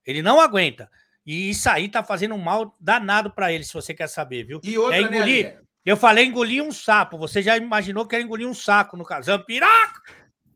Ele 0.06 0.22
não 0.22 0.39
aguenta. 0.39 0.89
E 1.26 1.49
isso 1.49 1.70
aí 1.70 1.88
tá 1.88 2.04
fazendo 2.04 2.36
um 2.36 2.41
mal 2.41 2.76
danado 2.80 3.32
para 3.32 3.51
ele, 3.51 3.64
se 3.64 3.74
você 3.74 3.93
quer 3.93 4.08
saber, 4.08 4.43
viu? 4.43 4.60
E 4.64 4.78
outra, 4.78 4.97
é 4.97 5.01
engolir. 5.01 5.45
Né, 5.45 5.58
eu 5.86 5.97
falei 5.97 6.26
engolir 6.26 6.64
um 6.64 6.72
sapo. 6.72 7.18
Você 7.18 7.41
já 7.41 7.58
imaginou 7.58 8.06
que 8.06 8.16
era 8.16 8.24
engolir 8.24 8.47
um 8.47 8.54
saco 8.54 8.97
no 8.97 9.06
caso? 9.06 9.28
Zampiraco! 9.28 10.01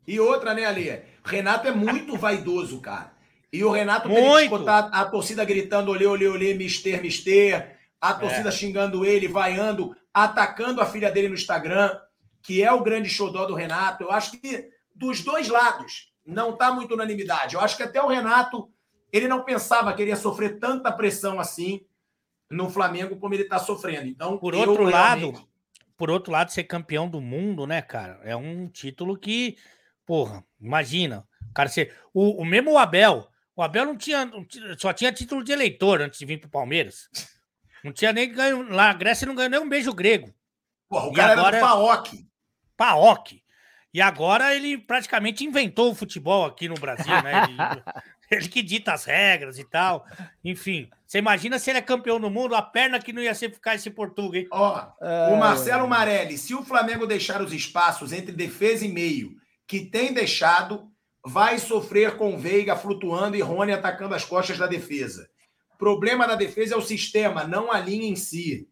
E 0.05 0.19
outra, 0.19 0.53
né, 0.53 0.65
Ali? 0.65 1.01
Renato 1.23 1.67
é 1.67 1.71
muito 1.71 2.15
vaidoso, 2.17 2.79
cara. 2.79 3.11
E 3.51 3.63
o 3.63 3.71
Renato 3.71 4.09
muito. 4.09 4.21
tem 4.21 4.35
que 4.35 4.43
escutar 4.43 4.89
a 4.91 5.05
torcida 5.05 5.43
gritando 5.43 5.91
olê, 5.91 6.05
olê, 6.05 6.27
olê, 6.27 6.53
mister, 6.53 7.01
mister. 7.01 7.77
a 7.99 8.13
torcida 8.13 8.49
é. 8.49 8.51
xingando 8.51 9.05
ele, 9.05 9.27
vaiando, 9.27 9.95
atacando 10.13 10.81
a 10.81 10.85
filha 10.85 11.11
dele 11.11 11.29
no 11.29 11.35
Instagram, 11.35 11.97
que 12.41 12.63
é 12.63 12.71
o 12.71 12.83
grande 12.83 13.09
xodó 13.09 13.45
do 13.45 13.55
Renato. 13.55 14.03
Eu 14.03 14.11
acho 14.11 14.31
que 14.31 14.69
dos 14.93 15.21
dois 15.21 15.47
lados 15.47 16.11
não 16.25 16.51
está 16.51 16.71
muito 16.71 16.93
unanimidade. 16.93 17.55
Eu 17.55 17.61
acho 17.61 17.77
que 17.77 17.83
até 17.83 18.01
o 18.01 18.07
Renato 18.07 18.69
ele 19.11 19.27
não 19.27 19.43
pensava 19.43 19.93
que 19.93 20.01
ele 20.01 20.11
ia 20.11 20.17
sofrer 20.17 20.59
tanta 20.59 20.91
pressão 20.91 21.39
assim 21.39 21.85
no 22.49 22.69
Flamengo 22.69 23.17
como 23.17 23.33
ele 23.33 23.43
está 23.43 23.59
sofrendo. 23.59 24.07
Então, 24.07 24.37
por 24.37 24.55
outro 24.55 24.85
realmente... 24.85 24.93
lado, 24.93 25.49
por 25.97 26.09
outro 26.09 26.31
lado, 26.31 26.51
ser 26.51 26.63
campeão 26.63 27.09
do 27.09 27.21
mundo, 27.21 27.65
né, 27.65 27.81
cara, 27.81 28.19
é 28.23 28.35
um 28.35 28.67
título 28.67 29.17
que, 29.17 29.57
porra, 30.05 30.43
imagina, 30.59 31.27
cara, 31.53 31.69
ser 31.69 31.95
o, 32.13 32.41
o 32.41 32.45
mesmo 32.45 32.71
o 32.71 32.77
Abel, 32.77 33.27
o 33.55 33.63
Abel 33.63 33.85
não 33.85 33.97
tinha, 33.97 34.29
só 34.77 34.93
tinha 34.93 35.11
título 35.11 35.43
de 35.43 35.51
eleitor 35.51 36.01
antes 36.01 36.19
de 36.19 36.25
vir 36.25 36.39
pro 36.39 36.49
Palmeiras. 36.49 37.09
Não 37.83 37.91
tinha 37.91 38.11
nem 38.11 38.31
ganho 38.31 38.69
lá, 38.69 38.89
a 38.89 38.93
Grécia 38.93 39.25
não 39.25 39.35
ganhou 39.35 39.49
nem 39.49 39.59
um 39.59 39.69
beijo 39.69 39.93
grego. 39.93 40.33
Porra, 40.89 41.07
o 41.07 41.11
e 41.11 41.15
cara 41.15 41.33
agora, 41.33 41.57
era 41.57 41.65
do 41.65 41.69
Paok. 41.69 42.27
Paok. 42.75 43.43
E 43.93 44.01
agora 44.01 44.55
ele 44.55 44.77
praticamente 44.77 45.43
inventou 45.43 45.91
o 45.91 45.95
futebol 45.95 46.45
aqui 46.45 46.67
no 46.67 46.75
Brasil, 46.75 47.11
né? 47.23 47.43
Ele, 48.31 48.47
que 48.49 48.61
dita 48.61 48.93
as 48.93 49.05
regras 49.05 49.57
e 49.57 49.63
tal. 49.63 50.05
Enfim, 50.43 50.89
você 51.05 51.17
imagina 51.17 51.57
se 51.57 51.69
ele 51.69 51.79
é 51.79 51.81
campeão 51.81 52.19
do 52.19 52.29
mundo, 52.29 52.55
a 52.55 52.61
perna 52.61 52.99
que 52.99 53.13
não 53.13 53.21
ia 53.21 53.33
ser 53.33 53.51
ficar 53.51 53.75
esse 53.75 53.89
Portugal, 53.89 54.35
hein? 54.35 54.47
Ó, 54.51 54.85
é... 55.01 55.33
o 55.33 55.37
Marcelo 55.37 55.87
Marelli, 55.87 56.37
se 56.37 56.53
o 56.53 56.63
Flamengo 56.63 57.07
deixar 57.07 57.41
os 57.41 57.53
espaços 57.53 58.11
entre 58.11 58.33
defesa 58.33 58.85
e 58.85 58.89
meio, 58.89 59.35
que 59.65 59.85
tem 59.85 60.13
deixado, 60.13 60.91
vai 61.25 61.57
sofrer 61.57 62.17
com 62.17 62.37
Veiga 62.37 62.75
flutuando 62.75 63.37
e 63.37 63.41
Rony 63.41 63.71
atacando 63.71 64.13
as 64.13 64.25
costas 64.25 64.57
da 64.57 64.67
defesa. 64.67 65.29
Problema 65.77 66.27
da 66.27 66.35
defesa 66.35 66.75
é 66.75 66.77
o 66.77 66.81
sistema, 66.81 67.45
não 67.45 67.71
a 67.71 67.79
linha 67.79 68.07
em 68.07 68.15
si. 68.15 68.67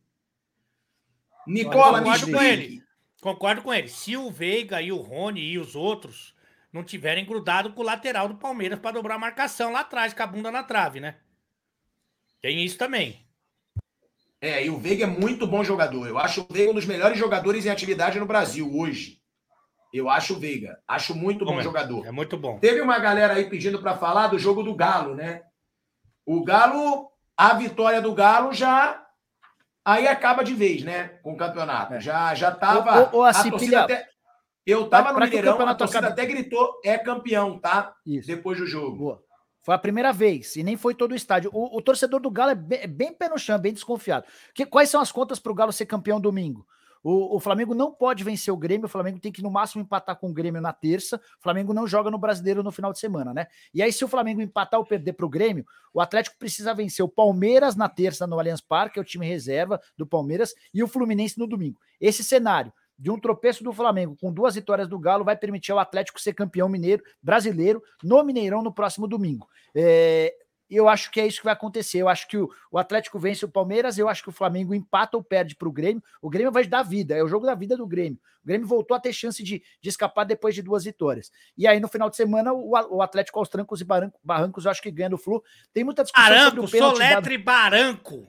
Nicola, 1.47 2.01
me 2.01 2.09
explique. 2.09 2.37
Com 2.37 2.43
ele. 2.43 2.83
Concordo 3.21 3.61
com 3.61 3.73
ele. 3.73 3.87
Se 3.87 4.17
o 4.17 4.29
Veiga 4.29 4.81
e 4.81 4.91
o 4.91 4.97
Rony 4.97 5.41
e 5.41 5.57
os 5.57 5.75
outros 5.75 6.34
não 6.75 6.83
tiverem 6.83 7.23
grudado 7.23 7.71
com 7.71 7.81
o 7.81 7.85
lateral 7.85 8.27
do 8.27 8.35
Palmeiras 8.35 8.77
para 8.77 8.91
dobrar 8.91 9.15
a 9.15 9.19
marcação 9.19 9.71
lá 9.71 9.79
atrás, 9.79 10.13
com 10.13 10.21
a 10.21 10.27
bunda 10.27 10.51
na 10.51 10.61
trave, 10.61 10.99
né? 10.99 11.15
Tem 12.41 12.65
isso 12.65 12.77
também. 12.77 13.25
É, 14.41 14.65
e 14.65 14.69
o 14.69 14.77
Veiga 14.77 15.05
é 15.05 15.07
muito 15.07 15.47
bom 15.47 15.63
jogador. 15.63 16.05
Eu 16.05 16.17
acho 16.17 16.41
o 16.41 16.53
Veiga 16.53 16.71
um 16.71 16.75
dos 16.75 16.85
melhores 16.85 17.17
jogadores 17.17 17.65
em 17.65 17.69
atividade 17.69 18.19
no 18.19 18.25
Brasil 18.25 18.69
hoje. 18.75 19.21
Eu 19.93 20.09
acho 20.09 20.33
o 20.33 20.37
Veiga. 20.37 20.77
Acho 20.85 21.15
muito 21.15 21.45
bom 21.45 21.61
é, 21.61 21.63
jogador. 21.63 22.05
É 22.05 22.11
muito 22.11 22.37
bom. 22.37 22.59
Teve 22.59 22.81
uma 22.81 22.99
galera 22.99 23.35
aí 23.35 23.49
pedindo 23.49 23.79
para 23.81 23.97
falar 23.97 24.27
do 24.27 24.37
jogo 24.37 24.61
do 24.61 24.75
Galo, 24.75 25.15
né? 25.15 25.43
O 26.25 26.43
Galo, 26.43 27.09
a 27.37 27.53
vitória 27.53 28.01
do 28.01 28.13
Galo 28.13 28.51
já 28.51 29.01
aí 29.85 30.09
acaba 30.09 30.43
de 30.43 30.53
vez, 30.53 30.83
né? 30.83 31.07
Com 31.23 31.31
o 31.31 31.37
campeonato. 31.37 31.93
É. 31.93 32.01
Já 32.01 32.35
já 32.35 32.51
tava. 32.51 33.11
Ou, 33.13 33.19
ou 33.19 33.23
assim, 33.23 33.49
pilha... 33.49 33.83
até, 33.83 34.09
eu 34.65 34.89
tava 34.89 35.13
no 35.13 35.19
Mineirão, 35.19 35.59
a 35.59 35.75
torcida 35.75 36.07
até 36.07 36.25
gritou: 36.25 36.79
é 36.83 36.97
campeão, 36.97 37.59
tá? 37.59 37.95
Isso. 38.05 38.27
Depois 38.27 38.57
do 38.57 38.65
jogo. 38.65 38.97
Boa. 38.97 39.23
Foi 39.61 39.73
a 39.73 39.79
primeira 39.79 40.13
vez, 40.13 40.55
e 40.55 40.63
nem 40.63 40.77
foi 40.77 40.93
todo 40.93 41.11
o 41.11 41.15
estádio. 41.15 41.49
O, 41.51 41.77
o 41.77 41.81
torcedor 41.81 42.19
do 42.19 42.29
Galo 42.29 42.51
é 42.51 42.55
bem, 42.55 42.79
é 42.81 42.87
bem, 42.87 43.11
pé 43.11 43.27
no 43.27 43.37
chão, 43.37 43.57
bem 43.57 43.73
desconfiado. 43.73 44.25
Que, 44.53 44.63
quais 44.63 44.91
são 44.91 45.01
as 45.01 45.11
contas 45.11 45.39
para 45.39 45.51
o 45.51 45.55
Galo 45.55 45.73
ser 45.73 45.87
campeão 45.87 46.21
domingo? 46.21 46.67
O, 47.07 47.35
o, 47.35 47.39
Flamengo 47.39 47.75
não 47.75 47.91
pode 47.91 48.23
vencer 48.23 48.51
o 48.51 48.57
Grêmio, 48.57 48.87
o 48.87 48.89
Flamengo 48.89 49.19
tem 49.19 49.31
que 49.31 49.43
no 49.43 49.51
máximo 49.51 49.83
empatar 49.83 50.15
com 50.15 50.29
o 50.29 50.33
Grêmio 50.33 50.59
na 50.59 50.73
terça. 50.73 51.17
O 51.39 51.43
Flamengo 51.43 51.71
não 51.71 51.85
joga 51.85 52.09
no 52.09 52.17
Brasileiro 52.17 52.63
no 52.63 52.71
final 52.71 52.91
de 52.91 52.97
semana, 52.97 53.31
né? 53.31 53.45
E 53.71 53.81
aí, 53.81 53.93
se 53.93 54.03
o 54.03 54.07
Flamengo 54.07 54.41
empatar 54.41 54.79
ou 54.79 54.85
perder 54.85 55.13
para 55.13 55.25
o 55.25 55.29
Grêmio, 55.29 55.65
o 55.93 56.01
Atlético 56.01 56.35
precisa 56.37 56.73
vencer 56.73 57.05
o 57.05 57.09
Palmeiras 57.09 57.75
na 57.75 57.87
terça 57.87 58.25
no 58.25 58.39
Allianz 58.39 58.59
Parque, 58.59 58.97
é 58.97 59.01
o 59.03 59.05
time 59.05 59.23
reserva 59.23 59.79
do 59.95 60.07
Palmeiras, 60.07 60.55
e 60.73 60.81
o 60.81 60.87
Fluminense 60.87 61.37
no 61.37 61.45
domingo. 61.45 61.79
Esse 62.01 62.23
cenário 62.23 62.73
de 62.97 63.11
um 63.11 63.19
tropeço 63.19 63.63
do 63.63 63.73
Flamengo 63.73 64.15
com 64.19 64.31
duas 64.31 64.55
vitórias 64.55 64.87
do 64.87 64.99
Galo 64.99 65.25
vai 65.25 65.35
permitir 65.35 65.71
ao 65.71 65.79
Atlético 65.79 66.19
ser 66.19 66.33
campeão 66.33 66.69
mineiro 66.69 67.03
brasileiro 67.21 67.83
no 68.03 68.23
Mineirão 68.23 68.61
no 68.61 68.73
próximo 68.73 69.07
domingo. 69.07 69.47
É, 69.75 70.33
eu 70.69 70.89
acho 70.89 71.11
que 71.11 71.19
é 71.19 71.27
isso 71.27 71.39
que 71.39 71.45
vai 71.45 71.53
acontecer. 71.53 71.99
Eu 71.99 72.09
acho 72.09 72.27
que 72.27 72.37
o, 72.37 72.49
o, 72.71 72.77
Atlético 72.77 73.19
vence 73.19 73.45
o 73.45 73.49
Palmeiras, 73.49 73.97
eu 73.97 74.09
acho 74.09 74.23
que 74.23 74.29
o 74.29 74.33
Flamengo 74.33 74.73
empata 74.73 75.15
ou 75.15 75.23
perde 75.23 75.55
para 75.55 75.67
o 75.67 75.71
Grêmio. 75.71 76.03
O 76.21 76.29
Grêmio 76.29 76.51
vai 76.51 76.65
dar 76.65 76.83
vida, 76.83 77.15
é 77.15 77.23
o 77.23 77.27
jogo 77.27 77.45
da 77.45 77.53
vida 77.53 77.77
do 77.77 77.85
Grêmio. 77.85 78.19
O 78.43 78.47
Grêmio 78.47 78.67
voltou 78.67 78.95
a 78.95 78.99
ter 78.99 79.13
chance 79.13 79.43
de, 79.43 79.61
de 79.81 79.89
escapar 79.89 80.23
depois 80.23 80.55
de 80.55 80.61
duas 80.61 80.83
vitórias. 80.83 81.31
E 81.57 81.67
aí, 81.67 81.79
no 81.79 81.87
final 81.87 82.09
de 82.09 82.15
semana, 82.15 82.53
o, 82.53 82.71
o 82.71 83.01
Atlético 83.01 83.39
aos 83.39 83.49
trancos 83.49 83.81
e 83.81 83.83
barrancos, 83.83 84.19
barrancos, 84.23 84.65
eu 84.65 84.71
acho 84.71 84.81
que 84.81 84.91
ganha 84.91 85.09
do 85.09 85.17
Flu. 85.17 85.43
Tem 85.73 85.83
muita 85.83 86.03
discussão 86.03 86.29
Baranco, 86.29 86.49
sobre 86.49 86.65
o 86.65 86.71
pênalti. 86.71 86.97
Soletre 86.97 87.37
dado... 87.37 87.45
Baranco. 87.45 88.27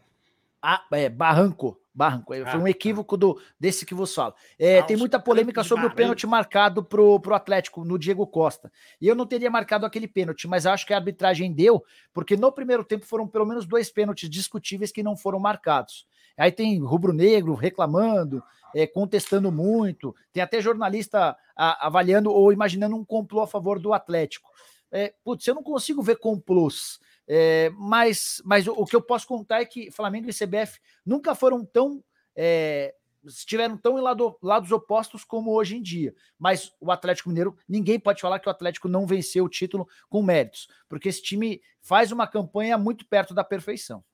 Ah, 0.61 0.85
é, 0.93 1.09
Barranco. 1.09 1.81
Barranco. 1.97 2.35
É, 2.35 2.45
foi 2.45 2.59
um 2.59 2.63
ah, 2.63 2.65
tá. 2.65 2.71
equívoco 2.71 3.17
do, 3.17 3.41
desse 3.59 3.87
que 3.87 3.95
vos 3.95 4.15
falo. 4.15 4.35
É, 4.59 4.83
tem 4.83 4.99
muita 4.99 5.19
polêmica 5.19 5.65
sobre 5.65 5.87
o 5.87 5.95
pênalti 5.95 6.27
marcado 6.27 6.85
pro, 6.85 7.19
pro 7.19 7.35
Atlético 7.35 7.87
no 7.87 7.99
Diego 7.99 8.27
Costa. 8.27 8.71
E 9.01 9.09
eu 9.09 9.15
não 9.15 9.25
teria 9.25 9.51
marcado 9.51 9.87
aquele 9.87 10.07
pênalti, 10.07 10.47
mas 10.47 10.67
acho 10.67 10.87
que 10.87 10.93
a 10.93 10.99
arbitragem 10.99 11.51
deu, 11.51 11.83
porque 12.13 12.37
no 12.37 12.53
primeiro 12.53 12.85
tempo 12.85 13.07
foram 13.07 13.27
pelo 13.27 13.47
menos 13.47 13.65
dois 13.65 13.91
pênaltis 13.91 14.29
discutíveis 14.29 14.93
que 14.93 15.03
não 15.03 15.17
foram 15.17 15.39
marcados. 15.39 16.07
Aí 16.37 16.53
tem 16.53 16.79
rubro-negro 16.79 17.55
reclamando, 17.55 18.43
é, 18.75 18.87
contestando 18.87 19.51
muito, 19.51 20.15
tem 20.35 20.43
até 20.43 20.61
jornalista 20.61 21.35
a, 21.57 21.87
avaliando 21.87 22.31
ou 22.31 22.53
imaginando 22.53 22.95
um 22.95 23.05
complô 23.05 23.41
a 23.41 23.47
favor 23.47 23.79
do 23.79 23.95
Atlético. 23.95 24.51
É, 24.93 25.15
putz, 25.25 25.47
eu 25.47 25.55
não 25.55 25.63
consigo 25.63 26.03
ver 26.03 26.17
complôs. 26.17 27.01
É, 27.29 27.71
mas, 27.75 28.41
mas 28.45 28.67
o, 28.69 28.85
que 28.85 28.95
eu 28.95 29.03
posso 29.03 29.27
contar 29.27 29.61
é 29.61 29.65
que 29.65 29.91
Flamengo 29.91 30.31
e 30.31 30.35
CBF 30.35 30.79
nunca 31.05 31.35
foram 31.35 31.65
tão. 31.65 32.03
É, 32.35 32.95
estiveram 33.25 33.77
tão 33.77 33.99
em 33.99 34.03
lado, 34.03 34.39
lados 34.41 34.71
opostos 34.71 35.25
como 35.25 35.53
hoje 35.53 35.77
em 35.77 35.83
dia. 35.83 36.15
Mas 36.39 36.73
o 36.81 36.93
Atlético 36.93 37.29
Mineiro, 37.29 37.57
ninguém 37.69 37.99
pode 37.99 38.21
falar 38.21 38.39
que 38.39 38.49
o 38.49 38.51
Atlético 38.51 38.89
não 38.89 39.07
venceu 39.07 39.45
o 39.45 39.49
título 39.49 39.89
com 40.09 40.23
méritos, 40.23 40.69
porque 40.89 41.09
esse 41.09 41.23
time 41.23 41.61
faz 41.81 42.13
uma 42.13 42.27
campanha 42.27 42.79
muito 42.79 43.05
perto 43.07 43.35
da 43.35 43.43
perfeição. 43.43 44.05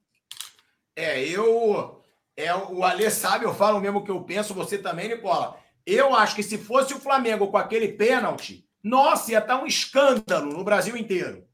É, 0.97 1.23
eu. 1.23 2.01
É, 2.35 2.55
o 2.55 2.83
Alê 2.83 3.11
sabe, 3.11 3.45
eu 3.45 3.55
falo 3.55 3.79
mesmo 3.79 3.99
o 3.99 4.05
que 4.05 4.11
eu 4.11 4.25
penso, 4.25 4.55
você 4.55 4.79
também, 4.79 5.09
Nicola. 5.09 5.59
Eu 5.85 6.15
acho 6.15 6.35
que 6.35 6.43
se 6.43 6.57
fosse 6.57 6.95
o 6.95 6.99
Flamengo 6.99 7.49
com 7.49 7.59
aquele 7.59 7.89
pênalti, 7.89 8.67
nossa, 8.83 9.33
ia 9.33 9.39
estar 9.39 9.63
um 9.63 9.67
escândalo 9.67 10.51
no 10.51 10.65
Brasil 10.65 10.97
inteiro. 10.97 11.47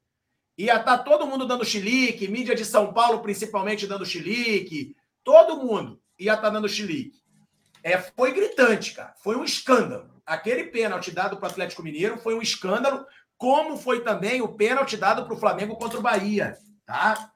Ia 0.59 0.77
estar 0.77 0.99
tá 0.99 1.05
todo 1.05 1.27
mundo 1.27 1.47
dando 1.47 1.65
chilique, 1.65 2.27
mídia 2.27 2.55
de 2.55 2.65
São 2.65 2.93
Paulo 2.93 3.23
principalmente 3.23 3.87
dando 3.87 4.05
chilique, 4.05 4.97
todo 5.23 5.57
mundo 5.57 6.03
ia 6.19 6.33
estar 6.33 6.49
tá 6.49 6.51
dando 6.51 6.69
chilique. 6.69 7.23
É, 7.83 7.97
foi 7.97 8.33
gritante, 8.33 8.93
cara. 8.93 9.15
Foi 9.23 9.37
um 9.37 9.45
escândalo. 9.45 10.21
Aquele 10.27 10.65
pênalti 10.65 11.13
dado 11.13 11.37
para 11.37 11.47
o 11.47 11.51
Atlético 11.51 11.83
Mineiro 11.83 12.19
foi 12.19 12.35
um 12.35 12.43
escândalo, 12.43 13.07
como 13.37 13.77
foi 13.77 14.01
também 14.01 14.43
o 14.43 14.49
pênalti 14.49 14.97
dado 14.97 15.25
para 15.25 15.35
o 15.35 15.39
Flamengo 15.39 15.77
contra 15.77 15.99
o 15.99 16.03
Bahia, 16.03 16.59
tá? 16.85 17.31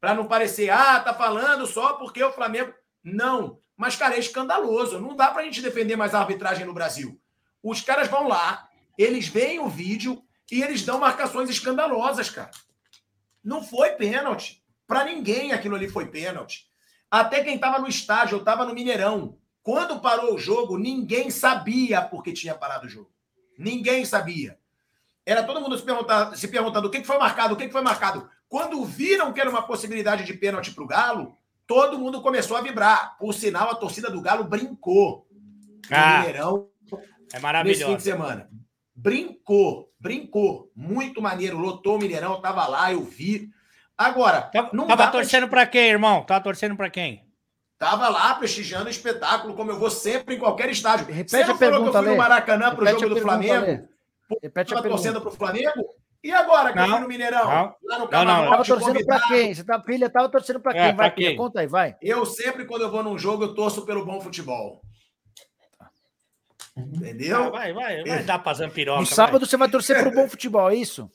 Para 0.00 0.14
não 0.14 0.26
parecer, 0.26 0.70
ah, 0.70 1.00
tá 1.00 1.12
falando 1.12 1.66
só 1.66 1.94
porque 1.94 2.24
o 2.24 2.32
Flamengo. 2.32 2.72
Não. 3.02 3.58
Mas, 3.76 3.94
cara, 3.94 4.16
é 4.16 4.18
escandaloso. 4.18 4.98
Não 4.98 5.14
dá 5.14 5.30
para 5.30 5.42
a 5.42 5.44
gente 5.44 5.60
defender 5.60 5.96
mais 5.96 6.14
a 6.14 6.20
arbitragem 6.20 6.64
no 6.64 6.72
Brasil. 6.72 7.20
Os 7.62 7.82
caras 7.82 8.08
vão 8.08 8.26
lá, 8.26 8.68
eles 8.96 9.28
veem 9.28 9.58
o 9.58 9.68
vídeo, 9.68 10.23
e 10.50 10.62
eles 10.62 10.82
dão 10.82 10.98
marcações 10.98 11.48
escandalosas, 11.48 12.30
cara. 12.30 12.50
Não 13.42 13.62
foi 13.62 13.90
pênalti. 13.92 14.62
Para 14.86 15.04
ninguém 15.04 15.52
aquilo 15.52 15.74
ali 15.74 15.88
foi 15.88 16.06
pênalti. 16.06 16.66
Até 17.10 17.42
quem 17.42 17.54
estava 17.56 17.78
no 17.78 17.88
estádio, 17.88 18.36
eu 18.36 18.40
estava 18.40 18.64
no 18.64 18.74
Mineirão. 18.74 19.38
Quando 19.62 20.00
parou 20.00 20.34
o 20.34 20.38
jogo, 20.38 20.76
ninguém 20.76 21.30
sabia 21.30 22.02
por 22.02 22.22
que 22.22 22.32
tinha 22.32 22.54
parado 22.54 22.86
o 22.86 22.90
jogo. 22.90 23.10
Ninguém 23.58 24.04
sabia. 24.04 24.58
Era 25.24 25.42
todo 25.42 25.60
mundo 25.60 25.78
se, 25.78 25.84
perguntar, 25.84 26.36
se 26.36 26.48
perguntando 26.48 26.88
o 26.88 26.90
que 26.90 27.02
foi 27.02 27.16
marcado, 27.16 27.54
o 27.54 27.56
que 27.56 27.70
foi 27.70 27.80
marcado. 27.80 28.28
Quando 28.48 28.84
viram 28.84 29.32
que 29.32 29.40
era 29.40 29.48
uma 29.48 29.62
possibilidade 29.62 30.24
de 30.24 30.34
pênalti 30.34 30.70
para 30.70 30.84
o 30.84 30.86
Galo, 30.86 31.38
todo 31.66 31.98
mundo 31.98 32.20
começou 32.20 32.56
a 32.56 32.60
vibrar. 32.60 33.16
Por 33.18 33.32
sinal, 33.32 33.70
a 33.70 33.74
torcida 33.74 34.10
do 34.10 34.20
Galo 34.20 34.44
brincou. 34.44 35.26
Ah, 35.90 36.18
Mineirão. 36.18 36.68
É 37.32 37.38
maravilhoso. 37.40 37.80
Nesse 37.80 37.90
fim 37.90 37.96
de 37.96 38.02
semana. 38.02 38.50
Brincou 38.94 39.94
brincou. 40.04 40.70
Muito 40.76 41.22
maneiro. 41.22 41.58
Lotou 41.58 41.96
o 41.96 41.98
Mineirão, 41.98 42.40
tava 42.42 42.66
lá, 42.66 42.92
eu 42.92 43.02
vi. 43.02 43.48
Agora, 43.96 44.50
não 44.72 44.86
tava 44.86 45.06
torcendo 45.06 45.48
para 45.48 45.66
quem, 45.66 45.88
irmão? 45.88 46.22
Tava 46.24 46.44
torcendo 46.44 46.76
para 46.76 46.90
quem? 46.90 47.24
Tava 47.78 48.08
lá 48.08 48.34
prestigiando 48.34 48.86
o 48.86 48.90
espetáculo, 48.90 49.54
como 49.54 49.70
eu 49.70 49.78
vou 49.78 49.90
sempre 49.90 50.34
em 50.34 50.38
qualquer 50.38 50.68
estádio. 50.68 51.06
Repete 51.06 51.30
Você 51.30 51.52
a 51.52 51.54
pergunta, 51.54 51.90
que 51.90 51.96
eu 51.96 52.02
fui 52.02 52.10
no 52.10 52.16
Maracanã 52.16 52.74
pro 52.74 52.86
jogo 52.86 53.08
do 53.08 53.20
Flamengo? 53.20 53.88
Repete 54.42 54.74
tava 54.74 54.86
a 54.86 54.90
torcendo 54.90 55.20
pro 55.20 55.30
Flamengo? 55.30 55.84
E 56.22 56.32
agora 56.32 56.72
que 56.72 56.78
não, 56.78 56.84
eu 56.86 56.90
fui 56.92 57.00
no 57.00 57.08
Mineirão? 57.08 57.44
Não, 57.44 57.74
lá 57.84 57.98
no 57.98 58.10
não, 58.10 58.24
não. 58.24 58.50
Tava 58.50 58.64
torcendo 58.64 59.04
para 59.04 59.20
quem? 59.28 59.54
Você 59.54 59.64
tá, 59.64 59.82
filha, 59.82 60.10
tava 60.10 60.28
torcendo 60.28 60.60
para 60.60 60.76
é, 60.76 60.86
quem? 60.86 60.96
vai, 60.96 61.10
quem? 61.10 61.36
conta 61.36 61.60
aí, 61.60 61.66
vai. 61.66 61.96
Eu 62.00 62.24
sempre, 62.26 62.64
quando 62.64 62.82
eu 62.82 62.90
vou 62.90 63.02
num 63.02 63.18
jogo, 63.18 63.44
eu 63.44 63.54
torço 63.54 63.84
pelo 63.84 64.04
bom 64.04 64.20
futebol. 64.20 64.80
Entendeu? 66.76 67.50
Vai, 67.50 67.72
vai, 67.72 68.02
vai 68.02 68.22
dar 68.24 68.38
pra 68.38 68.54
Zampiroca. 68.54 69.00
No 69.00 69.06
sábado 69.06 69.40
vai. 69.40 69.48
você 69.48 69.56
vai 69.56 69.70
torcer 69.70 70.00
pro 70.00 70.10
bom 70.10 70.28
futebol, 70.28 70.70
é 70.70 70.74
isso? 70.74 71.10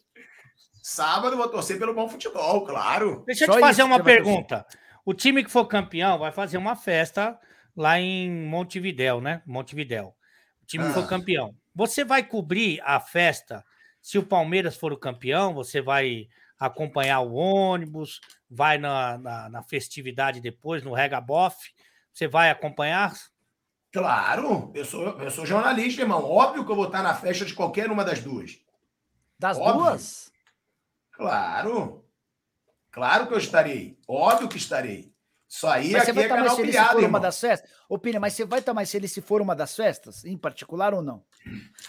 Sábado 0.82 1.34
eu 1.34 1.38
vou 1.38 1.50
torcer 1.50 1.78
pelo 1.78 1.94
bom 1.94 2.08
futebol, 2.08 2.66
claro. 2.66 3.24
Deixa 3.26 3.44
eu 3.44 3.48
Só 3.48 3.54
te 3.56 3.60
fazer 3.60 3.84
uma 3.84 4.02
pergunta. 4.02 4.66
o 5.06 5.14
time 5.14 5.44
que 5.44 5.52
for 5.52 5.66
campeão 5.66 6.18
vai 6.18 6.32
fazer 6.32 6.58
uma 6.58 6.76
festa 6.76 7.38
lá 7.76 8.00
em 8.00 8.32
Montevidéu, 8.48 9.20
né? 9.20 9.42
Montevidéu. 9.46 10.16
O 10.64 10.66
time 10.66 10.86
que 10.86 10.94
for 10.94 11.04
ah. 11.04 11.08
campeão. 11.08 11.54
Você 11.76 12.04
vai 12.04 12.24
cobrir 12.24 12.82
a 12.84 13.00
festa 13.00 13.64
se 14.02 14.18
o 14.18 14.26
Palmeiras 14.26 14.78
for 14.78 14.94
o 14.94 14.98
campeão, 14.98 15.54
você 15.54 15.82
vai 15.82 16.28
acompanhar 16.58 17.22
o 17.22 17.34
ônibus, 17.34 18.20
vai 18.50 18.78
na, 18.78 19.18
na, 19.18 19.50
na 19.50 19.64
festividade 19.64 20.42
depois, 20.42 20.84
no 20.84 20.94
Rega 20.94 21.22
Boff, 21.22 21.72
você 22.14 22.28
vai 22.28 22.50
acompanhar? 22.50 23.14
Claro, 23.92 24.72
eu 24.76 24.86
sou, 24.86 25.20
eu 25.20 25.32
sou 25.32 25.46
jornalista, 25.46 26.02
irmão. 26.02 26.24
Óbvio 26.24 26.64
que 26.64 26.72
eu 26.72 26.76
vou 26.76 26.86
estar 26.86 27.02
na 27.02 27.16
festa 27.16 27.44
de 27.44 27.54
qualquer 27.54 27.90
uma 27.90 28.06
das 28.06 28.20
duas. 28.20 28.60
Das 29.38 29.58
Óbvio. 29.58 29.84
duas? 29.84 30.32
Claro. 31.12 32.06
Claro 32.92 33.28
que 33.28 33.34
eu 33.34 33.38
estarei. 33.38 33.98
Óbvio 34.08 34.48
que 34.48 34.58
estarei. 34.58 35.14
Isso 35.48 35.66
aí 35.66 35.92
mas 35.92 36.04
aqui 36.04 36.06
você 36.06 36.14
vai 36.14 36.24
é 36.24 36.28
estar 36.28 36.40
mais 36.40 36.54
se 36.54 36.62
ele 36.62 36.72
for 36.74 36.96
irmão. 36.96 37.10
uma 37.10 37.20
das 37.20 37.40
festas? 37.40 37.72
Opina, 37.90 38.20
mas 38.20 38.34
você 38.34 38.46
vai 38.46 38.60
estar 38.60 38.74
mais 38.74 38.90
se 38.90 38.98
ele 38.98 39.08
se 39.08 39.22
for 39.22 39.42
uma 39.42 39.56
das 39.56 39.76
festas, 39.76 40.24
em 40.24 40.38
particular 40.38 40.94
ou 40.94 41.02
não? 41.02 41.24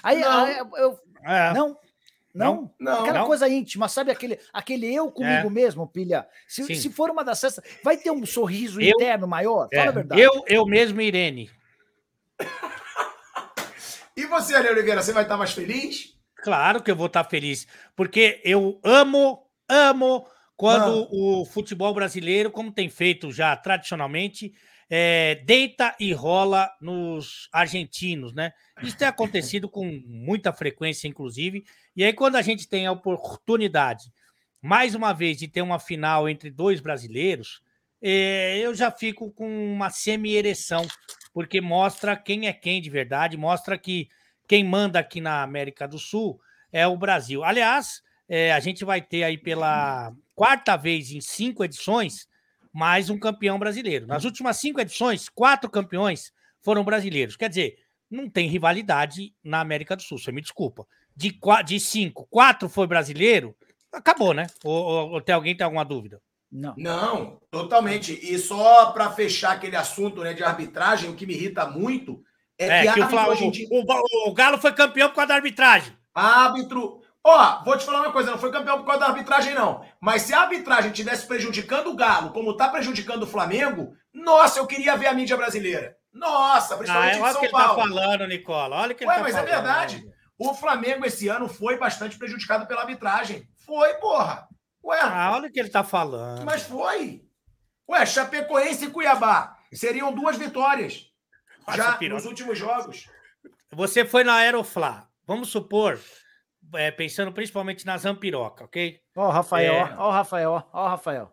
Aí, 0.02 0.20
não. 0.20 0.44
Aí, 0.44 0.58
eu, 0.58 0.98
é. 1.22 1.52
não. 1.52 1.78
Não, 2.32 2.72
não, 2.78 3.00
aquela 3.00 3.18
não. 3.18 3.26
coisa 3.26 3.48
íntima, 3.48 3.88
sabe? 3.88 4.12
Aquele, 4.12 4.38
aquele 4.52 4.94
eu 4.94 5.10
comigo 5.10 5.48
é. 5.48 5.50
mesmo, 5.50 5.84
pilha. 5.84 6.28
Se, 6.46 6.76
se 6.76 6.88
for 6.88 7.10
uma 7.10 7.24
das 7.24 7.40
festas, 7.40 7.64
vai 7.82 7.96
ter 7.96 8.12
um 8.12 8.24
sorriso 8.24 8.80
eu, 8.80 8.94
interno 8.94 9.26
maior? 9.26 9.68
É. 9.72 9.78
Fala 9.78 9.90
a 9.90 9.94
verdade. 9.94 10.22
Eu, 10.22 10.44
eu 10.46 10.64
mesmo, 10.64 11.00
Irene. 11.00 11.50
E 14.16 14.26
você, 14.26 14.54
Ale 14.54 14.68
Oliveira, 14.68 15.02
você 15.02 15.12
vai 15.12 15.22
estar 15.22 15.36
mais 15.36 15.52
feliz? 15.52 16.14
Claro 16.36 16.82
que 16.82 16.90
eu 16.90 16.96
vou 16.96 17.06
estar 17.06 17.24
feliz, 17.24 17.66
porque 17.94 18.40
eu 18.44 18.80
amo, 18.82 19.46
amo 19.68 20.26
quando 20.56 21.08
o 21.10 21.44
futebol 21.44 21.94
brasileiro, 21.94 22.50
como 22.50 22.72
tem 22.72 22.88
feito 22.88 23.32
já 23.32 23.56
tradicionalmente, 23.56 24.52
é, 24.90 25.36
deita 25.46 25.94
e 26.00 26.12
rola 26.12 26.68
nos 26.80 27.48
argentinos, 27.52 28.34
né? 28.34 28.52
Isso 28.82 28.96
tem 28.96 29.06
acontecido 29.06 29.68
com 29.68 29.86
muita 30.04 30.52
frequência, 30.52 31.06
inclusive. 31.06 31.64
E 31.94 32.02
aí, 32.02 32.12
quando 32.12 32.36
a 32.36 32.42
gente 32.42 32.68
tem 32.68 32.86
a 32.86 32.92
oportunidade, 32.92 34.12
mais 34.60 34.94
uma 34.94 35.12
vez, 35.12 35.38
de 35.38 35.46
ter 35.46 35.62
uma 35.62 35.78
final 35.78 36.28
entre 36.28 36.50
dois 36.50 36.80
brasileiros, 36.80 37.62
é, 38.02 38.58
eu 38.58 38.74
já 38.74 38.90
fico 38.90 39.30
com 39.30 39.48
uma 39.72 39.90
semi-ereção, 39.90 40.86
porque 41.32 41.60
mostra 41.60 42.16
quem 42.16 42.46
é 42.48 42.52
quem 42.52 42.80
de 42.80 42.90
verdade, 42.90 43.36
mostra 43.36 43.78
que 43.78 44.08
quem 44.48 44.64
manda 44.64 44.98
aqui 44.98 45.20
na 45.20 45.42
América 45.42 45.86
do 45.86 45.98
Sul 45.98 46.40
é 46.72 46.86
o 46.86 46.96
Brasil. 46.96 47.44
Aliás, 47.44 48.02
é, 48.28 48.52
a 48.52 48.60
gente 48.60 48.84
vai 48.84 49.00
ter 49.00 49.22
aí 49.22 49.38
pela 49.38 50.12
quarta 50.34 50.76
vez 50.76 51.10
em 51.10 51.20
cinco 51.20 51.64
edições 51.64 52.28
mais 52.72 53.10
um 53.10 53.18
campeão 53.18 53.58
brasileiro. 53.58 54.06
Nas 54.06 54.24
últimas 54.24 54.56
cinco 54.56 54.80
edições, 54.80 55.28
quatro 55.28 55.68
campeões 55.68 56.32
foram 56.62 56.84
brasileiros. 56.84 57.36
Quer 57.36 57.48
dizer, 57.48 57.78
não 58.10 58.28
tem 58.28 58.48
rivalidade 58.48 59.34
na 59.42 59.60
América 59.60 59.96
do 59.96 60.02
Sul, 60.02 60.18
você 60.18 60.32
me 60.32 60.40
desculpa. 60.40 60.86
De, 61.14 61.38
de 61.64 61.80
cinco, 61.80 62.26
quatro 62.30 62.68
foi 62.68 62.86
brasileiro, 62.86 63.56
acabou, 63.92 64.32
né? 64.32 64.46
Ou, 64.64 64.74
ou, 64.74 65.10
ou 65.10 65.20
tem 65.20 65.34
alguém 65.34 65.56
tem 65.56 65.64
alguma 65.64 65.84
dúvida? 65.84 66.20
Não. 66.50 66.74
Não, 66.76 67.40
totalmente. 67.50 68.18
E 68.22 68.38
só 68.38 68.86
para 68.86 69.10
fechar 69.10 69.52
aquele 69.52 69.76
assunto 69.76 70.22
né, 70.22 70.34
de 70.34 70.42
arbitragem, 70.42 71.08
o 71.08 71.14
que 71.14 71.26
me 71.26 71.34
irrita 71.34 71.66
muito 71.66 72.22
é, 72.58 72.86
é 72.86 72.92
que, 72.92 73.06
que 73.06 73.14
o, 73.14 73.28
hoje 73.28 73.50
dia... 73.50 73.68
o, 73.70 74.28
o, 74.28 74.34
Galo 74.34 74.58
foi 74.58 74.72
campeão 74.72 75.08
por 75.08 75.16
causa 75.16 75.28
da 75.28 75.34
arbitragem. 75.36 75.96
Árbitro. 76.14 77.00
Ó, 77.22 77.64
vou 77.64 77.76
te 77.76 77.84
falar 77.84 78.00
uma 78.00 78.12
coisa, 78.12 78.30
não 78.30 78.38
foi 78.38 78.50
campeão 78.50 78.78
por 78.78 78.86
causa 78.86 79.00
da 79.00 79.06
arbitragem, 79.06 79.54
não. 79.54 79.84
Mas 80.00 80.22
se 80.22 80.34
a 80.34 80.40
arbitragem 80.40 80.90
tivesse 80.90 81.26
prejudicando 81.26 81.88
o 81.88 81.94
Galo, 81.94 82.30
como 82.30 82.56
tá 82.56 82.68
prejudicando 82.68 83.22
o 83.22 83.26
Flamengo, 83.26 83.94
nossa, 84.12 84.58
eu 84.58 84.66
queria 84.66 84.96
ver 84.96 85.06
a 85.06 85.14
mídia 85.14 85.36
brasileira. 85.36 85.96
Nossa, 86.12 86.76
principalmente 86.76 87.18
ah, 87.18 87.22
olha 87.22 87.32
São 87.32 87.42
que 87.42 87.48
Paulo. 87.48 87.82
Ele 87.82 87.94
tá 87.94 88.02
falando, 88.02 88.26
Nicola. 88.26 88.76
Olha 88.76 88.94
que 88.94 89.04
ele 89.04 89.10
Ué, 89.10 89.16
tá 89.16 89.22
mas 89.22 89.32
falando. 89.32 89.48
é 89.48 89.52
verdade. 89.52 90.04
O 90.38 90.54
Flamengo 90.54 91.06
esse 91.06 91.28
ano 91.28 91.48
foi 91.48 91.78
bastante 91.78 92.18
prejudicado 92.18 92.66
pela 92.66 92.80
arbitragem. 92.80 93.46
Foi, 93.64 93.94
porra. 93.94 94.48
Ué. 94.84 94.98
Ah, 95.00 95.32
olha 95.34 95.48
o 95.48 95.52
que 95.52 95.60
ele 95.60 95.70
tá 95.70 95.84
falando. 95.84 96.44
Mas 96.44 96.62
foi. 96.62 97.24
Ué, 97.88 98.06
Chapecoense 98.06 98.86
e 98.86 98.90
Cuiabá 98.90 99.58
seriam 99.72 100.12
duas 100.12 100.36
vitórias. 100.36 101.06
já 101.74 101.98
nos 102.08 102.24
últimos 102.24 102.58
jogos. 102.58 103.08
Você 103.72 104.04
foi 104.04 104.24
na 104.24 104.34
Aeroflá. 104.34 105.08
Vamos 105.26 105.48
supor 105.50 105.98
é, 106.74 106.90
pensando 106.90 107.32
principalmente 107.32 107.86
na 107.86 107.96
Zampiroca, 107.96 108.64
ok? 108.64 109.00
Ó, 109.16 109.28
o 109.28 109.30
Rafael, 109.30 109.74
é... 109.74 109.96
ó, 109.96 110.08
o 110.08 110.10
Rafael, 110.10 110.68
ó, 110.72 110.84
o 110.84 110.88
Rafael. 110.88 111.32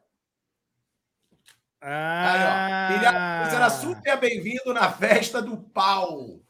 Ah, 1.82 2.88
Aí, 2.90 3.06
ó. 3.06 3.48
Ele 3.48 3.56
era 3.56 3.70
super 3.70 4.20
bem-vindo 4.20 4.74
na 4.74 4.92
festa 4.92 5.42
do 5.42 5.58
pau. 5.58 6.42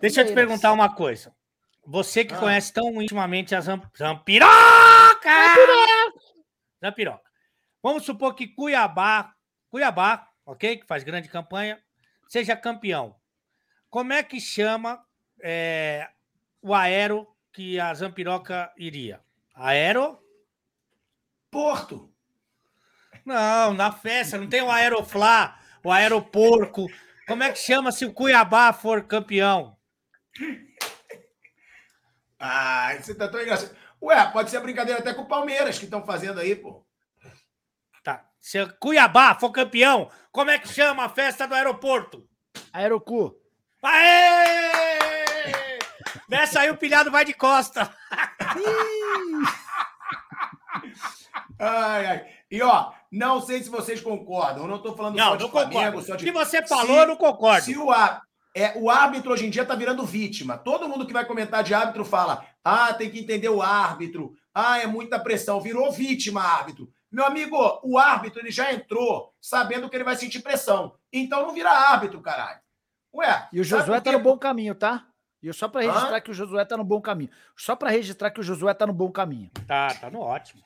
Deixa 0.00 0.20
eu 0.22 0.26
te 0.26 0.32
perguntar 0.32 0.72
uma 0.72 0.94
coisa. 0.94 1.34
Você 1.90 2.22
que 2.22 2.34
ah. 2.34 2.38
conhece 2.38 2.70
tão 2.70 3.00
intimamente 3.00 3.54
a 3.54 3.62
Zamp... 3.62 3.82
Zampiroca! 3.96 4.50
Zampiroca! 6.84 7.30
Vamos 7.82 8.04
supor 8.04 8.34
que 8.34 8.46
Cuiabá, 8.46 9.32
Cuiabá, 9.70 10.28
ok? 10.44 10.76
Que 10.76 10.86
faz 10.86 11.02
grande 11.02 11.30
campanha, 11.30 11.82
seja 12.28 12.54
campeão. 12.54 13.16
Como 13.88 14.12
é 14.12 14.22
que 14.22 14.38
chama 14.38 15.02
é, 15.42 16.06
o 16.60 16.74
aero 16.74 17.26
que 17.54 17.80
a 17.80 17.94
Zampiroca 17.94 18.70
iria? 18.76 19.22
Aero? 19.54 20.22
Porto. 21.50 22.12
Não, 23.24 23.72
na 23.72 23.92
festa, 23.92 24.36
não 24.36 24.46
tem 24.46 24.60
o 24.60 24.70
Aeroflá, 24.70 25.58
o 25.82 25.90
Aeroporco. 25.90 26.86
Como 27.26 27.42
é 27.42 27.50
que 27.50 27.58
chama 27.58 27.90
se 27.92 28.04
o 28.04 28.12
Cuiabá 28.12 28.74
for 28.74 29.04
campeão? 29.04 29.74
Ah, 32.38 32.94
você 33.00 33.14
tá 33.14 33.28
tão 33.28 33.40
engraçado. 33.40 33.74
Ué, 34.02 34.30
pode 34.30 34.50
ser 34.50 34.60
brincadeira 34.60 35.00
até 35.00 35.12
com 35.12 35.22
o 35.22 35.28
Palmeiras 35.28 35.78
que 35.78 35.84
estão 35.84 36.04
fazendo 36.04 36.38
aí, 36.40 36.54
pô. 36.54 36.84
Tá. 38.04 38.24
Se 38.40 38.60
o 38.60 38.72
Cuiabá 38.78 39.34
for 39.34 39.50
campeão, 39.50 40.10
como 40.30 40.50
é 40.50 40.58
que 40.58 40.68
chama 40.68 41.04
a 41.04 41.08
festa 41.08 41.46
do 41.46 41.54
aeroporto? 41.54 42.28
Aerocu. 42.72 43.34
Aê! 43.82 45.78
Nessa 46.28 46.60
aí 46.60 46.70
o 46.70 46.76
pilhado 46.76 47.10
vai 47.10 47.24
de 47.24 47.32
costa. 47.34 47.92
ai, 51.58 52.06
ai. 52.06 52.26
E 52.50 52.62
ó, 52.62 52.92
não 53.10 53.40
sei 53.40 53.62
se 53.62 53.68
vocês 53.68 54.00
concordam. 54.00 54.62
Eu 54.64 54.68
não 54.68 54.76
estou 54.76 54.96
falando 54.96 55.16
não, 55.16 55.30
só 55.30 55.36
de 55.36 55.42
não 55.42 55.50
Flamengo, 55.50 55.74
concordo. 55.74 56.06
só 56.06 56.16
de. 56.16 56.24
Se 56.24 56.30
você 56.30 56.66
falou, 56.66 56.86
se, 56.86 57.00
eu 57.02 57.06
não 57.06 57.16
concordo. 57.16 57.64
Se 57.64 57.76
o, 57.76 57.90
é, 58.54 58.72
o 58.76 58.90
árbitro 58.90 59.32
hoje 59.32 59.46
em 59.46 59.50
dia 59.50 59.62
está 59.62 59.74
virando 59.74 60.04
vítima. 60.04 60.56
Todo 60.58 60.88
mundo 60.88 61.06
que 61.06 61.12
vai 61.12 61.24
comentar 61.24 61.62
de 61.62 61.74
árbitro 61.74 62.04
fala: 62.04 62.44
ah, 62.64 62.92
tem 62.92 63.10
que 63.10 63.20
entender 63.20 63.48
o 63.48 63.62
árbitro. 63.62 64.34
Ah, 64.54 64.78
é 64.78 64.86
muita 64.86 65.18
pressão. 65.18 65.60
Virou 65.60 65.92
vítima 65.92 66.42
árbitro. 66.42 66.90
Meu 67.10 67.24
amigo, 67.24 67.56
o 67.82 67.98
árbitro 67.98 68.40
ele 68.40 68.50
já 68.50 68.72
entrou 68.72 69.32
sabendo 69.40 69.88
que 69.88 69.96
ele 69.96 70.04
vai 70.04 70.16
sentir 70.16 70.40
pressão. 70.40 70.94
Então 71.12 71.46
não 71.46 71.54
vira 71.54 71.70
árbitro, 71.70 72.20
caralho. 72.20 72.60
Ué. 73.14 73.48
E 73.52 73.60
o 73.60 73.64
Josué 73.64 74.00
tá 74.00 74.12
no 74.12 74.20
bom 74.20 74.36
caminho, 74.36 74.74
tá? 74.74 75.06
E 75.42 75.52
só 75.52 75.68
para 75.68 75.82
registrar 75.82 76.16
Hã? 76.16 76.20
que 76.20 76.30
o 76.30 76.34
Josué 76.34 76.64
tá 76.64 76.76
no 76.76 76.84
bom 76.84 77.00
caminho. 77.00 77.30
Só 77.56 77.76
para 77.76 77.90
registrar 77.90 78.30
que 78.30 78.40
o 78.40 78.42
Josué 78.42 78.74
tá 78.74 78.86
no 78.86 78.92
bom 78.92 79.10
caminho. 79.10 79.50
Tá, 79.66 79.94
tá 79.94 80.10
no 80.10 80.20
ótimo. 80.20 80.62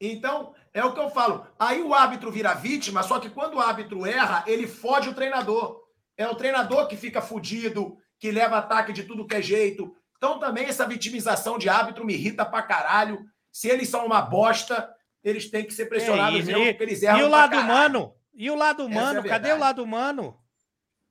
Então, 0.00 0.54
é 0.72 0.84
o 0.84 0.92
que 0.92 1.00
eu 1.00 1.10
falo. 1.10 1.46
Aí 1.58 1.82
o 1.82 1.94
árbitro 1.94 2.30
vira 2.32 2.54
vítima, 2.54 3.02
só 3.02 3.20
que 3.20 3.30
quando 3.30 3.54
o 3.54 3.60
árbitro 3.60 4.04
erra, 4.06 4.42
ele 4.46 4.66
fode 4.66 5.08
o 5.08 5.14
treinador. 5.14 5.83
É 6.16 6.26
o 6.28 6.34
treinador 6.34 6.86
que 6.86 6.96
fica 6.96 7.20
fudido, 7.20 7.96
que 8.18 8.30
leva 8.30 8.58
ataque 8.58 8.92
de 8.92 9.04
tudo 9.04 9.26
que 9.26 9.34
é 9.34 9.42
jeito. 9.42 9.94
Então 10.16 10.38
também 10.38 10.66
essa 10.66 10.86
vitimização 10.86 11.58
de 11.58 11.68
árbitro 11.68 12.04
me 12.04 12.14
irrita 12.14 12.44
pra 12.44 12.62
caralho. 12.62 13.24
Se 13.52 13.68
eles 13.68 13.88
são 13.88 14.06
uma 14.06 14.22
bosta, 14.22 14.92
eles 15.22 15.50
têm 15.50 15.64
que 15.64 15.72
ser 15.72 15.86
pressionados 15.86 16.40
é, 16.40 16.42
mesmo, 16.44 16.64
porque 16.66 16.82
eles 16.82 17.02
erram. 17.02 17.18
E 17.18 17.22
o 17.22 17.28
lado 17.28 17.56
humano? 17.56 18.14
E 18.34 18.50
o 18.50 18.54
lado 18.54 18.86
humano? 18.86 19.20
É 19.20 19.28
Cadê 19.28 19.52
o 19.52 19.58
lado 19.58 19.82
humano? 19.82 20.38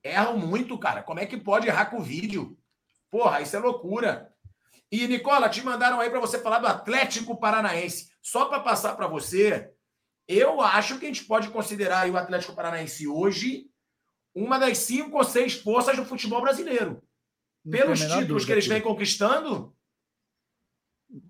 Erram 0.02 0.36
muito, 0.36 0.78
cara. 0.78 1.02
Como 1.02 1.20
é 1.20 1.26
que 1.26 1.36
pode 1.36 1.66
errar 1.66 1.86
com 1.86 1.98
o 1.98 2.02
vídeo? 2.02 2.56
Porra, 3.10 3.40
isso 3.40 3.56
é 3.56 3.58
loucura. 3.58 4.30
E, 4.90 5.08
Nicola, 5.08 5.48
te 5.48 5.64
mandaram 5.64 6.00
aí 6.00 6.10
para 6.10 6.20
você 6.20 6.38
falar 6.38 6.58
do 6.58 6.66
Atlético 6.66 7.38
Paranaense. 7.38 8.08
Só 8.22 8.44
para 8.44 8.60
passar 8.60 8.94
para 8.94 9.06
você, 9.06 9.70
eu 10.28 10.60
acho 10.60 10.98
que 10.98 11.06
a 11.06 11.08
gente 11.08 11.24
pode 11.24 11.48
considerar 11.48 12.08
o 12.08 12.16
Atlético 12.16 12.54
Paranaense 12.54 13.08
hoje 13.08 13.66
uma 14.34 14.58
das 14.58 14.78
cinco 14.78 15.16
ou 15.16 15.24
seis 15.24 15.54
forças 15.54 15.96
do 15.96 16.04
futebol 16.04 16.40
brasileiro. 16.40 17.02
Pelos 17.68 18.00
títulos 18.00 18.44
que 18.44 18.52
eles 18.52 18.66
vêm 18.66 18.80
conquistando, 18.80 19.74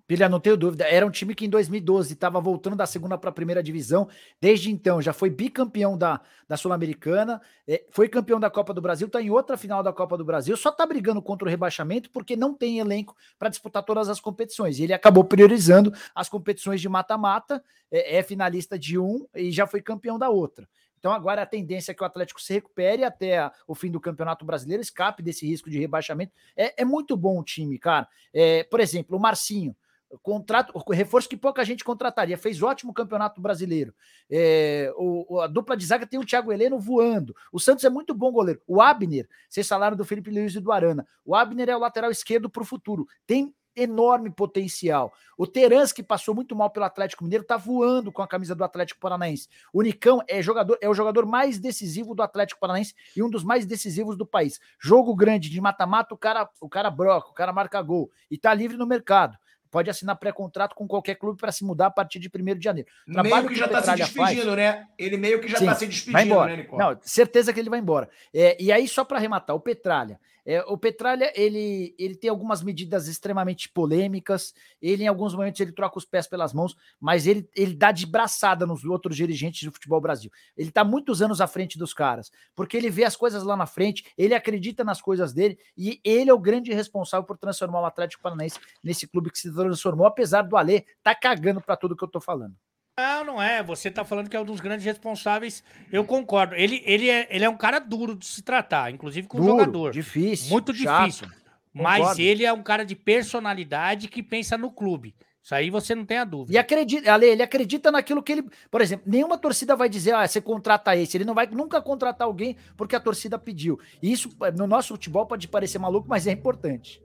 Pilha, 0.07 0.29
não 0.29 0.41
tenho 0.41 0.57
dúvida. 0.57 0.85
Era 0.85 1.05
um 1.05 1.11
time 1.11 1.35
que 1.35 1.45
em 1.45 1.49
2012 1.49 2.15
estava 2.15 2.41
voltando 2.41 2.77
da 2.77 2.87
segunda 2.87 3.19
para 3.19 3.31
a 3.31 3.33
primeira 3.33 3.63
divisão. 3.63 4.09
Desde 4.41 4.71
então 4.71 5.01
já 5.01 5.13
foi 5.13 5.29
bicampeão 5.29 5.97
da, 5.97 6.21
da 6.49 6.57
Sul-Americana, 6.57 7.41
é, 7.67 7.85
foi 7.91 8.09
campeão 8.09 8.41
da 8.41 8.49
Copa 8.49 8.73
do 8.73 8.81
Brasil, 8.81 9.07
está 9.07 9.21
em 9.21 9.31
outra 9.31 9.57
final 9.57 9.83
da 9.83 9.93
Copa 9.93 10.17
do 10.17 10.25
Brasil. 10.25 10.57
Só 10.57 10.71
está 10.71 10.87
brigando 10.87 11.21
contra 11.21 11.47
o 11.47 11.51
rebaixamento 11.51 12.11
porque 12.11 12.37
não 12.37 12.55
tem 12.55 12.79
elenco 12.79 13.17
para 13.39 13.49
disputar 13.49 13.83
todas 13.83 14.09
as 14.09 14.21
competições. 14.21 14.79
E 14.79 14.85
ele 14.85 14.93
acabou 14.95 15.25
priorizando 15.25 15.93
as 16.15 16.29
competições 16.29 16.81
de 16.81 16.89
mata-mata, 16.89 17.63
é, 17.91 18.19
é 18.19 18.23
finalista 18.23 18.79
de 18.79 18.99
um 18.99 19.27
e 19.35 19.51
já 19.51 19.67
foi 19.67 19.83
campeão 19.83 20.19
da 20.19 20.31
outra. 20.31 20.69
Então 21.05 21.13
agora 21.13 21.43
a 21.43 21.47
tendência 21.47 21.93
é 21.93 21.95
que 21.95 22.03
o 22.03 22.07
Atlético 22.07 22.41
se 22.41 22.55
recupere 22.55 23.05
até 23.05 23.51
o 23.69 23.75
fim 23.75 23.91
do 23.91 24.01
Campeonato 24.01 24.43
Brasileiro, 24.43 24.83
escape 24.83 25.23
desse 25.23 25.47
risco 25.47 25.69
de 25.69 25.79
rebaixamento. 25.79 26.33
É, 26.57 26.81
é 26.81 26.85
muito 26.87 27.15
bom 27.15 27.39
o 27.39 27.45
time, 27.45 27.79
cara. 27.79 28.09
É, 28.33 28.65
por 28.65 28.81
exemplo, 28.81 29.15
o 29.15 29.21
Marcinho 29.21 29.77
contrato, 30.23 30.73
reforço 30.91 31.29
que 31.29 31.37
pouca 31.37 31.63
gente 31.63 31.85
contrataria, 31.85 32.39
fez 32.39 32.63
ótimo 32.63 32.95
campeonato 32.95 33.39
brasileiro. 33.39 33.95
É, 34.31 34.91
o, 34.97 35.41
a 35.41 35.47
dupla 35.47 35.77
de 35.77 35.85
zaga 35.85 36.07
tem 36.07 36.19
o 36.19 36.25
Thiago 36.25 36.51
Heleno 36.51 36.79
voando. 36.79 37.37
O 37.53 37.61
Santos 37.61 37.85
é 37.85 37.91
muito 37.91 38.15
bom 38.15 38.33
goleiro. 38.33 38.63
O 38.67 38.81
Abner, 38.81 39.29
vocês 39.47 39.69
falaram 39.69 39.99
do 39.99 40.07
Felipe 40.07 40.31
Luiz 40.31 40.55
e 40.55 40.61
do 40.61 40.73
Arana. 40.73 41.07
O 41.23 41.35
Abner 41.35 41.69
é 41.69 41.77
o 41.77 41.81
lateral 41.81 42.11
esquerdo 42.11 42.49
para 42.49 42.63
o 42.63 42.67
futuro. 42.67 43.07
Tem 43.27 43.55
enorme 43.77 44.31
potencial. 44.31 45.13
O 45.37 45.47
Terans, 45.47 45.93
que 45.93 46.03
passou 46.03 46.35
muito 46.35 46.55
mal 46.55 46.71
pelo 46.71 46.87
Atlético 46.87 47.25
Mineiro, 47.25 47.45
tá 47.45 47.57
voando 47.57 48.13
com 48.13 48.23
a 48.23 48.29
camisa 48.29 48.55
do 48.55 48.65
Atlético 48.65 49.01
Paranaense. 49.01 49.49
O 49.73 49.83
Nicão 49.83 50.23
é, 50.29 50.41
jogador, 50.43 50.79
é 50.81 50.89
o 50.89 50.95
jogador 50.95 51.27
mais 51.27 51.59
decisivo 51.59 52.15
do 52.15 52.23
Atlético 52.23 52.61
Paranaense 52.61 52.95
e 53.17 53.23
um 53.23 53.31
dos 53.31 53.43
mais 53.43 53.67
decisivos 53.67 54.17
do 54.17 54.27
país. 54.27 54.61
Jogo 54.79 55.15
grande 55.15 55.51
de 55.51 55.61
mata-mata, 55.61 56.15
o 56.15 56.19
cara, 56.19 56.49
o 56.61 56.69
cara 56.69 56.91
broca, 56.91 57.29
o 57.29 57.35
cara 57.35 57.53
marca 57.53 57.81
gol 57.83 58.11
e 58.31 58.39
tá 58.39 58.53
livre 58.55 58.77
no 58.77 58.87
mercado 58.87 59.37
pode 59.75 59.91
assinar 59.91 60.15
pré-contrato 60.15 60.73
com 60.73 60.87
qualquer 60.87 61.17
clube 61.17 61.37
para 61.37 61.51
se 61.51 61.65
mudar 61.65 61.87
a 61.87 61.91
partir 61.91 62.21
de 62.21 62.31
1 62.33 62.55
de 62.55 62.63
janeiro. 62.63 62.89
O 63.09 63.21
meio 63.21 63.43
que, 63.43 63.49
que 63.49 63.55
já 63.57 63.67
está 63.67 63.83
se 63.83 63.97
despedindo, 63.97 64.45
faz, 64.45 64.57
né? 64.57 64.87
Ele 64.97 65.17
meio 65.17 65.41
que 65.41 65.49
já 65.49 65.59
está 65.59 65.75
se 65.75 65.87
despedindo, 65.89 66.45
né, 66.45 66.57
Nicole? 66.59 66.81
Não, 66.81 66.97
certeza 67.03 67.53
que 67.53 67.59
ele 67.59 67.69
vai 67.69 67.81
embora. 67.81 68.09
É, 68.33 68.57
e 68.63 68.71
aí, 68.71 68.87
só 68.87 69.05
para 69.05 69.19
arrematar, 69.19 69.57
o 69.57 69.59
Petralha. 69.59 70.21
É, 70.47 70.61
o 70.63 70.77
Petralha, 70.77 71.33
ele, 71.35 71.95
ele 71.99 72.15
tem 72.15 72.29
algumas 72.29 72.63
medidas 72.63 73.09
extremamente 73.09 73.69
polêmicas, 73.69 74.55
ele 74.81 75.05
em 75.05 75.07
alguns 75.07 75.35
momentos 75.35 75.61
ele 75.61 75.73
troca 75.73 75.99
os 75.99 76.05
pés 76.05 76.27
pelas 76.27 76.53
mãos, 76.53 76.77
mas 77.01 77.27
ele, 77.27 77.49
ele 77.57 77.75
dá 77.75 77.91
de 77.91 78.07
braçada 78.07 78.67
nos 78.67 78.85
outros 78.85 79.17
dirigentes 79.17 79.63
do 79.65 79.73
futebol 79.73 80.01
Brasil. 80.01 80.31
Ele 80.57 80.69
está 80.69 80.85
muitos 80.85 81.23
anos 81.23 81.41
à 81.41 81.47
frente 81.47 81.79
dos 81.79 81.95
caras, 81.95 82.31
porque 82.55 82.77
ele 82.77 82.91
vê 82.91 83.05
as 83.05 83.17
coisas 83.17 83.43
lá 83.43 83.57
na 83.57 83.67
frente, 83.67 84.05
ele 84.19 84.35
acredita 84.35 84.85
nas 84.85 85.01
coisas 85.01 85.33
dele, 85.33 85.59
e 85.77 86.01
ele 86.05 86.31
é 86.31 86.35
o 86.35 86.39
grande 86.39 86.73
responsável 86.73 87.27
por 87.27 87.39
transformar 87.39 87.81
o 87.81 87.87
Atlético 87.87 88.23
Paranaense 88.23 88.59
nesse 88.83 89.07
clube 89.07 89.31
que 89.31 89.39
se 89.39 89.53
transformou, 89.53 90.07
apesar 90.07 90.43
do 90.43 90.57
Alê 90.57 90.85
tá 91.03 91.15
cagando 91.15 91.61
para 91.61 91.77
tudo 91.77 91.97
que 91.97 92.05
eu 92.05 92.09
tô 92.09 92.21
falando. 92.21 92.55
Não, 92.97 93.25
não 93.25 93.43
é. 93.43 93.63
Você 93.63 93.89
está 93.89 94.05
falando 94.05 94.31
que 94.31 94.37
é 94.37 94.41
um 94.41 94.45
dos 94.45 94.61
grandes 94.61 94.85
responsáveis. 94.85 95.65
Eu 95.91 96.05
concordo. 96.05 96.55
Ele, 96.55 96.83
ele, 96.87 97.11
é, 97.11 97.27
ele 97.29 97.45
é 97.45 97.49
um 97.49 97.57
cara 97.57 97.81
duro 97.81 98.15
de 98.15 98.25
se 98.25 98.41
tratar, 98.41 98.93
inclusive 98.93 99.27
com 99.27 99.41
o 99.41 99.45
jogador. 99.45 99.93
Difícil. 99.93 100.51
Muito 100.51 100.73
difícil. 100.73 101.29
Chato. 101.29 101.45
Mas 101.73 101.99
concordo. 101.99 102.23
ele 102.23 102.45
é 102.45 102.53
um 102.53 102.63
cara 102.63 102.85
de 102.85 102.95
personalidade 102.95 104.07
que 104.07 104.23
pensa 104.23 104.57
no 104.57 104.71
clube. 104.71 105.13
Isso 105.43 105.55
aí 105.55 105.71
você 105.71 105.95
não 105.95 106.07
tem 106.07 106.19
a 106.19 106.25
dúvida. 106.25 106.55
E 106.55 106.59
acredita, 106.59 107.13
Ale, 107.13 107.27
ele 107.27 107.43
acredita 107.43 107.91
naquilo 107.91 108.23
que 108.23 108.33
ele. 108.33 108.45
Por 108.71 108.81
exemplo, 108.81 109.05
nenhuma 109.07 109.37
torcida 109.37 109.75
vai 109.75 109.89
dizer, 109.89 110.15
ah, 110.15 110.27
você 110.27 110.41
contrata 110.41 110.97
esse. 110.97 111.17
Ele 111.17 111.25
não 111.25 111.35
vai 111.35 111.47
nunca 111.49 111.83
contratar 111.83 112.27
alguém 112.27 112.57
porque 112.77 112.95
a 112.95 113.01
torcida 113.01 113.39
pediu. 113.39 113.79
E 114.01 114.11
isso, 114.11 114.31
no 114.57 114.67
nosso 114.67 114.95
futebol, 114.95 115.27
pode 115.27 115.49
parecer 115.49 115.79
maluco, 115.79 116.09
mas 116.09 116.27
é 116.27 116.33
importante. 116.33 117.03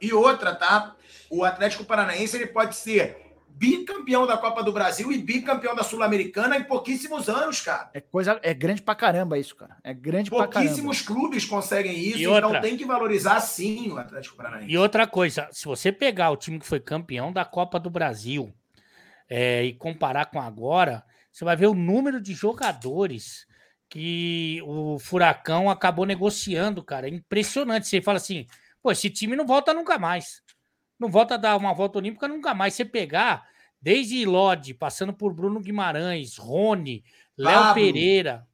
E 0.00 0.12
outra, 0.14 0.54
tá? 0.54 0.96
O 1.28 1.44
Atlético 1.44 1.84
Paranaense 1.84 2.36
ele 2.36 2.46
pode 2.46 2.74
ser 2.74 3.21
bicampeão 3.54 4.26
da 4.26 4.36
Copa 4.36 4.62
do 4.62 4.72
Brasil 4.72 5.12
e 5.12 5.18
bicampeão 5.18 5.74
da 5.74 5.82
Sul-Americana 5.82 6.56
em 6.56 6.64
pouquíssimos 6.64 7.28
anos, 7.28 7.60
cara. 7.60 7.90
É 7.94 8.00
coisa, 8.00 8.38
é 8.42 8.52
grande 8.52 8.82
pra 8.82 8.94
caramba 8.94 9.38
isso, 9.38 9.54
cara. 9.54 9.76
É 9.84 9.94
grande 9.94 10.30
pra 10.30 10.48
caramba. 10.48 10.52
Pouquíssimos 10.54 11.00
clubes 11.02 11.44
conseguem 11.44 11.98
isso, 11.98 12.18
e 12.18 12.24
então 12.24 12.60
tem 12.60 12.76
que 12.76 12.84
valorizar 12.84 13.40
sim 13.40 13.90
o 13.90 13.98
Atlético 13.98 14.36
Paranaense. 14.36 14.70
E 14.70 14.76
outra 14.76 15.06
coisa, 15.06 15.48
se 15.52 15.64
você 15.64 15.92
pegar 15.92 16.30
o 16.30 16.36
time 16.36 16.58
que 16.58 16.66
foi 16.66 16.80
campeão 16.80 17.32
da 17.32 17.44
Copa 17.44 17.78
do 17.78 17.90
Brasil 17.90 18.52
é, 19.28 19.64
e 19.64 19.72
comparar 19.74 20.26
com 20.26 20.40
agora, 20.40 21.04
você 21.30 21.44
vai 21.44 21.56
ver 21.56 21.66
o 21.66 21.74
número 21.74 22.20
de 22.20 22.34
jogadores 22.34 23.46
que 23.88 24.60
o 24.64 24.98
Furacão 24.98 25.70
acabou 25.70 26.04
negociando, 26.04 26.82
cara. 26.82 27.06
É 27.06 27.10
impressionante. 27.10 27.86
Você 27.86 28.00
fala 28.02 28.16
assim, 28.16 28.46
pô, 28.82 28.90
esse 28.90 29.08
time 29.08 29.36
não 29.36 29.46
volta 29.46 29.72
nunca 29.72 29.98
mais 29.98 30.41
não 31.02 31.10
volta 31.10 31.34
a 31.34 31.36
dar 31.36 31.56
uma 31.56 31.74
volta 31.74 31.98
olímpica 31.98 32.28
nunca 32.28 32.54
mais. 32.54 32.74
Você 32.74 32.84
pegar 32.84 33.44
desde 33.80 34.24
Lodi, 34.24 34.72
passando 34.72 35.12
por 35.12 35.34
Bruno 35.34 35.60
Guimarães, 35.60 36.36
Rony, 36.36 37.04
Léo 37.36 37.74
Pereira, 37.74 38.46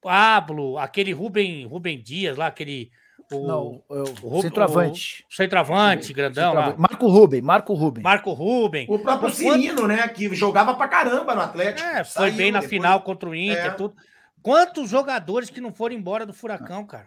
Pablo, 0.00 0.76
aquele 0.78 1.12
Rubem, 1.12 1.64
Rubem 1.64 2.02
Dias 2.02 2.36
lá, 2.36 2.48
aquele. 2.48 2.90
O, 3.32 3.46
não, 3.46 3.82
o, 3.88 4.38
o 4.38 4.42
centroavante. 4.42 5.24
O 5.30 5.34
centroavante, 5.34 6.12
grandão 6.12 6.50
centroavante. 6.50 6.80
lá. 6.80 6.88
Marco 6.90 7.06
Rubem, 7.06 7.40
Marco 7.40 7.74
Rubem. 7.74 8.02
Marco 8.02 8.32
Rubem. 8.32 8.86
O 8.90 8.98
próprio 8.98 9.28
o 9.28 9.32
Cirino, 9.32 9.86
né? 9.86 10.06
Que 10.08 10.34
jogava 10.34 10.74
pra 10.74 10.88
caramba 10.88 11.34
no 11.34 11.40
Atlético. 11.40 11.88
É, 11.88 12.04
foi 12.04 12.04
Saiu 12.04 12.34
bem 12.34 12.50
na 12.50 12.58
depois... 12.58 12.70
final 12.70 13.00
contra 13.02 13.28
o 13.28 13.34
Inter, 13.34 13.66
é. 13.66 13.70
tudo. 13.70 13.94
Quantos 14.42 14.90
jogadores 14.90 15.48
que 15.48 15.60
não 15.60 15.72
foram 15.72 15.94
embora 15.94 16.26
do 16.26 16.34
Furacão, 16.34 16.84
cara? 16.84 17.06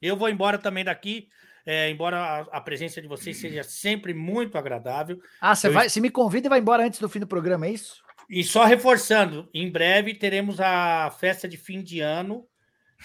Eu 0.00 0.16
vou 0.16 0.28
embora 0.28 0.56
também 0.56 0.84
daqui. 0.84 1.28
É, 1.70 1.90
embora 1.90 2.16
a, 2.16 2.38
a, 2.56 2.60
presença 2.62 2.98
de 2.98 3.06
vocês 3.06 3.36
seja 3.36 3.62
sempre 3.62 4.14
muito 4.14 4.56
agradável. 4.56 5.20
Ah, 5.38 5.54
você 5.54 5.68
vai, 5.68 5.90
se 5.90 6.00
me 6.00 6.08
convida 6.08 6.46
e 6.46 6.48
vai 6.48 6.60
embora 6.60 6.82
antes 6.82 6.98
do 6.98 7.10
fim 7.10 7.20
do 7.20 7.26
programa, 7.26 7.66
é 7.66 7.72
isso? 7.72 8.02
E 8.26 8.42
só 8.42 8.64
reforçando, 8.64 9.46
em 9.52 9.70
breve 9.70 10.14
teremos 10.14 10.62
a 10.62 11.10
festa 11.10 11.46
de 11.46 11.58
fim 11.58 11.82
de 11.82 12.00
ano 12.00 12.48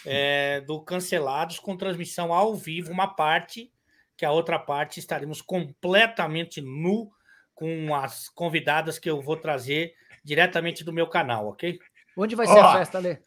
é, 0.05 0.61
do 0.65 0.79
Cancelados 0.79 1.59
com 1.59 1.75
transmissão 1.75 2.33
ao 2.33 2.55
vivo, 2.55 2.89
uma 2.89 3.05
parte, 3.05 3.69
que 4.15 4.23
a 4.23 4.31
outra 4.31 4.57
parte 4.57 4.97
estaremos 4.97 5.41
completamente 5.41 6.61
nu 6.61 7.11
com 7.53 7.93
as 7.93 8.29
convidadas 8.29 8.97
que 8.97 9.09
eu 9.09 9.21
vou 9.21 9.35
trazer 9.35 9.93
diretamente 10.23 10.85
do 10.85 10.93
meu 10.93 11.07
canal, 11.07 11.49
ok? 11.49 11.77
Onde 12.15 12.33
vai 12.33 12.47
ser 12.47 12.59
a 12.59 12.77
festa, 12.77 12.97
Lê? 12.97 13.17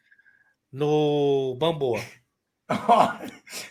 No 0.73 1.55
Bamboa. 1.59 2.01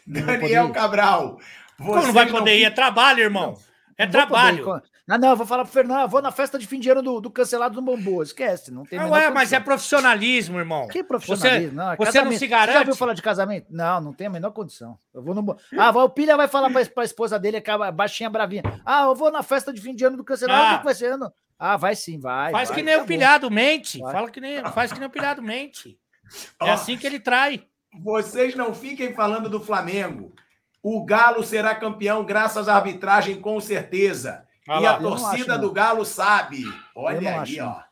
Daniel 0.05 0.71
Cabral. 0.71 1.39
Como 1.77 2.01
não 2.01 2.13
vai 2.13 2.27
poder 2.27 2.51
não... 2.51 2.57
ir? 2.57 2.63
É 2.63 2.69
trabalho, 2.69 3.21
irmão. 3.21 3.57
É 3.97 4.07
trabalho. 4.07 4.81
Ah, 5.07 5.19
não, 5.19 5.29
eu 5.29 5.35
vou 5.35 5.45
falar 5.45 5.63
pro 5.63 5.71
Fernando, 5.71 6.01
eu 6.01 6.07
vou 6.07 6.19
na 6.19 6.31
festa 6.31 6.57
de 6.57 6.65
fim 6.65 6.79
de 6.79 6.89
ano 6.89 7.03
do, 7.03 7.21
do 7.21 7.29
cancelado 7.29 7.75
do 7.75 7.81
Bambu, 7.81 8.23
esquece, 8.23 8.71
não 8.71 8.83
tem 8.83 8.97
Não 8.97 9.15
é, 9.15 9.29
mas 9.29 9.53
é 9.53 9.59
profissionalismo, 9.59 10.57
irmão. 10.57 10.87
Que 10.87 11.03
profissionalismo? 11.03 11.69
Você, 11.69 11.75
não, 11.75 11.91
é 11.91 11.95
você 11.95 12.21
não 12.23 12.31
se 12.31 12.47
garante? 12.47 12.69
Você 12.69 12.73
já 12.73 12.79
ouviu 12.79 12.95
falar 12.95 13.13
de 13.13 13.21
casamento? 13.21 13.67
Não, 13.69 14.01
não 14.01 14.13
tem 14.13 14.25
a 14.25 14.31
menor 14.31 14.49
condição. 14.49 14.97
Eu 15.13 15.21
vou 15.21 15.35
no... 15.35 15.55
Ah, 15.77 15.91
o 15.91 16.09
Pilha 16.09 16.35
vai 16.35 16.47
falar 16.47 16.71
pra, 16.71 16.83
pra 16.87 17.03
esposa 17.03 17.37
dele, 17.37 17.61
que 17.61 17.69
é 17.69 17.91
baixinha 17.91 18.31
bravinha. 18.31 18.63
Ah, 18.83 19.03
eu 19.03 19.13
vou 19.13 19.31
na 19.31 19.43
festa 19.43 19.71
de 19.71 19.79
fim 19.79 19.93
de 19.93 20.03
ano 20.03 20.17
do 20.17 20.23
cancelado, 20.23 20.77
ah. 20.77 20.83
vai 20.83 20.95
ser 20.95 21.13
ano? 21.13 21.31
Ah, 21.57 21.77
vai 21.77 21.95
sim, 21.95 22.19
vai. 22.19 22.51
Faz 22.51 22.69
vai, 22.69 22.77
que 22.77 22.83
nem 22.83 22.97
tá 22.97 23.03
o 23.03 23.05
pilhado 23.05 23.51
mente. 23.51 23.99
Vai. 23.99 24.11
Fala 24.11 24.31
que 24.31 24.41
nem, 24.41 24.63
faz 24.71 24.91
que 24.91 24.99
nem 24.99 25.07
o 25.07 25.11
pilhado 25.11 25.41
mente. 25.41 25.99
É 26.59 26.71
assim 26.71 26.97
que 26.97 27.05
ele 27.05 27.19
trai. 27.19 27.63
Vocês 28.01 28.55
não 28.55 28.73
fiquem 28.73 29.13
falando 29.13 29.49
do 29.49 29.59
Flamengo. 29.59 30.33
O 30.81 31.03
Galo 31.03 31.43
será 31.43 31.73
campeão 31.73 32.23
graças 32.23 32.67
à 32.67 32.75
arbitragem, 32.75 33.41
com 33.41 33.59
certeza. 33.59 34.45
Ah, 34.67 34.81
e 34.81 34.85
a 34.85 34.97
torcida 34.97 35.53
acho, 35.53 35.61
do 35.61 35.71
Galo 35.71 36.05
sabe. 36.05 36.63
Olha 36.95 37.19
aí, 37.19 37.27
acho, 37.27 37.63
ó. 37.63 37.83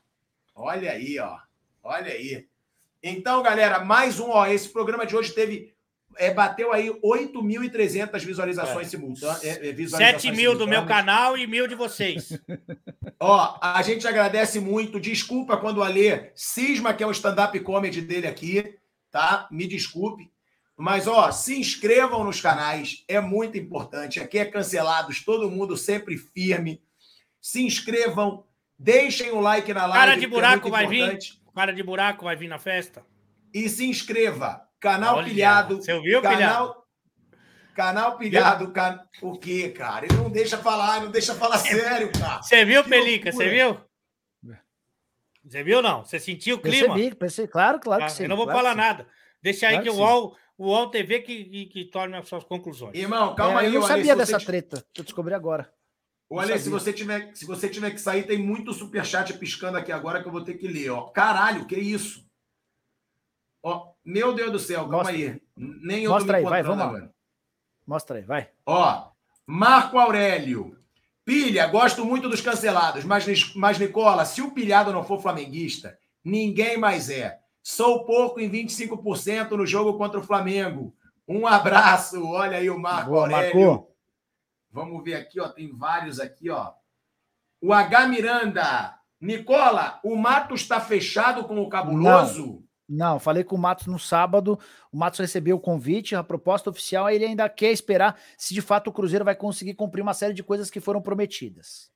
Olha 0.55 0.91
aí, 0.91 1.19
ó. 1.19 1.38
Olha 1.84 2.11
aí. 2.11 2.47
Então, 3.01 3.41
galera, 3.41 3.84
mais 3.84 4.19
um, 4.19 4.30
ó. 4.30 4.45
Esse 4.45 4.69
programa 4.69 5.05
de 5.05 5.15
hoje 5.15 5.31
teve. 5.31 5.73
É, 6.15 6.31
bateu 6.31 6.71
aí 6.71 6.91
8.300 7.03 8.19
visualizações 8.23 8.85
é. 8.85 8.89
simultâneas. 8.91 9.43
É, 9.43 9.69
é, 9.69 9.88
7 9.88 10.31
mil 10.31 10.55
do 10.55 10.67
meu 10.67 10.85
canal 10.85 11.35
e 11.35 11.47
mil 11.47 11.67
de 11.67 11.73
vocês. 11.73 12.39
ó, 13.19 13.57
a 13.59 13.81
gente 13.81 14.07
agradece 14.07 14.59
muito. 14.59 14.99
Desculpa 14.99 15.57
quando 15.57 15.80
o 15.80 15.84
Alê 15.84 16.31
cisma 16.35 16.93
que 16.93 17.03
é 17.03 17.07
o 17.07 17.11
stand-up 17.11 17.59
comedy 17.61 18.01
dele 18.01 18.27
aqui 18.27 18.77
tá? 19.14 19.48
Me 19.52 19.68
desculpe. 19.68 20.30
Mas, 20.76 21.07
ó, 21.07 21.31
se 21.31 21.57
inscrevam 21.57 22.23
nos 22.23 22.41
canais, 22.41 23.06
é 23.07 23.22
muito 23.22 23.56
importante. 23.57 24.19
Aqui 24.19 24.40
é 24.40 24.45
cancelados, 24.45 25.23
todo 25.23 25.52
mundo 25.52 25.77
sempre 25.77 26.18
firme. 26.18 26.81
Se 27.40 27.64
inscrevam, 27.64 28.44
deixem 28.77 29.31
o 29.31 29.40
like 29.40 29.72
na 29.72 29.85
live. 29.85 29.99
Cara 29.99 30.18
de 30.18 30.26
é 30.26 30.27
buraco 30.27 30.68
é 30.68 30.72
vai 30.72 30.84
importante. 30.85 31.34
vir. 31.34 31.53
Cara 31.53 31.72
de 31.72 31.84
buraco 31.84 32.26
vai 32.26 32.35
vir 32.35 32.48
na 32.48 32.57
festa. 32.57 33.06
E 33.53 33.69
se 33.69 33.85
inscreva. 33.85 34.68
Canal 34.80 35.18
Olha, 35.18 35.30
Pilhado. 35.30 35.76
Você 35.76 35.94
ouviu, 35.94 36.22
canal, 36.22 36.38
Pilhado? 36.38 36.76
Canal 37.76 38.18
Pilhado. 38.18 38.72
Can... 38.72 38.99
O 39.22 39.38
quê, 39.38 39.69
cara? 39.69 40.06
Ele 40.06 40.15
não 40.15 40.31
deixa 40.31 40.57
falar, 40.57 41.02
não 41.02 41.11
deixa 41.11 41.35
falar 41.35 41.60
sério, 41.60 42.11
cara. 42.11 42.41
Você 42.41 42.65
viu, 42.65 42.84
que 42.84 42.90
Pelica? 42.90 43.31
Você 43.31 43.48
viu? 43.48 43.80
Você 45.45 45.63
viu 45.63 45.81
não? 45.81 46.05
Você 46.05 46.19
sentiu 46.19 46.55
o 46.55 46.59
clima? 46.59 46.93
Percebi, 46.93 47.15
percebi. 47.15 47.47
Claro, 47.49 47.79
claro 47.79 48.05
que 48.05 48.11
sim. 48.11 48.23
Eu 48.23 48.29
não 48.29 48.37
vou 48.37 48.45
claro 48.45 48.59
falar 48.59 48.75
nada. 48.75 49.07
Deixa 49.41 49.67
aí 49.67 49.73
claro 49.73 49.85
que, 49.85 49.91
que 49.91 49.97
o 49.97 49.99
UOL, 49.99 50.37
o 50.57 50.67
UOL 50.67 50.89
TV 50.89 51.19
que, 51.19 51.43
que, 51.43 51.65
que 51.65 51.85
torne 51.85 52.15
as 52.15 52.27
suas 52.27 52.43
conclusões. 52.45 52.97
Irmão, 52.97 53.35
calma 53.35 53.61
é, 53.61 53.65
aí. 53.65 53.75
Eu 53.75 53.81
não 53.81 53.87
sabia 53.87 54.15
dessa 54.15 54.37
te... 54.37 54.45
treta. 54.45 54.85
Eu 54.97 55.03
descobri 55.03 55.33
agora. 55.33 55.71
Olha, 56.29 56.57
se 56.57 56.69
você, 56.69 56.91
tiver, 56.91 57.31
se 57.35 57.45
você 57.45 57.69
tiver 57.69 57.91
que 57.91 57.99
sair, 57.99 58.23
tem 58.23 58.39
muito 58.39 58.73
superchat 58.73 59.37
piscando 59.37 59.77
aqui 59.77 59.91
agora 59.91 60.21
que 60.21 60.27
eu 60.27 60.31
vou 60.31 60.43
ter 60.43 60.55
que 60.55 60.67
ler. 60.67 60.89
Ó. 60.89 61.09
Caralho, 61.09 61.65
que 61.65 61.75
isso? 61.75 62.25
Ó, 63.61 63.93
meu 64.03 64.33
Deus 64.33 64.51
do 64.51 64.59
céu, 64.59 64.81
calma 64.81 64.97
Mostra. 64.97 65.15
aí. 65.15 65.41
Nem 65.55 66.05
eu 66.05 66.11
Mostra 66.11 66.37
aí, 66.37 66.43
vai, 66.43 66.63
vamos 66.63 66.77
lá. 66.79 67.09
Mostra 67.85 68.17
aí, 68.17 68.23
vai. 68.23 68.49
Ó, 68.65 69.11
Marco 69.45 69.97
Aurélio. 69.99 70.82
Pilha, 71.25 71.67
gosto 71.67 72.03
muito 72.03 72.27
dos 72.27 72.41
cancelados, 72.41 73.05
mas, 73.05 73.53
mas 73.55 73.79
Nicola, 73.79 74.25
se 74.25 74.41
o 74.41 74.51
pilhado 74.51 74.91
não 74.91 75.03
for 75.03 75.21
flamenguista, 75.21 75.97
ninguém 76.23 76.77
mais 76.77 77.09
é. 77.09 77.39
Sou 77.61 78.03
pouco 78.03 78.41
em 78.41 78.49
25% 78.49 79.51
no 79.51 79.65
jogo 79.65 79.97
contra 79.97 80.19
o 80.19 80.23
Flamengo. 80.23 80.93
Um 81.25 81.47
abraço. 81.47 82.25
Olha 82.27 82.57
aí 82.57 82.69
o 82.69 82.77
Marco 82.77 83.11
Boa, 83.11 83.21
Aurélio. 83.21 83.69
Marco. 83.69 83.95
Vamos 84.69 85.03
ver 85.03 85.15
aqui, 85.15 85.39
ó. 85.39 85.47
Tem 85.47 85.71
vários 85.73 86.19
aqui, 86.19 86.49
ó. 86.49 86.73
O 87.61 87.71
H 87.71 88.07
Miranda. 88.07 88.99
Nicola, 89.21 90.01
o 90.03 90.17
Matos 90.17 90.61
está 90.61 90.81
fechado 90.81 91.45
com 91.45 91.61
o 91.61 91.69
Cabuloso? 91.69 92.45
Não, 92.45 92.62
não, 92.88 93.19
falei 93.19 93.43
com 93.43 93.55
o 93.55 93.60
Matos 93.60 93.88
no 93.88 93.97
sábado. 93.97 94.60
O 94.91 94.97
Matos 94.97 95.19
recebeu 95.19 95.55
o 95.55 95.60
convite, 95.60 96.15
a 96.15 96.23
proposta 96.23 96.69
oficial, 96.69 97.10
ele 97.10 97.26
ainda 97.26 97.47
quer 97.49 97.72
esperar 97.72 98.19
se 98.38 98.53
de 98.53 98.61
fato 98.61 98.89
o 98.89 98.93
Cruzeiro 98.93 99.26
vai 99.26 99.35
conseguir 99.35 99.73
cumprir 99.73 100.01
uma 100.01 100.14
série 100.14 100.34
de 100.34 100.43
coisas 100.43 100.69
que 100.69 100.81
foram 100.81 101.01
prometidas. 101.01 101.91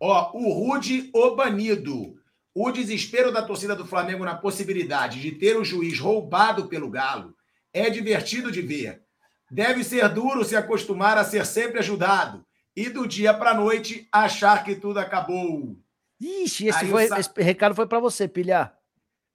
Ó, 0.00 0.32
o 0.34 0.52
Rude 0.52 1.10
Obanido. 1.14 2.16
O 2.54 2.70
desespero 2.70 3.32
da 3.32 3.42
torcida 3.42 3.74
do 3.74 3.86
Flamengo 3.86 4.24
na 4.24 4.36
possibilidade 4.36 5.20
de 5.20 5.32
ter 5.32 5.56
o 5.56 5.64
juiz 5.64 5.98
roubado 5.98 6.68
pelo 6.68 6.90
Galo 6.90 7.34
é 7.72 7.90
divertido 7.90 8.52
de 8.52 8.62
ver. 8.62 9.02
Deve 9.50 9.82
ser 9.82 10.08
duro 10.08 10.44
se 10.44 10.54
acostumar 10.54 11.18
a 11.18 11.24
ser 11.24 11.44
sempre 11.46 11.80
ajudado 11.80 12.44
e 12.76 12.88
do 12.88 13.06
dia 13.06 13.34
para 13.34 13.50
a 13.50 13.54
noite 13.54 14.08
achar 14.12 14.62
que 14.64 14.76
tudo 14.76 14.98
acabou. 14.98 15.76
Ixi, 16.20 16.68
esse, 16.68 16.86
foi, 16.86 17.08
Sa... 17.08 17.18
esse 17.18 17.30
recado 17.38 17.74
foi 17.74 17.86
para 17.86 17.98
você, 17.98 18.28
Pilha. 18.28 18.72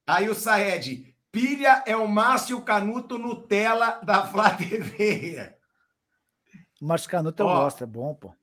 Aí 0.09 0.27
o 0.27 0.33
Saed, 0.33 1.13
Pilha 1.31 1.83
é 1.85 1.95
o 1.95 2.07
Márcio 2.07 2.59
Canuto 2.63 3.19
Nutella 3.19 4.01
da 4.03 4.25
Flá 4.25 4.49
TV. 4.57 5.53
O 6.81 6.87
Márcio 6.87 7.11
Canuto 7.11 7.43
eu 7.43 7.45
gosto, 7.45 7.83
é 7.83 7.85
bom, 7.85 8.15
pô. 8.15 8.33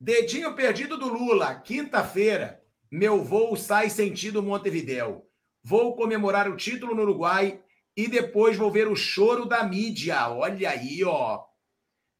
Dedinho 0.00 0.54
perdido 0.54 0.96
do 0.96 1.06
Lula, 1.06 1.56
quinta-feira. 1.56 2.58
Meu 2.90 3.22
voo 3.22 3.54
sai 3.54 3.90
sentido 3.90 4.42
Montevidéu. 4.42 5.28
Vou 5.62 5.94
comemorar 5.94 6.48
o 6.48 6.56
título 6.56 6.94
no 6.94 7.02
Uruguai 7.02 7.60
e 7.94 8.08
depois 8.08 8.56
vou 8.56 8.70
ver 8.70 8.88
o 8.88 8.96
choro 8.96 9.44
da 9.44 9.62
mídia. 9.62 10.30
Olha 10.30 10.70
aí, 10.70 11.04
ó. 11.04 11.44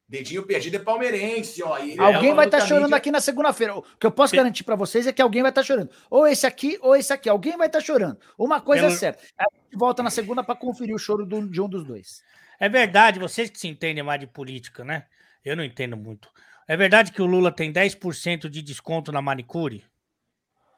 Dedinho 0.07 0.43
perdido 0.43 0.75
é 0.75 0.79
palmeirense, 0.79 1.63
ó. 1.63 1.75
alguém 1.75 2.29
é 2.29 2.33
vai 2.35 2.45
estar 2.45 2.59
tá 2.59 2.67
chorando 2.67 2.93
aqui 2.93 3.09
na 3.09 3.19
segunda-feira. 3.19 3.75
O 3.75 3.81
que 3.81 4.05
eu 4.05 4.11
posso 4.11 4.31
Sim. 4.31 4.37
garantir 4.37 4.63
para 4.63 4.75
vocês 4.75 5.07
é 5.07 5.11
que 5.11 5.21
alguém 5.21 5.41
vai 5.41 5.49
estar 5.49 5.61
tá 5.61 5.65
chorando. 5.65 5.89
Ou 6.11 6.27
esse 6.27 6.45
aqui, 6.45 6.77
ou 6.79 6.95
esse 6.95 7.11
aqui. 7.11 7.27
Alguém 7.27 7.57
vai 7.57 7.65
estar 7.65 7.79
tá 7.79 7.85
chorando. 7.85 8.19
Uma 8.37 8.61
coisa 8.61 8.83
Pelo... 8.83 8.93
é 8.93 8.97
certa. 8.97 9.23
A 9.35 9.45
gente 9.55 9.75
volta 9.75 10.03
na 10.03 10.11
segunda 10.11 10.43
para 10.43 10.55
conferir 10.55 10.93
o 10.93 10.99
choro 10.99 11.25
do, 11.25 11.49
de 11.49 11.59
um 11.59 11.67
dos 11.67 11.83
dois. 11.83 12.23
É 12.59 12.69
verdade, 12.69 13.19
vocês 13.19 13.49
que 13.49 13.59
se 13.59 13.67
entendem 13.67 14.03
mais 14.03 14.19
de 14.19 14.27
política, 14.27 14.85
né? 14.85 15.05
Eu 15.43 15.55
não 15.55 15.63
entendo 15.63 15.97
muito. 15.97 16.29
É 16.67 16.77
verdade 16.77 17.11
que 17.11 17.21
o 17.21 17.25
Lula 17.25 17.51
tem 17.51 17.73
10% 17.73 18.47
de 18.47 18.61
desconto 18.61 19.11
na 19.11 19.23
manicure? 19.23 19.83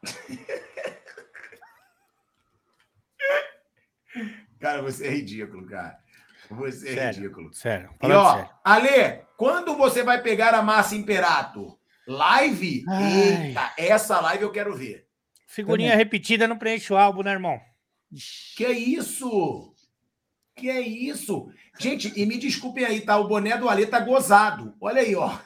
cara, 4.60 4.82
você 4.82 5.08
é 5.08 5.10
ridículo, 5.10 5.66
cara. 5.66 5.98
Você 6.50 6.90
é 6.90 6.94
sério, 6.94 7.22
ridículo. 7.22 7.54
Sério. 7.54 7.90
E 8.02 8.12
ó, 8.12 8.34
sério. 8.34 8.50
Ale, 8.64 9.22
quando 9.36 9.76
você 9.76 10.04
vai 10.04 10.22
pegar 10.22 10.54
a 10.54 10.62
massa 10.62 10.96
Imperato? 10.96 11.78
Live? 12.08 12.86
Ai. 12.88 13.48
Eita, 13.48 13.74
essa 13.78 14.20
live 14.22 14.44
eu 14.44 14.52
quero 14.52 14.76
ver. 14.76 15.08
Figurinha 15.46 15.92
Também. 15.92 16.06
repetida 16.06 16.48
não 16.48 16.58
preenche 16.58 16.94
o 16.94 16.98
álbum, 16.98 17.24
né, 17.24 17.32
irmão? 17.32 17.60
Que 18.56 18.66
é 18.66 18.72
isso? 18.72 19.74
Que 20.56 20.70
é 20.70 20.80
isso? 20.80 21.52
Gente, 21.78 22.12
e 22.16 22.26
me 22.26 22.38
desculpem 22.38 22.86
aí, 22.86 23.02
tá? 23.02 23.18
O 23.18 23.28
boné 23.28 23.58
do 23.58 23.70
Ale 23.70 23.86
tá 23.86 24.00
gozado. 24.00 24.74
Olha 24.80 25.02
aí, 25.02 25.16
ó. 25.16 25.38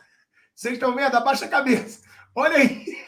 Vocês 0.55 0.75
estão 0.75 0.95
vendo? 0.95 1.15
Abaixa 1.15 1.45
a 1.45 1.49
cabeça. 1.49 2.01
Olha 2.35 2.57
aí. 2.57 2.85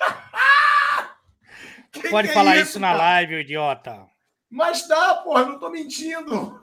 Que 1.92 2.10
Pode 2.10 2.28
que 2.28 2.32
é 2.32 2.34
falar 2.34 2.56
é 2.56 2.62
isso, 2.62 2.72
isso 2.72 2.80
na 2.80 2.92
live, 2.92 3.42
idiota. 3.42 4.08
Mas 4.50 4.88
tá, 4.88 5.14
porra, 5.24 5.46
não 5.46 5.60
tô 5.60 5.70
mentindo. 5.70 6.60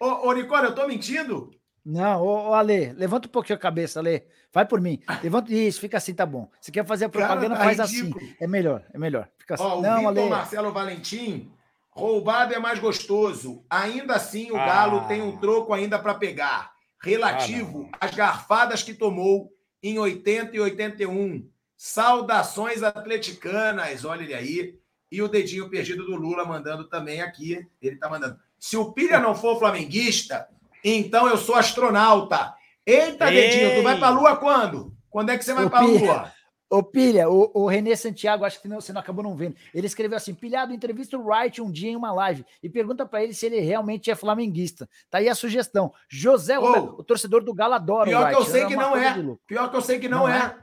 Ô, 0.00 0.28
ô, 0.28 0.32
Nicole, 0.32 0.66
eu 0.66 0.74
tô 0.74 0.86
mentindo? 0.86 1.50
Não, 1.84 2.22
ô, 2.22 2.50
ô 2.50 2.54
Ale, 2.54 2.92
levanta 2.92 3.28
um 3.28 3.30
pouquinho 3.30 3.56
a 3.56 3.60
cabeça, 3.60 4.00
Ale. 4.00 4.26
Vai 4.52 4.66
por 4.66 4.80
mim. 4.80 5.00
Levanta 5.22 5.52
isso, 5.52 5.80
fica 5.80 5.96
assim, 5.96 6.14
tá 6.14 6.26
bom. 6.26 6.50
Se 6.60 6.72
quer 6.72 6.84
fazer 6.86 7.06
a 7.06 7.08
propaganda, 7.08 7.54
cara, 7.54 7.58
tá 7.58 7.64
faz 7.64 7.80
assim. 7.80 7.96
ridículo. 7.96 8.24
assim. 8.24 8.36
É 8.40 8.46
melhor, 8.46 8.84
é 8.92 8.98
melhor. 8.98 9.28
Fica 9.38 9.54
assim. 9.54 9.64
Ó, 9.64 9.80
não, 9.80 10.04
o 10.04 10.08
Ale. 10.08 10.28
Marcelo 10.28 10.72
Valentim, 10.72 11.50
roubado 11.90 12.54
é 12.54 12.58
mais 12.58 12.78
gostoso. 12.78 13.64
Ainda 13.70 14.14
assim, 14.14 14.50
o 14.50 14.56
ah. 14.56 14.66
Galo 14.66 15.08
tem 15.08 15.22
um 15.22 15.36
troco 15.38 15.72
ainda 15.72 15.98
para 15.98 16.14
pegar. 16.14 16.72
Relativo 17.02 17.88
ah, 17.92 18.06
às 18.06 18.14
garfadas 18.14 18.82
que 18.82 18.92
tomou 18.92 19.52
em 19.82 19.98
80 19.98 20.56
e 20.56 20.60
81 20.60 21.48
Saudações 21.78 22.82
atleticanas, 22.82 24.04
olha 24.04 24.24
ele 24.24 24.34
aí. 24.34 24.78
E 25.12 25.22
o 25.22 25.28
dedinho 25.28 25.70
perdido 25.70 26.04
do 26.04 26.16
Lula 26.16 26.44
mandando 26.44 26.88
também 26.88 27.22
aqui. 27.22 27.64
Ele 27.80 27.94
está 27.94 28.10
mandando. 28.10 28.36
Se 28.58 28.76
o 28.76 28.92
Pilha 28.92 29.20
não 29.20 29.34
for 29.34 29.58
flamenguista, 29.58 30.48
então 30.84 31.28
eu 31.28 31.36
sou 31.36 31.54
astronauta. 31.54 32.54
Eita, 32.84 33.32
Ei. 33.32 33.50
dedinho, 33.50 33.76
tu 33.76 33.82
vai 33.82 33.98
para 33.98 34.08
a 34.08 34.10
Lua 34.10 34.36
quando? 34.36 34.92
Quando 35.10 35.30
é 35.30 35.38
que 35.38 35.44
você 35.44 35.54
vai 35.54 35.68
para 35.68 35.80
a 35.80 35.82
Lua? 35.82 36.32
Ô, 36.70 36.82
Pilha, 36.82 37.30
o, 37.30 37.50
o 37.54 37.66
Renê 37.66 37.96
Santiago, 37.96 38.44
acho 38.44 38.60
que 38.60 38.68
não, 38.68 38.78
você 38.78 38.92
não 38.92 39.00
acabou 39.00 39.24
não 39.24 39.34
vendo. 39.34 39.56
Ele 39.72 39.86
escreveu 39.86 40.16
assim: 40.18 40.34
Pilhado, 40.34 40.72
entrevista 40.72 41.16
o 41.16 41.26
Wright 41.26 41.62
um 41.62 41.70
dia 41.70 41.90
em 41.90 41.96
uma 41.96 42.12
live 42.12 42.44
e 42.62 42.68
pergunta 42.68 43.06
para 43.06 43.24
ele 43.24 43.32
se 43.32 43.46
ele 43.46 43.60
realmente 43.60 44.10
é 44.10 44.14
flamenguista. 44.14 44.88
Tá 45.08 45.16
aí 45.16 45.30
a 45.30 45.34
sugestão. 45.34 45.92
José, 46.10 46.58
oh, 46.58 46.98
o 46.98 47.02
torcedor 47.02 47.42
do 47.42 47.54
Galo 47.54 47.72
adora 47.72 48.10
pior 48.10 48.20
o 48.20 48.24
Wright. 48.24 48.36
Que 48.36 48.42
eu 48.42 48.52
sei 48.52 48.62
é 48.62 48.66
que 48.66 48.76
não 48.76 48.96
é. 48.96 49.36
Pior 49.46 49.70
que 49.70 49.76
eu 49.76 49.80
sei 49.80 49.98
que 49.98 50.08
não, 50.08 50.18
não 50.18 50.28
é. 50.28 50.38
é. 50.38 50.56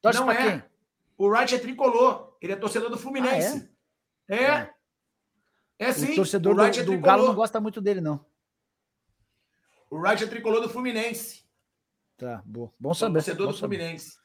Torce 0.00 0.20
não 0.20 0.30
é. 0.30 0.36
Quem? 0.36 0.62
O 1.18 1.28
Wright 1.28 1.54
é 1.54 1.58
tricolor. 1.58 2.32
Ele 2.40 2.54
é 2.54 2.56
torcedor 2.56 2.88
do 2.88 2.96
Fluminense. 2.96 3.68
Ah, 4.30 4.34
é? 4.34 4.42
É. 4.42 4.44
É 4.44 4.70
sim. 5.92 6.12
O 6.12 6.16
torcedor 6.16 6.52
o 6.52 6.56
do, 6.56 6.62
é 6.62 6.82
do 6.82 6.98
Galo 6.98 7.26
não 7.26 7.34
gosta 7.34 7.60
muito 7.60 7.80
dele, 7.80 8.00
não. 8.00 8.24
O 9.90 9.96
Wright 9.96 10.22
é 10.22 10.26
tricolor 10.26 10.60
do 10.60 10.68
Fluminense. 10.68 11.42
Tá, 12.16 12.42
boa. 12.44 12.70
Bom 12.78 12.92
saber. 12.92 13.14
Torcedor 13.14 13.46
bom 13.46 13.52
do 13.52 13.58
saber. 13.58 13.78
Fluminense. 13.78 14.18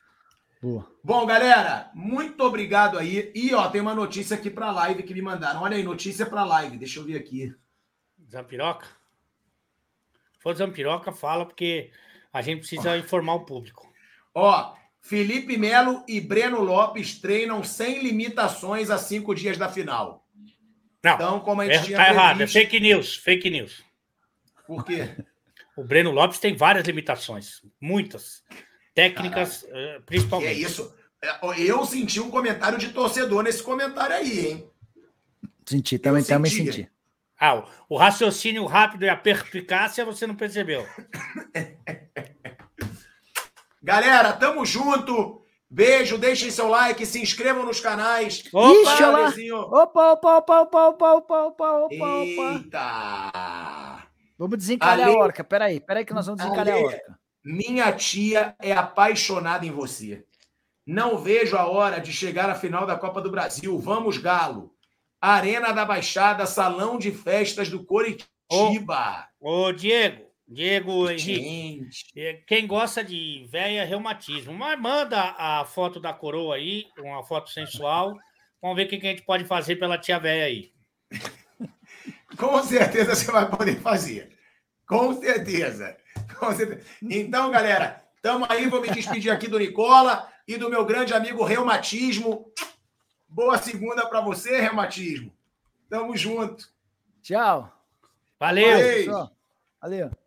Boa. 0.62 0.86
Bom, 1.04 1.26
galera, 1.26 1.92
muito 1.94 2.44
obrigado 2.44 2.98
aí. 2.98 3.32
E 3.34 3.54
ó, 3.54 3.70
tem 3.70 3.82
uma 3.82 3.96
notícia 3.96 4.36
aqui 4.36 4.50
para 4.50 4.72
live 4.72 5.04
que 5.04 5.14
me 5.14 5.22
mandaram. 5.22 5.62
Olha 5.62 5.78
aí, 5.78 5.84
notícia 5.84 6.26
para 6.26 6.44
live. 6.44 6.78
Deixa 6.78 7.00
eu 7.00 7.04
ver 7.04 7.18
aqui. 7.18 7.56
Zampiroca? 8.30 8.86
Se 10.34 10.40
for 10.42 10.56
Zampiroca, 10.56 11.12
fala 11.12 11.46
porque 11.46 11.92
a 12.34 12.42
gente 12.42 12.60
precisa 12.60 12.98
informar 12.98 13.36
o 13.36 13.46
público. 13.46 13.92
Ó, 14.34 14.76
Felipe 15.02 15.56
Melo 15.56 16.04
e 16.08 16.20
Breno 16.20 16.62
Lopes 16.62 17.20
treinam 17.20 17.64
sem 17.64 18.02
limitações 18.02 18.90
a 18.90 18.98
cinco 18.98 19.34
dias 19.34 19.58
da 19.58 19.70
final. 19.70 20.25
Não, 21.06 21.14
então, 21.14 21.40
como 21.42 21.62
a 21.62 21.66
gente 21.66 21.78
é, 21.78 21.84
tinha 21.84 21.98
tá 21.98 22.10
errado, 22.10 22.42
é 22.42 22.48
fake 22.48 22.80
news, 22.80 23.16
fake 23.18 23.52
news. 23.52 23.86
Por 24.66 24.84
quê? 24.84 25.16
O 25.78 25.84
Breno 25.84 26.10
Lopes 26.10 26.40
tem 26.40 26.56
várias 26.56 26.88
limitações, 26.88 27.62
muitas. 27.80 28.44
Técnicas, 28.96 29.62
Caraca. 29.62 30.02
principalmente. 30.04 30.56
Que 30.56 30.64
é 30.64 30.68
isso. 30.68 30.96
É, 31.22 31.38
eu 31.60 31.86
senti 31.86 32.20
um 32.20 32.32
comentário 32.32 32.80
de 32.80 32.90
torcedor 32.90 33.44
nesse 33.44 33.62
comentário 33.62 34.16
aí, 34.16 34.48
hein? 34.48 34.68
Senti, 35.64 36.00
também, 36.00 36.24
também 36.24 36.52
senti. 36.52 36.90
Ah, 37.40 37.64
o 37.88 37.98
raciocínio 37.98 38.66
rápido 38.66 39.04
e 39.04 39.10
a 39.10 39.16
perspicácia 39.16 40.06
você 40.06 40.26
não 40.26 40.36
percebeu. 40.36 40.88
Galera, 43.84 44.34
tamo 44.34 44.66
junto. 44.66 45.45
Beijo, 45.70 46.18
deixem 46.18 46.52
seu 46.52 46.68
like, 46.68 47.06
se 47.06 47.22
inscrevam 47.22 47.66
nos 47.66 47.80
canais. 47.80 48.44
Opa, 48.54 49.30
Ixi, 49.32 49.52
opa, 49.52 50.14
opa, 50.14 50.38
opa, 50.38 50.62
opa, 50.62 50.62
opa, 50.62 51.14
opa, 51.14 51.44
opa, 51.44 51.78
opa, 51.80 51.94
Eita! 51.94 53.32
Vamos 54.38 54.58
desencalhar 54.58 55.08
Ale... 55.08 55.18
a 55.18 55.20
orca. 55.20 55.44
Peraí, 55.44 55.80
peraí 55.80 56.06
que 56.06 56.14
nós 56.14 56.26
vamos 56.26 56.42
desencalhar 56.42 56.76
Ale... 56.76 56.84
a 56.84 56.88
orca. 56.88 57.20
Minha 57.44 57.92
tia 57.92 58.56
é 58.62 58.74
apaixonada 58.74 59.66
em 59.66 59.72
você. 59.72 60.24
Não 60.86 61.18
vejo 61.18 61.58
a 61.58 61.68
hora 61.68 62.00
de 62.00 62.14
chegar 62.14 62.50
à 62.50 62.56
final 62.56 62.86
da 62.86 62.96
Copa 62.96 63.22
do 63.22 63.32
Brasil. 63.32 63.78
Vamos, 63.80 64.18
Galo. 64.18 64.72
Arena 65.20 65.72
da 65.72 65.84
Baixada, 65.84 66.46
Salão 66.46 67.00
de 67.00 67.12
Festas 67.12 67.70
do 67.70 67.84
Coritiba. 67.84 69.28
Ô, 69.40 69.66
ô 69.66 69.72
Diego, 69.72 70.25
Diego 70.48 71.10
Henrique, 71.10 71.90
é, 72.16 72.34
quem 72.46 72.68
gosta 72.68 73.04
de 73.04 73.48
véia 73.50 73.84
reumatismo, 73.84 74.54
mas 74.54 74.80
manda 74.80 75.36
a 75.38 75.66
foto 75.66 76.00
da 76.00 76.14
coroa 76.14 76.56
aí, 76.56 76.86
uma 77.00 77.24
foto 77.24 77.50
sensual. 77.50 78.16
Vamos 78.62 78.78
ver 78.78 78.86
o 78.86 78.90
que 78.90 78.96
a 78.96 79.12
gente 79.12 79.24
pode 79.24 79.44
fazer 79.46 79.78
pela 79.78 79.98
tia 79.98 80.20
véia 80.20 80.46
aí. 80.46 80.72
Com 82.38 82.62
certeza 82.64 83.16
você 83.16 83.32
vai 83.32 83.50
poder 83.50 83.80
fazer. 83.80 84.38
Com 84.88 85.20
certeza. 85.20 85.98
Com 86.38 86.54
certeza. 86.54 86.86
Então, 87.02 87.50
galera, 87.50 88.04
estamos 88.16 88.50
aí. 88.50 88.68
Vou 88.68 88.82
me 88.82 88.90
despedir 88.90 89.32
aqui 89.32 89.48
do 89.48 89.58
Nicola 89.58 90.32
e 90.48 90.58
do 90.58 90.70
meu 90.70 90.86
grande 90.86 91.14
amigo 91.14 91.44
Reumatismo. 91.44 92.52
Boa 93.28 93.58
segunda 93.58 94.06
para 94.08 94.22
você, 94.22 94.62
Reumatismo. 94.62 95.34
Tamo 95.90 96.16
junto. 96.16 96.70
Tchau. 97.24 97.72
Valeu. 98.40 98.78
Valeu. 98.78 99.30
Valeu. 99.82 100.25